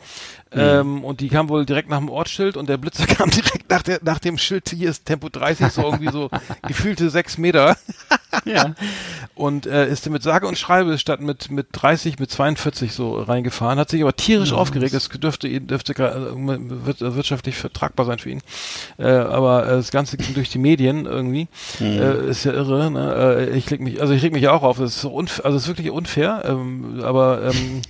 Ähm, 0.52 1.04
und 1.04 1.20
die 1.20 1.28
kam 1.28 1.48
wohl 1.48 1.64
direkt 1.64 1.88
nach 1.88 1.98
dem 1.98 2.08
Ortsschild 2.08 2.56
und 2.56 2.68
der 2.68 2.76
Blitzer 2.76 3.06
kam 3.06 3.30
direkt 3.30 3.70
nach, 3.70 3.82
der, 3.82 4.00
nach 4.02 4.18
dem 4.18 4.36
Schild, 4.38 4.68
hier 4.70 4.90
ist 4.90 5.04
Tempo 5.04 5.28
30, 5.28 5.68
so 5.72 5.82
irgendwie 5.82 6.10
so 6.10 6.28
gefühlte 6.66 7.10
sechs 7.10 7.38
Meter. 7.38 7.76
Ja. 8.44 8.76
Und 9.34 9.66
äh, 9.66 9.88
ist 9.90 10.08
mit 10.08 10.22
sage 10.22 10.46
und 10.46 10.56
schreibe 10.56 10.96
statt 10.98 11.20
mit 11.20 11.50
mit 11.50 11.66
30 11.72 12.20
mit 12.20 12.30
42 12.30 12.92
so 12.92 13.20
reingefahren, 13.20 13.76
hat 13.80 13.90
sich 13.90 14.00
aber 14.02 14.14
tierisch 14.14 14.52
aufgeregt. 14.52 14.94
Das 14.94 15.08
dürfte 15.08 15.60
dürfte 15.60 15.94
gra- 15.94 16.30
äh, 16.32 17.16
wirtschaftlich 17.16 17.56
vertragbar 17.56 18.06
sein 18.06 18.20
für 18.20 18.30
ihn. 18.30 18.40
Äh, 18.98 19.08
aber 19.08 19.66
äh, 19.66 19.70
das 19.72 19.90
Ganze 19.90 20.16
ging 20.16 20.32
durch 20.34 20.48
die 20.48 20.58
Medien 20.58 21.06
irgendwie. 21.06 21.48
Äh, 21.80 22.28
ist 22.30 22.44
ja 22.44 22.52
irre. 22.52 22.88
Ne? 22.92 23.48
Äh, 23.50 23.56
ich 23.58 23.68
leg 23.68 23.80
mich, 23.80 24.00
also 24.00 24.12
ich 24.12 24.22
reg 24.22 24.32
mich 24.32 24.46
auch 24.46 24.62
auf. 24.62 24.78
Das 24.78 24.90
ist 24.94 25.00
so 25.00 25.10
unfair, 25.10 25.44
also 25.44 25.56
es 25.56 25.64
ist 25.64 25.68
wirklich 25.68 25.90
unfair. 25.90 26.44
Ähm, 26.46 27.00
aber 27.02 27.42
ähm, 27.50 27.82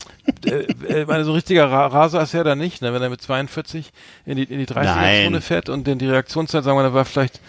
äh, 0.47 1.01
äh, 1.01 1.05
meine 1.07 1.25
so 1.25 1.33
richtiger 1.33 1.71
Ra 1.71 1.87
Raser 1.87 2.23
ist 2.23 2.35
er 2.35 2.45
da 2.45 2.55
nicht, 2.55 2.83
ne? 2.83 2.93
wenn 2.93 3.03
er 3.03 3.11
mit 3.11 3.21
42 3.21 3.93
in 4.27 4.37
die 4.37 4.45
in 4.45 4.59
die 4.59 4.67
30er 4.67 5.23
Zone 5.25 5.31
Nein. 5.31 5.43
fährt 5.43 5.69
und 5.69 5.87
dann 5.87 5.99
die 5.99 6.09
Reaktionszeit, 6.09 6.65
sagen 6.65 6.79
wir, 6.79 6.83
da 6.83 6.95
war 6.95 7.05
vielleicht, 7.05 7.41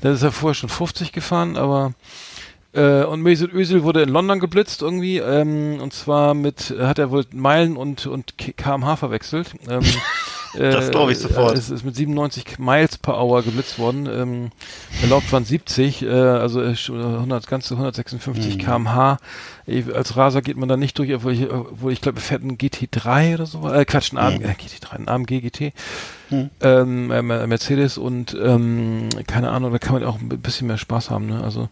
da 0.00 0.12
ist 0.12 0.22
er 0.22 0.32
vorher 0.32 0.54
schon 0.54 0.68
50 0.68 1.12
gefahren, 1.12 1.56
aber 1.56 1.92
äh, 2.72 3.04
und 3.04 3.22
Mesut 3.22 3.52
Özil 3.52 3.82
wurde 3.82 4.02
in 4.02 4.08
London 4.10 4.38
geblitzt 4.40 4.82
irgendwie 4.82 5.20
und 5.20 5.92
zwar 5.92 6.34
mit 6.34 6.74
hat 6.78 6.98
er 6.98 7.10
wohl 7.10 7.24
Meilen 7.32 7.76
und 7.76 8.06
und 8.06 8.36
kmh 8.38 8.96
verwechselt. 8.96 9.52
Ähm, 9.68 9.82
Das 10.58 10.90
glaub 10.90 11.10
ich 11.10 11.18
sofort. 11.18 11.56
Es 11.58 11.68
ist 11.68 11.84
mit 11.84 11.94
97 11.96 12.58
Miles 12.58 12.96
per 12.96 13.18
Hour 13.20 13.42
geblitzt 13.42 13.78
worden. 13.78 14.06
Ähm, 14.06 14.50
erlaubt 15.02 15.30
waren 15.30 15.44
70, 15.44 16.02
äh, 16.02 16.08
also 16.08 16.62
äh, 16.62 16.74
schon 16.76 16.98
100, 16.98 17.46
ganze 17.46 17.74
156 17.74 18.56
Mhm. 18.56 18.60
km/h. 18.60 19.18
Ich- 19.66 19.94
Als 19.94 20.16
Raser 20.16 20.42
geht 20.42 20.56
man 20.56 20.68
da 20.68 20.76
nicht 20.76 20.98
durch, 20.98 21.12
obwohl 21.14 21.32
ich, 21.32 21.50
obwohl 21.50 21.92
ich 21.92 22.00
glaube, 22.00 22.20
fährt 22.20 22.42
ein 22.44 22.56
GT3 22.58 23.34
oder 23.34 23.46
so. 23.46 23.68
Äh, 23.68 23.84
Quatsch, 23.84 24.12
ein 24.12 24.18
AMG, 24.18 24.42
äh, 24.44 24.48
GT3, 24.52 24.92
ein 24.92 25.08
AMG 25.08 25.40
GT. 25.40 25.72
Ähm, 26.60 27.12
äh, 27.12 27.22
Mercedes 27.22 27.98
und 27.98 28.36
ähm, 28.42 29.08
keine 29.28 29.50
Ahnung, 29.52 29.70
da 29.70 29.78
kann 29.78 29.92
man 29.94 30.02
auch 30.02 30.18
ein 30.18 30.28
bisschen 30.28 30.66
mehr 30.66 30.76
Spaß 30.76 31.08
haben. 31.08 31.26
Ne? 31.26 31.40
Also 31.44 31.68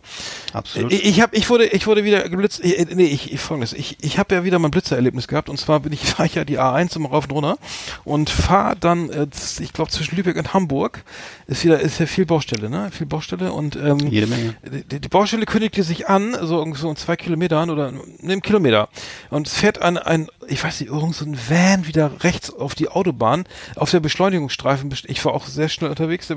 Absolut. 0.52 0.92
ich, 0.92 1.04
ich 1.04 1.20
habe, 1.20 1.34
ich 1.36 1.50
wurde, 1.50 1.66
ich 1.66 1.88
wurde 1.88 2.04
wieder 2.04 2.28
geblitzt. 2.28 2.60
Ich, 2.62 2.78
äh, 2.78 2.86
nee, 2.94 3.06
ich, 3.06 3.32
ich 3.32 3.40
folgendes. 3.40 3.72
Ich, 3.72 3.96
ich 4.00 4.16
habe 4.16 4.32
ja 4.32 4.44
wieder 4.44 4.60
mein 4.60 4.70
Blitzererlebnis 4.70 5.26
gehabt. 5.26 5.48
Und 5.48 5.58
zwar 5.58 5.80
bin 5.80 5.92
ich, 5.92 6.00
fahre 6.06 6.26
ich 6.28 6.36
ja 6.36 6.44
die 6.44 6.60
A1 6.60 6.94
immer 6.94 7.08
rauf 7.08 7.24
und 7.24 7.32
runter 7.32 7.58
und 8.04 8.30
fahre 8.30 8.76
dann, 8.78 9.10
äh, 9.10 9.26
ich 9.58 9.72
glaube 9.72 9.90
zwischen 9.90 10.14
Lübeck 10.14 10.36
und 10.36 10.54
Hamburg 10.54 11.02
ist 11.48 11.64
wieder, 11.64 11.80
ist 11.80 11.98
ja 11.98 12.06
viel 12.06 12.24
Baustelle, 12.24 12.70
ne? 12.70 12.90
Viel 12.92 13.06
Baustelle 13.08 13.52
und 13.52 13.74
ähm, 13.74 13.98
Jede 14.08 14.28
Menge. 14.28 14.54
die, 14.88 15.00
die 15.00 15.08
Baustelle 15.08 15.46
kündigte 15.46 15.82
sich 15.82 16.08
an, 16.08 16.36
so 16.42 16.58
irgend 16.60 16.76
so 16.78 16.88
in 16.88 16.94
zwei 16.96 17.16
Kilometern 17.16 17.70
oder 17.70 17.83
einem 17.88 18.42
Kilometer. 18.42 18.88
Und 19.30 19.46
es 19.46 19.54
fährt 19.54 19.80
ein, 19.82 19.98
ein, 19.98 20.28
ich 20.48 20.62
weiß 20.62 20.80
nicht, 20.80 20.90
irgend 20.90 21.14
so 21.14 21.24
ein 21.24 21.38
Van 21.48 21.86
wieder 21.86 22.22
rechts 22.22 22.52
auf 22.52 22.74
die 22.74 22.88
Autobahn, 22.88 23.44
auf 23.76 23.90
der 23.90 24.00
Beschleunigungsstreifen. 24.00 24.94
Ich 25.06 25.24
war 25.24 25.34
auch 25.34 25.46
sehr 25.46 25.68
schnell 25.68 25.90
unterwegs. 25.90 26.28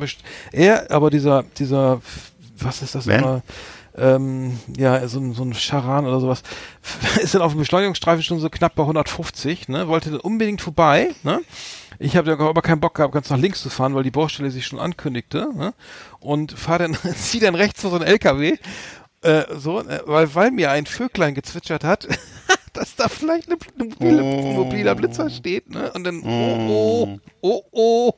Er, 0.52 0.92
aber 0.92 1.10
dieser, 1.10 1.44
dieser, 1.58 2.02
was 2.58 2.82
ist 2.82 2.96
das 2.96 3.08
Van? 3.08 3.20
immer? 3.20 3.42
Ähm, 3.98 4.60
ja, 4.78 5.08
so 5.08 5.20
ein, 5.20 5.34
so 5.34 5.44
ein 5.44 5.56
Charan 5.56 6.06
oder 6.06 6.20
sowas, 6.20 6.44
ist 7.22 7.34
dann 7.34 7.42
auf 7.42 7.54
dem 7.54 7.60
Beschleunigungsstreifen 7.60 8.22
schon 8.22 8.40
so 8.40 8.48
knapp 8.48 8.76
bei 8.76 8.84
150, 8.84 9.70
ne, 9.70 9.88
wollte 9.88 10.12
dann 10.12 10.20
unbedingt 10.20 10.62
vorbei, 10.62 11.16
ne, 11.24 11.42
ich 11.98 12.16
habe 12.16 12.30
ja 12.30 12.40
aber 12.40 12.62
keinen 12.62 12.80
Bock 12.80 12.94
gehabt, 12.94 13.16
ganz 13.16 13.32
nach 13.32 13.40
links 13.40 13.64
zu 13.64 13.72
fahren, 13.72 13.96
weil 13.96 14.04
die 14.04 14.12
Baustelle 14.12 14.52
sich 14.52 14.68
schon 14.68 14.78
ankündigte, 14.78 15.50
ne, 15.56 15.74
und 16.20 16.52
fahre 16.52 16.84
dann, 16.84 16.98
zieh 17.16 17.40
dann 17.40 17.56
rechts 17.56 17.82
vor 17.82 17.90
so 17.90 17.96
ein 17.96 18.04
LKW, 18.04 18.58
äh, 19.28 19.46
so, 19.58 19.80
äh, 19.82 20.02
weil, 20.06 20.34
weil 20.36 20.52
mir 20.52 20.72
ein 20.72 20.86
Vöglein 20.86 21.34
gezwitschert 21.36 21.84
hat, 21.84 22.08
dass 22.74 22.96
da 22.96 23.08
vielleicht 23.10 23.48
eine 23.50 23.58
mobile, 23.78 24.24
Oh. 24.24 24.54
mobiler 24.54 24.96
Blitzer 24.96 25.30
steht, 25.30 25.70
ne? 25.70 25.92
Und 25.94 26.04
dann, 26.04 26.22
oh, 26.24 26.60
oh, 26.70 27.20
oh, 27.42 27.64
oh. 27.72 28.14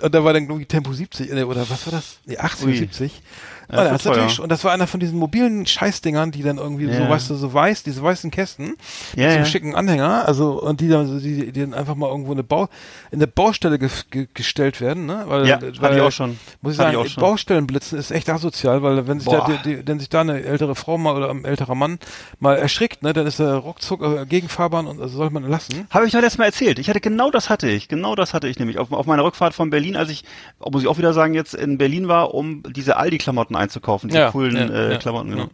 Und 0.00 0.14
da 0.14 0.22
war 0.24 0.32
dann 0.32 0.44
irgendwie 0.44 0.66
Tempo 0.66 0.92
70, 0.92 1.30
äh, 1.32 1.42
oder 1.44 1.68
was 1.68 1.86
war 1.86 1.92
das? 1.92 2.18
Nee, 2.26 2.38
80, 2.38 2.66
Ui. 2.66 2.76
70. 2.76 3.22
Ja, 3.70 3.82
und, 3.82 3.92
das 3.92 4.04
war 4.06 4.16
natürlich, 4.16 4.40
und 4.40 4.48
das 4.50 4.64
war 4.64 4.72
einer 4.72 4.86
von 4.86 4.98
diesen 5.00 5.18
mobilen 5.18 5.66
Scheißdingern, 5.66 6.30
die 6.30 6.42
dann 6.42 6.58
irgendwie 6.58 6.86
so, 6.86 6.92
Ja. 7.02 7.08
weißt 7.10 7.28
du, 7.30 7.34
so 7.34 7.52
weiß, 7.52 7.82
diese 7.82 8.02
weißen 8.02 8.30
Kästen, 8.30 8.76
Ja, 9.14 9.24
mit 9.24 9.32
so 9.32 9.38
ja. 9.40 9.44
schicken 9.44 9.74
Anhänger, 9.74 10.26
also, 10.26 10.60
und 10.62 10.80
die 10.80 10.88
dann, 10.88 11.06
so- 11.06 11.18
die, 11.20 11.52
die 11.52 11.60
dann 11.60 11.74
einfach 11.74 11.94
mal 11.94 12.08
irgendwo 12.08 12.32
eine 12.32 12.42
Bau, 12.42 12.68
in 13.10 13.18
der 13.20 13.26
Baustelle 13.26 13.78
ge 13.78 13.88
ge 14.10 14.26
gestellt 14.32 14.80
werden, 14.80 15.06
ne? 15.06 15.24
Weil, 15.26 15.46
Ja, 15.46 15.58
weil, 15.80 15.96
ich 15.96 16.02
auch 16.02 16.12
schon. 16.12 16.38
Muss 16.62 16.72
ich 16.74 16.78
ich 16.80 16.84
sagen, 16.84 17.08
schon. 17.08 17.20
Baustellenblitzen 17.20 17.98
ist 17.98 18.10
echt 18.10 18.28
asozial, 18.30 18.82
weil 18.82 19.06
wenn 19.06 19.20
sich 19.20 19.28
da, 19.28 19.46
die, 19.64 19.76
die, 19.76 19.86
wenn 19.86 19.98
sich 19.98 20.08
da 20.08 20.20
eine 20.22 20.42
ältere 20.42 20.74
Frau 20.74 20.96
mal 20.98 21.14
oder 21.16 21.30
ein 21.30 21.44
älterer 21.44 21.74
Mann 21.74 21.98
mal 22.40 22.56
erschrickt, 22.56 23.02
ne, 23.02 23.12
dann 23.12 23.26
ist 23.26 23.38
er 23.38 23.54
ruckzuck 23.56 24.02
äh, 24.02 24.26
gegenfahrbahn 24.26 24.86
und 24.86 24.98
das 24.98 25.12
sollte 25.12 25.34
man 25.34 25.42
lassen. 25.48 25.86
Habe 25.90 26.06
ich 26.06 26.12
doch 26.12 26.20
letztes 26.20 26.38
Mal 26.38 26.46
erzählt. 26.46 26.78
Ich 26.78 26.88
hatte 26.88 27.00
genau 27.00 27.30
das 27.30 27.50
hatte 27.50 27.68
ich. 27.68 27.88
Genau 27.88 28.14
das 28.14 28.32
hatte 28.34 28.48
ich 28.48 28.58
nämlich 28.58 28.78
auf, 28.78 28.90
auf 28.92 29.06
meiner 29.06 29.24
Rückfahrt 29.24 29.54
von 29.54 29.70
Berlin, 29.70 29.96
als 29.96 30.10
ich, 30.10 30.24
muss 30.70 30.82
ich 30.82 30.88
auch 30.88 30.98
wieder 30.98 31.12
sagen, 31.12 31.34
jetzt 31.34 31.54
in 31.54 31.76
Berlin 31.78 32.08
war, 32.08 32.34
um 32.34 32.62
diese 32.74 32.96
Aldi-Klamotten 32.96 33.56
einzukaufen, 33.58 34.08
diese 34.08 34.20
Ja, 34.20 34.30
coolen 34.30 34.56
ja, 34.56 34.68
äh, 34.68 34.92
ja, 34.92 34.98
Klamotten. 34.98 35.30
Genau. 35.30 35.50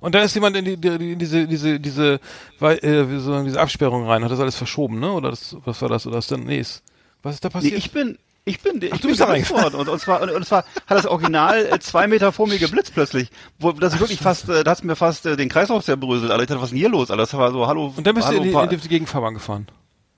Und 0.00 0.14
da 0.14 0.22
ist 0.22 0.34
jemand 0.34 0.56
in, 0.56 0.64
die, 0.64 0.76
die, 0.76 1.12
in 1.12 1.18
diese, 1.18 1.46
diese, 1.46 1.78
diese, 1.78 2.20
äh, 2.60 3.06
diese 3.06 3.60
Absperrung 3.60 4.08
rein, 4.08 4.24
hat 4.24 4.30
das 4.30 4.40
alles 4.40 4.56
verschoben, 4.56 4.98
ne? 4.98 5.12
Oder 5.12 5.30
das, 5.30 5.56
was 5.64 5.80
war 5.82 5.90
das? 5.90 6.06
Oder 6.06 6.18
ist 6.18 6.32
dann, 6.32 6.44
nee, 6.44 6.58
ist, 6.58 6.82
was 7.22 7.34
ist 7.34 7.44
da 7.44 7.48
Nee, 7.48 7.52
passiert? 7.52 7.78
ich 7.78 7.92
bin, 7.92 8.18
ich 8.46 8.60
bin, 8.60 8.80
ich 8.80 8.90
du 8.90 8.98
bin 8.98 9.10
bist 9.10 9.20
da 9.20 9.28
worden. 9.28 9.74
Und, 9.78 9.88
und 9.88 10.00
zwar, 10.00 10.22
und, 10.22 10.30
und 10.30 10.46
zwar 10.46 10.64
hat 10.86 10.96
das 10.96 11.06
Original 11.06 11.66
äh, 11.66 11.78
zwei 11.80 12.06
Meter 12.06 12.32
vor 12.32 12.46
mir 12.48 12.58
geblitzt 12.58 12.94
plötzlich. 12.94 13.30
Wo, 13.58 13.72
das 13.72 13.94
ist 13.94 14.00
wirklich 14.00 14.20
fast, 14.20 14.48
äh, 14.48 14.64
da 14.64 14.70
hat's 14.70 14.82
mir 14.82 14.96
fast 14.96 15.26
äh, 15.26 15.36
den 15.36 15.50
Kreislauf 15.50 15.84
zerbröselt, 15.84 16.30
Alter. 16.30 16.42
Ich 16.44 16.48
dachte, 16.48 16.60
was 16.60 16.68
ist 16.68 16.72
denn 16.72 16.78
hier 16.78 16.88
los, 16.88 17.10
Alter? 17.10 17.22
Das 17.22 17.34
war 17.34 17.52
so, 17.52 17.66
hallo. 17.66 17.92
und 17.94 18.06
dann 18.06 18.14
bist 18.14 18.26
du 18.26 18.32
hallo, 18.32 18.42
in 18.42 18.68
die, 18.68 18.74
in 18.74 18.80
die 18.80 18.88
Gegenfahrbahn 18.88 19.34
gefahren. 19.34 19.68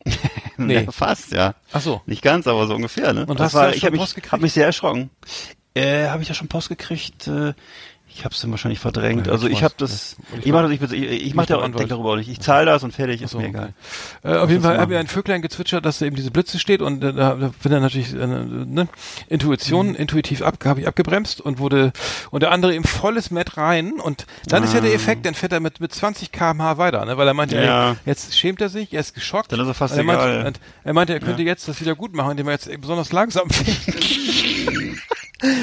nee. 0.56 0.86
fast, 0.90 1.32
ja. 1.32 1.54
Ach 1.72 1.80
so. 1.80 2.00
Nicht 2.06 2.22
ganz, 2.22 2.46
aber 2.46 2.66
so 2.66 2.74
ungefähr, 2.74 3.12
ne? 3.12 3.26
Und 3.26 3.40
das 3.40 3.52
du 3.52 3.58
war, 3.58 3.74
ich 3.74 3.84
habe 3.84 3.96
mich, 3.96 4.14
hab 4.30 4.40
mich 4.40 4.52
sehr 4.52 4.66
erschrocken. 4.66 5.10
Äh, 5.74 6.08
habe 6.08 6.22
ich 6.22 6.28
da 6.28 6.34
schon 6.34 6.48
Post 6.48 6.68
gekriegt? 6.68 7.26
Äh, 7.28 7.54
ich 8.14 8.26
habe 8.26 8.34
es 8.34 8.42
dann 8.42 8.50
wahrscheinlich 8.50 8.78
verdrängt. 8.78 9.26
Ja, 9.26 9.32
also 9.32 9.46
ich 9.46 9.54
ich 9.54 9.64
habe 9.64 9.72
das, 9.78 10.16
Ja. 10.34 10.38
Ich 10.44 10.52
mache 10.52 10.64
das, 10.76 10.92
ich, 10.92 11.02
ich, 11.02 11.26
ich 11.28 11.34
mache 11.34 11.46
da, 11.46 11.66
denk 11.66 11.88
darüber 11.88 12.10
auch 12.10 12.16
nicht. 12.16 12.28
Ich 12.28 12.40
zahle 12.40 12.66
das 12.66 12.82
und 12.82 12.92
fertig, 12.92 13.22
ist 13.22 13.30
So, 13.30 13.38
mir 13.38 13.48
okay. 13.48 13.68
egal. 14.22 14.34
Äh, 14.34 14.36
auf 14.38 14.50
jeden 14.50 14.60
Fall 14.62 14.72
hat 14.72 14.80
machen? 14.80 14.90
mir 14.90 14.98
ein 14.98 15.06
Vöglein 15.06 15.40
gezwitschert, 15.40 15.86
dass 15.86 15.98
da 15.98 16.04
eben 16.04 16.14
diese 16.16 16.30
Blitze 16.30 16.58
steht 16.58 16.82
und 16.82 17.02
äh, 17.02 17.14
da, 17.14 17.32
bin 17.36 17.72
dann 17.72 17.80
natürlich 17.80 18.12
äh, 18.12 18.26
ne, 18.26 18.86
Intuition, 19.28 19.88
Mhm. 19.88 19.94
intuitiv 19.94 20.42
ab, 20.42 20.62
habe 20.66 20.80
ich 20.82 20.88
abgebremst 20.88 21.40
und 21.40 21.58
wurde 21.58 21.94
und 22.30 22.42
der 22.42 22.50
andere 22.50 22.74
im 22.74 22.84
volles 22.84 23.30
Met 23.30 23.56
rein 23.56 23.92
und 23.98 24.26
dann 24.46 24.62
ist 24.62 24.74
ja 24.74 24.82
der 24.82 24.92
Effekt, 24.92 25.24
dann 25.24 25.32
fährt 25.32 25.52
er 25.54 25.60
mit 25.60 25.80
mit 25.80 25.94
20 25.94 26.32
km/h 26.32 26.76
weiter, 26.76 27.02
ne, 27.06 27.16
weil 27.16 27.26
er 27.26 27.32
meinte, 27.32 27.58
Ah. 27.58 27.64
Ja. 27.64 27.90
ey, 27.92 27.96
jetzt 28.04 28.36
schämt 28.38 28.60
er 28.60 28.68
sich, 28.68 28.92
er 28.92 29.00
ist 29.00 29.14
geschockt. 29.14 29.50
Dann 29.52 29.60
ist 29.60 29.68
er 29.68 29.72
fast 29.74 29.96
er 29.96 30.04
meinte, 30.04 30.24
egal. 30.24 30.52
er 30.84 30.92
meinte, 30.92 31.14
er 31.14 31.20
könnte 31.20 31.42
jetzt 31.44 31.66
das 31.66 31.80
wieder 31.80 31.94
gut 31.94 32.14
machen, 32.14 32.32
indem 32.32 32.48
er 32.48 32.52
jetzt 32.52 32.68
besonders 32.78 33.10
langsam 33.10 33.48
fährt. 33.50 34.81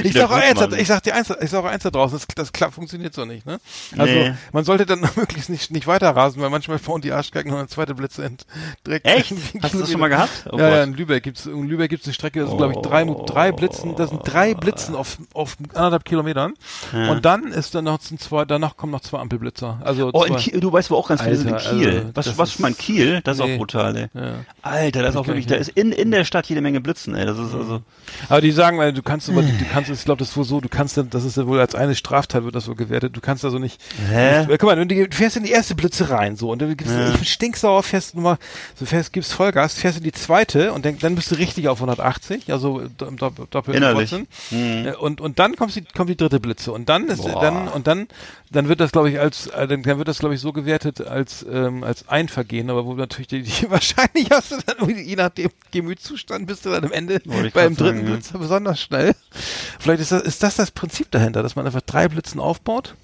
Ich 0.03 0.13
Wieder 0.13 0.27
sag 0.27 0.31
auch 0.31 0.35
gut 0.57 0.73
eins, 0.73 0.81
ich 0.81 0.87
sag 0.89 1.03
dir 1.03 1.15
eins, 1.15 1.33
ich 1.41 1.49
sag 1.49 1.63
auch 1.63 1.69
eins 1.69 1.83
da 1.83 1.89
draußen, 1.89 2.17
das, 2.17 2.27
das 2.35 2.51
klappt, 2.51 2.73
funktioniert 2.73 3.13
so 3.13 3.23
nicht, 3.23 3.45
ne? 3.45 3.61
Also, 3.97 4.13
Nee. 4.13 4.33
man 4.51 4.65
sollte 4.65 4.85
dann 4.85 4.99
möglichst 5.15 5.49
nicht, 5.49 5.71
nicht 5.71 5.87
weiter 5.87 6.09
rasen, 6.13 6.41
weil 6.41 6.49
manchmal 6.49 6.79
bauen 6.79 6.99
die 6.99 7.13
Arschgeigen 7.13 7.49
noch 7.49 7.59
eine 7.59 7.69
zweite 7.69 7.95
Blitze 7.95 8.25
ent, 8.25 8.45
direkt. 8.85 9.05
Echt? 9.05 9.33
Hast 9.61 9.73
du 9.73 9.79
das 9.79 9.89
schon 9.89 10.01
mal 10.01 10.09
gehabt? 10.09 10.49
Oh 10.51 10.57
ja, 10.59 10.67
ja, 10.69 10.83
in 10.83 10.95
Lübeck 10.95 11.23
gibt's, 11.23 11.45
in 11.45 11.65
Lübeck 11.69 11.91
gibt's 11.91 12.07
eine 12.07 12.13
Strecke, 12.13 12.41
das 12.41 12.49
sind, 12.49 12.57
glaube 12.57 12.73
ich, 12.73 12.79
drei, 12.81 13.05
Oh. 13.05 13.23
drei 13.25 13.53
Blitzen, 13.53 13.95
das 13.95 14.09
sind 14.09 14.21
drei 14.25 14.53
Blitzen 14.53 14.95
auf, 14.95 15.17
auf 15.33 15.55
anderthalb 15.73 16.03
Kilometern. 16.03 16.55
Und 16.91 17.23
dann 17.23 17.45
ist 17.53 17.73
dann 17.73 17.85
noch 17.85 17.99
zwei, 17.99 18.43
danach 18.43 18.75
kommen 18.75 18.91
noch 18.91 18.99
zwei 19.01 19.19
Ampelblitzer. 19.19 19.79
Also, 19.81 20.09
Oh. 20.11 20.23
Kiel, 20.35 20.59
du 20.59 20.73
weißt 20.73 20.91
wo 20.91 20.95
auch 20.97 21.07
ganz 21.07 21.21
viele 21.21 21.37
sind 21.37 21.47
in 21.51 21.57
Kiel. 21.57 21.89
also, 21.89 22.09
was, 22.15 22.37
was 22.37 22.49
ist- 22.49 22.55
schon 22.55 22.63
mal 22.63 22.67
in 22.69 22.77
Kiel? 22.77 23.21
Das 23.23 23.37
ist 23.39 23.45
Nee. 23.45 23.53
auch 23.53 23.57
brutal, 23.59 23.95
ey. 23.95 24.07
Ja. 24.13 24.33
Alter, 24.61 25.03
das 25.03 25.11
ist 25.11 25.15
auch 25.15 25.27
wirklich, 25.27 25.45
ich 25.45 25.49
da 25.49 25.55
ist 25.55 25.69
in, 25.69 25.93
in 25.93 26.11
der 26.11 26.25
Stadt 26.25 26.47
jede 26.47 26.59
Menge 26.59 26.81
Blitzen, 26.81 27.15
ey. 27.15 27.25
Das 27.25 27.37
ist 27.37 27.53
also, 27.55 27.81
Aber 28.27 28.41
die 28.41 28.51
sagen, 28.51 28.77
weil 28.77 28.91
du 28.91 29.01
kannst, 29.01 29.18
aber, 29.27 29.41
du 29.41 29.51
kannst, 29.73 29.89
ich 29.89 30.05
glaube, 30.05 30.19
das 30.19 30.29
ist 30.29 30.37
wohl 30.37 30.43
so, 30.45 30.61
du 30.61 30.69
kannst, 30.69 30.95
dann- 30.97 31.09
das 31.09 31.25
ist 31.25 31.35
ja 31.35 31.47
wohl 31.47 31.59
als 31.59 31.75
eine 31.75 31.95
Straftat 31.95 32.43
wird 32.45 32.55
das 32.55 32.65
so 32.65 32.75
gewertet. 32.75 33.15
Du 33.17 33.21
kannst 33.21 33.43
also 33.43 33.57
nicht. 33.59 33.81
Hä? 34.09 34.45
Nicht, 34.45 34.49
guck 34.59 34.63
mal, 34.63 34.85
du 34.87 35.07
fährst 35.11 35.35
in 35.35 35.43
die 35.43 35.51
erste 35.51 35.75
Blitze 35.75 36.09
rein, 36.09 36.35
so 36.35 36.51
und 36.51 36.61
dann 36.61 36.77
gibst 36.77 36.93
Ja. 36.93 37.09
ich 37.09 37.15
bin 37.15 37.25
stinksauer, 37.25 37.83
fährst 37.83 38.13
du 38.13 38.19
mal, 38.21 38.37
so 38.75 38.85
fährst, 38.85 39.11
gibst 39.11 39.33
Vollgas, 39.33 39.73
fährst 39.73 39.97
in 39.97 40.03
die 40.03 40.11
zweite 40.11 40.71
und 40.71 40.85
dann, 40.85 40.97
dann 40.99 41.15
bist 41.15 41.31
du 41.31 41.35
richtig 41.35 41.67
auf 41.67 41.79
180, 41.79 42.51
also 42.53 42.79
im 42.81 43.17
Dopp- 43.17 43.49
doppelten 43.49 43.81
Innerlich. 43.83 44.11
Mhm. 44.51 44.85
Äh, 44.85 44.93
Und 44.99 45.19
und 45.19 45.39
dann 45.39 45.55
kommt 45.55 45.75
die 45.75 45.83
kommt 45.83 46.09
die 46.09 46.17
dritte 46.17 46.39
Blitze 46.39 46.71
und 46.71 46.87
dann 46.87 47.07
ist 47.07 47.21
Boah. 47.23 47.41
dann 47.41 47.67
und 47.67 47.87
dann 47.87 48.07
dann 48.51 48.67
wird 48.67 48.79
das 48.79 48.91
glaube 48.91 49.09
ich 49.09 49.19
als 49.19 49.47
äh, 49.47 49.67
dann, 49.67 49.83
dann 49.83 49.97
wird 49.97 50.07
das 50.07 50.19
glaube 50.19 50.35
ich 50.35 50.41
so 50.41 50.51
gewertet 50.53 51.01
als 51.01 51.45
ähm, 51.51 51.83
als 51.83 52.07
ein 52.07 52.27
Vergehen, 52.29 52.69
aber 52.69 52.85
wo 52.85 52.93
natürlich 52.93 53.27
die, 53.27 53.41
die 53.43 53.51
wahrscheinlich 53.69 54.29
hast 54.31 54.51
du 54.51 54.57
dann 54.65 54.89
je 54.89 55.15
nach 55.15 55.29
dem 55.29 55.49
Gemütszustand 55.71 56.47
bist 56.47 56.65
du 56.65 56.69
dann 56.69 56.83
am 56.85 56.91
Ende 56.91 57.21
beim 57.53 57.75
dritten 57.75 57.75
sagen, 57.75 57.97
ja. 58.07 58.13
Blitz 58.13 58.31
besonders 58.31 58.81
schnell. 58.81 59.08
Vielleicht 59.79 60.01
ist 60.01 60.11
das 60.11 60.21
ist 60.23 60.43
das 60.43 60.55
das 60.55 60.71
Prinzip 60.71 61.11
dahinter, 61.11 61.43
dass 61.43 61.55
man 61.55 61.65
einfach 61.65 61.81
drei 61.81 62.07
Blitzen 62.07 62.39
aufbaut. 62.39 62.95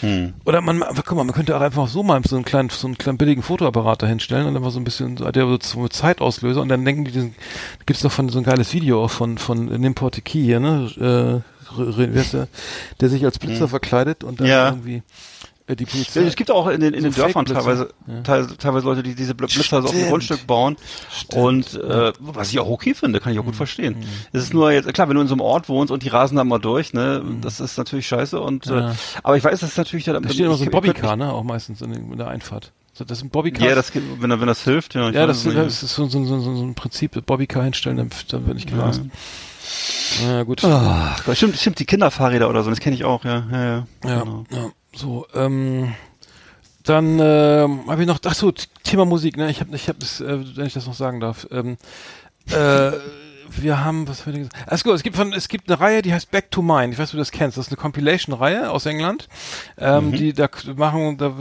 hm. 0.00 0.34
Oder 0.44 0.60
man, 0.60 0.80
guck 0.80 1.12
mal, 1.16 1.24
man 1.24 1.34
könnte 1.34 1.56
auch 1.56 1.60
einfach 1.60 1.88
so 1.88 2.02
mal 2.02 2.20
so 2.26 2.36
einen 2.36 2.44
kleinen, 2.44 2.70
so 2.70 2.86
einen 2.86 2.96
kleinen 2.98 3.18
billigen 3.18 3.42
Fotoapparat 3.42 4.02
dahinstellen 4.02 4.46
und 4.46 4.56
einfach 4.56 4.70
so 4.70 4.78
ein 4.80 4.84
bisschen, 4.84 5.16
der 5.16 5.58
so 5.62 5.80
mit 5.80 5.92
Zeitauslöser 5.92 6.60
und 6.62 6.68
dann 6.68 6.84
denken 6.84 7.04
die, 7.04 7.12
diesen, 7.12 7.34
gibt's 7.86 8.02
doch 8.02 8.12
von 8.12 8.28
so 8.28 8.38
ein 8.38 8.44
geiles 8.44 8.72
Video 8.72 9.08
von, 9.08 9.38
von 9.38 9.66
Nimporte 9.66 10.22
Key 10.22 10.42
hier, 10.42 10.60
ne, 10.60 11.42
äh, 11.76 12.06
der, 12.06 12.48
der 13.00 13.08
sich 13.08 13.24
als 13.24 13.38
Blitzer 13.38 13.68
verkleidet 13.68 14.24
und 14.24 14.40
dann 14.40 14.46
Ja. 14.46 14.68
irgendwie 14.70 15.02
die 15.76 15.86
Polizei. 15.86 16.20
Ja, 16.20 16.26
Es 16.26 16.36
gibt 16.36 16.50
auch 16.50 16.68
in 16.68 16.80
den, 16.80 16.94
in 16.94 17.02
So 17.02 17.08
den 17.10 17.14
Dörfern 17.16 17.44
teilweise, 17.46 17.90
Ja. 18.06 18.20
teilweise, 18.22 18.56
teilweise 18.56 18.84
Leute, 18.86 19.02
die 19.02 19.14
diese 19.14 19.32
Bl- 19.32 19.52
Blitzer 19.52 19.82
so 19.82 19.88
auf 19.88 19.94
dem. 19.94 20.08
Grundstück 20.08 20.46
bauen. 20.46 20.76
Stimmt. 21.14 21.34
Und 21.34 21.74
äh, 21.82 22.12
was 22.20 22.50
ich 22.50 22.58
auch 22.60 22.68
okay 22.68 22.94
finde, 22.94 23.20
kann 23.20 23.32
ich 23.32 23.38
auch 23.38 23.42
Mhm. 23.42 23.46
gut 23.48 23.56
verstehen. 23.56 23.96
Es 24.32 24.42
ist 24.44 24.54
nur 24.54 24.72
jetzt, 24.72 24.92
klar, 24.94 25.08
wenn 25.08 25.16
du 25.16 25.22
in 25.22 25.28
so 25.28 25.34
einem 25.34 25.40
Ort 25.42 25.68
wohnst 25.68 25.90
und 25.92 26.02
die 26.02 26.08
rasen 26.08 26.36
da 26.36 26.44
mal 26.44 26.58
durch, 26.58 26.92
ne, 26.92 27.22
das 27.40 27.60
ist 27.60 27.76
natürlich 27.78 28.06
scheiße. 28.06 28.40
Und 28.40 28.66
Mhm. 28.66 28.72
Ja. 28.72 28.90
äh, 28.90 28.94
aber 29.22 29.36
ich 29.36 29.44
weiß, 29.44 29.60
das 29.60 29.70
ist 29.70 29.78
natürlich 29.78 30.04
dann. 30.04 30.22
da 30.22 30.28
steht 30.28 30.40
immer 30.46 30.54
so 30.54 30.62
ein 30.62 30.62
ich- 30.62 30.66
ich- 30.66 30.72
Bobbycar, 30.72 31.16
ne, 31.16 31.32
auch 31.32 31.44
meistens 31.44 31.80
in, 31.82 31.92
in 31.92 32.16
der 32.16 32.28
Einfahrt. 32.28 32.72
So, 32.92 33.04
das 33.04 33.20
sind 33.20 33.32
Bobbycars. 33.32 33.64
Ja, 33.66 33.74
das 33.74 33.92
wenn, 33.94 34.30
wenn 34.40 34.46
das 34.46 34.64
hilft, 34.64 34.94
ja. 34.94 35.08
ich 35.08 35.14
ja, 35.14 35.26
das, 35.26 35.44
das 35.44 35.82
ist 35.82 35.94
so, 35.94 36.06
so, 36.08 36.24
so, 36.26 36.40
so 36.40 36.62
ein 36.62 36.74
Prinzip, 36.74 37.24
Bobbycar 37.24 37.62
hinstellen, 37.64 37.96
dann, 37.96 38.10
dann 38.28 38.46
wird 38.46 38.56
nicht 38.56 38.68
gerast. 38.68 39.00
Ja, 40.26 40.42
gut. 40.42 40.62
Ach, 40.64 41.22
stimmt, 41.34 41.56
stimmt, 41.56 41.78
die 41.78 41.84
Kinderfahrräder 41.86 42.48
oder 42.50 42.62
so, 42.64 42.70
das 42.70 42.80
kenne 42.80 42.96
ich 42.96 43.04
auch, 43.04 43.24
ja. 43.24 43.44
Ja, 43.52 43.64
ja. 43.64 43.86
Ja, 44.04 44.20
Genau. 44.22 44.44
ja. 44.50 44.70
So, 44.94 45.26
ähm, 45.34 45.94
dann 46.84 47.18
ähm, 47.20 47.88
habe 47.88 48.02
ich 48.02 48.08
noch, 48.08 48.18
ach 48.24 48.34
so, 48.34 48.52
Thema 48.82 49.04
Musik, 49.04 49.36
ne? 49.36 49.50
Ich 49.50 49.60
habe, 49.60 49.74
ich 49.76 49.88
habe, 49.88 49.98
äh, 49.98 50.56
wenn 50.56 50.66
ich 50.66 50.72
das 50.72 50.86
noch 50.86 50.94
sagen 50.94 51.20
darf, 51.20 51.46
ähm, 51.50 51.76
äh, 52.50 52.92
wir 53.56 53.84
haben, 53.84 54.08
was 54.08 54.26
wir 54.26 54.32
denn 54.32 54.42
gesagt? 54.42 54.68
Alles 54.68 54.84
gut, 54.84 54.94
es 54.94 55.02
gibt 55.02 55.16
von, 55.16 55.32
es 55.32 55.48
gibt 55.48 55.68
eine 55.70 55.80
Reihe, 55.80 56.02
die 56.02 56.12
heißt 56.12 56.30
Back 56.30 56.50
to 56.50 56.62
Mine. 56.62 56.92
Ich 56.92 56.98
weiß, 56.98 57.10
ob 57.10 57.12
du 57.12 57.18
das 57.18 57.30
kennst. 57.30 57.56
Das 57.56 57.66
ist 57.66 57.72
eine 57.72 57.76
Compilation-Reihe 57.76 58.70
aus 58.70 58.86
England. 58.86 59.28
Ähm, 59.78 60.12
Die 60.12 60.32
da 60.32 60.48
machen, 60.76 61.18
da 61.18 61.32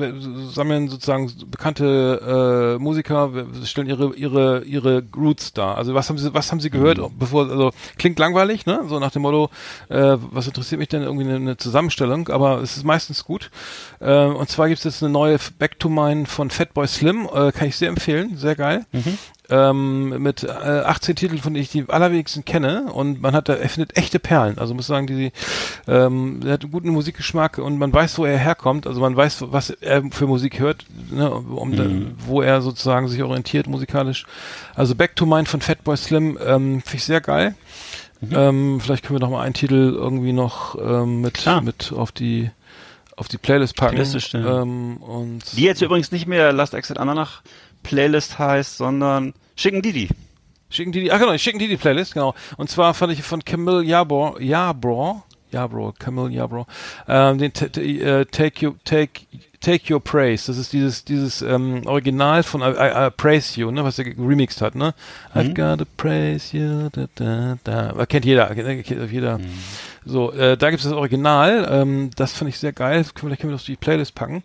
sammeln 0.51 0.89
sozusagen 0.89 1.31
bekannte 1.47 2.75
äh, 2.77 2.81
Musiker, 2.81 3.31
stellen 3.63 3.87
ihre 3.87 4.15
ihre 4.15 4.63
ihre 4.63 5.03
Roots 5.15 5.53
dar. 5.53 5.77
Also 5.77 5.93
was 5.93 6.09
haben 6.09 6.17
sie, 6.17 6.33
was 6.33 6.51
haben 6.51 6.59
sie 6.59 6.69
gehört, 6.69 6.99
bevor, 7.17 7.49
also 7.49 7.71
klingt 7.97 8.19
langweilig, 8.19 8.65
ne? 8.65 8.81
So 8.87 8.99
nach 8.99 9.11
dem 9.11 9.21
Motto, 9.23 9.49
äh, 9.89 10.17
was 10.31 10.47
interessiert 10.47 10.79
mich 10.79 10.89
denn 10.89 11.01
irgendwie 11.03 11.25
eine, 11.25 11.35
eine 11.35 11.57
Zusammenstellung? 11.57 12.29
Aber 12.29 12.61
es 12.61 12.77
ist 12.77 12.83
meistens 12.83 13.23
gut. 13.23 13.51
Äh, 13.99 14.25
und 14.25 14.49
zwar 14.49 14.67
gibt 14.67 14.79
es 14.79 14.83
jetzt 14.83 15.03
eine 15.03 15.11
neue 15.11 15.37
Back 15.57 15.79
to 15.79 15.89
Mine 15.89 16.25
von 16.25 16.49
Fatboy 16.49 16.87
Slim, 16.87 17.27
äh, 17.33 17.51
kann 17.51 17.67
ich 17.67 17.75
sehr 17.77 17.89
empfehlen, 17.89 18.37
sehr 18.37 18.55
geil 18.55 18.85
ähm, 19.49 20.21
mit 20.21 20.43
äh, 20.43 20.47
18 20.47 21.15
Titeln, 21.15 21.41
von 21.41 21.53
denen 21.53 21.63
ich 21.63 21.69
die 21.69 21.85
allerwenigsten 21.87 22.45
kenne 22.45 22.91
und 22.91 23.21
man 23.21 23.33
hat 23.33 23.49
da, 23.49 23.53
er 23.53 23.69
findet 23.69 23.97
echte 23.97 24.19
Perlen. 24.19 24.57
Also 24.57 24.73
muss 24.73 24.87
sagen, 24.87 25.07
die, 25.07 25.31
ähm, 25.87 26.41
er 26.45 26.53
hat 26.53 26.63
einen 26.63 26.71
guten 26.71 26.89
Musikgeschmack 26.89 27.57
und 27.57 27.77
man 27.77 27.93
weiß, 27.93 28.17
wo 28.17 28.25
er 28.25 28.37
herkommt. 28.37 28.87
Also 28.87 29.01
man 29.01 29.15
weiß, 29.15 29.45
was 29.51 29.69
er 29.69 30.03
für 30.11 30.27
Musik 30.27 30.59
hört, 30.59 30.85
ne, 31.11 31.29
um 31.29 31.75
da, 31.75 31.85
wo 32.27 32.41
er 32.41 32.61
sozusagen 32.61 33.07
sich 33.07 33.23
orientiert 33.23 33.67
musikalisch. 33.67 34.25
Also 34.75 34.95
Back 34.95 35.15
to 35.15 35.25
Mine 35.25 35.45
von 35.45 35.61
Fatboy 35.61 35.97
Slim 35.97 36.37
ähm, 36.45 36.81
finde 36.81 36.97
ich 36.97 37.03
sehr 37.03 37.21
geil. 37.21 37.55
Ähm, 38.31 38.81
vielleicht 38.81 39.05
können 39.05 39.19
wir 39.19 39.25
noch 39.25 39.31
mal 39.31 39.43
einen 39.43 39.53
Titel 39.53 39.93
irgendwie 39.95 40.33
noch 40.33 40.75
ähm, 40.75 41.21
mit 41.21 41.35
Klar. 41.35 41.61
mit 41.61 41.93
auf 41.95 42.11
die 42.11 42.51
auf 43.19 43.27
die 43.27 43.37
Playlist 43.37 43.75
packen. 43.75 43.95
Playlist 43.95 44.21
stellen. 44.21 44.45
ähm, 44.45 44.97
und 44.97 45.41
Die 45.57 45.63
jetzt 45.63 45.81
übrigens 45.81 46.11
nicht 46.11 46.25
mehr 46.25 46.53
Last 46.53 46.73
Exit 46.73 46.97
Ananach 46.97 47.41
Playlist 47.83 48.39
heißt, 48.39 48.77
sondern 48.77 49.33
Schicken 49.55 49.81
Didi. 49.81 50.09
Schicken 50.69 50.91
die, 50.91 51.01
die, 51.01 51.11
ach 51.11 51.19
genau, 51.19 51.37
schicken 51.37 51.59
die 51.59 51.67
die 51.67 51.77
Playlist, 51.77 52.13
genau. 52.13 52.35
Und 52.57 52.69
zwar 52.69 52.93
fand 52.93 53.11
ich 53.11 53.23
von 53.23 53.43
Camille 53.43 53.83
Yarbrough, 53.83 54.39
Yarbrough, 54.39 55.23
Yarbrough, 55.51 55.93
Camille 55.97 56.29
Yarbrough, 56.29 56.67
ähm, 57.07 57.39
den 57.39 57.51
äh, 57.51 58.25
Take 58.25 58.65
You, 58.65 58.75
Take, 58.85 59.21
Take 59.61 59.93
Your 59.93 60.01
Praise. 60.01 60.45
Das 60.47 60.57
ist 60.57 60.71
dieses, 60.71 61.03
dieses 61.03 61.41
ähm, 61.41 61.85
Original 61.85 62.43
von 62.43 62.61
I, 62.61 62.65
I, 62.65 63.07
I 63.07 63.09
Praise 63.15 63.59
You, 63.59 63.71
ne, 63.71 63.83
was 63.83 63.99
er 63.99 64.05
remixed 64.17 64.61
hat, 64.61 64.73
ne? 64.75 64.93
I've 65.35 65.53
gotta 65.53 65.85
praise 65.97 66.55
you, 66.55 66.89
da, 66.91 67.07
da, 67.15 67.57
da. 67.65 68.05
Kennt 68.05 68.23
jeder, 68.25 68.47
kennt, 68.55 68.85
kennt 68.85 69.11
jeder. 69.11 69.39
So, 70.05 70.31
äh, 70.31 70.55
da 70.57 70.69
gibt 70.69 70.81
es 70.81 70.89
das 70.89 70.97
Original, 70.97 71.67
ähm, 71.69 72.09
das 72.15 72.31
fand 72.33 72.47
ich 72.49 72.57
sehr 72.57 72.71
geil. 72.71 73.03
Vielleicht 73.03 73.41
können 73.41 73.51
wir 73.51 73.55
das 73.55 73.63
auf 73.63 73.65
die 73.65 73.75
Playlist 73.75 74.15
packen. 74.15 74.43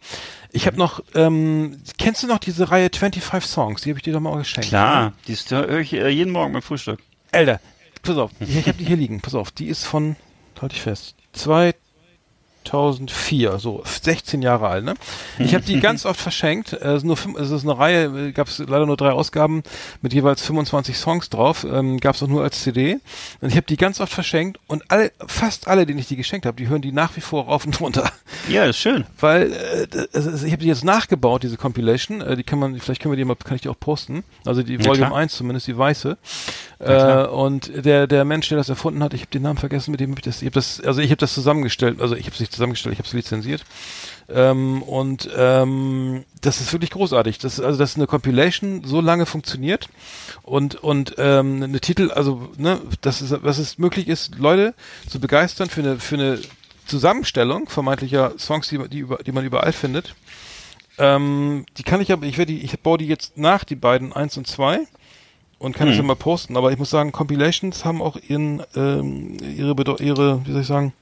Ich 0.50 0.66
habe 0.66 0.76
noch, 0.76 1.00
ähm, 1.14 1.78
kennst 1.96 2.22
du 2.24 2.26
noch 2.26 2.38
diese 2.38 2.70
Reihe 2.72 2.90
25 2.92 3.48
Songs? 3.48 3.82
Die 3.82 3.90
habe 3.90 3.98
ich 4.00 4.02
dir 4.02 4.12
doch 4.12 4.20
mal 4.20 4.36
geschenkt. 4.36 4.68
Klar, 4.70 5.12
die 5.28 5.32
ist- 5.32 5.50
höre 5.50 5.78
ich 5.78 5.92
äh, 5.92 6.08
jeden 6.08 6.32
Morgen 6.32 6.52
beim 6.52 6.62
Frühstück. 6.62 6.98
Alter, 7.30 7.60
pass 8.02 8.16
auf, 8.16 8.32
ich, 8.40 8.66
habe 8.66 8.78
die 8.78 8.84
hier 8.84 8.96
liegen, 8.96 9.20
pass 9.20 9.36
auf, 9.36 9.52
die 9.52 9.66
ist 9.68 9.84
von, 9.84 10.16
halte 10.60 10.74
ich 10.74 10.82
fest, 10.82 11.14
2004, 12.64 13.58
so 13.58 13.82
16 13.84 14.42
Jahre 14.42 14.68
alt, 14.68 14.84
ne? 14.84 14.94
Ich 15.38 15.54
habe 15.54 15.64
die 15.64 15.80
ganz 15.80 16.06
oft 16.06 16.20
verschenkt, 16.20 16.72
äh, 16.72 16.76
es, 16.94 17.02
ist 17.02 17.04
nur, 17.04 17.16
es 17.40 17.50
ist 17.50 17.64
eine 17.64 17.78
Reihe, 17.78 18.32
gab 18.32 18.48
es 18.48 18.58
leider 18.58 18.86
nur 18.86 18.96
drei 18.96 19.10
Ausgaben 19.10 19.62
mit 20.02 20.12
jeweils 20.14 20.42
25 20.42 20.96
Songs 20.96 21.30
drauf, 21.30 21.64
ähm, 21.64 21.98
gab 22.00 22.14
es 22.14 22.22
auch 22.22 22.28
nur 22.28 22.42
als 22.42 22.62
CD 22.62 22.98
und 23.40 23.48
ich 23.50 23.56
habe 23.56 23.66
die 23.66 23.76
ganz 23.76 24.00
oft 24.00 24.12
verschenkt 24.12 24.58
und 24.66 24.90
alle, 24.90 25.12
fast 25.26 25.68
alle, 25.68 25.86
denen 25.86 25.98
ich 25.98 26.08
die 26.08 26.16
geschenkt 26.16 26.46
habe, 26.46 26.56
die 26.56 26.68
hören 26.68 26.82
die 26.82 26.92
nach 26.92 27.16
wie 27.16 27.20
vor 27.20 27.44
rauf 27.46 27.66
und 27.66 27.80
runter 27.80 28.10
Ja, 28.48 28.64
ist 28.64 28.78
schön. 28.78 29.04
weil 29.20 29.52
äh, 29.52 29.86
ich 30.44 30.52
habe 30.52 30.58
die 30.58 30.66
jetzt 30.68 30.84
nachgebaut, 30.84 31.42
diese 31.42 31.56
Compilation. 31.56 32.20
Äh, 32.20 32.36
die 32.36 32.42
kann 32.44 32.58
man, 32.58 32.78
vielleicht 32.78 33.00
können 33.02 33.12
wir 33.12 33.16
die 33.16 33.24
mal, 33.24 33.36
kann 33.36 33.56
ich 33.56 33.62
die 33.62 33.68
auch 33.68 33.78
posten. 33.78 34.24
Also 34.44 34.62
die 34.62 34.74
Ja, 34.74 34.84
Volume 34.84 35.06
klar. 35.06 35.16
1 35.16 35.34
zumindest, 35.36 35.66
die 35.66 35.76
weiße. 35.76 36.16
äh, 36.78 36.84
klar. 36.84 37.32
und 37.32 37.70
der 37.84 38.06
der 38.06 38.24
Mensch, 38.24 38.48
der 38.48 38.58
das 38.58 38.68
erfunden 38.68 39.02
hat, 39.02 39.14
ich 39.14 39.22
habe 39.22 39.30
den 39.30 39.42
Namen 39.42 39.58
vergessen, 39.58 39.90
mit 39.90 40.00
dem 40.00 40.10
habe 40.10 40.20
ich 40.20 40.24
das, 40.24 40.42
ich 40.42 40.46
habe 40.46 40.54
das, 40.54 40.80
also 40.80 41.00
ich 41.00 41.10
habe 41.10 41.16
das 41.18 41.34
zusammengestellt, 41.34 42.00
also 42.00 42.14
ich 42.16 42.26
habe 42.26 42.34
es 42.34 42.40
nicht 42.40 42.52
zusammengestellt, 42.54 42.94
ich 42.94 42.98
habe 42.98 43.08
es 43.08 43.12
lizenziert. 43.12 43.64
Ähm, 44.28 44.82
und 44.82 45.28
ähm, 45.36 46.24
das 46.40 46.60
ist 46.60 46.72
wirklich 46.72 46.90
großartig. 46.90 47.38
Das, 47.38 47.60
also 47.60 47.78
dass 47.78 47.96
eine 47.96 48.06
Compilation 48.06 48.82
so 48.84 49.00
lange 49.00 49.26
funktioniert 49.26 49.88
und 50.42 50.76
und 50.76 51.14
ähm, 51.18 51.62
eine 51.62 51.80
Titel, 51.80 52.10
also 52.10 52.48
ne, 52.56 52.80
dass 53.02 53.20
es, 53.20 53.34
was 53.42 53.58
es 53.58 53.78
möglich 53.78 54.08
ist, 54.08 54.38
Leute 54.38 54.74
zu 55.08 55.20
begeistern 55.20 55.68
für 55.68 55.80
eine 55.82 55.98
für 55.98 56.14
eine 56.14 56.38
Zusammenstellung 56.86 57.68
vermeintlicher 57.68 58.34
Songs, 58.38 58.68
die, 58.68 58.88
die, 58.88 58.98
über, 58.98 59.18
die 59.18 59.32
man 59.32 59.44
überall 59.44 59.72
findet. 59.72 60.14
Ähm, 60.98 61.66
die 61.76 61.82
kann 61.82 62.00
ich 62.00 62.12
aber, 62.12 62.26
ich 62.26 62.38
werde 62.38 62.52
die, 62.52 62.60
ich 62.60 62.78
baue 62.80 62.98
die 62.98 63.06
jetzt 63.06 63.36
nach, 63.36 63.64
die 63.64 63.74
beiden 63.74 64.12
eins 64.12 64.36
und 64.36 64.46
zwei 64.46 64.80
und 65.58 65.74
kann 65.74 65.88
das 65.88 65.96
Hm. 65.96 66.04
immer 66.04 66.14
posten. 66.14 66.56
Aber 66.56 66.72
ich 66.72 66.78
muss 66.78 66.90
sagen, 66.90 67.12
Compilations 67.12 67.84
haben 67.84 68.02
auch 68.02 68.16
ihren, 68.16 68.62
ähm, 68.76 69.36
ihre, 69.40 69.74
ihre, 70.00 70.46
wie 70.46 70.52
soll 70.52 70.60
ich 70.60 70.66
sagen, 70.66 70.92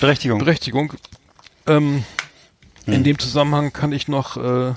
Berechtigung. 0.00 0.38
Berechtigung. 0.38 0.92
Ähm, 1.66 2.04
Hm. 2.84 2.94
In 2.94 3.04
dem 3.04 3.18
Zusammenhang 3.20 3.72
kann 3.72 3.92
ich 3.92 4.08
noch 4.08 4.36
äh, 4.36 4.72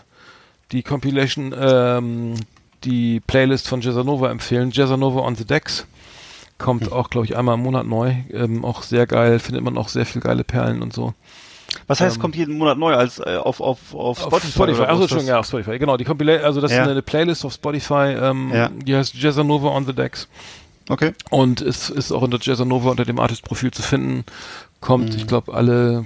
die 0.72 0.84
Compilation, 0.84 1.56
ähm, 1.58 2.36
die 2.84 3.20
Playlist 3.20 3.68
von 3.68 3.82
Jazzanova 3.82 4.30
empfehlen. 4.30 4.70
Jazzanova 4.72 5.22
on 5.22 5.36
the 5.36 5.44
Decks 5.46 5.88
kommt 6.60 6.86
Hm. 6.86 6.94
auch, 6.94 7.10
glaube 7.10 7.26
ich, 7.26 7.36
einmal 7.36 7.56
im 7.56 7.64
Monat 7.64 7.88
neu. 7.88 8.14
Ähm, 8.32 8.64
auch 8.64 8.84
sehr 8.84 9.08
geil, 9.08 9.40
findet 9.40 9.64
man 9.64 9.76
auch 9.78 9.90
sehr 9.90 10.06
viel 10.06 10.22
geile 10.22 10.44
Perlen 10.44 10.84
und 10.84 10.94
so. 10.94 11.16
Was 11.88 12.00
heißt, 12.00 12.20
kommt 12.20 12.36
jeden 12.36 12.60
Monat 12.60 12.78
neu 12.78 12.94
als 12.94 13.18
äh, 13.18 13.38
auf, 13.38 13.60
auf, 13.60 13.96
auf 13.96 14.20
Spotify? 14.20 14.36
Auf 14.46 14.52
Spotify, 14.52 14.82
also 14.84 15.08
schon, 15.08 15.26
ja, 15.26 15.40
auf 15.40 15.48
Spotify. 15.48 15.80
Genau, 15.80 15.98
die 15.98 16.06
Compila 16.06 16.34
also 16.44 16.62
das 16.62 16.72
Ja. 16.72 16.84
ist 16.84 16.90
eine 16.90 17.02
Playlist 17.02 17.44
auf 17.44 17.54
Spotify, 17.54 18.16
ähm, 18.22 18.52
Ja. 18.54 18.70
die 18.70 18.96
heißt 18.96 19.16
Jazzanova 19.16 19.70
on 19.70 19.86
the 19.88 19.94
Decks. 19.94 20.28
Okay. 20.90 21.14
Und 21.32 21.62
es 21.62 21.90
ist 21.90 22.12
auch 22.12 22.22
unter 22.22 22.38
Jazzanova 22.40 22.92
unter 22.92 23.06
dem 23.06 23.20
Artist-Profil 23.20 23.72
zu 23.72 23.82
finden. 23.82 24.24
Kommt, 24.86 25.14
Mhm. 25.14 25.18
ich 25.18 25.26
glaube, 25.28 25.54
alle 25.54 26.06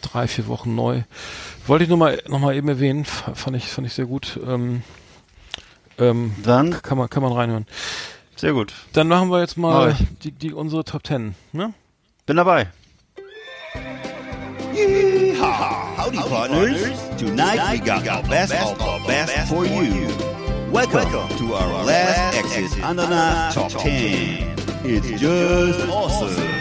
drei, 0.00 0.26
vier 0.26 0.46
Wochen 0.46 0.74
neu. 0.74 1.02
Wollte 1.66 1.84
ich 1.84 1.88
nur 1.90 1.98
mal, 1.98 2.22
noch 2.28 2.38
mal 2.38 2.54
eben 2.54 2.68
erwähnen, 2.68 3.04
fand 3.04 3.56
ich, 3.56 3.64
fand 3.68 3.86
ich 3.86 3.92
sehr 3.92 4.06
gut. 4.06 4.40
Ähm, 4.46 4.82
ähm, 5.98 6.34
Dann, 6.42 6.80
kann 6.82 6.96
man, 6.96 7.10
kann 7.10 7.22
man 7.22 7.32
reinhören. 7.32 7.66
sehr 8.36 8.52
gut. 8.54 8.72
Dann 8.94 9.08
machen 9.08 9.30
wir 9.30 9.40
jetzt 9.40 9.58
mal 9.58 9.94
die, 10.22 10.30
die, 10.32 10.52
unsere 10.54 10.84
Top 10.84 11.02
Ten, 11.02 11.34
ne? 11.52 11.74
Bin 12.24 12.36
dabei. 12.36 12.68
Howdy, 15.98 16.18
partners. 16.18 16.78
Tonight 17.18 17.60
we 17.72 17.78
got 17.80 18.06
our 18.08 18.22
best 18.28 18.52
of 18.54 18.80
our 18.80 19.00
best 19.06 19.32
for 19.48 19.64
you. 19.66 20.08
Welcome 20.72 21.28
to 21.38 21.54
our 21.54 21.84
last 21.84 22.36
Exit 22.38 22.82
Ananas 22.84 23.54
Top 23.54 23.70
10. 23.72 24.54
It's 24.84 25.20
just 25.20 25.88
awesome. 25.90 26.55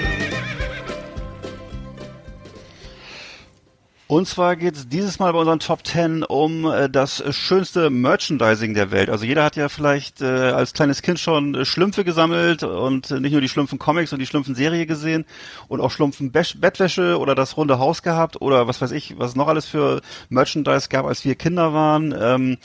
Und 4.08 4.28
zwar 4.28 4.56
geht 4.56 4.76
es 4.76 4.88
dieses 4.88 5.18
Mal 5.18 5.34
bei 5.34 5.39
unseren 5.39 5.60
Top 5.60 5.86
10 5.86 6.24
um 6.24 6.66
äh, 6.66 6.88
das 6.88 7.24
schönste 7.36 7.89
Merchandising 7.89 8.76
der 8.76 8.91
Welt. 8.91 9.10
Also 9.10 9.26
jeder 9.26 9.43
hat 9.43 9.56
ja 9.56 9.68
vielleicht 9.68 10.22
äh, 10.22 10.26
als 10.26 10.74
kleines 10.74 11.01
Kind 11.01 11.20
schon 11.20 11.66
Schlümpfe 11.66 12.03
gesammelt 12.03 12.62
und 12.62 13.10
nicht 13.10 13.32
nur 13.32 13.41
die 13.41 13.49
Schlumpfen 13.49 13.80
Comics 13.80 14.14
und 14.14 14.20
die 14.20 14.28
Schlumpfen 14.28 14.53
Serie 14.53 14.86
gesehen 14.86 15.26
und 15.70 15.82
auch 15.82 15.89
Schlumpfen 15.89 16.32
Besch 16.32 16.60
Bettwäsche 16.60 17.18
oder 17.18 17.34
das 17.34 17.58
runde 17.58 17.80
Haus 17.80 18.03
gehabt 18.03 18.39
oder 18.41 18.68
was 18.68 18.80
weiß 18.80 18.91
ich, 18.91 19.18
was 19.18 19.36
noch 19.36 19.47
alles 19.47 19.66
für 19.66 20.01
Merchandise 20.30 20.88
gab, 20.88 21.08
als 21.08 21.26
wir 21.26 21.34
Kinder 21.34 21.74
waren. 21.74 22.14
Ähm, 22.16 22.58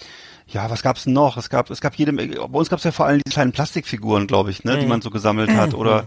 ja, 0.53 0.69
was 0.71 0.83
gab's 0.83 1.05
denn 1.05 1.13
noch? 1.13 1.37
Es 1.37 1.49
gab, 1.51 1.71
es 1.71 1.81
gab 1.81 1.95
jede, 1.97 2.13
Menge- 2.13 2.37
bei 2.49 2.59
uns 2.59 2.69
gab's 2.71 2.85
ja 2.85 2.93
vor 2.93 3.07
allem 3.07 3.21
die 3.27 3.31
kleinen 3.31 3.53
Plastikfiguren, 3.53 4.27
glaube 4.27 4.51
ich, 4.51 4.65
ne, 4.65 4.79
die 4.79 4.87
man 4.87 5.01
so 5.03 5.11
gesammelt 5.11 5.51
hat. 5.53 5.75
Oder 5.75 6.07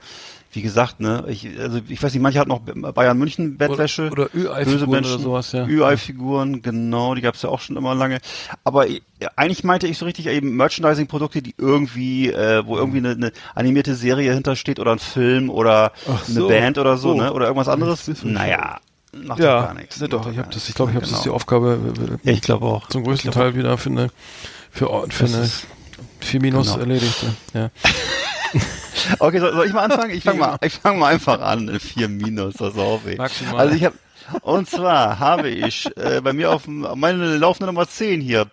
wie 0.52 0.62
gesagt, 0.62 1.00
ne, 1.00 1.24
ich, 1.30 1.48
also 1.60 1.80
ich 1.88 2.04
weiß 2.04 2.14
nicht, 2.14 2.22
manche 2.22 2.40
hatten 2.40 2.50
noch 2.50 2.60
Bayern 2.94 3.18
München 3.18 3.58
Bettwäsche. 3.58 4.12
Oder, 4.12 4.24
oder 4.26 4.36
Ü-Ei-Figuren 4.36 5.00
oder 5.06 5.18
sowas, 5.18 5.52
ja. 5.52 5.66
Ü-Ei-Figuren, 5.66 6.62
genau, 6.62 7.16
die 7.16 7.22
gab's 7.22 7.42
ja 7.42 7.50
auch 7.50 7.60
schon 7.60 7.76
immer 7.76 7.96
lange. 7.96 8.20
Aber 8.64 8.88
äh, 8.88 9.02
eigentlich 9.36 9.64
meinte 9.64 9.88
ich 9.88 9.98
so 9.98 10.06
richtig 10.06 10.28
eben 10.28 10.56
Merchandising-Produkte, 10.56 11.42
die 11.42 11.56
irgendwie, 11.58 12.30
äh, 12.32 12.64
wo 12.68 12.78
irgendwie 12.78 13.00
eine, 13.00 13.12
eine 13.12 13.32
animierte 13.56 13.96
Serie 13.96 14.32
hintersteht 14.34 14.80
oder 14.80 14.92
ein 14.92 15.00
Film 15.00 15.50
oder 15.50 15.92
Ach 16.08 16.26
eine 16.28 16.36
so. 16.36 16.48
Band 16.48 16.78
oder 16.78 16.98
so, 16.98 17.14
Oh. 17.14 17.16
ne? 17.16 17.34
Oder 17.34 17.46
irgendwas 17.48 17.68
anderes. 17.70 18.08
Wissen 18.08 18.26
wir 18.28 18.34
Naja, 18.34 18.80
macht 19.14 19.40
doch 19.40 19.44
ja, 19.46 19.62
gar 19.66 19.74
nichts. 19.76 20.00
ne, 20.00 20.10
doch, 20.10 20.28
ich 20.32 20.38
habe 20.38 20.50
das, 20.52 20.68
ich 20.70 20.76
glaube, 20.76 20.92
ich 20.92 20.96
habe 20.96 21.06
das 21.06 21.14
ist 21.14 21.20
die 21.22 21.24
Genau. 21.26 21.36
Aufgabe 21.36 21.80
äh, 22.24 22.28
Ja, 22.30 22.34
ich 22.34 22.42
glaube 22.42 22.66
auch. 22.66 22.88
zum 22.90 23.04
größten 23.04 23.32
Teil 23.32 23.56
wieder 23.56 23.78
für 23.78 23.90
eine, 23.90 24.10
für, 24.72 24.88
für 25.10 25.24
Das 25.26 25.34
eine 25.34 25.44
ist- 25.46 25.68
4 26.22 26.42
Minus 26.42 26.68
genau. 26.68 26.80
erledigt. 26.80 27.26
Ja. 27.54 27.70
Okay, 29.20 29.40
soll, 29.40 29.52
soll 29.54 29.66
ich 29.66 29.74
mal 29.74 29.82
anfangen? 29.84 30.12
Ich 30.12 30.24
fange 30.24 30.40
mal, 30.40 30.58
ich 30.62 30.74
fang 30.76 30.98
mal 30.98 31.14
einfach 31.14 31.42
an. 31.42 31.78
Vier 31.80 32.08
Minus, 32.08 32.54
das 32.54 32.74
ist 32.74 32.80
auch 32.80 33.02
weh. 33.04 33.16
Maximal. 33.18 33.58
Also 33.60 33.76
ich 33.76 33.84
habe 33.84 33.96
Und 34.42 34.70
zwar 34.70 35.20
habe 35.20 35.50
ich 35.50 35.90
äh, 35.98 36.22
bei 36.22 36.34
mir 36.34 36.52
auf 36.52 36.68
meine 36.68 37.38
laufende 37.38 37.68
Nummer 37.68 37.88
10 37.88 38.22
hier 38.22 38.46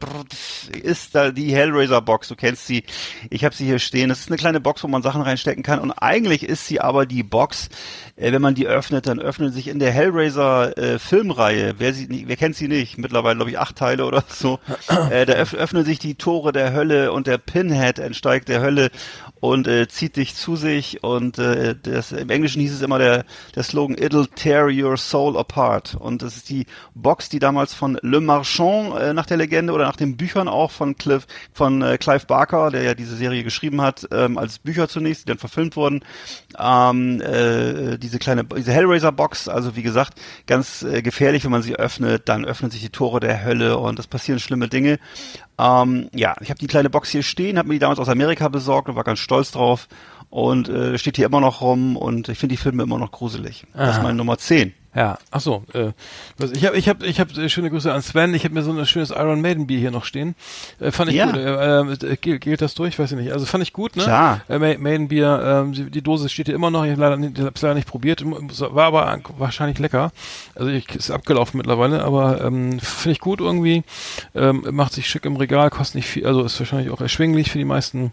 ist 0.83 1.14
da 1.14 1.31
die 1.31 1.55
Hellraiser 1.55 2.01
Box. 2.01 2.29
Du 2.29 2.37
kennst 2.37 2.66
sie. 2.66 2.85
Ich 3.31 3.45
habe 3.45 3.55
sie 3.55 3.64
hier 3.64 3.79
stehen. 3.79 4.09
Das 4.09 4.21
ist 4.21 4.29
eine 4.29 4.37
kleine 4.37 4.61
Box, 4.61 4.83
wo 4.83 4.89
man 4.89 5.03
Sachen 5.03 5.23
reinstecken 5.23 5.62
kann. 5.62 5.79
Und 5.79 5.93
eigentlich 5.93 6.43
ist 6.43 6.66
sie 6.66 6.81
aber 6.81 7.07
die 7.07 7.23
Box, 7.23 7.68
äh, 8.16 8.33
wenn 8.33 8.43
man 8.43 8.55
die 8.55 8.66
öffnet, 8.66 9.07
dann 9.07 9.21
öffnen 9.21 9.53
sich 9.53 9.68
in 9.68 9.79
der 9.79 9.93
Hellraiser 9.93 10.77
äh, 10.77 10.99
Filmreihe. 10.99 11.75
Wer 11.79 11.95
sie, 11.95 12.25
wer 12.27 12.37
kennt 12.37 12.57
sie 12.57 12.68
nicht? 12.68 12.99
Mittlerweile 12.99 13.37
glaube 13.37 13.51
ich 13.51 13.59
acht 13.59 13.77
Teile 13.77 14.05
oder 14.05 14.25
so. 14.29 14.59
Äh, 15.11 15.27
da 15.27 15.35
öff 15.35 15.55
öffnen 15.55 15.85
sich 15.85 15.99
die 15.99 16.14
Tore 16.14 16.53
der 16.53 16.73
Hölle 16.73 17.12
und 17.12 17.27
der 17.27 17.39
Pinhead 17.39 17.99
entsteigt 17.99 18.49
der 18.49 18.61
Hölle 18.61 18.91
und 19.41 19.66
äh, 19.66 19.88
zieht 19.88 20.16
dich 20.16 20.34
zu 20.34 20.57
sich. 20.57 21.03
Und 21.03 21.38
äh, 21.38 21.74
das, 21.80 22.12
im 22.12 22.30
Englischen 22.30 22.61
hieß 22.61 22.74
es 22.74 22.82
immer 22.82 22.99
der, 22.99 23.24
der 23.55 23.62
Slogan 23.62 23.97
It'll 23.97 24.28
tear 24.34 24.68
your 24.68 24.97
soul 24.97 25.36
apart. 25.36 25.97
Und 25.99 26.22
das 26.22 26.36
ist 26.36 26.49
die 26.51 26.66
Box, 26.95 27.28
die 27.28 27.38
damals 27.38 27.74
von 27.74 27.99
Le 28.03 28.20
Marchand 28.20 28.95
äh, 29.01 29.14
nach 29.14 29.26
der 29.26 29.38
Legende 29.38 29.72
oder 29.72 29.84
nach 29.84 29.97
den 29.97 30.16
Büchern 30.16 30.49
auch 30.49 30.70
von 30.70 30.97
Cliff, 30.97 31.26
von 31.53 31.82
äh, 31.82 31.99
Clive 31.99 32.26
Barker, 32.26 32.70
der 32.70 32.82
ja 32.82 32.95
diese 32.95 33.16
Serie 33.16 33.43
geschrieben 33.43 33.80
hat, 33.80 34.07
ähm, 34.12 34.38
als 34.38 34.59
Bücher 34.59 34.88
zunächst, 34.88 35.22
die 35.22 35.28
dann 35.28 35.38
verfilmt 35.38 35.76
wurden. 35.76 36.05
Ähm, 36.59 37.20
äh, 37.20 37.99
diese 37.99 38.18
kleine, 38.18 38.45
diese 38.45 38.72
Hellraiser 38.72 39.12
Box, 39.12 39.49
also 39.49 39.76
wie 39.76 39.82
gesagt, 39.82 40.20
ganz 40.47 40.82
äh, 40.82 41.03
gefährlich, 41.03 41.45
wenn 41.45 41.51
man 41.51 41.62
sie 41.62 41.76
öffnet, 41.76 42.28
dann 42.28 42.45
öffnen 42.45 42.70
sich 42.70 42.82
die 42.82 42.91
Tore 42.91 43.20
der 43.20 43.45
Hölle 43.45 43.78
und 43.78 43.99
es 43.99 44.07
passieren 44.07 44.38
schlimme 44.38 44.68
Dinge. 44.68 44.99
Ähm, 45.61 46.08
ja, 46.14 46.34
ich 46.40 46.48
habe 46.48 46.58
die 46.58 46.66
kleine 46.66 46.88
Box 46.88 47.11
hier 47.11 47.22
stehen, 47.22 47.58
habe 47.58 47.68
mir 47.68 47.74
die 47.74 47.80
damals 47.80 47.98
aus 47.98 48.08
Amerika 48.08 48.48
besorgt 48.48 48.88
und 48.88 48.96
war 48.96 49.04
ganz 49.04 49.18
stolz 49.18 49.50
drauf 49.50 49.88
und 50.30 50.68
äh, 50.68 50.96
steht 50.96 51.16
hier 51.16 51.26
immer 51.26 51.40
noch 51.40 51.61
rum 51.61 51.96
und 51.96 52.28
ich 52.28 52.38
finde 52.38 52.54
die 52.54 52.62
Filme 52.62 52.82
immer 52.82 52.98
noch 52.98 53.12
gruselig. 53.12 53.66
Das 53.74 53.90
ist 53.90 53.94
Aha. 53.96 54.04
meine 54.04 54.16
Nummer 54.16 54.38
10. 54.38 54.72
Ja, 54.95 55.18
ach 55.30 55.41
so. 55.41 55.62
Äh, 55.72 55.93
ich 56.53 56.66
habe, 56.66 56.76
ich 56.76 56.88
habe, 56.88 57.07
ich 57.07 57.20
habe 57.20 57.32
äh, 57.41 57.49
schöne 57.49 57.70
Grüße 57.70 57.93
an 57.93 58.03
Sven. 58.03 58.34
Ich 58.34 58.43
habe 58.45 58.55
mir 58.55 58.62
so 58.62 58.72
ein 58.72 58.86
schönes 58.86 59.11
Iron 59.11 59.41
Maiden 59.41 59.68
Bier 59.68 59.78
hier 59.78 59.93
noch 59.93 60.05
stehen. 60.05 60.34
Äh, 60.80 60.91
fand 60.91 61.11
ich 61.11 61.16
Ja. 61.16 61.26
gut. 61.26 61.36
Äh, 61.36 62.12
äh, 62.12 62.16
gilt, 62.16 62.41
gilt 62.41 62.61
das 62.61 62.74
durch? 62.74 62.99
Weiß 62.99 63.12
ich 63.12 63.16
nicht. 63.18 63.32
Also 63.32 63.47
fand 63.47 63.62
ich 63.62 63.72
gut, 63.72 63.95
ne? 63.95 64.03
Klar. 64.03 64.41
Äh, 64.49 64.59
Ma- 64.59 64.78
Maiden 64.78 65.07
Bier. 65.07 65.41
Ähm, 65.64 65.72
die, 65.74 65.91
die 65.91 66.03
Dose 66.03 66.28
steht 66.28 66.47
hier 66.47 66.57
immer 66.57 66.72
noch. 66.72 66.84
Ich 66.84 66.91
habe 66.99 67.30
hab's 67.45 67.62
leider 67.62 67.74
nicht 67.76 67.86
probiert. 67.86 68.24
War 68.24 68.84
aber 68.86 69.20
wahrscheinlich 69.38 69.78
lecker. 69.78 70.11
Also 70.57 70.70
ich, 70.70 70.88
ist 70.95 71.12
abgelaufen 71.12 71.59
mittlerweile, 71.59 72.03
aber 72.03 72.45
ähm, 72.45 72.80
finde 72.80 73.12
ich 73.12 73.20
gut 73.20 73.41
irgendwie. 73.41 73.84
Ähm, 74.34 74.66
macht 74.72 74.93
sich 74.95 75.09
schick 75.09 75.24
im 75.24 75.36
Regal, 75.36 75.70
kostet 75.70 75.97
nicht 75.97 76.09
viel. 76.09 76.26
Also 76.26 76.43
ist 76.43 76.59
wahrscheinlich 76.59 76.91
auch 76.91 77.01
erschwinglich 77.01 77.51
für 77.53 77.59
die 77.59 77.64
meisten. 77.64 78.12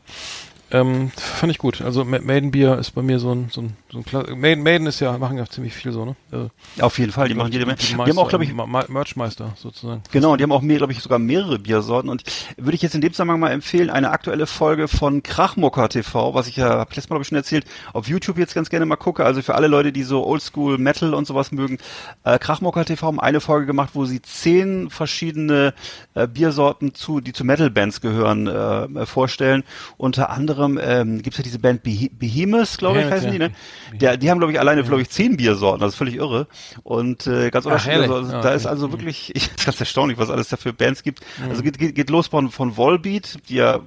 Ähm, 0.69 1.11
fand 1.15 1.49
ich 1.49 1.59
gut. 1.59 1.81
Also 1.81 2.03
Ma- 2.03 2.19
Maiden 2.19 2.51
Bier 2.51 2.77
ist 2.77 2.91
bei 2.91 3.01
mir 3.01 3.19
so 3.19 3.31
ein, 3.33 3.47
so 3.51 3.61
ein, 3.61 3.77
so 3.89 3.99
ein 3.99 4.05
Kla 4.05 4.25
Maiden, 4.35 4.63
Maiden 4.63 4.85
ist 4.85 4.99
ja, 4.99 5.17
machen 5.17 5.37
ja 5.37 5.45
ziemlich 5.45 5.73
viel 5.73 5.93
so, 5.93 6.03
ne? 6.03 6.15
Also, 6.29 6.49
Auf 6.81 6.99
jeden 6.99 7.13
Fall, 7.13 7.29
die 7.29 7.35
machen 7.35 7.53
jede 7.53 7.65
Menge. 7.65 7.77
Die 7.77 7.93
haben 7.95 8.17
auch, 8.17 8.27
glaube 8.27 8.43
ich, 8.43 8.53
Merchmeister 8.53 9.53
sozusagen. 9.55 10.01
Genau, 10.11 10.35
die 10.35 10.43
haben 10.43 10.51
auch 10.51 10.61
glaube 10.61 10.91
ich, 10.91 10.99
sogar 11.01 11.19
mehrere 11.19 11.57
Biersorten. 11.57 12.09
Und 12.09 12.23
würde 12.57 12.75
ich 12.75 12.81
jetzt 12.81 12.95
in 12.95 12.99
dem 13.01 13.13
Zusammenhang 13.13 13.39
mal 13.39 13.51
empfehlen, 13.51 13.89
eine 13.89 14.11
aktuelle 14.11 14.45
Folge 14.45 14.89
von 14.89 15.23
Krachmucker 15.23 15.87
TV, 15.87 16.33
was 16.33 16.47
ich 16.49 16.57
ja, 16.57 16.79
hab 16.79 16.89
ich 16.91 16.97
letztes 16.97 17.09
Mal 17.09 17.15
glaube 17.15 17.21
ich 17.23 17.27
schon 17.29 17.37
erzählt, 17.37 17.65
auf 17.93 18.09
YouTube 18.09 18.37
jetzt 18.37 18.53
ganz 18.53 18.69
gerne 18.69 18.85
mal 18.85 18.97
gucke. 18.97 19.23
Also 19.23 19.41
für 19.41 19.55
alle 19.55 19.67
Leute, 19.67 19.93
die 19.93 20.03
so 20.03 20.25
Oldschool 20.27 20.77
Metal 20.77 21.13
und 21.13 21.25
sowas 21.27 21.53
mögen, 21.53 21.77
äh, 22.25 22.37
Krachmucker 22.39 22.83
TV 22.83 23.07
haben 23.07 23.21
eine 23.21 23.39
Folge 23.39 23.67
gemacht, 23.67 23.91
wo 23.93 24.03
sie 24.03 24.21
zehn 24.21 24.89
verschiedene 24.89 25.73
äh, 26.13 26.27
Biersorten 26.27 26.93
zu, 26.93 27.21
die 27.21 27.31
zu 27.31 27.45
Metal-Bands 27.45 28.01
gehören, 28.01 28.47
äh, 28.47 29.05
vorstellen. 29.05 29.63
Unter 29.95 30.29
anderem 30.29 30.56
ähm, 30.81 31.21
gibt 31.21 31.33
es 31.33 31.37
ja 31.37 31.43
diese 31.43 31.59
Band 31.59 31.83
Beh 31.83 32.09
Behemoth, 32.11 32.77
glaube 32.77 33.01
ich, 33.01 33.05
heißen 33.09 33.31
die, 33.31 33.37
ja. 33.37 33.47
ne? 33.47 33.53
Der, 33.93 34.17
die 34.17 34.29
haben, 34.29 34.39
glaube 34.39 34.53
ich, 34.53 34.59
alleine, 34.59 34.83
glaube 34.83 35.01
ich, 35.01 35.09
zehn 35.09 35.37
Biersorten. 35.37 35.81
Das 35.81 35.93
ist 35.93 35.97
völlig 35.97 36.15
irre. 36.15 36.47
Und 36.83 37.27
äh, 37.27 37.49
ganz 37.49 37.65
unterschiedlich. 37.65 38.07
herrlich. 38.07 38.11
Also, 38.11 38.31
Ja, 38.31 38.41
da 38.41 38.51
ist 38.51 38.65
also 38.65 38.91
wirklich, 38.91 39.31
ich, 39.35 39.47
ist 39.47 39.65
ganz 39.65 39.79
erstaunlich, 39.79 40.17
was 40.17 40.29
alles 40.29 40.49
da 40.49 40.57
für 40.57 40.73
Bands 40.73 41.03
gibt. 41.03 41.21
Also 41.49 41.61
geht, 41.63 41.77
geht, 41.77 41.95
geht 41.95 42.09
los 42.09 42.27
von, 42.27 42.49
von 42.49 42.77
Volbeat, 42.77 43.37
die 43.49 43.55
ja 43.55 43.79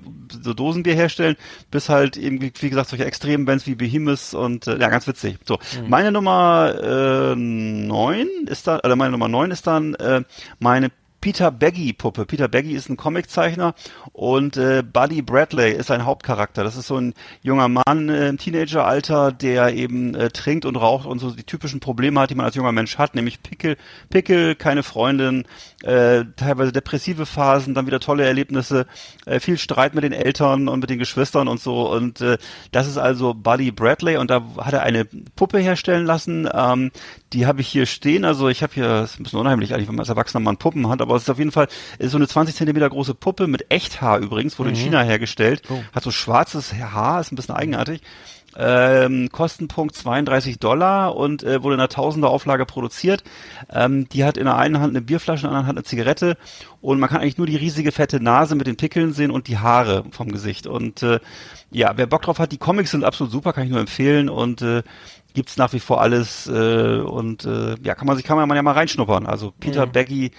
so 0.42 0.54
Dosenbier 0.54 0.94
herstellen, 0.94 1.36
bis 1.70 1.88
halt 1.88 2.16
irgendwie, 2.16 2.52
wie 2.60 2.70
gesagt, 2.70 2.90
solche 2.90 3.04
extremen 3.04 3.44
Bands 3.44 3.66
wie 3.66 3.74
Behemoth 3.74 4.34
und 4.34 4.66
äh, 4.66 4.78
ja, 4.78 4.88
ganz 4.88 5.06
witzig. 5.06 5.38
So, 5.46 5.58
meine 5.88 6.12
Nummer 6.12 6.74
äh, 6.82 7.36
neun 7.36 8.28
ist 8.46 8.66
dann, 8.66 8.80
oder 8.80 8.96
meine 8.96 9.10
Nummer 9.10 9.28
neun 9.28 9.50
ist 9.50 9.66
dann 9.66 9.94
äh, 9.94 10.22
meine 10.58 10.90
Peter 11.20 11.50
Baggy 11.50 11.92
Puppe. 11.92 12.24
Peter 12.24 12.48
Baggy 12.48 12.72
ist 12.72 12.88
ein 12.88 12.96
Comiczeichner 12.96 13.74
und 14.12 14.56
äh, 14.56 14.82
Buddy 14.82 15.22
Bradley 15.22 15.72
ist 15.72 15.90
ein 15.90 16.04
Hauptcharakter. 16.04 16.64
Das 16.64 16.76
ist 16.76 16.86
so 16.86 16.96
ein 16.96 17.14
junger 17.42 17.68
Mann 17.68 18.08
äh, 18.08 18.28
im 18.28 18.38
Teenageralter, 18.38 19.32
der 19.32 19.74
eben 19.74 20.14
äh, 20.14 20.30
trinkt 20.30 20.64
und 20.64 20.76
raucht 20.76 21.06
und 21.06 21.18
so 21.18 21.30
die 21.30 21.44
typischen 21.44 21.80
Probleme 21.80 22.20
hat, 22.20 22.30
die 22.30 22.34
man 22.34 22.46
als 22.46 22.54
junger 22.54 22.72
Mensch 22.72 22.96
hat, 22.96 23.14
nämlich 23.14 23.42
Pickel, 23.42 23.76
Pickel, 24.08 24.54
keine 24.54 24.82
Freundin, 24.82 25.44
äh, 25.82 26.24
teilweise 26.36 26.72
depressive 26.72 27.26
Phasen, 27.26 27.74
dann 27.74 27.86
wieder 27.86 28.00
tolle 28.00 28.24
Erlebnisse, 28.24 28.86
äh, 29.26 29.40
viel 29.40 29.58
Streit 29.58 29.94
mit 29.94 30.04
den 30.04 30.12
Eltern 30.12 30.68
und 30.68 30.80
mit 30.80 30.90
den 30.90 30.98
Geschwistern 30.98 31.48
und 31.48 31.60
so. 31.60 31.90
Und 31.90 32.20
äh, 32.20 32.38
das 32.72 32.86
ist 32.86 32.96
also 32.96 33.34
Buddy 33.34 33.70
Bradley 33.70 34.16
und 34.16 34.30
da 34.30 34.42
hat 34.58 34.72
er 34.72 34.82
eine 34.82 35.04
Puppe 35.36 35.58
herstellen 35.58 36.06
lassen. 36.06 36.48
Ähm, 36.52 36.90
die 37.32 37.46
habe 37.46 37.60
ich 37.60 37.68
hier 37.68 37.86
stehen. 37.86 38.24
Also 38.24 38.48
ich 38.48 38.62
habe 38.62 38.74
hier, 38.74 38.88
das 38.88 39.12
ist 39.12 39.20
ein 39.20 39.22
bisschen 39.22 39.38
unheimlich 39.38 39.72
eigentlich, 39.72 39.88
wenn 39.88 39.94
man 39.94 40.00
als 40.00 40.08
Erwachsener 40.08 40.40
mal 40.40 40.50
einen 40.50 40.58
Puppen 40.58 40.88
hat, 40.88 41.00
aber 41.00 41.16
es 41.16 41.22
ist 41.22 41.30
auf 41.30 41.38
jeden 41.38 41.52
Fall 41.52 41.68
ist 41.98 42.12
so 42.12 42.18
eine 42.18 42.28
20 42.28 42.54
Zentimeter 42.54 42.88
große 42.88 43.14
Puppe 43.14 43.46
mit 43.46 43.70
Echthaar 43.70 44.18
übrigens, 44.18 44.58
wurde 44.58 44.70
in 44.70 44.76
China 44.76 45.02
hergestellt, 45.02 45.62
hat 45.92 46.02
so 46.02 46.10
schwarzes 46.10 46.72
Haar, 46.74 47.20
ist 47.20 47.32
ein 47.32 47.36
bisschen 47.36 47.54
eigenartig. 47.54 48.02
Ähm, 48.56 49.28
Kostenpunkt 49.30 49.94
32 49.94 50.58
Dollar 50.58 51.14
und 51.14 51.44
äh, 51.44 51.62
wurde 51.62 51.74
in 51.74 51.80
einer 51.80 51.88
Tausender 51.88 52.30
Auflage 52.30 52.66
produziert. 52.66 53.22
Ähm, 53.70 54.08
die 54.08 54.24
hat 54.24 54.36
in 54.36 54.46
der 54.46 54.56
einen 54.56 54.80
Hand 54.80 54.90
eine 54.90 55.02
Bierflasche, 55.02 55.46
in 55.46 55.50
der 55.52 55.58
anderen 55.58 55.66
Hand 55.68 55.78
eine 55.78 55.84
Zigarette 55.84 56.36
und 56.80 56.98
man 56.98 57.08
kann 57.08 57.20
eigentlich 57.20 57.38
nur 57.38 57.46
die 57.46 57.56
riesige 57.56 57.92
fette 57.92 58.20
Nase 58.20 58.56
mit 58.56 58.66
den 58.66 58.76
Pickeln 58.76 59.12
sehen 59.12 59.30
und 59.30 59.46
die 59.46 59.58
Haare 59.58 60.04
vom 60.10 60.32
Gesicht. 60.32 60.66
Und 60.66 61.04
äh, 61.04 61.20
ja, 61.70 61.92
wer 61.94 62.06
Bock 62.06 62.22
drauf 62.22 62.40
hat, 62.40 62.50
die 62.50 62.58
Comics 62.58 62.90
sind 62.90 63.04
absolut 63.04 63.30
super, 63.30 63.52
kann 63.52 63.64
ich 63.64 63.70
nur 63.70 63.80
empfehlen 63.80 64.28
und 64.28 64.62
äh, 64.62 64.82
gibt's 65.34 65.56
nach 65.56 65.72
wie 65.72 65.80
vor 65.80 66.00
alles 66.00 66.46
äh, 66.46 67.00
und 67.00 67.44
äh, 67.44 67.76
ja, 67.82 67.94
kann 67.94 68.06
man 68.06 68.16
sich 68.16 68.24
kann 68.24 68.36
man 68.36 68.56
ja 68.56 68.62
mal 68.62 68.72
reinschnuppern. 68.72 69.26
Also 69.26 69.52
Peter 69.58 69.86
Baggy, 69.86 70.30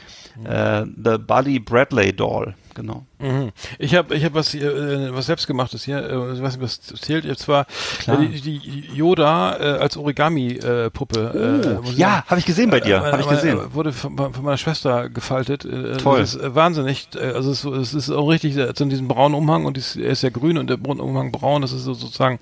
äh, 0.44 0.86
The 0.86 1.18
Buddy 1.18 1.60
Bradley 1.60 2.14
Doll, 2.14 2.56
genau. 2.74 3.06
Mhm. 3.20 3.52
Ich 3.80 3.96
habe 3.96 4.16
ich 4.16 4.24
hab 4.26 4.34
was 4.34 4.52
hier, 4.52 4.76
äh, 4.76 5.14
was 5.14 5.26
selbstgemachtes 5.28 5.84
hier, 5.84 5.98
äh, 5.98 6.34
ich 6.34 6.42
weiß 6.42 6.58
nicht, 6.58 6.62
was 6.62 6.82
zählt 6.82 7.26
jetzt 7.26 7.42
zwar 7.42 7.66
äh, 8.08 8.18
die, 8.18 8.60
die 8.60 8.90
Yoda 8.94 9.58
äh, 9.58 9.80
als 9.80 9.98
Origami 9.98 10.54
äh, 10.54 10.86
äh, 10.86 11.80
ich 11.86 11.98
ja, 11.98 12.24
habe 12.28 12.40
ich 12.40 12.46
gesehen 12.46 12.70
bei 12.70 12.80
dir, 12.80 12.98
Äh, 12.98 13.12
habe 13.12 13.22
ich 13.22 13.28
gesehen. 13.30 13.60
Wurde 13.74 13.92
von, 13.92 14.16
von 14.18 14.44
meiner 14.44 14.58
Schwester 14.58 15.10
gefaltet. 15.10 15.66
Äh, 15.66 15.98
Toll. 15.98 16.20
Das 16.20 16.36
ist 16.36 16.56
wahnsinnig. 16.56 17.10
Also 17.20 17.52
es, 17.52 17.64
es 17.64 17.94
ist 17.94 18.10
auch 18.10 18.28
richtig, 18.28 18.56
so 18.56 18.84
in 18.84 18.90
diesem 18.90 19.08
braunen 19.08 19.36
Umhang 19.36 19.66
und 19.66 19.78
dies, 19.78 19.96
er 19.96 20.12
ist 20.12 20.24
ja 20.24 20.30
grün 20.30 20.58
und 20.58 20.70
der 20.70 20.78
braune 20.78 21.02
Umhang 21.02 21.32
braun. 21.32 21.62
Das 21.62 21.72
ist 21.72 21.84
so 21.84 21.94
sozusagen 21.94 22.40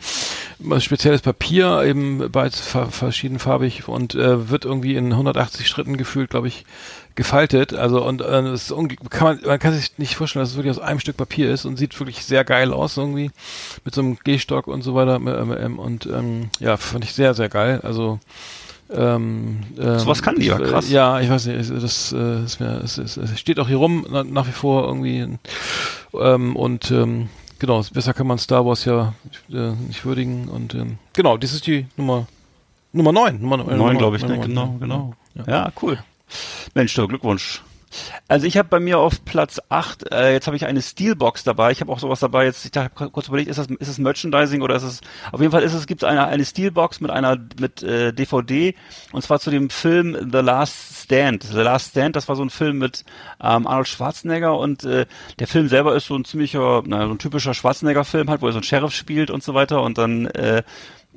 ein 0.63 0.81
spezielles 0.81 1.21
Papier, 1.21 1.83
eben 1.83 2.31
beides 2.31 2.59
ver 2.59 2.87
verschiedenfarbig 2.87 3.87
und 3.87 4.15
wird 4.15 4.65
irgendwie 4.65 4.95
in 4.95 5.11
180 5.11 5.67
Schritten 5.67 5.97
gefühlt, 5.97 6.29
glaube 6.29 6.47
ich, 6.47 6.65
gefaltet. 7.19 7.73
Also 7.73 8.03
und 8.03 8.21
äh, 8.21 8.39
es 8.47 8.73
kann 9.11 9.23
man, 9.27 9.39
man 9.45 9.59
kann 9.59 9.73
sich 9.73 9.97
nicht 9.99 10.15
vorstellen, 10.15 10.41
dass 10.41 10.51
es 10.51 10.55
wirklich 10.55 10.71
aus 10.71 10.79
einem 10.79 10.99
Stück 10.99 11.17
Papier 11.17 11.51
ist 11.53 11.65
und 11.65 11.77
sieht 11.77 11.99
wirklich 11.99 12.25
sehr 12.25 12.43
geil 12.45 12.73
aus 12.73 12.97
irgendwie 12.97 13.29
mit 13.85 13.93
so 13.93 14.01
einem 14.01 14.17
Gehstock 14.23 14.67
und 14.67 14.81
so 14.81 14.95
weiter 14.95 15.15
ähm, 15.17 15.27
ähm, 15.59 15.79
und 15.79 16.05
ähm, 16.07 16.49
ja, 16.59 16.77
fand 16.77 17.03
ich 17.03 17.13
sehr 17.13 17.33
sehr 17.33 17.49
geil. 17.49 17.81
Also 17.83 18.19
ähm, 18.91 19.59
ähm, 19.77 19.99
Sowas 19.99 20.23
kann 20.23 20.35
die 20.37 20.47
ja, 20.47 20.57
äh, 20.57 20.63
krass. 20.63 20.89
Ja, 20.89 21.19
ich 21.19 21.29
weiß 21.29 21.45
nicht, 21.45 21.59
es- 21.59 21.69
das 21.81 22.11
äh, 22.11 22.43
ist 22.43 22.59
mir, 22.59 22.81
es, 22.83 22.97
es, 22.97 23.17
es 23.17 23.39
steht 23.39 23.59
auch 23.59 23.67
hier 23.67 23.77
rum 23.77 24.05
na, 24.09 24.23
nach 24.23 24.47
wie 24.47 24.51
vor 24.51 24.85
irgendwie 24.87 25.37
ähm, 26.13 26.55
und 26.55 26.89
ähm, 26.89 27.29
genau, 27.59 27.83
besser 27.93 28.13
kann 28.13 28.25
man 28.27 28.39
Star 28.39 28.65
Wars 28.65 28.85
ja 28.85 29.13
äh, 29.51 29.71
nicht 29.87 30.05
würdigen 30.05 30.47
und 30.47 30.73
ähm, 30.73 30.97
genau, 31.13 31.37
das 31.37 31.53
ist 31.53 31.67
die 31.67 31.85
Nummer 31.97 32.25
Nummer 32.91 33.11
neun, 33.11 33.39
Nummer 33.41 33.55
äh, 33.59 33.63
Neun, 33.75 33.77
Nummer- 33.77 33.93
glaube 33.99 34.15
ich, 34.17 34.25
ne? 34.25 34.39
Genau, 34.39 34.75
genau. 34.79 35.13
Ja. 35.35 35.43
Ja, 35.47 35.71
cool. 35.83 35.99
Mensch, 36.73 36.93
du, 36.93 37.07
Glückwunsch. 37.07 37.61
Also 38.27 38.45
ich 38.45 38.57
habe 38.57 38.69
bei 38.69 38.79
mir 38.79 38.99
auf 38.99 39.25
Platz 39.25 39.59
8, 39.69 40.11
äh, 40.11 40.33
jetzt 40.33 40.45
habe 40.45 40.55
ich 40.55 40.65
eine 40.65 40.81
Steelbox 40.81 41.43
dabei. 41.43 41.71
Ich 41.71 41.81
habe 41.81 41.91
auch 41.91 41.99
sowas 41.99 42.19
dabei. 42.19 42.45
Jetzt 42.45 42.65
ich 42.65 42.71
habe 42.77 43.09
kurz 43.09 43.27
überlegt, 43.27 43.49
ist 43.49 43.57
das 43.57 43.67
ist 43.67 43.87
es 43.87 43.97
Merchandising 43.97 44.61
oder 44.61 44.75
ist 44.75 44.83
es 44.83 45.01
auf 45.31 45.39
jeden 45.39 45.51
Fall 45.51 45.63
ist 45.63 45.73
es 45.73 45.87
gibt 45.87 46.03
eine 46.03 46.27
eine 46.27 46.45
Steelbox 46.45 47.01
mit 47.01 47.09
einer 47.09 47.37
mit 47.59 47.81
äh, 47.81 48.13
DVD 48.13 48.75
und 49.11 49.23
zwar 49.23 49.39
zu 49.39 49.49
dem 49.49 49.69
Film 49.69 50.29
The 50.31 50.39
Last 50.39 51.03
Stand. 51.03 51.43
The 51.43 51.61
Last 51.61 51.91
Stand, 51.91 52.15
das 52.15 52.27
war 52.27 52.35
so 52.35 52.43
ein 52.43 52.51
Film 52.51 52.77
mit 52.77 53.03
ähm, 53.41 53.65
Arnold 53.65 53.87
Schwarzenegger 53.87 54.57
und 54.57 54.83
äh, 54.83 55.07
der 55.39 55.47
Film 55.47 55.67
selber 55.67 55.95
ist 55.95 56.05
so 56.05 56.15
ein 56.15 56.25
ziemlicher, 56.25 56.83
na, 56.85 57.07
so 57.07 57.13
ein 57.13 57.19
typischer 57.19 57.55
Schwarzenegger 57.55 58.05
Film 58.05 58.29
halt, 58.29 58.41
wo 58.41 58.47
er 58.47 58.53
so 58.53 58.59
ein 58.59 58.63
Sheriff 58.63 58.93
spielt 58.93 59.31
und 59.31 59.43
so 59.43 59.55
weiter 59.55 59.81
und 59.81 59.97
dann 59.97 60.27
äh, 60.27 60.61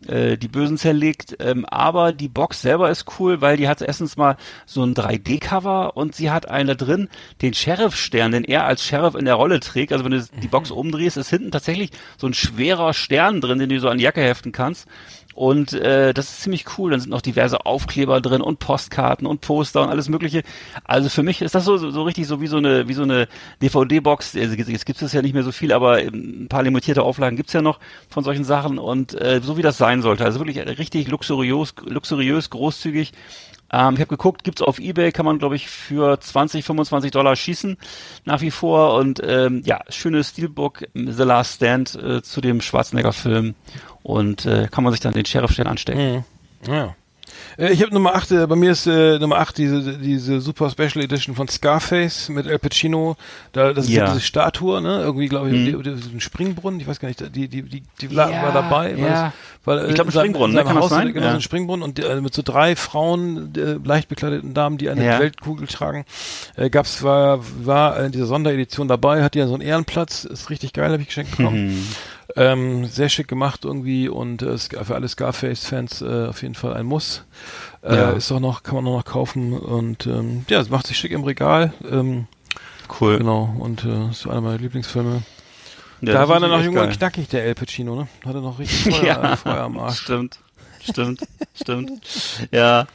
äh, 0.08 0.36
die 0.36 0.48
Bösen 0.48 0.78
zerlegt. 0.78 1.36
Ähm, 1.40 1.64
aber 1.66 2.12
die 2.12 2.28
Box 2.28 2.62
selber 2.62 2.90
ist 2.90 3.06
cool, 3.18 3.40
weil 3.40 3.56
die 3.56 3.68
hat 3.68 3.82
erstens 3.82 4.16
mal 4.16 4.36
so 4.66 4.82
ein 4.82 4.94
3D-Cover 4.94 5.96
und 5.96 6.14
sie 6.14 6.30
hat 6.30 6.48
einen 6.48 6.68
da 6.68 6.74
drin, 6.74 7.08
den 7.40 7.54
Sheriff-Stern, 7.54 8.32
den 8.32 8.44
er 8.44 8.64
als 8.64 8.84
Sheriff 8.84 9.14
in 9.14 9.24
der 9.24 9.34
Rolle 9.34 9.60
trägt. 9.60 9.92
Also 9.92 10.04
wenn 10.04 10.12
du 10.12 10.24
die 10.42 10.48
Box 10.48 10.70
umdrehst, 10.70 11.16
ist 11.16 11.30
hinten 11.30 11.50
tatsächlich 11.50 11.90
so 12.16 12.26
ein 12.26 12.34
schwerer 12.34 12.94
Stern 12.94 13.40
drin, 13.40 13.58
den 13.58 13.68
du 13.68 13.80
so 13.80 13.88
an 13.88 13.98
die 13.98 14.04
Jacke 14.04 14.22
heften 14.22 14.52
kannst. 14.52 14.86
Und 15.34 15.72
äh, 15.72 16.12
das 16.12 16.30
ist 16.30 16.40
ziemlich 16.42 16.64
cool. 16.78 16.90
Dann 16.90 17.00
sind 17.00 17.10
noch 17.10 17.22
diverse 17.22 17.64
Aufkleber 17.66 18.20
drin 18.20 18.40
und 18.40 18.58
Postkarten 18.58 19.26
und 19.26 19.40
Poster 19.40 19.82
und 19.82 19.88
alles 19.88 20.08
Mögliche. 20.08 20.42
Also 20.84 21.08
für 21.08 21.22
mich 21.22 21.42
ist 21.42 21.54
das 21.54 21.64
so, 21.64 21.76
so, 21.76 21.90
so 21.90 22.02
richtig 22.02 22.26
so 22.26 22.40
wie 22.40 22.46
so 22.46 22.58
eine 22.58 22.88
wie 22.88 22.94
so 22.94 23.02
eine 23.02 23.28
DVD-Box. 23.62 24.36
Also 24.36 24.54
jetzt 24.54 24.86
gibt 24.86 25.02
es 25.02 25.12
ja 25.12 25.22
nicht 25.22 25.34
mehr 25.34 25.42
so 25.42 25.52
viel, 25.52 25.72
aber 25.72 25.96
ein 25.96 26.46
paar 26.48 26.62
limitierte 26.62 27.02
Auflagen 27.02 27.36
gibt's 27.36 27.52
ja 27.52 27.62
noch 27.62 27.78
von 28.08 28.24
solchen 28.24 28.44
Sachen 28.44 28.78
und 28.78 29.14
äh, 29.20 29.40
so 29.42 29.56
wie 29.56 29.62
das 29.62 29.78
sein 29.78 30.02
sollte. 30.02 30.24
Also 30.24 30.38
wirklich 30.40 30.58
richtig 30.78 31.08
luxuriös, 31.08 31.74
luxuriös, 31.86 32.50
großzügig. 32.50 33.12
Ähm, 33.72 33.94
ich 33.94 34.00
habe 34.00 34.08
geguckt, 34.08 34.44
gibt's 34.44 34.62
auf 34.62 34.78
Ebay, 34.78 35.12
kann 35.12 35.24
man 35.24 35.38
glaube 35.38 35.56
ich 35.56 35.68
für 35.68 36.18
20, 36.20 36.64
25 36.64 37.10
Dollar 37.10 37.36
schießen 37.36 37.76
nach 38.24 38.40
wie 38.40 38.50
vor 38.50 38.94
und 38.94 39.20
ähm, 39.24 39.62
ja, 39.64 39.80
schönes 39.88 40.30
Steelbook 40.30 40.84
The 40.94 41.22
Last 41.22 41.56
Stand 41.56 41.94
äh, 41.94 42.22
zu 42.22 42.40
dem 42.40 42.60
Schwarzenegger-Film 42.60 43.54
und 44.02 44.46
äh, 44.46 44.68
kann 44.70 44.84
man 44.84 44.92
sich 44.92 45.00
dann 45.00 45.14
den 45.14 45.24
Sheriff-Stern 45.24 45.66
anstecken. 45.66 46.24
Mhm. 46.66 46.72
Ja. 46.72 46.94
Äh, 47.58 47.72
Ich 47.72 47.82
habe 47.82 47.92
Nummer 47.92 48.14
8, 48.14 48.30
äh, 48.32 48.46
bei 48.46 48.56
mir 48.56 48.72
ist 48.72 48.86
äh, 48.86 49.18
Nummer 49.18 49.38
8 49.38 49.58
diese, 49.58 49.98
diese 49.98 50.40
Super 50.40 50.70
Special 50.70 51.02
Edition 51.04 51.34
von 51.34 51.48
Scarface 51.48 52.28
mit 52.28 52.46
Al 52.46 52.58
Pacino. 52.58 53.16
Da, 53.52 53.72
das 53.72 53.86
ist 53.86 53.90
Ja. 53.92 54.06
diese 54.08 54.20
Statue, 54.20 54.80
ne? 54.80 55.00
Irgendwie, 55.00 55.28
glaube 55.28 55.50
ich, 55.50 55.54
Mhm. 55.74 55.82
die, 55.82 55.90
die, 55.90 56.14
ein 56.16 56.20
Springbrunnen, 56.20 56.80
ich 56.80 56.86
weiß 56.86 57.00
gar 57.00 57.08
nicht, 57.08 57.20
die, 57.34 57.48
die, 57.48 57.62
die, 57.62 57.82
die 58.00 58.16
war, 58.16 58.30
Ja, 58.30 58.42
war 58.42 58.52
dabei. 58.52 58.94
weil 58.96 58.98
ja. 59.04 59.32
Weil, 59.64 59.78
äh, 59.78 59.88
Ich 59.90 59.94
glaub, 59.94 60.08
ein 60.08 60.12
Springbrunnen, 60.12 60.56
in 60.56 60.62
ne? 60.62 60.64
Kann 60.66 60.74
das 60.76 60.84
Haus, 60.84 60.90
sein? 60.90 61.12
Genau, 61.12 61.26
Ja. 61.26 61.30
so 61.32 61.36
ein 61.38 61.42
Springbrunnen 61.42 61.82
und 61.84 61.98
äh, 61.98 62.20
mit 62.20 62.34
so 62.34 62.42
drei 62.42 62.74
Frauen, 62.74 63.52
äh, 63.56 63.76
leicht 63.86 64.08
bekleideten 64.08 64.54
Damen, 64.54 64.76
die 64.78 64.88
eine 64.90 65.04
Ja. 65.04 65.20
Weltkugel 65.20 65.68
tragen. 65.68 66.04
Äh, 66.56 66.68
gab's, 66.70 67.02
war, 67.02 67.40
war 67.64 68.02
in 68.04 68.12
dieser 68.12 68.26
Sonderedition 68.26 68.88
dabei, 68.88 69.22
hat 69.22 69.36
ja 69.36 69.46
so 69.46 69.54
einen 69.54 69.62
Ehrenplatz, 69.62 70.24
ist 70.24 70.50
richtig 70.50 70.72
geil, 70.72 70.90
habe 70.90 71.02
ich 71.02 71.08
geschenkt 71.08 71.36
bekommen. 71.36 71.66
Mhm. 71.68 71.86
Ähm, 72.34 72.86
sehr 72.86 73.08
schick 73.10 73.28
gemacht 73.28 73.64
irgendwie 73.64 74.08
und 74.08 74.42
äh, 74.42 74.56
für 74.56 74.94
alle 74.94 75.06
Scarface-Fans 75.08 76.00
äh, 76.02 76.26
auf 76.28 76.42
jeden 76.42 76.54
Fall 76.54 76.74
ein 76.74 76.86
Muss. 76.86 77.24
Äh, 77.82 77.94
Ja. 77.96 78.10
Ist 78.12 78.32
auch 78.32 78.40
noch, 78.40 78.62
kann 78.62 78.76
man 78.76 78.84
noch 78.84 79.04
kaufen 79.04 79.52
und 79.52 80.06
ähm, 80.06 80.44
ja, 80.48 80.60
es 80.60 80.70
macht 80.70 80.86
sich 80.86 80.96
schick 80.96 81.12
im 81.12 81.24
Regal. 81.24 81.72
Ähm, 81.90 82.26
Cool. 83.00 83.18
genau, 83.18 83.54
und 83.58 83.84
äh, 83.84 84.10
ist 84.10 84.26
einer 84.26 84.40
meiner 84.40 84.58
Lieblingsfilme. 84.58 85.22
Ja, 86.00 86.12
da 86.14 86.28
war 86.28 86.42
er 86.42 86.48
noch 86.48 86.62
jung 86.62 86.76
und 86.76 86.90
knackig, 86.98 87.28
der 87.28 87.44
El 87.44 87.54
Pacino, 87.54 87.94
ne? 87.96 88.08
Hatte 88.24 88.38
noch 88.40 88.58
richtig 88.58 88.94
Feuer, 88.96 89.04
ja, 89.04 89.36
Feuer 89.36 89.62
am 89.62 89.78
Arsch. 89.78 90.00
Stimmt. 90.00 90.38
Stimmt, 90.84 91.20
stimmt. 91.54 92.02
Ja. 92.50 92.86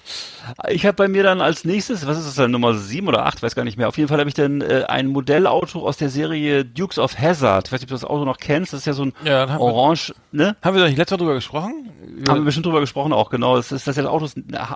Ich 0.69 0.85
habe 0.85 0.95
bei 0.95 1.07
mir 1.07 1.23
dann 1.23 1.41
als 1.41 1.65
nächstes, 1.65 2.05
was 2.07 2.17
ist 2.17 2.27
das 2.27 2.35
dann, 2.35 2.51
Nummer 2.51 2.73
sieben 2.75 3.07
oder 3.07 3.25
acht, 3.25 3.41
weiß 3.43 3.55
gar 3.55 3.63
nicht 3.63 3.77
mehr. 3.77 3.87
Auf 3.87 3.97
jeden 3.97 4.07
Fall 4.09 4.19
habe 4.19 4.29
ich 4.29 4.33
dann 4.35 4.61
äh, 4.61 4.83
ein 4.87 5.07
Modellauto 5.07 5.85
aus 5.87 5.97
der 5.97 6.09
Serie 6.09 6.63
Dukes 6.65 6.97
of 6.99 7.17
Hazzard. 7.17 7.67
Ich 7.67 7.73
weiß 7.73 7.81
nicht, 7.81 7.85
ob 7.85 7.89
du 7.89 7.95
das 7.95 8.05
Auto 8.09 8.25
noch 8.25 8.37
kennst. 8.37 8.73
Das 8.73 8.81
ist 8.81 8.85
ja 8.85 8.93
so 8.93 9.03
ein 9.03 9.13
Ja, 9.23 9.41
haben 9.49 9.59
wir- 9.59 9.61
Orange, 9.61 10.13
ne? 10.31 10.55
Haben 10.61 10.75
wir 10.75 10.81
da 10.83 10.87
nicht 10.89 10.97
letztes 10.97 11.17
Mal 11.17 11.23
drüber 11.25 11.35
gesprochen? 11.35 11.89
Über- 12.17 12.31
Haben 12.31 12.39
wir 12.41 12.45
bestimmt 12.45 12.65
drüber 12.65 12.79
gesprochen 12.79 13.13
auch, 13.13 13.29
genau. 13.29 13.57
Es 13.57 13.71
ist, 13.71 13.87
dass 13.87 13.95
das 13.95 14.05
Auto, 14.05 14.27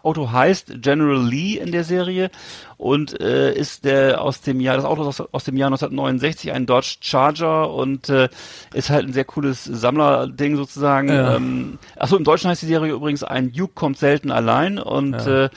Auto 0.03 0.31
heißt 0.31 0.81
General 0.81 1.23
Lee 1.25 1.57
in 1.57 1.71
der 1.71 1.83
Serie 1.83 2.29
und 2.77 3.19
äh, 3.21 3.53
ist 3.53 3.85
der 3.85 4.21
aus 4.21 4.41
dem 4.41 4.59
Jahr, 4.59 4.75
das 4.75 4.85
Auto 4.85 5.01
ist 5.07 5.19
aus, 5.21 5.27
aus 5.31 5.43
dem 5.43 5.55
Jahr 5.57 5.67
1969, 5.67 6.51
ein 6.51 6.65
Dodge 6.65 6.97
Charger 7.01 7.71
und 7.73 8.09
äh, 8.09 8.29
ist 8.73 8.89
halt 8.89 9.05
ein 9.07 9.13
sehr 9.13 9.25
cooles 9.25 9.63
Sammlerding 9.63 10.55
sozusagen. 10.55 11.09
Ja. 11.09 11.35
Ähm, 11.35 11.79
achso, 11.97 12.17
im 12.17 12.23
Deutschen 12.23 12.49
heißt 12.49 12.61
die 12.61 12.67
Serie 12.67 12.93
übrigens 12.93 13.23
ein 13.23 13.51
Duke 13.51 13.73
kommt 13.73 13.97
selten 13.97 14.31
allein 14.31 14.77
und 14.79 15.13
Ja, 15.13 15.45
äh. 15.45 15.49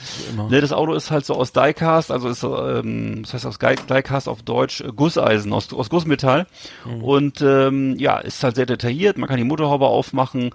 Ne, 0.49 0.61
das 0.61 0.71
Auto 0.71 0.93
ist 0.93 1.11
halt 1.11 1.25
so 1.25 1.35
aus 1.35 1.53
Diecast, 1.53 2.11
also 2.11 2.27
ist 2.29 2.43
ähm, 2.43 3.21
das 3.23 3.33
heißt 3.33 3.45
aus 3.45 3.57
Diecast 3.59 4.27
auf 4.27 4.43
Deutsch 4.43 4.81
äh, 4.81 4.91
Gusseisen, 4.95 5.53
aus, 5.53 5.71
aus 5.73 5.89
Gussmetall 5.89 6.47
Mhm. 6.85 7.03
und 7.03 7.41
ähm, 7.41 7.95
ja, 7.97 8.17
ist 8.19 8.43
halt 8.43 8.55
sehr 8.55 8.65
detailliert, 8.65 9.17
man 9.17 9.27
kann 9.27 9.37
die 9.37 9.43
Motorhaube 9.43 9.85
aufmachen 9.87 10.51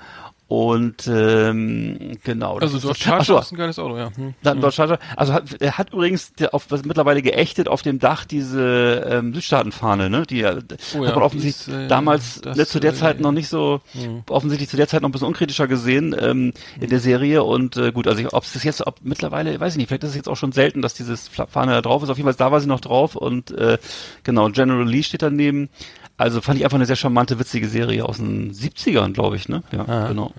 und 0.50 1.06
ähm, 1.06 2.18
genau. 2.24 2.58
das 2.58 2.74
also 2.74 2.78
ist 2.78 2.84
Dodge 2.84 2.98
das- 2.98 3.04
Charger 3.04 3.24
so, 3.24 3.38
ist 3.38 3.52
ein 3.52 3.56
geiles 3.56 3.78
Auto, 3.78 3.96
ja. 3.96 4.10
Hm. 4.16 4.34
dann 4.42 4.60
Dodge 4.60 4.74
Charger. 4.74 4.98
Also 5.14 5.32
hat, 5.32 5.44
er 5.60 5.78
hat 5.78 5.92
übrigens 5.92 6.32
der 6.32 6.54
auf, 6.54 6.66
was 6.72 6.84
mittlerweile 6.84 7.22
geächtet 7.22 7.68
auf 7.68 7.82
dem 7.82 8.00
Dach 8.00 8.24
diese 8.24 9.06
ähm, 9.08 9.32
Südstaatenfahne, 9.32 10.10
ne? 10.10 10.24
Die, 10.28 10.38
ja, 10.38 10.56
Oh 10.96 11.02
ja, 11.04 11.08
hat 11.10 11.14
man 11.14 11.22
offensichtlich 11.22 11.66
die 11.66 11.70
ist, 11.70 11.78
äh, 11.84 11.86
damals 11.86 12.40
das, 12.40 12.56
ne, 12.56 12.66
zu 12.66 12.80
der 12.80 12.90
äh, 12.90 12.94
Zeit 12.96 13.20
noch 13.20 13.30
nicht 13.30 13.46
so, 13.46 13.80
hm. 13.92 14.24
offensichtlich 14.28 14.68
zu 14.68 14.76
der 14.76 14.88
Zeit 14.88 15.02
noch 15.02 15.08
ein 15.08 15.12
bisschen 15.12 15.28
unkritischer 15.28 15.68
gesehen 15.68 16.16
ähm, 16.18 16.52
in 16.80 16.90
der 16.90 16.98
Serie 16.98 17.44
und 17.44 17.76
äh, 17.76 17.92
gut, 17.92 18.08
also 18.08 18.20
ob 18.32 18.42
es 18.42 18.52
das 18.54 18.64
jetzt, 18.64 18.84
ob 18.84 18.96
mittlerweile, 19.04 19.60
weiß 19.60 19.74
ich 19.74 19.78
nicht, 19.78 19.86
vielleicht 19.86 20.02
ist 20.02 20.10
es 20.10 20.16
jetzt 20.16 20.28
auch 20.28 20.36
schon 20.36 20.50
selten, 20.50 20.82
dass 20.82 20.94
dieses 20.94 21.28
Fahne 21.28 21.70
da 21.70 21.80
drauf 21.80 22.02
ist. 22.02 22.10
Auf 22.10 22.16
jeden 22.16 22.26
Fall 22.28 22.34
da 22.34 22.50
war 22.50 22.60
sie 22.60 22.66
noch 22.66 22.80
drauf 22.80 23.14
und 23.14 23.52
äh, 23.52 23.78
genau 24.24 24.48
General 24.48 24.84
Lee 24.88 25.04
steht 25.04 25.22
daneben. 25.22 25.68
Also 26.16 26.42
fand 26.42 26.58
ich 26.58 26.64
einfach 26.64 26.76
eine 26.76 26.84
sehr 26.84 26.96
charmante, 26.96 27.38
witzige 27.38 27.66
Serie 27.66 28.04
aus 28.04 28.18
den 28.18 28.52
70ern, 28.52 29.14
glaube 29.14 29.36
ich, 29.36 29.48
ne? 29.48 29.62
Ja, 29.72 29.86
Ah, 29.88 30.08
genau. 30.08 30.32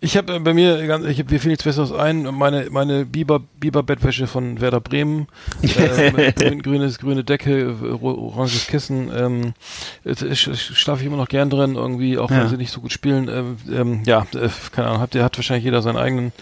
Ich 0.00 0.16
habe 0.16 0.34
äh, 0.34 0.38
bei 0.38 0.54
mir, 0.54 0.86
ganz, 0.86 1.04
ich 1.06 1.18
habe 1.18 1.32
mir 1.32 1.40
fiel 1.40 1.50
nichts 1.50 1.64
Besseres 1.64 1.92
ein, 1.92 2.22
meine 2.34 2.68
meine 2.70 3.04
Biber 3.04 3.40
Biber 3.58 3.82
Bettwäsche 3.82 4.26
von 4.26 4.60
Werder 4.60 4.80
Bremen, 4.80 5.26
äh, 5.62 6.32
grün, 6.32 6.62
grünes 6.62 6.98
grüne 6.98 7.24
Decke, 7.24 7.74
ro- 8.00 8.16
oranges 8.18 8.66
Kissen, 8.66 9.10
ähm, 9.14 9.54
schlafe 10.34 11.02
ich 11.02 11.06
immer 11.06 11.16
noch 11.16 11.28
gern 11.28 11.50
drin, 11.50 11.74
irgendwie, 11.74 12.18
auch 12.18 12.30
wenn 12.30 12.38
Ja. 12.38 12.48
sie 12.48 12.56
nicht 12.56 12.72
so 12.72 12.80
gut 12.80 12.92
spielen. 12.92 13.28
Ähm, 13.28 13.56
ähm, 13.70 14.02
ja, 14.04 14.26
äh, 14.34 14.48
keine 14.72 14.88
Ahnung, 14.88 15.00
hat 15.00 15.14
hat 15.14 15.36
wahrscheinlich 15.36 15.64
jeder 15.64 15.82
seinen 15.82 15.96
eigenen 15.98 16.32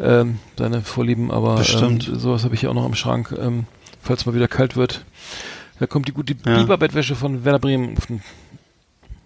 ähm, 0.00 0.38
seine 0.58 0.82
Vorlieben, 0.82 1.30
aber 1.30 1.56
Bestimmt. 1.56 2.08
Ähm, 2.08 2.18
sowas 2.18 2.44
habe 2.44 2.54
ich 2.54 2.62
ja 2.62 2.70
auch 2.70 2.74
noch 2.74 2.86
im 2.86 2.94
Schrank, 2.94 3.34
ähm, 3.40 3.66
falls 4.02 4.26
mal 4.26 4.34
wieder 4.34 4.48
kalt 4.48 4.76
wird. 4.76 5.04
Da 5.80 5.86
kommt 5.86 6.08
die 6.08 6.12
gute 6.12 6.34
Ja. 6.44 6.58
Biber 6.58 6.76
Bettwäsche 6.78 7.14
von 7.14 7.44
Werder 7.44 7.60
Bremen 7.60 7.96
auf, 7.96 8.06
den, 8.06 8.20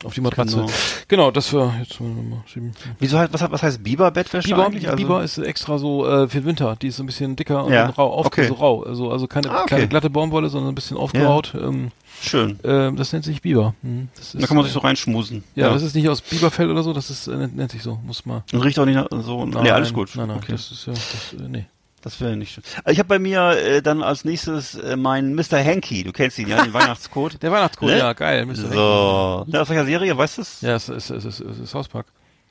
auf 0.05 0.15
die 0.15 0.21
Matratze. 0.21 0.57
Genau. 0.57 0.71
Genau, 1.09 1.31
das 1.31 1.53
war 1.53 1.75
jetzt 1.79 2.01
mal 2.01 2.11
sieben. 2.53 2.73
Wieso 2.99 3.19
halt, 3.19 3.33
was, 3.33 3.41
was 3.51 3.63
heißt 3.63 3.83
Biber-Bettwäsche 3.83 4.49
Biber, 4.49 4.67
eigentlich? 4.67 4.87
Also- 4.89 4.97
Biber 4.97 5.23
ist 5.23 5.39
extra 5.39 5.79
so 5.79 6.07
äh, 6.07 6.29
für 6.29 6.41
den 6.41 6.47
Winter. 6.47 6.77
Die 6.81 6.89
ist 6.89 6.97
so 6.97 7.03
ein 7.03 7.07
bisschen 7.07 7.37
dicker 7.37 7.65
und 7.65 7.73
Ja, 7.73 7.87
rau, 7.87 8.13
auf, 8.13 8.27
okay. 8.27 8.47
so 8.49 8.55
rau. 8.55 8.83
Also, 8.83 9.11
also 9.11 9.27
keine, 9.27 9.51
Ah, 9.51 9.63
okay. 9.63 9.75
keine 9.77 9.89
glatte 9.89 10.11
Baumwolle, 10.11 10.49
sondern 10.49 10.73
ein 10.73 10.75
bisschen 10.75 10.97
aufgeraut. 10.97 11.55
Ähm, 11.55 11.91
Schön. 12.21 12.59
ähm, 12.65 12.97
das 12.97 13.13
nennt 13.13 13.25
sich 13.25 13.43
Biber. 13.43 13.75
Hm, 13.83 14.09
ist, 14.21 14.35
Da 14.41 14.47
kann 14.47 14.57
man 14.57 14.65
sich 14.65 14.73
äh, 14.73 14.75
so 14.75 14.81
reinschmusen. 14.81 15.45
ja, 15.55 15.71
das 15.73 15.83
ist 15.83 15.95
nicht 15.95 16.09
aus 16.09 16.21
Biberfell 16.21 16.71
oder 16.71 16.83
so, 16.83 16.93
das 16.93 17.11
ist, 17.11 17.27
äh, 17.29 17.37
nennt, 17.37 17.57
nennt 17.57 17.71
sich 17.73 17.83
so. 17.83 17.99
Muss 18.05 18.25
mal. 18.27 18.45
Und 18.53 18.61
riecht 18.63 18.79
auch 18.79 18.85
nicht 18.87 18.99
so. 19.11 19.45
nee, 19.47 19.71
alles 19.71 19.93
gut. 19.93 20.11
Nein, 20.15 20.29
nein, 20.29 20.37
okay. 20.39 20.53
das 20.53 20.71
ist 20.71 20.87
ja, 20.87 20.93
das, 20.93 21.35
äh, 21.41 21.49
nee. 21.49 21.67
Das 22.03 22.21
wäre 22.21 22.37
nicht 22.37 22.53
schön. 22.53 22.65
Also 22.85 22.93
ich 22.93 22.99
habe 22.99 23.09
bei 23.09 23.19
mir 23.19 23.51
äh, 23.53 23.81
dann 23.81 24.03
als 24.03 24.25
nächstes 24.25 24.75
äh, 24.75 24.97
meinen 24.97 25.35
Mr. 25.35 25.65
Hanky. 25.65 26.03
Du 26.05 26.13
kennst 26.13 26.39
ihn, 26.39 26.49
ja, 26.49 26.63
den 26.63 26.73
Weihnachtscode. 26.75 27.43
Der 27.43 27.51
Weihnachtscode, 27.53 27.91
Ne? 27.91 27.99
ja, 27.99 28.13
geil. 28.13 28.45
Mr. 28.45 28.57
Hanky. 28.65 28.75
So. 28.75 29.45
Ne, 29.47 29.61
aus 29.61 29.69
welcher 29.69 29.85
Serie, 29.87 30.17
weißt 30.19 30.39
du 30.39 30.43
es? 30.43 30.61
Ja, 30.63 30.75
es 30.75 30.89
ist, 30.89 31.11
es 31.11 31.25
ist, 31.25 31.41
es 31.41 31.59
ist 31.61 31.75
Hauspark. 31.75 32.07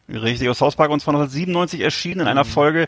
Richtig, 0.10 0.49
aus 0.49 0.60
Hauspark 0.60 0.89
und 0.89 0.99
zwar 0.99 1.14
1997 1.14 1.80
erschienen 1.82 2.20
in 2.22 2.26
Mhm. 2.26 2.30
einer 2.32 2.43
Folge. 2.45 2.88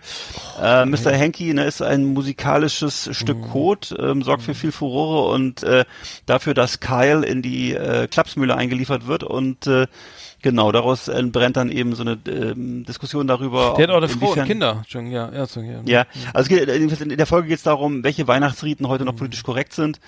Äh, 0.61 0.85
Mr. 0.85 1.17
Hanky 1.17 1.53
ne, 1.53 1.63
ist 1.65 1.81
ein 1.81 2.03
musikalisches 2.05 3.07
Mhm. 3.07 3.13
Stück 3.13 3.41
Code, 3.51 3.87
ähm, 3.97 4.21
sorgt 4.23 4.43
für 4.43 4.53
viel 4.55 4.71
Furore 4.73 5.33
und 5.33 5.63
äh, 5.63 5.85
dafür, 6.25 6.53
dass 6.53 6.79
Kyle 6.81 7.25
in 7.25 7.41
die 7.41 7.73
äh, 7.73 8.07
Klapsmühle 8.07 8.55
eingeliefert 8.57 9.07
wird 9.07 9.23
und 9.23 9.67
äh, 9.67 9.87
genau, 10.43 10.71
daraus 10.71 11.07
entbrennt 11.07 11.57
dann 11.57 11.71
eben 11.71 11.95
so 11.95 12.03
eine 12.03 12.19
ähm, 12.27 12.85
Diskussion 12.85 13.25
darüber. 13.25 13.73
Der 13.75 13.87
hat 13.87 13.91
auch 13.93 13.97
eine 13.97 14.07
Frau 14.09 14.33
und 14.33 14.45
Kinder. 14.45 14.83
Ja, 14.87 15.31
ja, 15.33 15.45
so, 15.47 15.59
ja. 15.61 15.79
Ja, 15.85 16.05
also 16.33 16.53
es 16.53 16.67
geht, 16.67 17.01
in 17.01 17.17
der 17.17 17.25
Folge 17.25 17.47
geht 17.47 17.57
es 17.57 17.63
darum, 17.63 18.03
welche 18.03 18.27
Weihnachtsriten 18.27 18.87
heute 18.87 19.05
noch 19.05 19.15
politisch 19.15 19.41
korrekt 19.43 19.73
sind. 19.73 19.99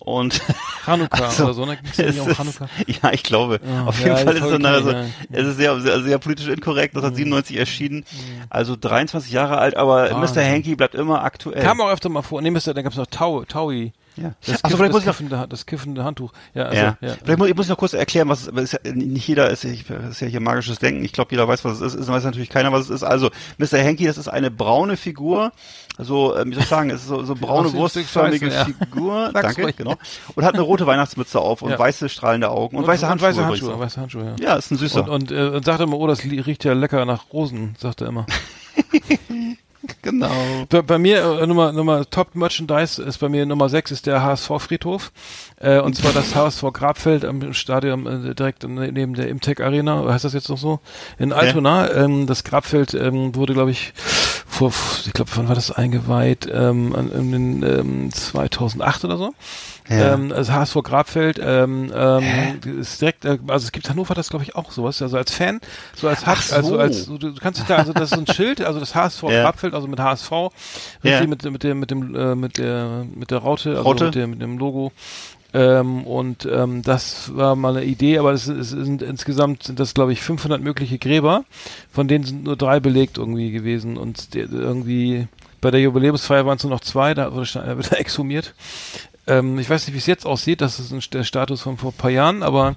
Und 0.00 0.42
Hanukkah 0.86 1.24
Also, 1.24 1.44
oder 1.44 1.54
so, 1.54 1.64
ne? 1.64 1.76
Gibt's 1.76 1.96
da 1.96 2.02
es 2.02 2.20
auch 2.20 2.26
ist- 2.26 2.38
Hanukkah? 2.38 2.68
Ja, 2.86 3.12
ich 3.12 3.22
glaube. 3.22 3.60
Ja, 3.66 3.84
Auf 3.86 3.98
ja, 4.00 4.06
jeden 4.06 4.18
die 4.18 4.24
Fall 4.24 4.36
ist 4.36 4.42
es, 4.44 4.50
dann 4.50 4.66
also, 4.66 4.90
ja. 4.90 5.04
es 5.32 5.46
ist 5.46 5.56
sehr, 5.56 5.80
sehr, 5.80 6.02
sehr 6.02 6.18
politisch 6.18 6.48
inkorrekt, 6.48 6.94
1997 6.96 7.56
erschienen. 7.56 8.04
Also 8.50 8.76
23 8.78 9.32
Jahre 9.32 9.56
alt, 9.56 9.76
aber 9.76 10.10
Wahnsinn. 10.10 10.42
Mr. 10.42 10.46
Hanky 10.50 10.74
bleibt 10.74 10.94
immer 10.94 11.22
aktuell. 11.22 11.62
Kam 11.62 11.80
auch 11.80 11.90
öfter 11.90 12.08
mal 12.10 12.22
vor. 12.22 12.42
Nee, 12.42 12.50
Mr. 12.50 12.74
dann 12.74 12.84
gab's 12.84 12.96
noch 12.96 13.06
Tau, 13.06 13.44
Taui. 13.44 13.92
Ja. 14.16 14.34
Das, 14.46 14.60
Ach 14.62 14.70
so, 14.70 14.76
Kiffen, 14.76 14.76
vielleicht 14.76 14.92
muss 14.92 15.00
ich 15.00 15.06
noch- 15.06 15.16
kiffende, 15.16 15.46
das 15.48 15.66
kiffende 15.66 16.04
Handtuch. 16.04 16.32
Ja, 16.54 16.64
also, 16.64 16.76
ja. 16.76 16.96
ja. 17.00 17.14
Vielleicht 17.22 17.38
muss, 17.38 17.48
ich 17.48 17.56
muss 17.56 17.68
noch 17.68 17.76
kurz 17.76 17.94
erklären, 17.94 18.28
was 18.28 18.46
es 18.46 18.48
ist. 18.48 18.72
Ja, 18.72 18.92
nicht 18.92 19.26
jeder 19.26 19.50
ist, 19.50 19.64
ist 19.64 20.20
ja 20.20 20.26
hier 20.26 20.40
magisches 20.40 20.78
Denken. 20.78 21.04
Ich 21.04 21.12
glaube, 21.12 21.30
jeder 21.32 21.48
weiß, 21.48 21.64
was 21.64 21.80
es 21.80 21.94
ist. 21.94 22.00
Es 22.00 22.08
weiß 22.08 22.24
natürlich 22.24 22.50
keiner, 22.50 22.72
was 22.72 22.82
es 22.84 22.90
ist. 22.90 23.02
Also, 23.02 23.30
Mr. 23.58 23.82
Hanky, 23.82 24.06
das 24.06 24.18
ist 24.18 24.28
eine 24.28 24.50
braune 24.50 24.96
Figur. 24.96 25.52
So, 25.98 26.36
ähm, 26.36 26.50
wie 26.50 26.54
soll 26.54 26.62
ich 26.62 26.68
sagen, 26.68 26.90
es 26.90 27.02
ist 27.02 27.08
so, 27.08 27.22
so 27.24 27.34
braune, 27.34 27.72
wurstförmige 27.72 28.48
ja. 28.48 28.64
Figur. 28.64 29.30
Danke, 29.34 29.72
genau. 29.72 29.94
Und 30.34 30.44
hat 30.44 30.54
eine 30.54 30.62
rote 30.62 30.86
Weihnachtsmütze 30.86 31.40
auf 31.40 31.62
und 31.62 31.78
weiße 31.78 32.08
strahlende 32.08 32.50
Augen 32.50 32.76
und, 32.76 32.86
weiße 32.86 33.08
Handschuhe. 33.08 33.28
weiße 33.28 33.44
Handschuhe, 33.44 33.78
weiße 33.78 34.00
Handschuhe, 34.00 34.24
ja. 34.40 34.44
Ja, 34.44 34.56
ist 34.56 34.70
ein 34.70 34.78
süßer. 34.78 35.04
Und, 35.04 35.08
und, 35.08 35.30
äh, 35.30 35.48
und 35.48 35.64
sagt 35.64 35.80
immer, 35.80 35.98
oh, 35.98 36.06
das 36.06 36.24
riecht 36.24 36.64
ja 36.64 36.72
lecker 36.72 37.04
nach 37.04 37.32
Rosen, 37.32 37.76
sagt 37.78 38.00
er 38.00 38.08
immer. 38.08 38.26
genau. 40.02 40.30
Bei, 40.68 40.82
bei 40.82 40.98
mir 40.98 41.40
äh, 41.40 41.46
Nummer, 41.46 41.72
Nummer 41.72 42.08
Top 42.08 42.34
Merchandise 42.34 43.02
ist 43.02 43.18
bei 43.18 43.28
mir 43.28 43.46
Nummer 43.46 43.68
6 43.68 43.90
ist 43.90 44.06
der 44.06 44.22
HSV 44.22 44.50
Friedhof. 44.58 45.12
Äh, 45.60 45.80
und 45.80 45.94
zwar 45.94 46.12
das 46.12 46.34
HSV 46.34 46.64
Grabfeld 46.72 47.24
am 47.24 47.52
Stadion 47.52 48.06
äh, 48.06 48.34
direkt 48.34 48.66
neben 48.66 49.14
der 49.14 49.28
Imtech 49.28 49.60
Arena, 49.60 50.04
heißt 50.06 50.24
das 50.24 50.32
jetzt 50.32 50.48
noch 50.48 50.58
so? 50.58 50.80
In 51.18 51.32
Altona. 51.32 51.90
Ähm, 51.92 52.26
das 52.26 52.44
Grabfeld 52.44 52.94
ähm, 52.94 53.34
wurde, 53.34 53.54
glaube 53.54 53.70
ich, 53.70 53.92
vor, 54.46 54.72
ich 55.04 55.12
glaube, 55.12 55.30
wann 55.34 55.48
war 55.48 55.54
das 55.54 55.70
eingeweiht? 55.70 56.48
Ähm, 56.52 56.94
in 56.94 57.32
den 57.32 57.62
ähm, 57.62 58.12
2008 58.12 59.04
oder 59.04 59.16
so. 59.16 59.34
Ja. 59.88 60.14
Ähm, 60.14 60.32
also 60.32 60.52
HSV 60.52 60.76
Grabfeld, 60.82 61.38
ähm, 61.42 61.92
ähm, 61.94 62.78
ist 62.80 63.02
direkt, 63.02 63.26
äh, 63.26 63.38
also 63.48 63.66
es 63.66 63.72
gibt 63.72 63.88
Hannover 63.90 64.14
das 64.14 64.30
glaube 64.30 64.42
ich 64.44 64.54
auch 64.54 64.70
sowas, 64.72 65.02
also 65.02 65.18
als 65.18 65.30
Fan, 65.30 65.60
so 65.94 66.08
als 66.08 66.24
hat, 66.24 66.38
so. 66.38 66.56
also 66.56 66.78
als 66.78 67.04
du, 67.06 67.18
du 67.18 67.34
kannst 67.34 67.60
dich 67.60 67.66
da, 67.66 67.76
also 67.76 67.92
das 67.92 68.04
ist 68.04 68.14
so 68.14 68.20
ein 68.20 68.26
Schild, 68.26 68.62
also 68.62 68.80
das 68.80 68.94
HSV 68.94 69.22
Ja. 69.24 69.42
Grabfeld, 69.42 69.74
also 69.74 69.86
mit 69.86 70.00
HSV, 70.00 70.30
richtig 71.02 71.28
mit, 71.28 71.44
mit 71.44 71.62
dem 71.62 71.80
mit 71.80 71.90
dem 71.90 72.14
äh, 72.14 72.34
mit 72.34 72.56
der 72.56 73.04
mit 73.14 73.30
der 73.30 73.38
Raute, 73.38 73.70
also 73.70 73.82
Raute. 73.82 74.04
mit, 74.06 74.14
der, 74.14 74.26
mit 74.26 74.40
dem 74.40 74.56
Logo. 74.58 74.92
Ähm, 75.52 76.04
und 76.04 76.48
ähm, 76.50 76.82
das 76.82 77.36
war 77.36 77.54
mal 77.54 77.76
eine 77.76 77.84
Idee, 77.84 78.18
aber 78.18 78.32
es, 78.32 78.48
es 78.48 78.70
sind 78.70 79.02
insgesamt 79.02 79.62
sind 79.64 79.78
das 79.78 79.94
glaube 79.94 80.12
ich 80.12 80.20
500 80.22 80.60
mögliche 80.60 80.98
Gräber, 80.98 81.44
von 81.92 82.08
denen 82.08 82.24
sind 82.24 82.44
nur 82.44 82.56
drei 82.56 82.80
belegt 82.80 83.18
irgendwie 83.18 83.52
gewesen 83.52 83.96
und 83.96 84.34
irgendwie 84.34 85.28
bei 85.60 85.70
der 85.70 85.80
Jubiläumsfeier 85.80 86.44
waren 86.44 86.56
es 86.56 86.64
nur 86.64 86.72
noch 86.72 86.80
zwei, 86.80 87.14
da 87.14 87.32
wurde 87.32 87.46
wieder 87.78 87.98
exhumiert. 88.00 88.54
Ähm, 89.26 89.58
ich 89.58 89.68
weiß 89.70 89.86
nicht, 89.86 89.94
wie 89.94 89.98
es 89.98 90.06
jetzt 90.06 90.26
aussieht, 90.26 90.60
das 90.60 90.78
ist 90.78 90.92
ein, 90.92 91.02
der 91.12 91.24
Status 91.24 91.62
von 91.62 91.78
vor 91.78 91.90
ein 91.92 91.96
paar 91.96 92.10
Jahren, 92.10 92.42
aber 92.42 92.76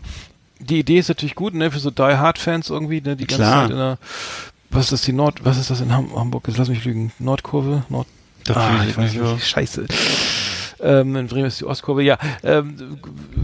die 0.59 0.79
Idee 0.79 0.99
ist 0.99 1.09
natürlich 1.09 1.35
gut, 1.35 1.53
ne, 1.53 1.71
für 1.71 1.79
so 1.79 1.91
Die 1.91 2.01
Hard 2.01 2.39
Fans 2.39 2.69
irgendwie, 2.69 3.01
ne, 3.01 3.15
die 3.15 3.27
ganze 3.27 3.43
Klar. 3.43 3.63
Zeit 3.63 3.71
in 3.71 3.77
der 3.77 3.97
was 4.69 4.85
ist 4.85 4.91
das 4.91 5.01
die 5.03 5.13
Nord, 5.13 5.45
was 5.45 5.57
ist 5.57 5.69
das 5.69 5.81
in 5.81 5.93
Ham 5.93 6.13
Hamburg? 6.15 6.47
Jetzt 6.47 6.57
lass 6.57 6.67
mich 6.67 6.83
lügen. 6.83 7.11
Nordkurve? 7.19 7.83
Nord 7.89 8.07
Das 8.43 8.57
ah, 8.57 8.83
ich 8.87 8.97
weiß 8.97 9.13
nicht. 9.13 9.23
nicht. 9.23 9.47
Scheiße. 9.47 9.85
Ähm, 10.79 11.15
in 11.15 11.27
Bremen 11.27 11.47
ist 11.47 11.59
die 11.59 11.65
Ostkurve, 11.65 12.03
ja. 12.03 12.17
Ähm, 12.43 12.99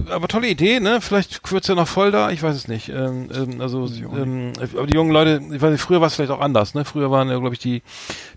aber 0.09 0.27
tolle 0.27 0.47
Idee, 0.47 0.79
ne? 0.79 1.01
Vielleicht 1.01 1.51
wird's 1.51 1.67
ja 1.67 1.75
noch 1.75 1.87
voll 1.87 2.11
da, 2.11 2.29
ich 2.29 2.43
weiß 2.43 2.55
es 2.55 2.67
nicht. 2.67 2.89
Ähm, 2.89 3.29
ähm, 3.33 3.59
also, 3.59 3.87
ähm, 3.87 4.53
aber 4.59 4.85
die 4.85 4.95
jungen 4.95 5.11
Leute, 5.11 5.41
ich 5.51 5.61
weiß 5.61 5.71
nicht, 5.71 5.81
früher 5.81 5.99
war 5.99 6.07
es 6.07 6.15
vielleicht 6.15 6.31
auch 6.31 6.41
anders, 6.41 6.75
ne? 6.75 6.85
Früher 6.85 7.09
waren 7.09 7.29
ja, 7.29 7.39
glaube 7.39 7.55
ich, 7.55 7.59
die, 7.59 7.81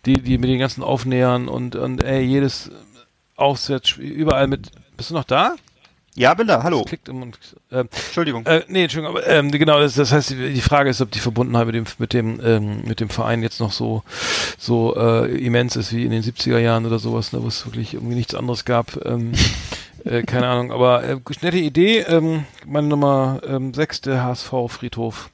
die, 0.07 0.15
die 0.15 0.39
mit 0.39 0.49
den 0.49 0.59
ganzen 0.59 0.83
Aufnähern 0.83 1.49
und, 1.49 1.77
und 1.77 2.03
ey, 2.03 2.23
jedes 2.23 2.71
Aufsatz, 3.37 3.97
überall 3.97 4.47
mit. 4.47 4.71
Bist 4.97 5.11
du 5.11 5.15
noch 5.15 5.25
da? 5.25 5.57
Ja, 6.15 6.33
bin 6.33 6.47
da, 6.47 6.63
hallo. 6.63 6.79
Das 6.79 6.87
klickt 6.87 7.09
im. 7.11 7.23
Ähm, 7.23 7.33
Entschuldigung. 7.71 8.47
äh, 8.47 8.65
nee, 8.69 8.85
Entschuldigung, 8.85 9.19
aber 9.19 9.27
ähm, 9.27 9.51
genau, 9.51 9.79
das, 9.79 9.95
das 9.95 10.13
heißt, 10.13 10.31
die 10.31 10.55
die 10.55 10.61
Frage 10.63 10.89
ist, 10.89 11.03
ob 11.03 11.11
die 11.11 11.19
Verbundenheit 11.21 11.67
mit 11.67 11.75
dem 11.75 11.85
mit 11.99 12.13
dem 12.15 12.41
ähm, 12.43 12.83
mit 12.87 13.01
dem 13.01 13.11
Verein 13.11 13.43
jetzt 13.43 13.61
noch 13.61 13.71
so 13.71 14.03
so 14.57 14.97
äh, 14.97 15.31
immens 15.37 15.77
ist 15.77 15.93
wie 15.93 16.07
in 16.07 16.11
den 16.11 16.23
70er 16.23 16.59
Jahren 16.59 16.87
oder 16.87 16.99
sowas, 16.99 17.35
ne, 17.35 17.43
wo 17.43 17.49
es 17.49 17.67
wirklich 17.67 17.93
irgendwie 17.93 18.15
nichts 18.15 18.35
anderes 18.35 18.65
gab. 18.65 19.05
Ähm, 19.05 19.33
äh, 20.05 20.23
keine 20.23 20.47
Ahnung, 20.47 20.73
aber 20.73 21.05
äh, 21.05 21.19
nette 21.43 21.59
Idee. 21.59 21.99
Ähm, 21.99 22.47
meine 22.65 22.89
Nummer 22.89 23.43
ähm, 23.47 23.75
sechs, 23.75 24.01
der 24.01 24.25
HSV 24.25 24.51
Friedhof 24.69 25.29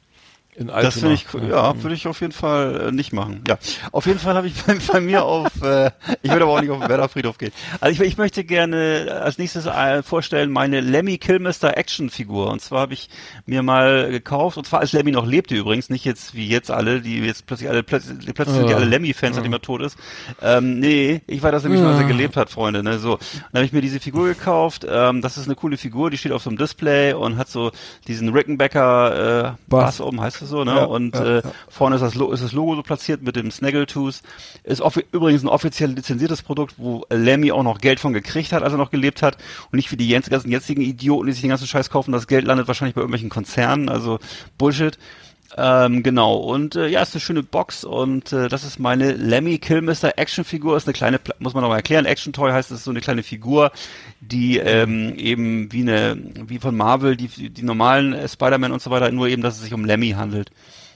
in 0.55 0.69
Altona. 0.69 0.83
Das 0.83 0.99
finde 0.99 1.15
ich, 1.15 1.27
ja, 1.49 1.83
würde 1.83 1.95
ich 1.95 2.07
auf 2.07 2.21
jeden 2.21 2.33
Fall 2.33 2.89
äh, 2.89 2.93
nicht 2.93 3.13
machen. 3.13 3.43
Ja, 3.49 3.59
auf 3.91 4.05
jeden 4.07 4.19
Fall 4.19 4.35
habe 4.35 4.47
ich 4.47 4.55
bei, 4.67 4.77
bei 4.93 5.01
mir 5.01 5.25
auf, 5.25 5.49
äh, 5.63 5.91
ich 6.23 6.31
würde 6.31 6.45
aber 6.45 6.53
auch 6.53 6.61
nicht 6.61 6.71
auf 6.71 6.81
den 6.81 6.89
Werder 6.91 7.09
Friedhof 7.09 7.39
gehen. 7.39 7.53
Also 7.81 7.95
ich, 8.03 8.07
ich 8.07 8.19
möchte 8.19 8.45
gerne 8.45 9.21
als 9.23 9.39
nächstes 9.39 9.65
äh, 9.67 10.03
vorstellen 10.03 10.51
meine 10.51 10.81
Lemmy 10.81 11.17
Kilmister 11.17 11.77
Action 11.79 12.11
Figur. 12.11 12.51
Und 12.51 12.61
zwar 12.61 12.81
habe 12.83 12.93
ich 12.93 13.09
mir 13.47 13.63
mal 13.63 14.11
gekauft, 14.11 14.59
und 14.59 14.67
zwar 14.67 14.81
als 14.81 14.93
Lemmy 14.93 15.11
noch 15.11 15.27
lebte 15.27 15.55
übrigens, 15.55 15.89
nicht 15.89 16.05
jetzt 16.05 16.35
wie 16.35 16.47
jetzt 16.49 16.71
alle, 16.71 17.01
die 17.01 17.21
jetzt 17.21 17.47
plötzlich 17.47 17.71
alle, 17.71 17.83
plötzlich, 17.83 18.19
plötzlich 18.35 18.57
sind 18.57 18.67
die 18.67 18.73
Ja. 18.73 18.77
alle 18.77 18.87
Lemmy-Fans, 18.87 19.37
nachdem 19.37 19.55
er 19.55 19.63
tot 19.63 19.81
ist. 19.81 19.97
Ähm, 20.43 20.79
nee, 20.81 21.23
ich 21.27 21.43
war 21.43 21.51
das 21.53 21.63
nämlich 21.63 21.81
schon, 21.81 21.89
als 21.91 21.99
er 21.99 22.07
gelebt 22.07 22.37
hat, 22.37 22.51
Freunde. 22.51 22.83
Ne? 22.83 22.99
So, 22.99 23.17
dann 23.17 23.61
habe 23.61 23.65
ich 23.65 23.73
mir 23.73 23.81
diese 23.81 24.01
Figur 24.01 24.27
gekauft. 24.27 24.87
Ähm, 24.89 25.23
das 25.23 25.39
ist 25.39 25.47
eine 25.47 25.55
coole 25.55 25.79
Figur, 25.79 26.11
die 26.11 26.19
steht 26.19 26.33
auf 26.33 26.43
so 26.43 26.51
einem 26.51 26.59
Display 26.59 27.15
und 27.15 27.39
hat 27.39 27.49
so 27.49 27.73
diesen 28.07 28.29
Rickenbacker 28.29 29.17
äh, 29.17 29.43
Bass. 29.69 29.85
Bass 29.97 30.01
oben, 30.03 30.21
heißt 30.21 30.43
es 30.43 30.52
so, 30.53 30.63
ne? 30.63 30.77
Ja, 30.77 30.85
und 30.85 31.17
ja, 31.17 31.39
äh, 31.39 31.43
vorne 31.69 31.97
ist 31.97 32.03
das, 32.03 32.15
Lo 32.15 32.31
ist 32.31 32.45
das 32.45 32.53
Logo 32.53 32.77
so 32.77 32.83
platziert 32.83 33.23
mit 33.23 33.35
dem 33.35 33.51
Snaggletooth. 33.51 34.23
Ist 34.63 34.83
übrigens 35.11 35.43
ein 35.43 35.49
offiziell 35.49 35.91
lizenziertes 35.91 36.43
Produkt, 36.43 36.75
wo 36.77 37.05
Lemmy 37.11 37.51
auch 37.51 37.65
noch 37.65 37.79
Geld 37.79 37.99
von 37.99 38.13
gekriegt 38.13 38.53
hat, 38.53 38.63
als 38.63 38.73
er 38.73 38.79
noch 38.79 38.91
gelebt 38.91 39.23
hat. 39.23 39.37
Und 39.71 39.77
nicht 39.77 39.91
wie 39.91 39.97
die 39.97 40.09
ganzen 40.09 40.53
jetzigen 40.53 40.83
Idioten, 40.83 41.27
die 41.27 41.33
sich 41.33 41.41
den 41.41 41.51
ganzen 41.51 41.67
Scheiß 41.67 41.91
kaufen. 41.91 42.13
Das 42.13 42.29
Geld 42.29 42.45
landet 42.45 42.69
wahrscheinlich 42.69 42.95
bei 42.95 43.01
irgendwelchen 43.01 43.31
Konzernen, 43.31 43.89
also 43.89 44.21
Bullshit. 44.59 44.99
Ähm, 45.57 46.03
genau, 46.03 46.37
und 46.37 46.77
äh, 46.77 46.87
ja, 46.89 47.03
ist 47.03 47.15
eine 47.15 47.21
schöne 47.21 47.43
Box 47.43 47.85
und 47.85 48.33
äh, 48.33 48.49
das 48.49 48.65
ist 48.65 48.79
meine 48.79 49.13
Lemmy 49.13 49.59
Killmister 49.59 50.19
Actionfigur, 50.19 50.77
ist 50.77 50.87
eine 50.87 50.95
kleine, 50.95 51.21
muss 51.41 51.53
man 51.53 51.63
noch 51.63 51.69
mal 51.69 51.77
erklären, 51.77 52.07
Action 52.07 52.33
Toy 52.33 52.51
heißt, 52.51 52.71
es 52.71 52.79
ist 52.79 52.85
so 52.85 52.91
eine 52.91 53.03
kleine 53.03 53.23
Figur, 53.23 53.71
die 54.21 54.57
ähm, 54.57 55.15
eben 55.17 55.71
wie 55.71 55.83
eine, 55.83 56.17
wie 56.47 56.59
von 56.59 56.75
Marvel, 56.75 57.17
die, 57.17 57.51
die 57.51 57.63
normalen 57.63 58.27
Spider-Man 58.27 58.73
und 58.73 58.81
so 58.81 58.91
weiter, 58.91 59.13
nur 59.13 59.29
eben, 59.29 59.43
dass 59.43 59.57
es 59.57 59.63
sich 59.63 59.75
um 59.75 59.85
Lemmy 59.85 60.13
handelt. 60.13 60.51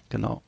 Genau. 0.09 0.43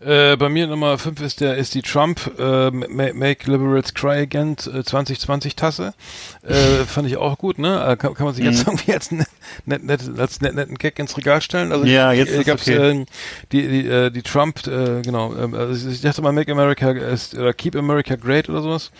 Äh, 0.00 0.36
bei 0.36 0.48
mir 0.48 0.66
Nummer 0.66 0.98
5 0.98 1.20
ist 1.22 1.40
der 1.40 1.56
ist 1.56 1.74
die 1.74 1.82
Trump 1.82 2.32
äh, 2.38 2.70
Ma- 2.70 3.12
Make 3.14 3.50
Liberals 3.50 3.94
Cry 3.94 4.22
Again 4.22 4.56
äh, 4.72 4.82
2020 4.82 5.56
Tasse. 5.56 5.94
Äh, 6.42 6.54
fand 6.86 7.08
ich 7.08 7.16
auch 7.16 7.38
gut, 7.38 7.58
ne? 7.58 7.82
Äh, 7.88 7.96
kann, 7.96 8.14
kann 8.14 8.26
man 8.26 8.34
sich 8.34 8.44
jetzt 8.44 8.66
irgendwie 8.66 8.92
als, 8.92 9.10
net, 9.10 9.26
net, 9.64 9.84
net, 9.84 10.00
als 10.18 10.40
net, 10.40 10.54
netten 10.54 10.76
Gag 10.76 10.98
ins 10.98 11.16
Regal 11.16 11.40
stellen. 11.40 11.72
Also 11.72 11.84
Ja, 11.86 12.12
jetzt 12.12 12.32
äh, 12.32 12.44
gab's 12.44 12.62
okay. 12.62 12.76
ähm, 12.90 13.06
die 13.52 13.66
die, 13.68 13.86
äh, 13.88 14.10
die 14.10 14.22
Trump 14.22 14.66
äh, 14.66 15.02
genau. 15.02 15.34
ähm, 15.34 15.54
also 15.54 15.88
ich 15.88 16.00
dachte 16.00 16.22
mal 16.22 16.32
Make 16.32 16.52
America 16.52 16.90
oder 16.90 17.52
Keep 17.54 17.76
America 17.76 18.16
Great 18.16 18.48
oder 18.48 18.62
sowas. 18.62 18.90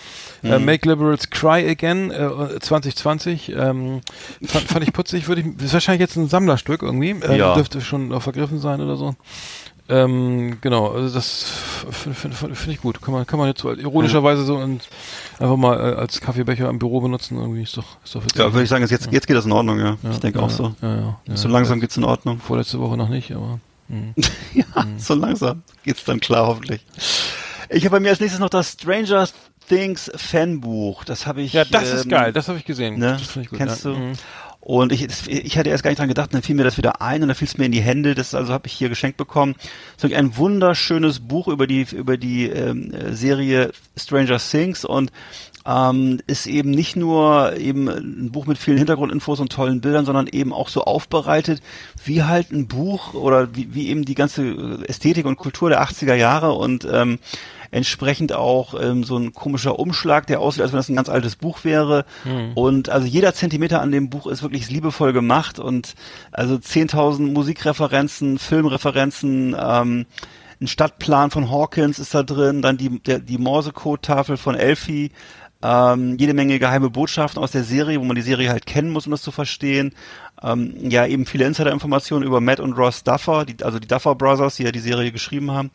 Mhm. 0.43 0.53
Äh, 0.53 0.59
Make 0.59 0.89
Liberals 0.89 1.31
Cry 1.31 1.69
Again 1.69 2.11
äh, 2.11 2.59
2020 2.61 3.53
ähm, 3.53 4.01
fand, 4.45 4.69
fand 4.69 4.83
ich 4.87 4.93
putzig. 4.93 5.29
Würde 5.29 5.43
ich 5.43 5.63
ist 5.63 5.73
wahrscheinlich 5.73 6.01
jetzt 6.01 6.17
ein 6.17 6.29
Sammlerstück 6.29 6.83
irgendwie. 6.83 7.11
Ähm, 7.11 7.37
Ja. 7.37 7.55
Dürfte 7.55 7.81
schon 7.81 8.09
noch 8.09 8.23
vergriffen 8.23 8.59
sein 8.61 8.81
oder 8.81 8.97
so. 8.97 9.15
Ähm, 9.89 10.59
genau, 10.63 10.76
also 10.85 11.15
das 11.15 11.45
finde 11.91 12.19
find, 12.19 12.35
find, 12.35 12.57
find 12.57 12.75
ich 12.75 12.81
gut. 12.81 13.01
Kann 13.01 13.13
man, 13.13 13.27
kann 13.27 13.39
man 13.39 13.49
jetzt 13.49 13.61
so 13.61 13.73
ironischerweise 13.73 14.45
so 14.45 14.61
in, 14.61 14.81
einfach 15.39 15.57
mal 15.57 15.79
äh, 15.79 15.97
als 15.97 16.21
Kaffeebecher 16.21 16.69
im 16.69 16.79
Büro 16.79 17.01
benutzen. 17.01 17.39
Irgendwie 17.39 17.63
ist 17.63 17.77
doch, 17.77 17.85
ist 18.05 18.15
doch 18.15 18.25
witzig. 18.25 18.39
Ja, 18.39 18.53
würde 18.53 18.65
ich 18.65 18.69
sagen, 18.69 18.87
jetzt, 18.87 19.11
jetzt, 19.11 19.27
geht 19.27 19.37
das 19.37 19.45
in 19.45 19.53
Ordnung, 19.53 19.79
ja. 19.79 19.97
Ja, 20.03 20.11
ich 20.11 20.19
denke 20.19 20.39
ja, 20.39 20.45
auch 20.45 20.51
so. 20.51 20.75
Ja, 20.83 21.17
ja, 21.27 21.37
So 21.37 21.49
langsam 21.49 21.81
geht's 21.81 21.97
in 21.97 22.05
Ordnung. 22.05 22.39
Vorletzte 22.39 22.81
Woche 22.81 22.97
noch 22.97 23.09
nicht, 23.09 23.33
aber. 23.33 23.61
hm. 23.89 24.15
Ja, 24.55 24.87
so 24.97 25.15
langsam 25.15 25.63
geht's 25.85 26.05
dann 26.05 26.21
klar, 26.21 26.47
hoffentlich. 26.47 26.85
Ich 27.69 27.85
habe 27.85 27.97
bei 27.97 28.01
mir 28.01 28.11
als 28.11 28.21
nächstes 28.21 28.41
noch 28.41 28.49
das 28.49 28.73
Stranger 28.73 29.29
Things 29.69 30.11
Fanbuch. 30.15 31.05
Das 31.05 31.27
habe 31.27 31.43
ich. 31.43 31.53
Ja, 31.53 31.65
das 31.65 31.93
ist 31.93 32.05
ähm, 32.05 32.11
geil, 32.11 32.33
das 32.33 32.49
habe 32.49 32.59
ich 32.59 32.65
gesehen. 32.65 32.99
Ne? 32.99 33.19
Das 33.19 33.37
ich 33.37 33.49
gut. 33.49 33.59
Kennst 33.59 33.85
ja. 33.85 33.93
du? 33.93 33.99
Mhm. 33.99 34.13
Und 34.67 34.91
ich, 34.91 35.07
ich 35.29 35.57
hatte 35.57 35.71
erst 35.71 35.85
gar 35.85 35.91
nicht 35.93 36.01
dran 36.01 36.09
gedacht, 36.09 36.35
dann 36.35 36.43
fiel 36.43 36.57
mir 36.57 36.65
das 36.65 36.77
wieder 36.77 37.01
ein 37.01 37.23
und 37.23 37.29
dann 37.29 37.37
fiel 37.37 37.47
es 37.47 37.57
mir 37.57 37.67
in 37.67 37.71
die 37.71 37.83
Hände. 37.83 38.17
Das 38.17 38.35
also 38.35 38.53
habe 38.53 38.67
ich 38.67 38.73
hier 38.73 38.89
geschenkt 38.89 39.17
bekommen. 39.17 39.55
So 39.97 40.13
ein 40.13 40.37
wunderschönes 40.37 41.21
Buch 41.21 41.47
über 41.47 41.69
die 41.69 41.87
über 41.93 42.17
die 42.17 42.49
ähm, 42.49 42.93
äh, 42.93 43.15
Serie 43.15 43.71
Stranger 43.97 44.39
Things 44.39 44.85
und 44.85 45.13
ähm, 45.65 46.19
ist 46.27 46.49
eben 46.49 46.73
nicht 46.73 46.97
nur 46.97 47.57
eben 47.57 47.89
ein 47.89 48.33
Buch 48.33 48.47
mit 48.47 48.59
vielen 48.59 48.79
Hintergrundinfos 48.79 49.39
und 49.39 49.53
tollen 49.53 49.81
Bildern, 49.81 50.05
sondern 50.05 50.27
eben 50.27 50.53
auch 50.53 50.69
so 50.69 50.83
aufbereitet, 50.83 51.63
wie 52.05 52.25
halt 52.25 52.51
ein 52.51 52.67
Buch 52.67 53.15
oder 53.15 53.55
wie, 53.55 53.73
wie 53.73 53.87
eben 53.87 54.05
die 54.05 54.17
ganze 54.17 54.81
Ästhetik 54.89 55.27
und 55.27 55.37
Kultur 55.37 55.69
der 55.69 55.81
80er 55.85 56.15
Jahre 56.15 56.55
und 56.55 56.85
ähm, 56.91 57.21
entsprechend 57.77 58.33
auch 58.33 58.75
ähm, 58.81 59.05
so 59.05 59.19
ein 59.19 59.35
komischer 59.35 59.79
Umschlag, 59.79 60.27
der 60.27 60.41
aussieht, 60.41 60.63
als 60.63 60.73
wenn 60.73 60.79
das 60.79 60.89
ein 60.89 60.97
ganz 60.97 61.11
altes 61.11 61.37
Buch 61.37 61.63
wäre. 61.63 62.07
Und 62.55 62.89
also 62.89 63.07
jeder 63.07 63.35
Zentimeter 63.35 63.83
an 63.83 63.93
dem 63.93 64.09
Buch 64.09 64.27
ist 64.27 64.43
wirklich 64.43 64.71
liebevoll 64.71 65.13
gemacht 65.13 65.59
und 65.59 65.95
also 66.33 66.55
10.000 66.55 67.33
Musikreferenzen, 67.33 68.39
Filmreferenzen, 68.39 69.55
ähm, 69.59 70.07
ein 70.59 70.67
Stadtplan 70.69 71.31
von 71.31 71.51
Hawkins 71.51 71.99
ist 71.99 72.15
da 72.15 72.23
drin, 72.23 72.63
dann 72.63 72.79
die, 72.79 72.99
der, 73.01 73.19
die 73.19 73.37
Morsecode-Tafel 73.37 74.39
von 74.39 74.55
Elfie, 74.55 75.11
ähm, 75.63 76.17
jede 76.19 76.33
Menge 76.33 76.59
geheime 76.59 76.89
Botschaften 76.89 77.43
aus 77.43 77.51
der 77.51 77.65
Serie, 77.65 78.01
wo 78.01 78.05
man 78.05 78.17
die 78.17 78.23
Serie 78.23 78.49
halt 78.49 78.65
kennen 78.65 78.91
muss, 78.91 79.07
um 79.07 79.11
das 79.11 79.21
zu 79.21 79.33
verstehen. 79.33 79.95
Ähm, 80.43 80.75
ja, 80.89 81.07
eben 81.07 81.27
viele 81.27 81.45
Insider-Informationen 81.45 82.25
über 82.25 82.41
Matt 82.41 82.61
und 82.61 82.73
Ross 82.73 83.05
Duffer, 83.05 83.45
die, 83.45 83.63
also 83.63 83.79
die 83.79 83.89
Duffer 83.89 84.15
Brothers, 84.15 84.57
die 84.57 84.63
ja 84.63 84.73
die 84.73 84.81
Serie 84.81 85.13
geschrieben 85.13 85.51
haben. 85.51 85.71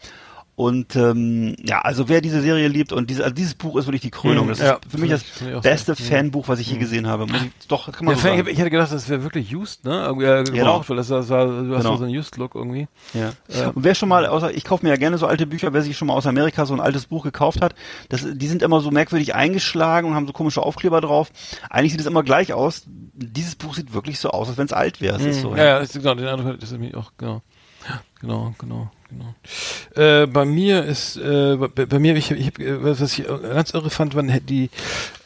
Und 0.62 0.96
ähm, 0.96 1.56
ja, 1.66 1.82
also 1.82 2.08
wer 2.08 2.22
diese 2.22 2.40
Serie 2.40 2.68
liebt 2.68 2.92
und 2.94 3.10
diese, 3.10 3.24
also 3.24 3.34
dieses 3.34 3.56
Buch 3.56 3.78
ist 3.78 3.88
wirklich 3.88 4.02
die 4.04 4.12
Krönung. 4.12 4.46
Mhm, 4.46 4.50
Das 4.50 4.60
ja, 4.60 4.74
ist 4.74 4.92
für 4.92 4.98
mich 5.00 5.10
das 5.10 5.24
beste 5.64 5.94
Mhm. 5.94 5.96
Fanbuch, 5.96 6.48
was 6.50 6.60
ich 6.60 6.70
je 6.70 6.78
gesehen 6.78 7.08
habe. 7.08 7.26
Muss 7.26 7.42
ich, 7.42 7.68
doch, 7.68 7.92
kann 7.92 8.06
man 8.06 8.14
Ja, 8.14 8.22
so 8.22 8.28
sagen. 8.28 8.48
ich 8.48 8.60
hätte 8.60 8.70
gedacht, 8.70 8.92
das 8.92 9.10
wäre 9.10 9.24
wirklich 9.24 9.56
used, 9.56 9.84
ne? 9.86 10.04
Irgendwie 10.06 10.26
äh, 10.28 10.44
gebraucht, 10.44 10.88
weil 10.92 10.98
das, 10.98 11.08
das 11.08 11.30
war, 11.30 11.48
du 11.48 11.76
hast 11.76 11.84
Genau. 11.84 11.98
so 11.98 12.04
einen 12.04 12.16
used-Look 12.16 12.54
irgendwie. 12.54 12.88
Ja. 13.16 13.30
Äh, 13.48 13.70
Und 13.74 13.84
wer 13.84 13.96
schon 13.96 14.08
mal, 14.08 14.28
außer, 14.28 14.54
ich 14.54 14.64
kaufe 14.64 14.86
mir 14.86 14.92
ja 14.92 14.98
gerne 14.98 15.18
so 15.18 15.26
alte 15.26 15.48
Bücher, 15.48 15.74
wer 15.74 15.82
sich 15.82 15.98
schon 15.98 16.08
mal 16.10 16.14
aus 16.14 16.28
Amerika 16.28 16.68
so 16.68 16.76
ein 16.76 16.80
altes 16.80 17.08
Buch 17.08 17.24
gekauft 17.24 17.60
hat, 17.62 17.74
das, 18.10 18.24
die 18.32 18.48
sind 18.48 18.62
immer 18.62 18.82
so 18.82 18.92
merkwürdig 18.92 19.34
eingeschlagen 19.34 20.08
und 20.10 20.14
haben 20.14 20.28
so 20.28 20.34
komische 20.34 20.62
Aufkleber 20.62 21.02
drauf. 21.02 21.32
Eigentlich 21.72 21.94
sieht 21.94 22.02
es 22.02 22.08
immer 22.08 22.22
gleich 22.22 22.54
aus. 22.54 22.84
Dieses 23.14 23.56
Buch 23.56 23.74
sieht 23.74 23.94
wirklich 23.96 24.20
so 24.20 24.30
aus, 24.30 24.48
als 24.48 24.60
wenn 24.60 24.66
es 24.68 24.74
alt 24.74 25.02
wäre. 25.02 25.20
Ist 25.22 25.42
so, 25.42 25.56
ja, 25.56 25.66
ja, 25.66 25.80
das, 25.80 25.94
genau, 25.94 26.14
den 26.14 26.28
Eindruck 26.28 26.60
das 26.60 26.72
nämlich 26.72 26.94
auch, 26.96 27.14
genau. 27.18 27.42
Ja, 27.88 28.02
Genau, 28.22 28.54
genau, 28.60 28.92
genau. 29.10 29.34
Äh, 29.96 30.28
bei 30.28 30.46
mir 30.46 30.84
ist, 30.86 31.18
äh, 31.18 31.56
bei, 31.58 31.88
bei 31.88 31.98
mir, 31.98 32.16
ich, 32.16 32.30
ich, 32.30 32.60
äh, 32.60 32.84
was 32.84 33.02
ich 33.02 33.26
ganz 33.26 33.72
irre 33.74 33.90
fand, 33.90 34.14
waren 34.14 34.32
die 34.46 34.70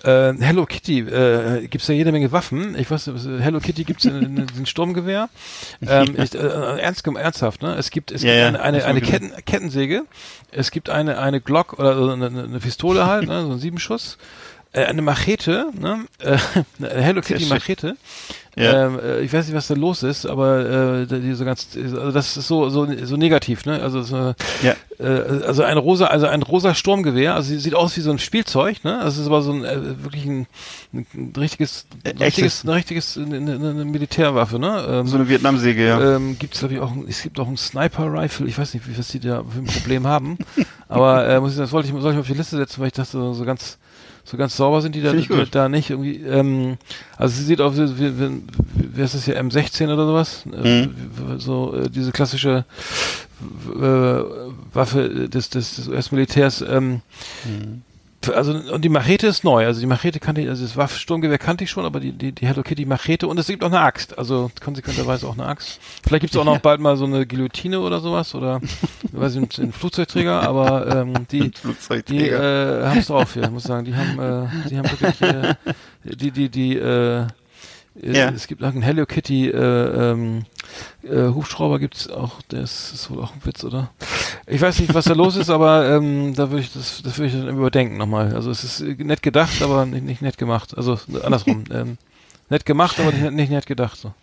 äh, 0.03 0.33
Hello 0.39 0.65
Kitty, 0.65 0.99
äh, 0.99 1.67
gibt's 1.67 1.89
ja 1.89 1.93
jede 1.93 2.13
Menge 2.13 2.31
Waffen. 2.31 2.77
Ich 2.79 2.89
weiß, 2.89 3.13
was- 3.13 3.25
Hello 3.25 3.59
Kitty 3.59 3.83
gibt's 3.83 4.05
in, 4.05 4.15
in, 4.21 4.37
in 4.57 4.65
Sturmgewehr. 4.65 5.27
Ähm, 5.85 6.15
ich, 6.17 6.33
äh, 6.35 6.37
ernst, 6.79 7.05
ernsthaft, 7.05 7.61
ne? 7.61 7.75
Es 7.75 7.91
gibt, 7.91 8.11
es 8.11 8.23
Ja, 8.23 8.31
gibt 8.33 8.45
eine, 8.45 8.61
eine, 8.61 8.85
eine 8.85 9.01
Ketten, 9.01 9.31
Kettensäge, 9.45 10.03
es 10.51 10.71
gibt 10.71 10.89
eine, 10.89 11.17
eine 11.19 11.41
Glock 11.41 11.77
oder 11.77 11.95
so 11.97 12.09
eine, 12.09 12.27
eine 12.27 12.59
Pistole 12.59 13.05
halt, 13.05 13.27
ne? 13.27 13.41
so 13.41 13.51
ein 13.51 13.59
Siebenschuss, 13.59 14.17
äh, 14.71 14.85
eine 14.85 15.01
Machete, 15.01 15.67
ne? 15.77 16.05
Äh, 16.19 16.37
eine 16.79 17.01
Hello 17.01 17.21
Kitty. 17.21 17.45
Machete. 17.47 17.97
Ja. 18.57 18.87
Ähm, 18.87 18.99
äh, 18.99 19.19
ich 19.21 19.33
weiß 19.33 19.47
nicht, 19.47 19.55
was 19.55 19.67
da 19.67 19.73
los 19.73 20.01
ist, 20.01 20.25
aber 20.25 21.01
äh, 21.01 21.05
die 21.07 21.33
so 21.33 21.43
ganz, 21.43 21.67
also 21.75 22.11
das 22.11 22.37
ist 22.37 22.47
so 22.47 22.69
so 22.69 22.87
so 23.03 23.17
negativ, 23.17 23.65
ne? 23.65 23.81
Also 23.81 24.01
so, 24.01 24.33
Ja. 24.63 24.75
äh, 24.97 25.43
also 25.45 25.63
ein 25.63 25.77
rosa, 25.77 26.05
also 26.07 26.27
ein 26.27 26.41
rosa 26.41 26.73
Sturmgewehr, 26.73 27.35
also 27.35 27.49
sie 27.49 27.57
sieht 27.59 27.75
aus 27.75 27.97
wie 27.97 28.01
so 28.01 28.11
ein 28.11 28.19
Spielzeug, 28.19 28.83
ne? 28.85 28.97
Also 28.99 29.15
es 29.15 29.17
ist 29.19 29.27
aber 29.27 29.41
so 29.41 29.51
ein 29.51 29.65
äh, 29.65 30.03
wirklich 30.03 30.25
ein, 30.25 30.47
ein, 30.93 31.33
richtiges, 31.37 31.85
ein 32.05 32.17
richtiges, 32.17 32.63
ein 32.63 32.69
richtiges 32.69 33.17
eine, 33.17 33.35
eine, 33.35 33.83
Militärwaffe, 33.85 34.57
ne? 34.57 34.85
Ähm, 34.89 35.07
So 35.07 35.17
eine 35.17 35.27
Vietnamsäge, 35.27 35.85
ja. 35.85 36.15
ähm, 36.15 36.37
gibt 36.39 36.53
es 36.53 36.59
glaube 36.61 36.75
ich 36.75 36.79
auch, 36.79 36.91
ein- 36.91 37.05
es 37.09 37.21
gibt 37.23 37.37
auch 37.41 37.47
ein 37.49 37.57
Sniper 37.57 38.05
Rifle. 38.13 38.47
Ich 38.47 38.57
weiß 38.57 38.73
nicht, 38.73 38.87
wie 38.87 38.97
was 38.97 39.09
die 39.09 39.19
da 39.19 39.43
für 39.43 39.59
ein 39.59 39.65
Problem 39.65 40.07
haben, 40.07 40.37
aber 40.87 41.27
äh, 41.27 41.41
muss 41.41 41.51
ich, 41.51 41.57
das 41.57 41.73
wollte 41.73 41.89
ich, 41.89 41.93
soll 42.01 42.11
ich 42.11 42.15
mal 42.15 42.21
auf 42.21 42.27
die 42.27 42.33
Liste 42.33 42.55
setzen, 42.55 42.79
weil 42.79 42.87
ich 42.87 42.93
dachte 42.93 43.11
so, 43.11 43.33
so 43.33 43.43
ganz 43.43 43.77
so 44.27 44.37
ganz 44.37 44.57
sauber 44.57 44.81
sind 44.81 44.95
die 44.95 45.03
da, 45.03 45.13
gut. 45.13 45.49
da 45.53 45.69
nicht 45.69 45.91
irgendwie. 45.91 46.15
Ähm, 46.23 46.77
also 47.15 47.35
sie 47.37 47.43
sieht 47.43 47.61
aus 47.61 47.77
wie, 47.77 48.19
wie, 48.19 48.41
wie, 48.75 49.01
ist 49.01 49.15
das 49.15 49.25
hier 49.25 49.39
M16 49.41 49.85
oder 49.93 50.05
sowas? 50.05 50.43
Äh, 50.51 50.85
Mhm. 50.87 51.39
So 51.39 51.75
äh, 51.75 51.89
diese 51.89 52.11
klassische 52.11 52.65
äh, 53.75 54.23
Waffe 54.73 55.27
des, 55.29 55.49
des, 55.49 55.75
des 55.75 55.87
US-Militärs. 55.87 56.61
Ähm, 56.61 57.01
Mhm. 57.45 57.81
also 58.33 58.53
und 58.53 58.83
die 58.83 58.89
Machete 58.89 59.27
ist 59.27 59.43
neu. 59.43 59.65
Also 59.67 59.79
die 59.81 59.85
Machete 59.85 60.19
kannte 60.19 60.41
ich, 60.41 60.49
also 60.49 60.63
das 60.63 60.75
Waff 60.77 60.97
Sturmgewehr 60.97 61.37
kannte 61.37 61.63
ich 61.63 61.69
schon, 61.69 61.85
aber 61.85 61.99
die, 61.99 62.11
die, 62.11 62.31
die 62.31 62.47
Hello 62.47 62.63
Kitty 62.63 62.85
Machete 62.85 63.27
und 63.27 63.37
es 63.37 63.45
gibt 63.47 63.63
auch 63.63 63.67
eine 63.67 63.81
Axt. 63.81 64.17
Also 64.17 64.49
konsequenterweise 64.63 65.27
auch 65.27 65.33
eine 65.37 65.45
Axt. 65.45 65.79
Vielleicht 66.03 66.21
gibt 66.21 66.33
es 66.33 66.39
auch 66.39 66.45
noch 66.45 66.57
bald 66.59 66.79
mal 66.81 66.97
so 66.97 67.05
eine 67.05 67.27
Guillotine 67.27 67.79
oder 67.79 67.99
sowas 67.99 68.33
oder 68.33 68.61
weiß 69.11 69.35
ich, 69.35 69.59
einen 69.59 69.73
Flugzeugträger, 69.73 70.41
aber 70.41 70.95
ähm, 70.95 71.13
die, 71.31 71.51
die 72.07 72.29
äh, 72.29 72.85
haben 72.87 72.99
es 72.99 73.07
drauf 73.07 73.33
hier, 73.33 73.47
muss 73.49 73.63
sagen. 73.63 73.85
Die 73.85 73.95
haben, 73.95 74.17
äh, 74.19 74.69
die 74.69 74.77
haben 74.77 74.89
wirklich, 74.89 75.21
äh, 75.21 75.55
die, 76.03 76.31
die, 76.31 76.49
die, 76.49 76.77
äh, 76.77 77.27
Ja. 78.01 78.29
es 78.29 78.47
gibt 78.47 78.61
auch 78.61 78.67
einen 78.67 78.81
Hello 78.81 79.05
Kitty 79.05 79.49
äh, 79.49 80.11
ähm, 80.11 80.45
äh, 81.03 81.29
Hubschrauber 81.29 81.79
gibt's 81.79 82.09
auch, 82.09 82.41
der 82.51 82.61
ist, 82.61 82.93
ist 82.93 83.09
wohl 83.09 83.23
auch 83.23 83.33
ein 83.33 83.45
Witz, 83.45 83.63
oder? 83.63 83.89
Ich 84.47 84.59
weiß 84.59 84.79
nicht, 84.79 84.93
was 84.93 85.05
da 85.05 85.13
los 85.13 85.37
ist, 85.37 85.49
aber 85.51 85.89
ähm, 85.89 86.33
da 86.35 86.51
würde 86.51 86.61
ich 86.61 86.73
das, 86.73 87.01
das 87.03 87.17
würde 87.17 87.27
ich 87.27 87.33
dann 87.33 87.55
überdenken 87.55 87.97
nochmal. 87.97 88.35
Also 88.35 88.51
es 88.51 88.63
ist 88.63 88.81
äh, 88.81 88.95
nett 89.01 89.21
gedacht, 89.21 89.61
aber 89.61 89.85
nicht, 89.85 90.03
nicht 90.03 90.21
nett 90.21 90.37
gemacht. 90.37 90.77
Also 90.77 90.99
andersrum. 91.23 91.63
ähm, 91.71 91.97
nett 92.49 92.65
gemacht, 92.65 92.99
aber 92.99 93.11
nicht, 93.11 93.31
nicht 93.31 93.49
nett 93.49 93.65
gedacht. 93.65 93.97
So. 93.97 94.13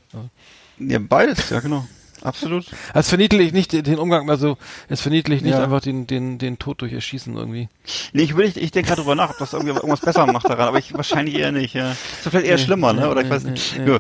Ja, 0.78 0.98
beides, 0.98 1.48
ja 1.50 1.60
genau. 1.60 1.86
Absolut. 2.22 2.66
Es 2.94 3.08
verniedlicht 3.08 3.52
nicht 3.54 3.72
den 3.72 3.98
Umgang, 3.98 4.30
also 4.30 4.56
es 4.88 5.00
verniedlicht 5.00 5.42
nicht 5.44 5.52
Ja. 5.54 5.64
einfach 5.64 5.80
den, 5.80 6.06
den, 6.06 6.38
den 6.38 6.58
Tod 6.58 6.80
durch 6.80 6.92
Erschießen 6.92 7.36
irgendwie. 7.36 7.68
Nee, 8.12 8.22
ich, 8.22 8.36
will, 8.36 8.46
ich, 8.46 8.56
ich 8.56 8.70
denke 8.70 8.88
gerade 8.88 9.02
drüber 9.02 9.14
nach, 9.14 9.30
ob 9.30 9.38
das 9.38 9.52
irgendwie 9.52 9.74
irgendwas 9.74 10.00
besser 10.00 10.26
macht 10.26 10.48
daran, 10.48 10.68
aber 10.68 10.78
ich 10.78 10.94
wahrscheinlich 10.94 11.36
eher 11.36 11.52
nicht, 11.52 11.74
ja. 11.74 11.90
Ist 11.92 11.98
vielleicht 12.28 12.46
eher 12.46 12.56
Nee, 12.56 12.62
schlimmer, 12.64 12.92
ne? 12.92 13.02
nee, 13.02 13.06
Oder 13.08 13.20
ich 13.22 13.26
nee, 13.28 13.34
weiß 13.34 13.44
nicht. 13.44 13.78
nee, 13.78 13.90
Ja. 13.90 13.98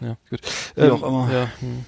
Ja, 0.00 0.16
gut. 0.30 0.40
Wie 0.76 0.90
auch 0.90 1.02
immer. 1.02 1.28
Ja, 1.32 1.48
hm. 1.60 1.84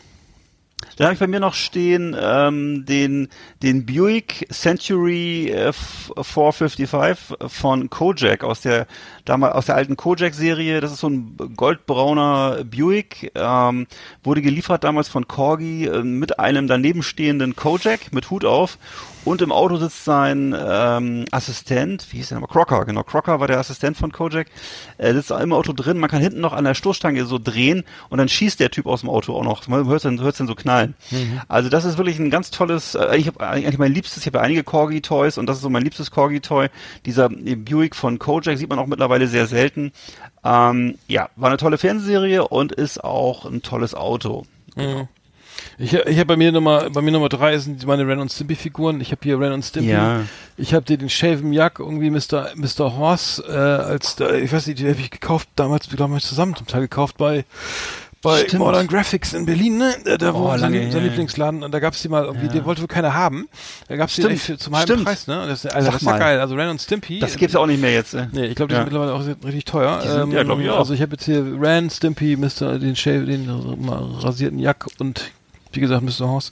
Dann 0.96 1.06
habe 1.06 1.14
ich 1.14 1.20
bei 1.20 1.26
mir 1.26 1.40
noch 1.40 1.54
stehen 1.54 2.14
ähm, 2.18 2.84
den 2.84 3.28
den 3.62 3.86
Buick 3.86 4.46
Century 4.52 5.48
äh, 5.48 5.68
F- 5.68 6.12
455 6.20 7.16
von 7.50 7.88
Kojak 7.88 8.44
aus 8.44 8.60
der 8.60 8.86
damals 9.24 9.54
aus 9.54 9.66
der 9.66 9.74
alten 9.76 9.96
Kojak 9.96 10.34
Serie. 10.34 10.82
Das 10.82 10.92
ist 10.92 11.00
so 11.00 11.08
ein 11.08 11.36
goldbrauner 11.56 12.62
Buick, 12.64 13.32
ähm, 13.34 13.86
wurde 14.22 14.42
geliefert 14.42 14.84
damals 14.84 15.08
von 15.08 15.26
Corgi 15.26 15.86
äh, 15.86 16.02
mit 16.02 16.38
einem 16.38 16.66
daneben 16.66 17.02
stehenden 17.02 17.56
Kojak 17.56 18.12
mit 18.12 18.28
Hut 18.30 18.44
auf 18.44 18.76
und 19.26 19.42
im 19.42 19.50
Auto 19.50 19.76
sitzt 19.76 20.04
sein 20.04 20.54
ähm, 20.56 21.24
Assistent, 21.32 22.06
wie 22.12 22.18
hieß 22.18 22.28
der 22.28 22.38
nochmal? 22.38 22.52
Crocker, 22.52 22.84
genau. 22.84 23.02
Crocker 23.02 23.40
war 23.40 23.48
der 23.48 23.58
Assistent 23.58 23.96
von 23.96 24.12
Kojak. 24.12 24.46
Er 24.98 25.14
sitzt 25.14 25.32
im 25.32 25.52
Auto 25.52 25.72
drin, 25.72 25.98
man 25.98 26.08
kann 26.08 26.22
hinten 26.22 26.40
noch 26.40 26.52
an 26.52 26.62
der 26.62 26.74
Stoßstange 26.74 27.26
so 27.26 27.40
drehen 27.42 27.82
und 28.08 28.18
dann 28.18 28.28
schießt 28.28 28.60
der 28.60 28.70
Typ 28.70 28.86
aus 28.86 29.00
dem 29.00 29.10
Auto 29.10 29.34
auch 29.34 29.42
noch. 29.42 29.66
Man 29.66 29.84
hört 29.86 30.04
dann, 30.04 30.20
hört's 30.20 30.38
dann 30.38 30.46
so 30.46 30.54
knallen. 30.54 30.94
Also 31.48 31.68
das 31.68 31.84
ist 31.84 31.98
wirklich 31.98 32.20
ein 32.20 32.30
ganz 32.30 32.52
tolles, 32.52 32.94
äh, 32.94 33.16
ich 33.16 33.26
habe 33.26 33.44
eigentlich 33.44 33.78
mein 33.78 33.92
liebstes, 33.92 34.18
ich 34.18 34.26
habe 34.26 34.38
ja 34.38 34.44
einige 34.44 34.62
Corgi-Toys 34.62 35.38
und 35.38 35.46
das 35.46 35.56
ist 35.56 35.62
so 35.62 35.70
mein 35.70 35.82
liebstes 35.82 36.12
Corgi-Toy. 36.12 36.68
Dieser 37.04 37.28
Buick 37.28 37.96
von 37.96 38.20
Kojak 38.20 38.56
sieht 38.56 38.70
man 38.70 38.78
auch 38.78 38.86
mittlerweile 38.86 39.26
sehr 39.26 39.48
selten. 39.48 39.90
Ähm, 40.44 40.98
ja, 41.08 41.30
war 41.34 41.48
eine 41.48 41.58
tolle 41.58 41.78
Fernsehserie 41.78 42.46
und 42.46 42.70
ist 42.70 43.02
auch 43.02 43.44
ein 43.44 43.62
tolles 43.62 43.94
Auto. 43.94 44.46
Ich, 45.78 45.92
ich 45.92 46.16
habe 46.16 46.24
bei 46.26 46.36
mir 46.36 46.52
Nummer, 46.52 46.90
bei 46.90 47.00
mir 47.02 47.10
Nummer 47.12 47.28
drei 47.28 47.56
sind 47.58 47.84
meine 47.86 48.06
Ren 48.06 48.18
und 48.18 48.32
Stimpy 48.32 48.54
Figuren. 48.54 49.00
Ich 49.00 49.10
habe 49.10 49.20
hier 49.22 49.38
Ren 49.38 49.52
und 49.52 49.64
Stimpy. 49.64 49.90
Ja. 49.90 50.20
Ich 50.56 50.72
habe 50.74 50.84
dir 50.84 50.96
den 50.98 51.08
Shaven 51.10 51.52
Jack 51.52 51.78
irgendwie 51.78 52.10
Mr. 52.10 52.50
Mr. 52.54 52.96
Horse 52.96 53.42
äh, 53.46 53.52
als 53.52 54.16
da, 54.16 54.32
ich 54.32 54.52
weiß 54.52 54.66
nicht, 54.68 54.78
die 54.80 54.88
habe 54.88 55.00
ich 55.00 55.10
gekauft 55.10 55.48
damals, 55.56 55.90
wir 55.92 55.98
haben 55.98 56.18
zusammen 56.20 56.56
zum 56.56 56.66
Teil 56.66 56.82
gekauft 56.82 57.16
bei 57.18 57.44
bei 58.22 58.40
Stimmt. 58.40 58.60
Modern 58.64 58.86
Graphics 58.88 59.34
in 59.34 59.44
Berlin, 59.46 59.76
ne? 59.78 59.94
Da, 60.18 60.32
Oh, 60.32 60.40
wo 60.52 60.58
sein, 60.58 60.72
her. 60.72 61.00
Lieblingsladen 61.00 61.62
und 61.62 61.72
da 61.72 61.78
gab's 61.78 62.02
die 62.02 62.08
mal 62.08 62.24
irgendwie, 62.24 62.48
die 62.48 62.64
wollte 62.64 62.80
wohl 62.80 62.88
keiner 62.88 63.14
haben. 63.14 63.46
Da 63.88 63.94
gab's 63.96 64.14
die 64.16 64.22
Stimmt. 64.22 64.30
eigentlich 64.32 64.42
für, 64.42 64.56
zum 64.58 64.74
halben 64.74 64.90
Stimmt. 64.90 65.04
Preis, 65.04 65.26
ne? 65.28 65.42
Und 65.42 65.48
das, 65.48 65.64
also 65.66 65.86
das 65.92 66.00
ist 66.00 66.06
ja 66.06 66.12
mal. 66.12 66.18
geil. 66.18 66.40
Also 66.40 66.56
Ren 66.56 66.70
und 66.70 66.80
Stimpy. 66.80 67.20
Das 67.20 67.36
gibt's 67.36 67.54
ja 67.54 67.60
auch 67.60 67.66
nicht 67.66 67.80
mehr 67.80 67.92
jetzt. 67.92 68.14
Äh. 68.14 68.26
Nee, 68.32 68.46
ich 68.46 68.56
glaube, 68.56 68.70
die 68.70 68.74
Ja. 68.74 68.80
sind 68.80 68.92
mittlerweile 68.92 69.12
auch 69.12 69.44
richtig 69.44 69.66
teuer. 69.66 70.00
Die 70.02 70.08
sind- 70.08 70.32
ja, 70.32 70.42
glaub 70.42 70.58
ich 70.58 70.68
auch. 70.70 70.78
Also 70.78 70.94
ich 70.94 71.02
habe 71.02 71.12
jetzt 71.12 71.24
hier 71.26 71.44
Ran, 71.60 71.88
Stimpy, 71.90 72.36
Mr. 72.36 72.78
den 72.80 72.96
Shave, 72.96 73.26
den 73.26 73.48
rasierten 74.20 74.58
Jack 74.58 74.86
und 74.98 75.30
wie 75.76 75.80
gesagt 75.80 76.02
Mr. 76.02 76.28
Horse. 76.28 76.50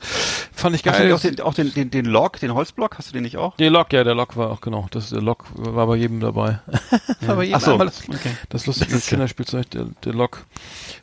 Fand 0.53 0.77
ich 0.77 0.85
Hast 0.87 0.99
du 0.99 1.03
geil. 1.03 1.13
auch 1.13 1.21
den, 1.21 1.41
auch 1.41 1.55
den, 1.55 1.75
den, 1.75 1.91
den 1.91 2.05
Log, 2.05 2.39
den 2.41 2.55
Holzblock, 2.55 2.97
hast 2.99 3.09
du 3.09 3.13
den 3.13 3.23
nicht 3.25 3.37
auch? 3.37 3.57
Der 3.57 3.71
Lok, 3.71 3.93
ja, 3.93 4.05
der 4.05 4.15
Lok 4.15 4.37
war 4.37 4.51
auch 4.51 4.61
genau. 4.61 4.87
Das 4.91 5.11
der 5.11 5.21
Lok 5.23 5.45
war 5.55 5.87
bei 5.87 5.97
jedem 5.97 6.21
dabei. 6.21 6.61
war 7.23 7.37
bei 7.37 7.45
jedem 7.45 7.57
Ach 7.57 7.61
so, 7.61 7.73
einmal 7.73 7.87
das, 7.89 8.09
okay. 8.09 8.31
das 8.51 8.67
lustige 8.67 8.91
Das 8.93 9.01
ist 9.01 9.07
ja- 9.11 9.17
Kinderspielzeug, 9.17 9.69
der, 9.71 9.87
der 10.05 10.13
Lok. 10.15 10.45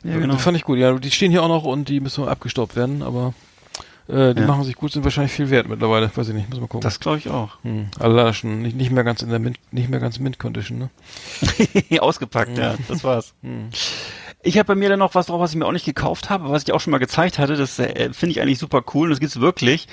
Ja, 0.04 0.18
genau. 0.18 0.36
Fand 0.38 0.56
ich 0.56 0.64
gut. 0.64 0.78
Ja, 0.78 0.92
die 0.92 1.10
stehen 1.10 1.30
hier 1.30 1.42
auch 1.42 1.48
noch 1.48 1.64
und 1.64 1.88
die 1.88 2.00
müssen 2.00 2.26
abgestaubt 2.26 2.74
werden, 2.76 3.02
aber 3.02 3.34
äh, 4.08 4.34
die 4.34 4.40
Ja. 4.40 4.46
machen 4.48 4.64
sich 4.64 4.74
gut, 4.74 4.90
sind 4.92 5.04
wahrscheinlich 5.04 5.32
viel 5.32 5.48
wert 5.50 5.68
mittlerweile. 5.68 6.10
Weiß 6.14 6.28
ich 6.28 6.34
nicht, 6.34 6.50
muss 6.50 6.58
mal 6.58 6.66
gucken. 6.66 6.80
Das 6.80 6.98
glaube 6.98 7.18
ich 7.18 7.28
auch. 7.30 7.62
hm. 7.62 7.86
Also 8.00 8.16
leider 8.16 8.34
schon 8.34 8.60
nicht, 8.62 8.76
nicht 8.76 8.90
mehr 8.90 9.04
ganz 9.04 9.22
in 9.22 9.30
der 9.30 9.38
Mint, 9.38 9.58
nicht 9.70 9.88
mehr 9.88 10.00
ganz 10.00 10.18
Mint 10.18 10.38
Condition, 10.40 10.78
ne? 10.78 10.90
Ausgepackt, 12.00 12.58
ja, 12.58 12.74
das 12.88 13.04
war's. 13.04 13.32
Hm. 13.42 13.68
Ich 14.44 14.58
habe 14.58 14.66
bei 14.66 14.74
mir 14.74 14.88
dann 14.88 14.98
noch 14.98 15.14
was 15.14 15.26
drauf, 15.26 15.40
was 15.40 15.52
ich 15.52 15.56
mir 15.56 15.66
auch 15.66 15.72
nicht 15.72 15.84
gekauft 15.84 16.28
habe, 16.28 16.50
was 16.50 16.64
ich 16.64 16.72
auch 16.72 16.80
schon 16.80 16.90
mal 16.90 16.98
gezeigt 16.98 17.38
hatte. 17.38 17.56
Das 17.56 17.78
äh, 17.78 18.12
finde 18.12 18.32
ich 18.32 18.40
eigentlich 18.40 18.58
super 18.58 18.82
cool 18.94 19.04
und 19.04 19.10
das 19.10 19.20
gibt's 19.20 19.40
wirklich. 19.40 19.86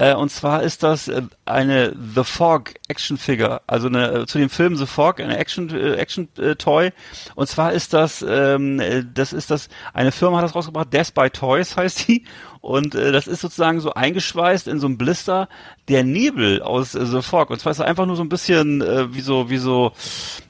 Äh, 0.00 0.14
und 0.14 0.30
zwar 0.30 0.62
ist 0.62 0.82
das 0.82 1.08
äh, 1.08 1.20
eine 1.44 1.94
The 2.14 2.24
Fog 2.24 2.72
Action 2.88 3.18
Figure, 3.18 3.60
also 3.66 3.88
eine, 3.88 4.10
äh, 4.10 4.26
zu 4.26 4.38
dem 4.38 4.48
Film 4.48 4.74
The 4.76 4.86
Fog, 4.86 5.20
eine 5.20 5.36
Action 5.36 5.68
äh, 5.68 5.92
Action 5.96 6.26
Toy. 6.56 6.90
Und 7.34 7.48
zwar 7.48 7.74
ist 7.74 7.92
das, 7.92 8.24
ähm, 8.26 8.80
äh, 8.80 9.04
das 9.12 9.34
ist 9.34 9.50
das, 9.50 9.68
eine 9.92 10.10
Firma 10.10 10.38
hat 10.38 10.44
das 10.44 10.54
rausgebracht, 10.54 10.90
Death 10.90 11.12
by 11.12 11.28
Toys 11.28 11.76
heißt 11.76 12.08
die. 12.08 12.24
Und 12.62 12.94
äh, 12.94 13.10
das 13.10 13.26
ist 13.26 13.40
sozusagen 13.40 13.80
so 13.80 13.94
eingeschweißt 13.94 14.68
in 14.68 14.80
so 14.80 14.86
einem 14.86 14.98
Blister 14.98 15.48
der 15.88 16.04
Nebel 16.04 16.62
aus 16.62 16.94
äh, 16.94 17.06
The 17.06 17.22
Fog. 17.22 17.50
Und 17.50 17.58
zwar 17.58 17.72
ist 17.72 17.78
er 17.78 17.86
einfach 17.86 18.04
nur 18.04 18.16
so 18.16 18.22
ein 18.22 18.28
bisschen 18.28 18.82
äh, 18.82 19.14
wie 19.14 19.22
so, 19.22 19.48
wie 19.48 19.56
so, 19.56 19.92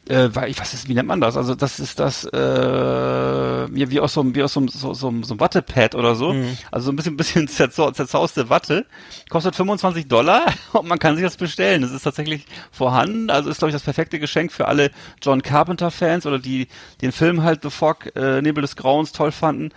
äh, 0.08 0.28
ich 0.48 0.60
was 0.60 0.74
ist, 0.74 0.88
wie 0.88 0.94
nennt 0.94 1.06
man 1.06 1.20
das? 1.20 1.36
Also 1.36 1.54
das 1.54 1.78
ist 1.78 2.00
das 2.00 2.24
äh, 2.24 3.68
wie, 3.70 4.00
aus 4.00 4.14
so 4.14 4.22
einem, 4.22 4.34
wie 4.34 4.42
aus 4.42 4.54
so 4.54 4.60
einem, 4.60 4.68
so, 4.68 4.92
so, 4.92 5.12
so 5.22 5.34
einem 5.34 5.40
Wattepad 5.40 5.94
oder 5.94 6.16
so. 6.16 6.34
Also 6.72 6.86
so 6.86 6.92
ein 6.92 6.96
bisschen, 6.96 7.16
bisschen 7.16 7.46
zerzau 7.46 7.92
zerzauste 7.92 8.50
Watte. 8.50 8.86
Kostet 9.28 9.39
25 9.40 10.08
Dollar 10.08 10.44
und 10.72 10.86
man 10.88 10.98
kann 10.98 11.16
sich 11.16 11.24
das 11.24 11.36
bestellen. 11.36 11.82
Das 11.82 11.92
ist 11.92 12.02
tatsächlich 12.02 12.46
vorhanden. 12.70 13.30
Also 13.30 13.50
ist, 13.50 13.58
glaube 13.58 13.70
ich, 13.70 13.74
das 13.74 13.82
perfekte 13.82 14.18
Geschenk 14.18 14.52
für 14.52 14.68
alle 14.68 14.90
John 15.22 15.42
Carpenter-Fans 15.42 16.26
oder 16.26 16.38
die 16.38 16.68
den 17.00 17.12
Film 17.12 17.42
halt 17.42 17.62
The 17.62 17.70
Fog, 17.70 18.14
äh, 18.16 18.42
Nebel 18.42 18.62
des 18.62 18.76
Grauens 18.76 19.12
toll 19.12 19.32
fanden. 19.32 19.70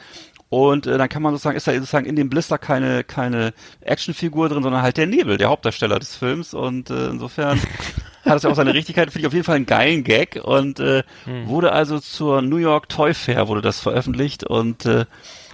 Und 0.49 0.85
äh, 0.85 0.99
dann 0.99 1.09
kann 1.09 1.23
man 1.23 1.33
sozusagen, 1.33 1.57
ist 1.57 1.65
da 1.65 1.73
sozusagen 1.73 2.05
in 2.05 2.15
dem 2.15 2.29
Blister 2.29 2.59
keine, 2.59 3.03
keine 3.03 3.53
Actionfigur 3.81 4.49
drin, 4.49 4.61
sondern 4.61 4.83
halt 4.83 4.97
der 4.97 5.07
Nebel, 5.07 5.37
der 5.37 5.49
Hauptdarsteller 5.49 5.97
des 5.97 6.15
Films. 6.15 6.53
Und 6.53 6.91
äh, 6.91 7.07
insofern 7.07 7.59
hat 8.23 8.37
es 8.37 8.43
ja 8.43 8.51
auch 8.51 8.55
seine 8.55 8.75
Richtigkeit, 8.75 9.09
finde 9.11 9.21
ich 9.21 9.27
auf 9.27 9.33
jeden 9.33 9.45
Fall 9.45 9.55
einen 9.55 9.65
geilen 9.65 10.03
Gag 10.03 10.39
und 10.43 10.79
äh, 10.79 11.03
wurde 11.47 11.71
also 11.71 11.99
zur 11.99 12.43
New 12.43 12.57
York 12.57 12.87
Toy 12.87 13.15
Fair 13.15 13.47
wurde 13.47 13.61
das 13.61 13.79
veröffentlicht 13.79 14.43
und 14.43 14.85
äh, 14.85 15.05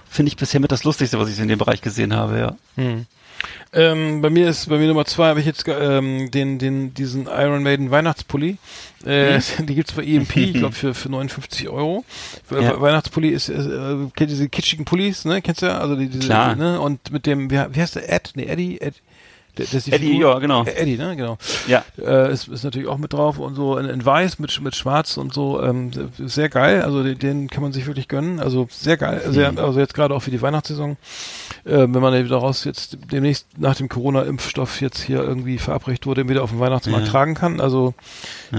finde 0.08 0.28
ich 0.28 0.36
bisher 0.36 0.60
mit 0.60 0.70
das 0.70 0.84
Lustigste, 0.84 1.18
was 1.18 1.30
ich 1.30 1.38
in 1.38 1.48
dem 1.48 1.58
Bereich 1.58 1.80
gesehen 1.80 2.14
habe, 2.14 2.38
ja. 2.38 2.56
Ähm, 3.72 4.20
bei 4.20 4.30
mir 4.30 4.48
ist, 4.48 4.68
bei 4.68 4.78
mir 4.78 4.88
Nummer 4.88 5.04
zwei 5.04 5.28
habe 5.28 5.40
ich 5.40 5.46
jetzt 5.46 5.64
ähm, 5.68 6.30
den, 6.30 6.58
den, 6.58 6.92
diesen 6.94 7.26
Iron 7.26 7.62
Maiden 7.62 7.90
Weihnachtspulli. 7.90 8.56
Äh, 9.04 9.40
Die 9.60 9.74
gibt's 9.74 9.92
bei 9.92 10.02
EMP, 10.04 10.36
ich 10.36 10.52
glaube 10.54 10.74
für, 10.74 10.92
für 10.94 11.08
59 11.08 11.68
Euro. 11.68 12.04
We- 12.48 12.62
Ja. 12.62 12.80
Weihnachtspulli 12.80 13.28
ist, 13.28 13.48
ist 13.48 13.66
äh, 13.66 13.70
kennt 13.70 14.20
ihr 14.20 14.26
diese 14.26 14.48
kitschigen 14.48 14.84
Pullis, 14.84 15.24
ne? 15.24 15.40
Kennst 15.40 15.62
du 15.62 15.66
ja? 15.66 15.78
Also 15.78 15.94
die, 15.96 16.08
diese, 16.08 16.26
Klar. 16.26 16.56
ne? 16.56 16.80
Und 16.80 17.12
mit 17.12 17.26
dem, 17.26 17.50
wie, 17.50 17.54
wie 17.70 17.80
heißt 17.80 17.94
der? 17.94 18.12
Ed? 18.12 18.32
Nee, 18.34 18.44
Eddie? 18.46 18.80
Ed, 18.80 18.94
Der, 19.58 19.66
der 19.66 19.94
Eddie, 19.94 20.12
Figur- 20.12 20.32
ja, 20.32 20.38
genau. 20.38 20.64
Äh, 20.64 20.70
Eddie, 20.72 20.96
ne, 20.96 21.16
genau. 21.16 21.36
Ja. 21.66 21.84
Äh, 21.98 22.32
ist, 22.32 22.48
ist 22.48 22.64
natürlich 22.64 22.88
auch 22.88 22.98
mit 22.98 23.12
drauf 23.12 23.38
und 23.38 23.54
so 23.54 23.76
in, 23.78 23.86
in 23.86 24.04
weiß 24.04 24.38
mit, 24.38 24.60
mit 24.60 24.74
schwarz 24.74 25.16
und 25.16 25.34
so, 25.34 25.62
ähm, 25.62 25.90
sehr 26.18 26.48
geil. 26.48 26.82
Also 26.82 27.02
den, 27.02 27.18
den 27.18 27.50
kann 27.50 27.62
man 27.62 27.72
sich 27.72 27.86
wirklich 27.86 28.08
gönnen. 28.08 28.40
Also 28.40 28.68
sehr 28.70 28.96
geil. 28.96 29.22
Sehr, 29.28 29.56
also 29.58 29.78
jetzt 29.80 29.94
gerade 29.94 30.14
auch 30.14 30.20
für 30.20 30.30
die 30.30 30.40
Weihnachtssaison. 30.40 30.96
Äh, 31.64 31.78
wenn 31.88 32.00
man 32.00 32.28
daraus 32.28 32.64
jetzt 32.64 32.96
demnächst 33.12 33.46
nach 33.58 33.74
dem 33.76 33.88
Corona-Impfstoff 33.88 34.80
jetzt 34.80 35.00
hier 35.02 35.22
irgendwie 35.22 35.58
verabreicht 35.58 36.06
wurde, 36.06 36.28
wieder 36.28 36.42
auf 36.42 36.50
dem 36.50 36.60
Weihnachtsmarkt 36.60 37.08
tragen 37.08 37.34
kann. 37.34 37.60
Also 37.60 37.94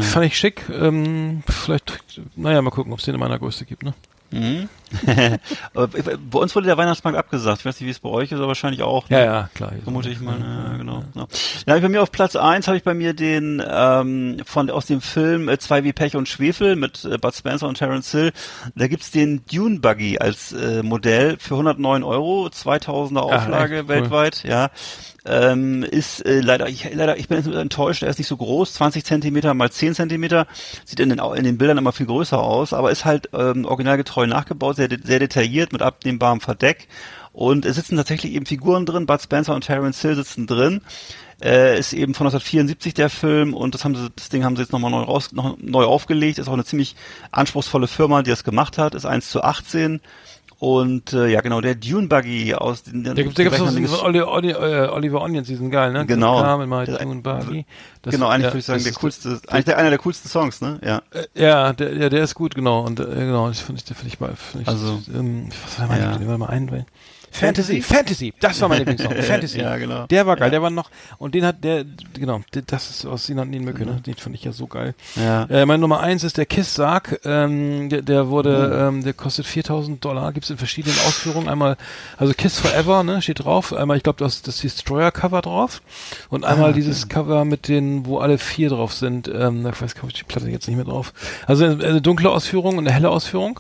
fand 0.02 0.26
ich 0.26 0.38
schick. 0.38 0.64
Ähm, 0.70 1.44
vielleicht, 1.48 2.22
naja, 2.36 2.62
mal 2.62 2.70
gucken, 2.72 2.94
ob 2.94 3.00
es 3.00 3.06
den 3.06 3.14
in 3.16 3.20
meiner 3.20 3.40
Größe 3.40 3.66
gibt, 3.66 3.84
ne? 3.84 3.94
Mhm. 4.32 4.70
Bei 5.74 6.40
uns 6.40 6.56
wurde 6.56 6.68
der 6.68 6.78
Weihnachtsmarkt 6.78 7.18
abgesagt. 7.18 7.60
Ich 7.60 7.66
weiß 7.66 7.80
nicht, 7.80 7.88
wie 7.88 7.92
es 7.92 8.00
bei 8.00 8.10
euch 8.10 8.32
ist, 8.32 8.38
aber 8.38 8.48
wahrscheinlich 8.48 8.82
auch. 8.82 9.10
ne? 9.10 9.18
Ja, 9.18 9.26
ja, 9.26 9.50
klar. 9.54 9.72
Vermute 9.84 10.10
ich 10.10 10.20
mal, 10.20 10.38
ja, 10.40 10.78
genau. 10.78 11.04
Ja. 11.16 11.28
Ich 11.32 11.66
bei 11.66 11.90
mir 11.90 12.02
auf 12.02 12.12
Platz 12.12 12.36
eins 12.36 12.68
habe 12.68 12.78
ich 12.78 12.84
bei 12.84 12.94
mir 12.94 13.14
den 13.14 13.64
ähm, 13.66 14.38
von 14.46 14.70
aus 14.70 14.86
dem 14.86 15.02
Film 15.02 15.50
äh, 15.50 15.58
Zwei 15.60 15.84
wie 15.84 15.94
Pech 15.94 16.16
und 16.16 16.28
Schwefel 16.28 16.76
mit 16.76 17.06
äh, 17.06 17.18
Bud 17.18 17.34
Spencer 17.34 17.68
und 17.68 17.78
Terence 17.78 18.12
Hill. 18.12 18.32
Da 18.76 18.88
gibt's 18.88 19.12
den 19.12 19.46
Dune 19.46 19.80
Buggy 19.80 20.20
als 20.20 20.52
äh, 20.54 20.84
Modell 20.84 21.38
für 21.40 21.56
109 21.56 22.04
Euro, 22.04 22.48
2000er 22.48 23.20
Auflage 23.20 23.76
echt? 23.76 23.84
Cool. 23.84 23.90
weltweit, 23.90 24.44
ja. 24.44 24.70
Ähm, 25.24 25.84
ist 25.84 26.26
äh, 26.26 26.42
leider, 26.42 26.68
ich, 26.68 26.92
leider, 26.94 27.18
ich 27.18 27.28
bin 27.28 27.38
jetzt 27.38 27.48
enttäuscht, 27.48 28.02
er 28.02 28.10
ist 28.10 28.18
nicht 28.18 28.28
so 28.28 28.38
groß, 28.38 28.74
20 28.74 29.06
Zentimeter 29.06 29.54
mal 29.54 29.72
10 29.72 29.94
Zentimeter, 29.94 30.48
sieht 30.84 31.00
in 31.00 31.10
den, 31.10 31.20
in 31.20 31.44
den 31.44 31.60
Bildern 31.60 31.78
immer 31.78 31.92
viel 31.92 32.08
größer 32.08 32.40
aus, 32.40 32.74
aber 32.74 32.90
ist 32.90 33.06
halt 33.06 33.30
ähm, 33.34 33.66
originalgetreu 33.66 34.26
nachgebaut, 34.26 34.78
sehr, 34.78 34.90
sehr 35.04 35.20
detailliert, 35.20 35.74
mit 35.74 35.84
abnehmbarem 35.84 36.42
Verdeck. 36.42 36.88
Und 37.34 37.66
es 37.66 37.76
sitzen 37.76 37.96
tatsächlich 37.96 38.34
eben 38.34 38.46
Figuren 38.46 38.86
drin, 38.86 39.06
Bud 39.06 39.22
Spencer 39.22 39.56
und 39.56 39.64
Terence 39.64 40.02
Hill 40.02 40.16
sitzen 40.16 40.48
drin. 40.48 40.82
Äh, 41.42 41.80
ist 41.80 41.94
eben 41.94 42.14
von 42.14 42.28
1974 42.28 42.94
der 42.94 43.10
Film 43.10 43.54
und 43.54 43.74
das 43.74 43.84
haben 43.84 43.96
sie, 43.96 44.10
das 44.16 44.30
Ding 44.30 44.44
haben 44.44 44.56
sie 44.56 44.62
jetzt 44.62 44.74
nochmal 44.74 44.92
neu 44.92 45.02
raus, 45.02 45.32
noch 45.32 45.58
neu 45.60 45.86
aufgelegt. 45.86 46.40
Ist 46.40 46.48
auch 46.48 46.54
eine 46.54 46.66
ziemlich 46.66 46.96
anspruchsvolle 47.32 47.88
Firma, 47.88 48.22
die 48.22 48.30
das 48.30 48.44
gemacht 48.44 48.78
hat. 48.78 48.96
Ist 48.96 49.06
1 49.06 49.30
zu 49.32 49.42
18. 49.44 50.02
Und 50.62 51.14
äh, 51.14 51.26
ja 51.26 51.42
genau, 51.42 51.60
der 51.60 51.74
Dune 51.74 52.08
Buggy 52.08 52.54
aus 52.54 52.84
den 52.84 53.04
Da 53.04 53.14
auch 53.14 53.16
so 53.56 53.66
von 53.66 54.06
Oli, 54.06 54.22
Oli, 54.22 54.52
äh, 54.52 54.90
Oliver 54.90 55.24
Onions, 55.24 55.48
die 55.48 55.56
sind 55.56 55.72
geil, 55.72 55.92
ne? 55.92 56.06
Genau. 56.06 56.40
Carmen, 56.40 56.70
Der- 56.86 57.00
Dune 57.00 57.22
Buggy. 57.24 57.66
Das- 58.04 58.14
genau, 58.14 58.28
eigentlich 58.28 58.44
ja, 58.46 58.50
würde 58.52 58.60
ich 58.60 58.66
sagen, 58.66 58.84
der 58.84 58.94
coolste, 58.94 59.42
eigentlich 59.48 59.66
der, 59.66 59.80
einer 59.80 59.90
der 59.90 59.98
coolsten 59.98 60.30
Songs, 60.30 60.62
ne? 60.62 60.80
Ja. 60.86 61.02
Äh, 61.10 61.26
Ja, 61.34 61.74
der, 61.74 61.96
ja, 61.96 62.10
der 62.10 62.24
ist 62.24 62.36
gut, 62.36 62.54
genau. 62.54 62.82
Und 62.86 63.00
äh, 63.00 63.06
genau, 63.06 63.48
das 63.48 63.60
finde 63.60 63.82
ich, 63.84 63.88
finde 63.98 64.14
ich 64.14 64.20
mal, 64.20 64.36
finde 64.36 64.62
ich, 64.62 64.68
Also, 64.68 65.02
ähm, 65.12 65.50
was 65.64 65.80
war 65.80 65.88
mein 65.88 66.00
ja. 66.22 66.38
Mal 66.38 66.50
ein, 66.50 66.86
Fantasy, 67.32 67.82
Fantasy, 67.82 68.34
das 68.40 68.60
war 68.62 68.70
mein 68.70 68.80
Lieblingssong, 68.86 69.14
Fantasy. 69.14 69.60
Ja, 69.60 69.78
genau. 69.78 70.06
Der 70.08 70.28
war 70.28 70.36
geil, 70.36 70.52
der 70.52 70.62
war 70.62 70.70
noch, 70.70 70.90
und 71.18 71.34
den 71.34 71.46
hat 71.46 71.64
der, 71.64 71.86
genau, 72.14 72.42
das 72.68 72.90
ist 72.90 73.06
aus 73.06 73.26
Sinan 73.26 73.50
Mücke, 73.50 73.86
ne? 73.86 74.02
Den 74.06 74.16
fand 74.16 74.36
ich 74.36 74.44
ja 74.44 74.52
so 74.52 74.68
geil. 74.68 74.94
Ja. 75.16 75.46
Äh, 75.46 75.66
mein 75.66 75.80
Nummer 75.80 76.02
eins 76.02 76.24
ist 76.24 76.38
der 76.38 76.46
Kiss-Sarg, 76.46 77.22
ähm, 77.24 77.90
der, 77.90 78.02
der 78.02 78.28
wurde, 78.28 78.88
ähm, 78.90 79.04
der 79.04 79.14
kostet 79.14 79.46
4000 79.46 80.04
Dollar, 80.04 80.34
gibt's 80.34 80.50
in 80.50 80.58
verschiedenen 80.58 80.98
Ausführungen. 81.08 81.48
Einmal, 81.48 81.78
also 82.18 82.34
Kiss 82.34 82.60
Forever, 82.60 83.04
ne, 83.04 83.22
steht 83.22 83.44
drauf. 83.44 83.74
Einmal, 83.74 83.98
ich 83.98 84.04
glaube, 84.04 84.20
das, 84.20 84.42
das 84.42 84.60
Destroyer-Cover 84.60 85.42
drauf. 85.42 85.82
Und 86.30 86.44
einmal 86.46 86.74
dieses 86.74 87.08
Cover 87.08 87.46
mit 87.46 87.68
den, 87.68 88.06
wo 88.06 88.20
alle 88.20 88.38
vier 88.38 88.70
drauf 88.70 88.94
sind. 88.94 89.30
Ähm, 89.34 89.66
ich 89.66 89.82
weiß, 89.82 89.96
ich, 90.08 90.14
die 90.14 90.24
Platte 90.24 90.50
jetzt 90.50 90.68
nicht 90.68 90.76
mehr 90.76 90.86
drauf. 90.86 91.14
Also 91.48 91.66
eine, 91.66 91.84
eine 91.84 92.02
dunkle 92.02 92.30
Ausführung 92.30 92.78
und 92.78 92.88
eine 92.88 92.94
helle 92.96 93.10
Ausführung. 93.10 93.60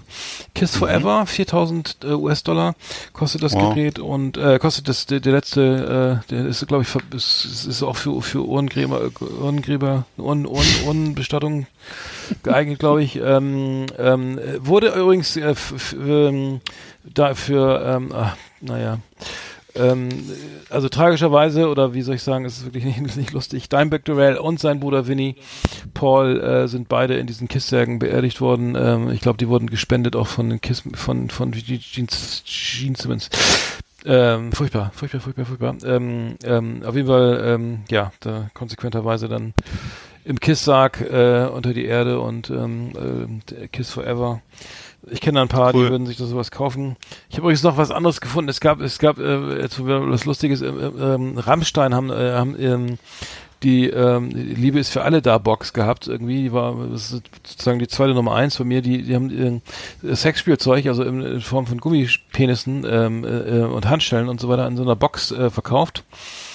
Kiss 0.53 0.75
Forever, 0.75 1.25
4000 1.25 1.97
äh, 2.03 2.07
US-Dollar 2.07 2.75
kostet 3.13 3.43
das 3.43 3.53
Wow. 3.53 3.60
Gerät 3.69 3.99
und 3.99 4.37
äh, 4.37 4.59
kostet 4.59 4.87
das, 4.87 5.05
der, 5.05 5.19
der 5.19 5.33
letzte, 5.33 6.21
äh, 6.25 6.29
der 6.31 6.45
ist, 6.45 6.67
glaube 6.67 6.83
ich, 6.83 7.15
ist, 7.15 7.65
ist 7.65 7.83
auch 7.83 7.95
für, 7.95 8.21
für 8.21 8.45
Uhrengräber, 8.45 9.01
äh, 9.05 9.23
Uhrengräber, 9.41 10.05
Uhren, 10.17 10.45
Uhren, 10.45 10.65
Uhrenbestattung 10.85 11.67
geeignet, 12.43 12.79
glaube 12.79 13.03
ich. 13.03 13.15
Ähm, 13.17 13.85
ähm, 13.97 14.37
äh, 14.39 14.65
wurde 14.65 14.89
übrigens 14.89 15.35
äh, 15.37 15.51
f- 15.51 15.95
ähm, 15.99 16.61
dafür, 17.03 17.83
ähm, 17.97 18.11
ach, 18.13 18.35
naja, 18.61 18.99
ähm, 19.75 20.09
also 20.69 20.89
tragischerweise, 20.89 21.69
oder 21.69 21.93
wie 21.93 22.01
soll 22.01 22.15
ich 22.15 22.23
sagen, 22.23 22.45
es 22.45 22.57
ist 22.57 22.65
wirklich 22.65 22.83
nicht, 22.83 23.15
nicht 23.17 23.31
lustig, 23.31 23.69
Dimebag 23.69 24.05
Darrell 24.05 24.37
und 24.37 24.59
sein 24.59 24.79
Bruder 24.79 25.07
Vinny 25.07 25.35
Paul 25.93 26.39
äh, 26.41 26.67
sind 26.67 26.89
beide 26.89 27.15
in 27.15 27.27
diesen 27.27 27.47
Kisssärgen 27.47 27.99
beerdigt 27.99 28.41
worden. 28.41 28.75
Ähm, 28.75 29.09
ich 29.11 29.21
glaube, 29.21 29.37
die 29.37 29.47
wurden 29.47 29.69
gespendet 29.69 30.15
auch 30.15 30.27
von 30.27 30.49
den 30.49 30.61
Kiss, 30.61 30.83
von, 30.93 31.29
von 31.29 31.51
Gene, 31.51 32.07
Simmons. 32.97 33.29
Ähm, 34.03 34.51
furchtbar, 34.51 34.91
furchtbar, 34.95 35.21
furchtbar, 35.21 35.45
furchtbar. 35.45 35.75
Ähm, 35.85 36.35
ähm, 36.43 36.81
auf 36.83 36.95
jeden 36.95 37.07
Fall, 37.07 37.41
ähm, 37.45 37.79
ja, 37.89 38.11
da 38.19 38.49
konsequenterweise 38.53 39.27
dann 39.27 39.53
im 40.23 40.39
Kisssarg 40.39 41.01
äh, 41.01 41.45
unter 41.45 41.73
die 41.73 41.85
Erde 41.85 42.19
und 42.19 42.49
äh, 42.49 43.67
Kiss 43.71 43.91
Forever. 43.91 44.41
Ich 45.09 45.21
kenne 45.21 45.37
da 45.37 45.41
ein 45.41 45.47
paar, 45.47 45.73
Cool. 45.73 45.85
die 45.85 45.89
würden 45.91 46.05
sich 46.07 46.17
das 46.17 46.29
sowas 46.29 46.51
kaufen. 46.51 46.95
Ich 47.29 47.35
habe 47.35 47.43
übrigens 47.43 47.63
noch 47.63 47.77
was 47.77 47.91
anderes 47.91 48.21
gefunden. 48.21 48.49
Es 48.49 48.59
gab, 48.59 48.81
es 48.81 48.99
gab, 48.99 49.17
äh, 49.17 49.63
was 49.67 50.25
Lustiges, 50.25 50.61
äh, 50.61 50.67
äh, 50.67 51.15
ähm, 51.15 51.37
Rammstein 51.37 51.95
haben, 51.95 52.09
äh, 52.11 52.33
haben 52.33 52.55
ähm, 52.59 52.97
die 53.63 53.89
ähm, 53.89 54.29
die 54.29 54.55
Liebe 54.55 54.79
ist 54.79 54.89
für 54.89 55.03
alle 55.03 55.21
da 55.21 55.37
Box 55.37 55.73
gehabt 55.73 56.07
irgendwie. 56.07 56.43
Die 56.43 56.53
war 56.53 56.75
das 56.91 57.11
ist 57.11 57.23
sozusagen 57.43 57.79
die 57.79 57.87
zweite 57.87 58.13
Nummer 58.13 58.35
eins 58.35 58.55
von 58.55 58.67
mir. 58.67 58.81
Die 58.81 59.03
die 59.03 59.15
haben 59.15 59.61
äh, 60.03 60.15
Sexspielzeug 60.15 60.87
also 60.87 61.03
in, 61.03 61.21
in 61.21 61.41
Form 61.41 61.67
von 61.67 61.79
Gummipenissen 61.79 62.85
ähm, 62.89 63.23
äh, 63.23 63.61
und 63.63 63.87
Handschellen 63.87 64.29
und 64.29 64.39
so 64.39 64.49
weiter 64.49 64.67
in 64.67 64.77
so 64.77 64.83
einer 64.83 64.95
Box 64.95 65.31
äh, 65.31 65.49
verkauft. 65.49 66.03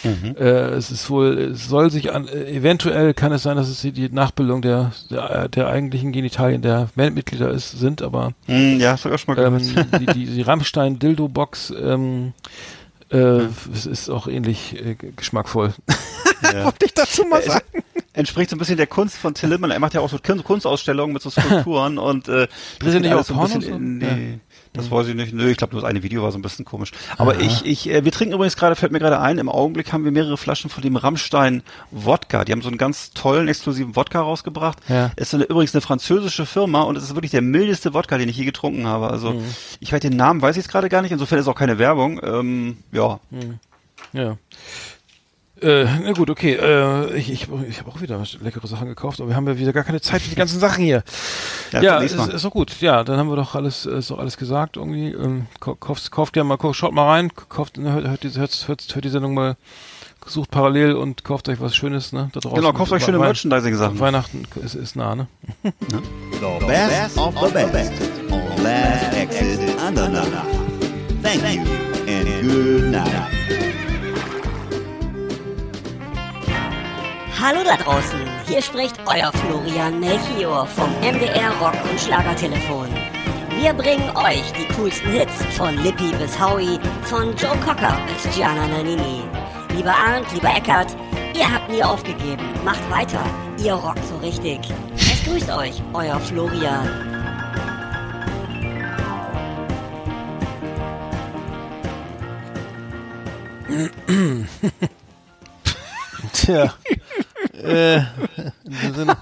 Äh, 0.04 0.44
es 0.74 0.90
ist 0.90 1.10
wohl 1.10 1.38
es 1.38 1.68
soll 1.68 1.90
sich 1.90 2.12
an 2.12 2.28
äh, 2.28 2.52
eventuell 2.52 3.12
kann 3.12 3.32
es 3.32 3.42
sein 3.42 3.56
dass 3.56 3.68
es 3.68 3.80
die, 3.80 3.90
die 3.90 4.08
Nachbildung 4.08 4.62
der, 4.62 4.92
der 5.10 5.48
der 5.48 5.66
eigentlichen 5.66 6.12
Genitalien 6.12 6.62
der 6.62 6.88
Bandmitglieder 6.94 7.50
ist 7.50 7.72
sind 7.72 8.02
aber 8.02 8.32
Hm, 8.46 8.78
ja, 8.78 8.94
auch 8.94 8.98
schon 8.98 9.34
mal 9.34 9.38
ähm, 9.38 9.58
gehört. 9.58 10.00
die, 10.00 10.06
die, 10.06 10.26
die 10.26 10.42
Rammstein 10.42 10.98
Dildo 10.98 11.28
Box 11.28 11.72
ähm, 11.76 12.34
äh, 13.10 13.46
es 13.72 13.86
ist 13.86 14.08
auch 14.10 14.26
ähnlich 14.26 14.74
äh, 14.84 14.94
geschmackvoll. 14.94 15.72
Ja. 16.42 16.64
Wollte 16.66 16.84
ich 16.84 16.92
dazu 16.92 17.24
mal 17.24 17.42
sagen. 17.42 17.64
Entspricht 18.12 18.50
so 18.50 18.56
ein 18.56 18.58
bisschen 18.58 18.76
der 18.76 18.86
Kunst 18.86 19.16
von 19.16 19.32
Till 19.34 19.48
Lindemann. 19.48 19.70
Er 19.70 19.78
macht 19.78 19.94
ja 19.94 20.00
auch 20.00 20.10
so 20.10 20.18
Kun- 20.18 20.44
Kunstausstellungen 20.44 21.14
mit 21.14 21.22
so 21.22 21.30
Skulpturen 21.30 21.96
und 21.96 22.28
äh, 22.28 22.46
das 22.78 22.92
sind 22.92 23.02
geht 23.02 23.10
nicht 23.10 23.14
auch 23.14 23.24
so 23.24 23.34
ein 23.34 23.40
bisschen 23.40 23.62
so? 23.62 23.78
nee, 23.78 24.38
das 24.76 24.90
weiß 24.90 25.08
ich 25.08 25.14
nicht. 25.14 25.32
Nö, 25.34 25.50
ich 25.50 25.56
glaube, 25.56 25.72
nur 25.74 25.82
das 25.82 25.90
eine 25.90 26.02
Video 26.02 26.22
war 26.22 26.30
so 26.32 26.38
ein 26.38 26.42
bisschen 26.42 26.64
komisch. 26.64 26.92
Aber 27.18 27.40
ich, 27.40 27.64
ich, 27.64 27.90
äh, 27.90 28.04
wir 28.04 28.12
trinken 28.12 28.34
übrigens 28.34 28.56
gerade, 28.56 28.76
fällt 28.76 28.92
mir 28.92 28.98
gerade 28.98 29.20
ein, 29.20 29.38
im 29.38 29.48
Augenblick 29.48 29.92
haben 29.92 30.04
wir 30.04 30.12
mehrere 30.12 30.36
Flaschen 30.36 30.70
von 30.70 30.82
dem 30.82 30.96
Rammstein 30.96 31.62
Wodka. 31.90 32.44
Die 32.44 32.52
haben 32.52 32.62
so 32.62 32.68
einen 32.68 32.78
ganz 32.78 33.10
tollen, 33.12 33.48
exklusiven 33.48 33.96
Wodka 33.96 34.20
rausgebracht. 34.20 34.78
Ja. 34.88 35.10
Es 35.16 35.28
ist 35.28 35.34
eine, 35.34 35.44
übrigens 35.44 35.74
eine 35.74 35.80
französische 35.80 36.46
Firma 36.46 36.82
und 36.82 36.96
es 36.96 37.04
ist 37.04 37.14
wirklich 37.14 37.32
der 37.32 37.42
mildeste 37.42 37.94
Wodka, 37.94 38.18
den 38.18 38.28
ich 38.28 38.36
je 38.36 38.44
getrunken 38.44 38.86
habe. 38.86 39.10
Also 39.10 39.32
Mhm. 39.32 39.44
ich 39.80 39.92
weiß 39.92 40.00
den 40.00 40.16
Namen, 40.16 40.42
weiß 40.42 40.56
ich 40.56 40.62
jetzt 40.64 40.70
gerade 40.72 40.88
gar 40.88 41.02
nicht. 41.02 41.12
Insofern 41.12 41.38
ist 41.38 41.48
auch 41.48 41.54
keine 41.54 41.78
Werbung. 41.78 42.20
Ähm, 42.22 42.76
ja, 42.92 43.18
Ja. 44.12 44.36
Äh, 45.62 45.84
na 46.02 46.12
gut, 46.12 46.28
okay. 46.28 46.54
Äh, 46.54 47.16
ich 47.16 47.32
ich, 47.32 47.48
ich 47.68 47.78
habe 47.78 47.90
auch 47.90 48.00
wieder 48.02 48.22
leckere 48.42 48.66
Sachen 48.66 48.88
gekauft, 48.88 49.20
aber 49.20 49.30
wir 49.30 49.36
haben 49.36 49.46
ja 49.46 49.58
wieder 49.58 49.72
gar 49.72 49.84
keine 49.84 50.00
Zeit 50.02 50.20
für 50.20 50.28
die 50.28 50.34
ganzen 50.36 50.60
Sachen 50.60 50.84
hier. 50.84 51.02
Ja, 51.72 51.82
Ja, 51.82 51.98
ist, 51.98 52.14
ist 52.14 52.44
doch 52.44 52.50
gut. 52.52 52.80
Ja, 52.80 53.02
dann 53.02 53.18
haben 53.18 53.28
wir 53.28 53.34
doch 53.36 53.54
alles, 53.56 53.86
ist 53.86 54.10
doch 54.10 54.18
alles 54.18 54.36
gesagt 54.36 54.76
irgendwie. 54.76 55.08
Ähm, 55.10 55.46
kau- 55.58 55.74
kauft, 55.74 56.10
kauft 56.12 56.36
ja 56.36 56.44
mal, 56.44 56.58
schaut 56.72 56.92
mal 56.92 57.06
rein, 57.08 57.32
kauft, 57.48 57.76
ne, 57.78 57.92
hört, 57.92 58.06
hört, 58.06 58.22
diese- 58.22 58.38
hört, 58.38 58.68
hört, 58.68 58.86
hört 58.94 59.04
die 59.04 59.08
Sendung 59.08 59.34
mal, 59.34 59.56
sucht 60.26 60.50
parallel 60.52 60.92
und 60.94 61.24
kauft 61.24 61.48
euch 61.48 61.60
was 61.60 61.74
Schönes, 61.74 62.12
ne? 62.12 62.30
Da 62.32 62.40
draußen. 62.40 62.56
genau, 62.56 62.72
kauft 62.72 62.92
euch 62.92 63.04
schöne 63.04 63.18
Merchandising-Sachen. 63.18 63.98
Weihnachten 63.98 64.44
ist, 64.64 64.74
ist 64.74 64.94
nah, 64.96 65.14
ne? 65.16 65.26
The 65.62 65.70
best 66.66 67.18
of 67.18 67.34
the 67.40 67.52
best 67.52 67.92
on 68.30 68.62
Last 68.62 69.14
Exit 69.16 69.60
Andernach. 69.80 70.46
Thank 71.22 71.42
you 71.54 71.62
and 72.06 72.42
good 72.42 72.90
night. 72.92 73.35
Hallo 77.38 77.62
da 77.62 77.76
draußen, 77.76 78.18
hier 78.48 78.62
spricht 78.62 78.96
euer 79.04 79.30
Florian 79.30 80.00
Melchior 80.00 80.66
vom 80.66 80.90
MDR 81.00 81.50
Rock 81.60 81.74
und 81.90 82.00
Schlagertelefon. 82.00 82.88
Wir 83.60 83.74
bringen 83.74 84.10
euch 84.16 84.42
die 84.52 84.66
coolsten 84.74 85.10
Hits 85.10 85.44
von 85.54 85.76
Lippi 85.82 86.12
bis 86.18 86.40
Howie, 86.40 86.80
von 87.02 87.36
Joe 87.36 87.54
Cocker 87.58 87.98
bis 88.06 88.34
Gianna 88.34 88.66
Nannini. 88.66 89.22
Lieber 89.76 89.94
Arndt, 89.94 90.32
lieber 90.32 90.48
Eckert, 90.48 90.96
ihr 91.34 91.52
habt 91.52 91.68
nie 91.68 91.82
aufgegeben, 91.84 92.42
macht 92.64 92.90
weiter, 92.90 93.22
ihr 93.62 93.74
rockt 93.74 94.04
so 94.06 94.16
richtig. 94.16 94.60
Es 94.94 95.22
grüßt 95.24 95.50
euch, 95.50 95.82
euer 95.92 96.18
Florian. 96.18 96.88
Tja. 106.32 106.72
äh, 107.62 107.96
in 107.96 108.04
diesem 108.70 108.94
Sinne. 108.94 109.16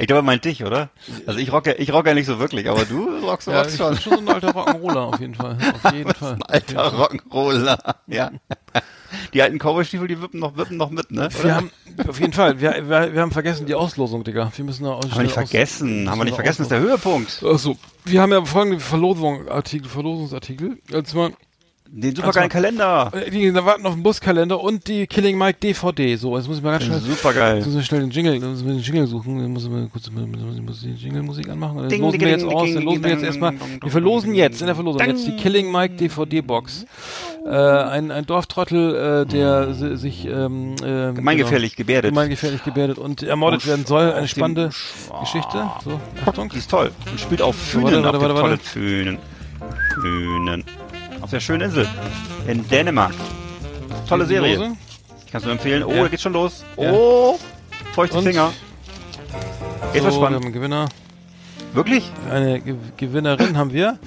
Ich 0.00 0.06
glaube, 0.06 0.20
er 0.20 0.22
meint 0.22 0.44
dich, 0.44 0.64
oder? 0.64 0.90
Also 1.26 1.40
ich 1.40 1.50
rocke, 1.52 1.72
ich 1.74 1.92
rocke 1.92 2.10
ja 2.10 2.14
nicht 2.14 2.26
so 2.26 2.38
wirklich, 2.38 2.68
aber 2.68 2.84
du 2.84 3.18
rockst, 3.26 3.48
Ja, 3.48 3.62
rockst 3.62 3.74
ich 3.74 3.78
schon. 3.80 3.90
bin 3.94 4.00
schon 4.00 4.12
so 4.12 4.18
ein 4.20 4.28
alter 4.28 4.50
Rock'n'Roller 4.50 5.00
auf 5.12 5.18
jeden 5.20 5.34
Fall. 5.34 5.58
Auf 5.82 5.92
jeden 5.92 6.14
Fall. 6.14 6.38
Alter 6.46 6.92
Rock'n'Roller. 6.92 7.78
Ja. 8.06 8.30
die 9.34 9.42
alten 9.42 9.58
Cowboy-Stiefel, 9.58 10.06
die 10.06 10.20
wippen 10.22 10.38
noch, 10.38 10.56
wippen 10.56 10.76
noch 10.76 10.90
mit, 10.90 11.10
ne? 11.10 11.28
Wir 11.42 11.56
haben, 11.56 11.70
auf 12.06 12.20
jeden 12.20 12.32
Fall, 12.32 12.60
wir, 12.60 12.88
wir, 12.88 13.12
wir 13.14 13.20
haben 13.22 13.32
vergessen 13.32 13.66
die 13.66 13.74
Auslosung, 13.74 14.22
Digga. 14.22 14.52
Wir 14.54 14.64
müssen 14.64 14.84
da 14.84 14.90
aus, 14.92 15.04
Haben 15.06 15.16
wir 15.16 15.22
nicht 15.24 15.32
vergessen, 15.32 16.08
haben 16.08 16.18
wir 16.18 16.24
nicht 16.26 16.34
vergessen, 16.34 16.58
das 16.58 16.66
ist 16.66 16.70
der 16.72 16.80
Höhepunkt. 16.80 17.42
Achso, 17.42 17.76
wir 18.04 18.20
haben 18.22 18.30
ja 18.30 18.44
folgende 18.44 18.78
Verlosung, 18.78 19.48
Artikel, 19.48 19.88
Verlosungsartikel. 19.88 20.78
Und 20.92 21.08
zwar, 21.08 21.30
Den 21.90 22.14
supergeilen 22.14 22.50
Kalender. 22.50 23.10
äh, 23.14 23.30
die 23.30 23.52
warten 23.54 23.86
auf 23.86 23.94
den 23.94 24.02
Buskalender 24.02 24.60
und 24.60 24.86
die 24.88 25.06
Killing 25.06 25.38
Mike 25.38 25.58
DVD. 25.62 26.16
So, 26.16 26.36
jetzt 26.36 26.46
muss 26.46 26.58
ich 26.58 26.62
mal 26.62 26.72
ganz 26.72 26.84
schnell, 26.84 27.00
Supergeil. 27.00 27.56
jetzt 27.56 27.66
muss 27.66 27.76
ich 27.76 27.86
schnell 27.86 28.00
den 28.02 28.10
Jingle, 28.10 28.38
muss 28.40 28.60
ich 28.60 28.66
den 28.66 28.78
Jingle 28.80 29.06
suchen. 29.06 29.40
Jetzt 29.40 29.48
muss 29.48 29.64
ich 29.64 29.70
mal 29.70 29.88
kurz, 29.90 30.10
muss, 30.10 30.80
die 30.82 30.90
Jingle-Musik 30.90 31.48
anmachen. 31.48 31.78
Dann 31.78 31.88
Ding, 31.88 32.02
losen 32.02 32.20
wir 32.20 32.28
jetzt 32.28 32.44
aus, 32.44 32.72
dann 32.74 32.82
losen 32.82 33.02
wir 33.04 33.10
jetzt 33.10 33.22
erstmal, 33.24 33.54
wir 33.82 33.90
verlosen 33.90 34.34
jetzt 34.34 34.60
in 34.60 34.66
der 34.66 34.74
Verlosung 34.74 35.00
jetzt 35.00 35.26
die 35.26 35.36
Killing 35.36 35.72
Mike 35.72 35.94
DVD-Box. 35.96 36.84
Äh, 37.46 37.50
ein, 37.50 38.10
ein 38.10 38.26
Dorftrottel, 38.26 39.22
äh, 39.22 39.26
der 39.26 39.72
si- 39.72 39.96
sich, 39.96 40.26
ähm, 40.26 40.74
ähm, 40.84 41.14
Gemeingefährlich 41.14 41.74
gebärdet. 41.74 42.10
gemeingefährlich 42.10 42.62
gebärdet 42.64 42.98
und 42.98 43.22
ermordet 43.22 43.66
werden 43.66 43.86
soll. 43.86 44.12
Eine 44.12 44.28
spannende 44.28 44.68
Sch- 44.68 45.20
Geschichte. 45.20 45.70
So, 45.82 45.98
Achtung. 46.26 46.50
Die 46.50 46.58
ist 46.58 46.70
toll. 46.70 46.90
Und 47.10 47.18
spielt 47.18 47.40
auf 47.40 47.56
Fünen, 47.56 47.84
warte, 48.04 48.20
warte, 48.20 48.20
warte, 48.20 48.34
warte. 48.50 48.58
Fünen. 48.58 49.18
Fünen. 49.94 50.64
Auf 51.28 51.32
der 51.32 51.40
schönen 51.40 51.60
Insel. 51.68 51.86
In 52.46 52.66
Dänemark. 52.68 53.12
Tolle 54.08 54.24
Serie. 54.24 54.72
Kannst 55.30 55.46
du 55.46 55.50
empfehlen. 55.50 55.84
Oh, 55.84 55.92
Ja. 55.92 56.02
da 56.04 56.08
geht's 56.08 56.22
schon 56.22 56.32
los. 56.32 56.64
Ja. 56.78 56.90
Oh, 56.90 57.38
feuchte 57.94 58.16
Und? 58.16 58.24
Finger. 58.24 58.50
Jetzt 59.92 59.98
So, 59.98 60.04
wird's 60.04 60.04
wir 60.04 60.12
spannend. 60.12 60.44
haben 60.46 60.52
Gewinner. 60.54 60.88
Wirklich? 61.74 62.10
Eine 62.32 62.60
Ge 62.62 62.76
Gewinnerin 62.96 63.58
haben 63.58 63.74
wir. 63.74 63.98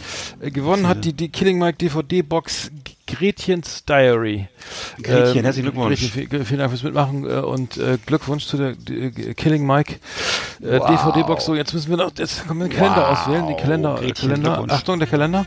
Äh, 0.41 0.49
gewonnen 0.49 0.87
hat 0.87 1.05
die, 1.05 1.13
die 1.13 1.29
Killing 1.29 1.59
Mike 1.59 1.77
DVD 1.77 2.23
Box 2.23 2.71
Gretchens 3.05 3.85
Diary. 3.85 4.47
Gretchen, 5.03 5.43
herzlichen 5.43 5.69
Glückwunsch. 5.71 5.99
Gretchen, 5.99 6.27
vi- 6.41 6.43
vielen 6.43 6.59
Dank 6.59 6.71
fürs 6.71 6.81
Mitmachen 6.81 7.29
äh, 7.29 7.33
und 7.35 7.77
äh, 7.77 7.99
Glückwunsch 8.03 8.47
zu 8.47 8.57
der 8.57 8.71
die, 8.71 8.95
äh, 9.29 9.33
Killing 9.35 9.63
Mike 9.67 9.97
äh, 10.63 10.79
Wow. 10.79 10.87
DVD 10.89 11.23
Box. 11.27 11.45
So, 11.45 11.53
jetzt 11.53 11.71
müssen 11.75 11.91
wir 11.91 11.97
noch, 11.97 12.11
jetzt 12.17 12.47
können 12.47 12.61
wir 12.61 12.67
den 12.67 12.75
Kalender 12.75 13.07
Wow. 13.11 13.19
auswählen. 13.19 13.47
Die 13.47 13.61
Kalender, 13.61 13.95
Gretchen, 13.99 14.29
Kalender. 14.29 14.65
Achtung, 14.69 14.97
der 14.97 15.07
Kalender. 15.07 15.45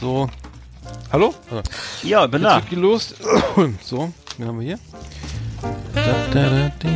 So. 0.00 0.28
Hallo? 1.12 1.34
Ja, 2.02 2.26
bin 2.26 2.42
da. 2.42 2.56
Jetzt 2.56 2.64
wird 2.64 2.70
gelost. 2.70 3.14
so, 3.82 4.12
wen 4.36 4.46
haben 4.48 4.60
wir 4.60 4.66
hier? 4.66 4.78
Da, 5.94 6.14
da, 6.32 6.72
da. 6.78 6.88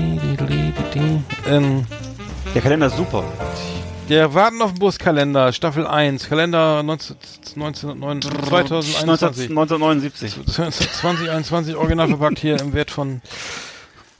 Ähm, 1.48 1.84
Der 2.54 2.62
Kalender 2.62 2.86
ist 2.86 2.96
super. 2.96 3.24
der 4.08 4.32
Warten 4.34 4.62
auf 4.62 4.72
den 4.72 4.78
Buskalender, 4.78 5.52
Staffel 5.52 5.86
1, 5.86 6.28
Kalender 6.28 6.82
19, 6.82 7.16
1909, 7.56 8.22
2021. 8.22 9.50
1979. 9.50 10.34
2021 10.46 11.74
original 11.76 12.08
verpackt 12.08 12.38
hier 12.38 12.60
im 12.60 12.72
Wert 12.72 12.90
von 12.90 13.20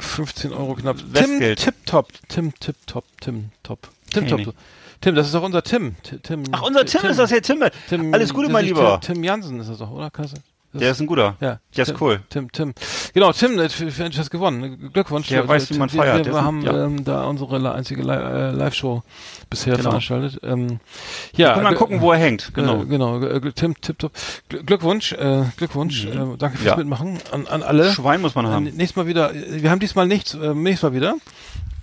15 0.00 0.52
Euro 0.52 0.74
knapp. 0.74 0.96
Tim 0.98 1.12
Westgeld. 1.14 1.58
Tip 1.60 1.86
Top, 1.86 2.08
Tim 2.28 2.52
Tip 2.58 2.76
Top, 2.86 3.04
Tim 3.20 3.50
Top. 3.62 3.88
Tim 4.10 4.26
Top. 4.26 4.54
Tim, 5.02 5.14
das 5.14 5.26
ist 5.26 5.34
doch 5.34 5.42
unser 5.42 5.62
Tim. 5.62 5.96
Tim 6.22 6.44
Ach, 6.52 6.62
unser 6.62 6.86
Tim, 6.86 7.04
ist 7.10 7.18
das 7.18 7.30
hier, 7.30 7.42
Tim. 7.42 7.62
Tim 7.88 8.14
Alles 8.14 8.32
Gute, 8.32 8.48
mein 8.48 8.64
ist 8.64 8.68
Lieber. 8.70 8.98
Tim, 9.00 9.16
Tim 9.16 9.24
Jansen 9.24 9.60
ist 9.60 9.68
das 9.68 9.78
doch, 9.78 9.90
oder? 9.90 10.10
Das- 10.16 10.80
Der 10.80 10.92
ist 10.92 11.00
ein 11.00 11.06
guter. 11.06 11.36
ja, 11.40 11.58
Der 11.76 11.82
ist 11.82 11.88
Tim, 11.88 11.96
cool. 12.00 12.20
Tim, 12.30 12.50
Tim. 12.50 12.72
Genau, 13.12 13.30
Tim, 13.32 13.58
äh, 13.58 13.68
für, 13.68 14.08
das 14.08 14.30
gewonnen. 14.30 14.90
Glückwunsch. 14.94 15.28
Der 15.28 15.42
Äh, 15.44 15.48
weiß, 15.48 15.68
wie 15.70 15.76
man 15.76 15.90
Tim, 15.90 15.98
feiert. 16.00 16.18
Wir, 16.24 16.32
wir 16.32 16.38
ist 16.38 16.44
haben 16.44 16.62
ja. 16.62 16.84
ähm, 16.86 17.04
da 17.04 17.24
unsere 17.24 17.74
einzige 17.74 18.00
äh, 18.02 18.52
Live-Show 18.52 19.02
bisher 19.50 19.76
Genau. 19.76 19.90
veranstaltet. 19.90 20.40
Ähm, 20.42 20.80
ja, 21.36 21.52
Können 21.52 21.64
wir 21.64 21.70
mal 21.70 21.74
gl- 21.74 21.78
gucken, 21.78 22.00
wo 22.00 22.12
er 22.12 22.18
hängt. 22.18 22.54
Genau. 22.54 22.82
Äh, 22.82 22.86
genau, 22.86 23.20
äh, 23.20 23.36
gl- 23.36 23.52
Tim, 23.54 23.78
Tip, 23.82 23.98
Top. 23.98 24.12
Gl- 24.48 24.62
Glückwunsch, 24.62 25.12
äh, 25.12 25.42
Glückwunsch. 25.58 26.06
Äh, 26.06 26.14
danke 26.38 26.56
fürs 26.56 26.64
Ja. 26.64 26.76
Mitmachen 26.76 27.18
an, 27.32 27.46
an 27.48 27.62
alle. 27.62 27.92
Schwein 27.92 28.22
muss 28.22 28.34
man 28.34 28.46
Äh, 28.46 28.48
haben. 28.48 28.64
nächstes 28.64 28.96
Mal 28.96 29.06
wieder, 29.06 29.34
äh, 29.34 29.62
wir 29.62 29.70
haben 29.70 29.80
diesmal 29.80 30.06
nichts, 30.06 30.32
äh, 30.32 30.54
nächstes 30.54 30.88
Mal 30.88 30.94
wieder. 30.96 31.16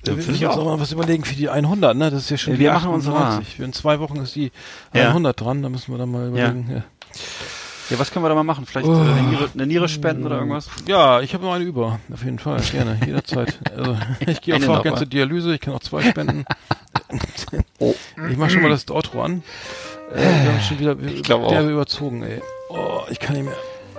Wir 0.04 0.14
finde 0.14 0.32
müssen 0.32 0.36
ich 0.36 0.46
uns 0.48 0.58
auch. 0.58 0.66
mal 0.66 0.80
was 0.80 0.92
überlegen 0.92 1.24
für 1.26 1.36
die 1.36 1.50
100, 1.50 1.96
ne? 1.96 2.10
Das 2.12 2.24
ist 2.24 2.30
ja 2.30 2.38
schon 2.38 2.54
Ja, 2.54 2.60
wir 2.60 2.74
machen 2.74 2.92
unsere. 2.92 3.16
98. 3.18 3.60
In 3.60 3.74
zwei 3.74 4.00
Wochen 4.00 4.18
ist 4.18 4.36
die 4.36 4.52
Ja. 4.94 5.10
100 5.10 5.40
dran, 5.40 5.62
da 5.62 5.70
müssen 5.70 5.92
wir 5.94 5.98
dann 5.98 6.12
mal 6.12 6.28
überlegen. 6.30 6.70
Ja. 6.72 6.84
Ja, 7.90 7.98
was 7.98 8.12
können 8.12 8.24
wir 8.24 8.30
da 8.30 8.36
mal 8.36 8.44
machen? 8.44 8.68
Vielleicht 8.68 8.88
Oh. 8.88 8.94
äh, 8.94 9.00
eine, 9.02 9.22
Niere, 9.24 9.50
eine 9.52 9.66
Niere 9.66 9.90
spenden 9.90 10.24
oder 10.26 10.36
irgendwas? 10.38 10.70
Ja, 10.88 11.22
ich 11.22 11.34
habe 11.34 11.44
noch 11.44 11.54
eine 11.54 11.64
über. 11.64 12.00
Auf 12.14 12.24
jeden 12.24 12.38
Fall, 12.38 12.62
gerne, 12.72 13.00
jederzeit. 13.04 13.58
Also, 13.76 13.98
ich 14.28 14.42
gehe 14.42 14.56
auch 14.56 14.84
gerne 14.84 14.98
zur 15.00 15.08
Dialyse, 15.08 15.56
ich 15.56 15.60
kann 15.62 15.74
auch 15.74 15.80
zwei 15.80 16.04
spenden. 16.04 16.46
Oh. 17.80 17.96
Ich 18.30 18.38
mach 18.38 18.50
schon 18.52 18.62
mal 18.62 18.70
das 18.70 18.88
Outro 18.92 19.24
an. 19.24 19.42
Äh, 20.14 20.20
wir 20.20 20.52
haben 20.54 20.62
schon 20.62 20.80
wieder 20.80 20.96
Ich 21.00 21.24
glaub 21.24 21.42
auch. 21.44 21.60
überzogen, 21.64 22.22
ey. 22.24 22.40
Oh, 22.70 23.02
ich 23.10 23.20
kann 23.20 23.36
nicht 23.36 23.46
mehr. 23.46 23.56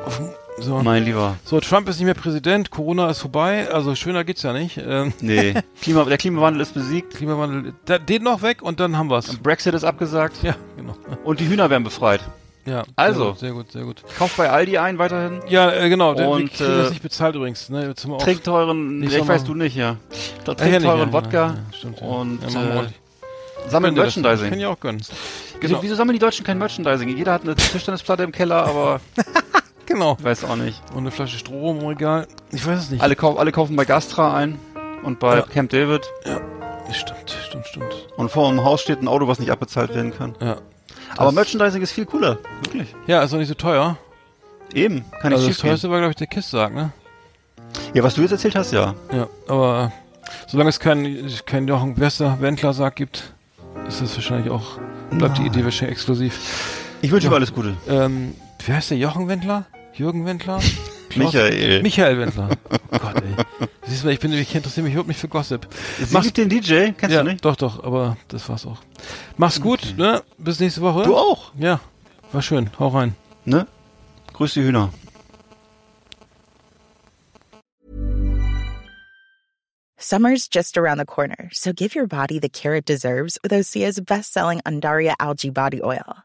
Auf, 0.06 0.18
dem- 0.18 0.28
so. 0.58 0.78
Mein 0.82 1.04
Lieber. 1.04 1.36
so, 1.44 1.60
Trump 1.60 1.88
ist 1.88 1.96
nicht 1.98 2.04
mehr 2.06 2.14
Präsident, 2.14 2.70
Corona 2.70 3.08
ist 3.10 3.20
vorbei, 3.20 3.68
also 3.70 3.94
schöner 3.94 4.24
geht's 4.24 4.42
ja 4.42 4.52
nicht. 4.52 4.78
Ähm, 4.78 5.12
Nee. 5.20 5.54
Klima, 5.80 6.04
der 6.04 6.18
Klimawandel 6.18 6.60
ist 6.62 6.74
besiegt. 6.74 7.14
Klimawandel, 7.14 7.72
da, 7.84 7.98
den 7.98 8.22
noch 8.22 8.42
weg 8.42 8.62
und 8.62 8.80
dann 8.80 8.96
haben 8.98 9.10
wir's. 9.10 9.36
Brexit 9.36 9.74
ist 9.74 9.84
abgesagt. 9.84 10.42
Ja, 10.42 10.54
genau. 10.76 10.94
Und 11.24 11.40
die 11.40 11.48
Hühner 11.48 11.70
werden 11.70 11.84
befreit. 11.84 12.20
Ja, 12.66 12.84
Also. 12.94 13.32
sehr 13.34 13.52
gut, 13.52 13.72
sehr 13.72 13.84
gut. 13.84 14.02
Kauft 14.18 14.36
bei 14.36 14.50
Aldi 14.50 14.76
ein 14.76 14.98
weiterhin. 14.98 15.40
Ja, 15.48 15.70
äh, 15.72 15.88
genau, 15.88 16.12
der, 16.14 16.26
wir 16.26 16.32
Und, 16.34 16.60
das 16.60 16.88
äh, 16.88 16.90
nicht 16.90 17.02
bezahlt 17.02 17.34
übrigens. 17.34 17.70
Ne? 17.70 17.86
Wir 17.86 18.18
Trinkt 18.18 18.44
teuren, 18.44 19.02
ich 19.02 19.26
weiß 19.26 19.44
du 19.44 19.54
nicht, 19.54 19.74
ja. 19.76 19.96
Ja, 20.46 20.54
Trinkt 20.54 20.74
ja, 20.74 20.80
teuren 20.80 21.08
ja, 21.08 21.12
Wodka 21.12 21.46
ja, 21.46 21.56
stimmt, 21.76 22.00
ja. 22.00 22.06
und 22.06 22.42
wir 22.42 22.48
äh, 22.48 22.88
das. 23.94 24.04
Merchandising. 24.16 24.50
Kann 24.50 24.60
ja 24.60 24.68
auch 24.68 24.78
gönnen. 24.80 25.00
Wieso, 25.00 25.74
Genau. 25.74 25.82
wieso 25.82 25.94
sammeln 25.94 26.14
die 26.14 26.18
Deutschen 26.20 26.44
kein 26.44 26.58
Merchandising? 26.58 27.08
Jeder 27.16 27.32
hat 27.32 27.42
eine 27.42 27.54
Tischtennisplatte 27.54 28.22
im 28.22 28.32
Keller, 28.32 28.64
aber 28.66 29.00
Genau. 29.90 30.16
ich 30.18 30.24
weiß 30.24 30.44
auch 30.44 30.56
nicht. 30.56 30.80
Und 30.92 30.98
eine 30.98 31.10
Flasche 31.10 31.36
Stroh 31.38 31.72
im 31.72 31.84
Regal. 31.86 32.26
Ich 32.52 32.66
weiß 32.66 32.78
es 32.78 32.90
nicht. 32.90 33.02
Alle, 33.02 33.16
kau 33.16 33.36
alle 33.36 33.52
kaufen 33.52 33.76
bei 33.76 33.84
Gastra 33.84 34.34
ein 34.36 34.58
und 35.02 35.18
bei 35.18 35.36
Ja. 35.36 35.42
Camp 35.42 35.70
David. 35.70 36.02
Stimmt, 36.92 37.36
stimmt, 37.46 37.66
stimmt. 37.66 38.08
Und 38.16 38.30
vor 38.30 38.48
dem 38.50 38.64
Haus 38.64 38.80
steht 38.80 39.02
ein 39.02 39.08
Auto, 39.08 39.28
was 39.28 39.38
nicht 39.38 39.50
abbezahlt 39.50 39.94
werden 39.94 40.12
kann. 40.16 40.34
Ja. 40.40 40.56
Aber 41.16 41.32
Merchandising 41.32 41.82
ist 41.82 41.92
viel 41.92 42.06
cooler. 42.06 42.38
Wirklich. 42.62 42.94
Ja, 43.06 43.22
ist 43.22 43.32
auch 43.34 43.38
nicht 43.38 43.48
so 43.48 43.54
teuer. 43.54 43.96
Eben. 44.74 45.04
Kann 45.20 45.32
also 45.32 45.46
nicht 45.46 45.58
das 45.58 45.62
teuerste 45.62 45.90
war, 45.90 45.98
glaube 45.98 46.10
ich, 46.10 46.16
der 46.16 46.26
Kisssarg, 46.28 46.72
ne? 46.74 46.92
Ja, 47.94 48.02
was 48.02 48.14
du 48.14 48.22
jetzt 48.22 48.32
erzählt 48.32 48.54
hast, 48.56 48.72
ja. 48.72 48.94
Ja, 49.12 49.26
aber 49.48 49.92
äh, 50.24 50.28
solange 50.48 50.70
es 50.70 50.78
keinen 50.80 51.28
kein 51.46 51.66
Jochen 51.68 51.98
Wester 51.98 52.38
Wendler-Sarg 52.40 52.94
gibt, 52.96 53.32
ist 53.88 54.00
das 54.00 54.14
wahrscheinlich 54.16 54.50
auch, 54.50 54.78
bleibt 55.10 55.38
die 55.38 55.46
Idee 55.46 55.64
wahrscheinlich 55.64 55.96
exklusiv. 55.98 56.38
Ich 57.02 57.10
wünsche 57.10 57.26
Ja. 57.26 57.32
ihm 57.32 57.34
alles 57.34 57.52
Gute. 57.52 57.74
Ähm, 57.88 58.34
wie 58.64 58.72
heißt 58.72 58.90
der? 58.90 58.98
Jochen 58.98 59.26
Wendler? 59.28 59.64
Jürgen 60.00 60.24
Wendler? 60.24 60.60
Klaus- 61.10 61.34
Michael. 61.34 61.82
Michael 61.82 62.18
Wendler. 62.18 62.48
Oh 62.92 62.98
Gott, 62.98 63.16
ey. 63.16 63.68
Siehst 63.86 64.02
du 64.02 64.06
mal, 64.06 64.12
ich 64.14 64.20
bin, 64.20 64.32
ich 64.32 64.54
interessiere 64.54 64.84
mich 64.84 64.92
überhaupt 64.94 65.08
nicht 65.08 65.20
für 65.20 65.28
Gossip. 65.28 65.66
Sie 65.98 66.06
Mach's- 66.14 66.32
den 66.32 66.48
DJ, 66.48 66.92
kennst 66.96 67.14
ja, 67.14 67.22
du 67.22 67.30
nicht? 67.30 67.44
doch, 67.44 67.56
doch, 67.56 67.84
aber 67.84 68.16
das 68.28 68.48
war's 68.48 68.64
auch. 68.64 68.78
Mach's 69.36 69.60
gut, 69.60 69.94
ne? 69.98 70.22
Bis 70.38 70.58
nächste 70.58 70.80
Woche. 70.80 71.02
Du 71.02 71.16
auch, 71.16 71.52
Ja, 71.58 71.80
war 72.32 72.40
schön. 72.42 72.70
Hau 72.78 72.88
rein. 72.88 73.14
ne? 73.44 73.66
Grüß 74.32 74.54
die 74.54 74.62
Hühner. 74.62 74.90
Summer's 79.98 80.48
just 80.48 80.78
around 80.78 80.98
the 80.98 81.04
corner, 81.04 81.50
so 81.52 81.72
give 81.72 81.94
your 81.94 82.06
body 82.06 82.38
the 82.38 82.48
care 82.48 82.74
it 82.74 82.86
deserves 82.86 83.38
with 83.42 83.52
Osea's 83.52 84.00
best-selling 84.00 84.60
Andaria 84.64 85.14
algae 85.20 85.50
body 85.50 85.82
oil. 85.82 86.24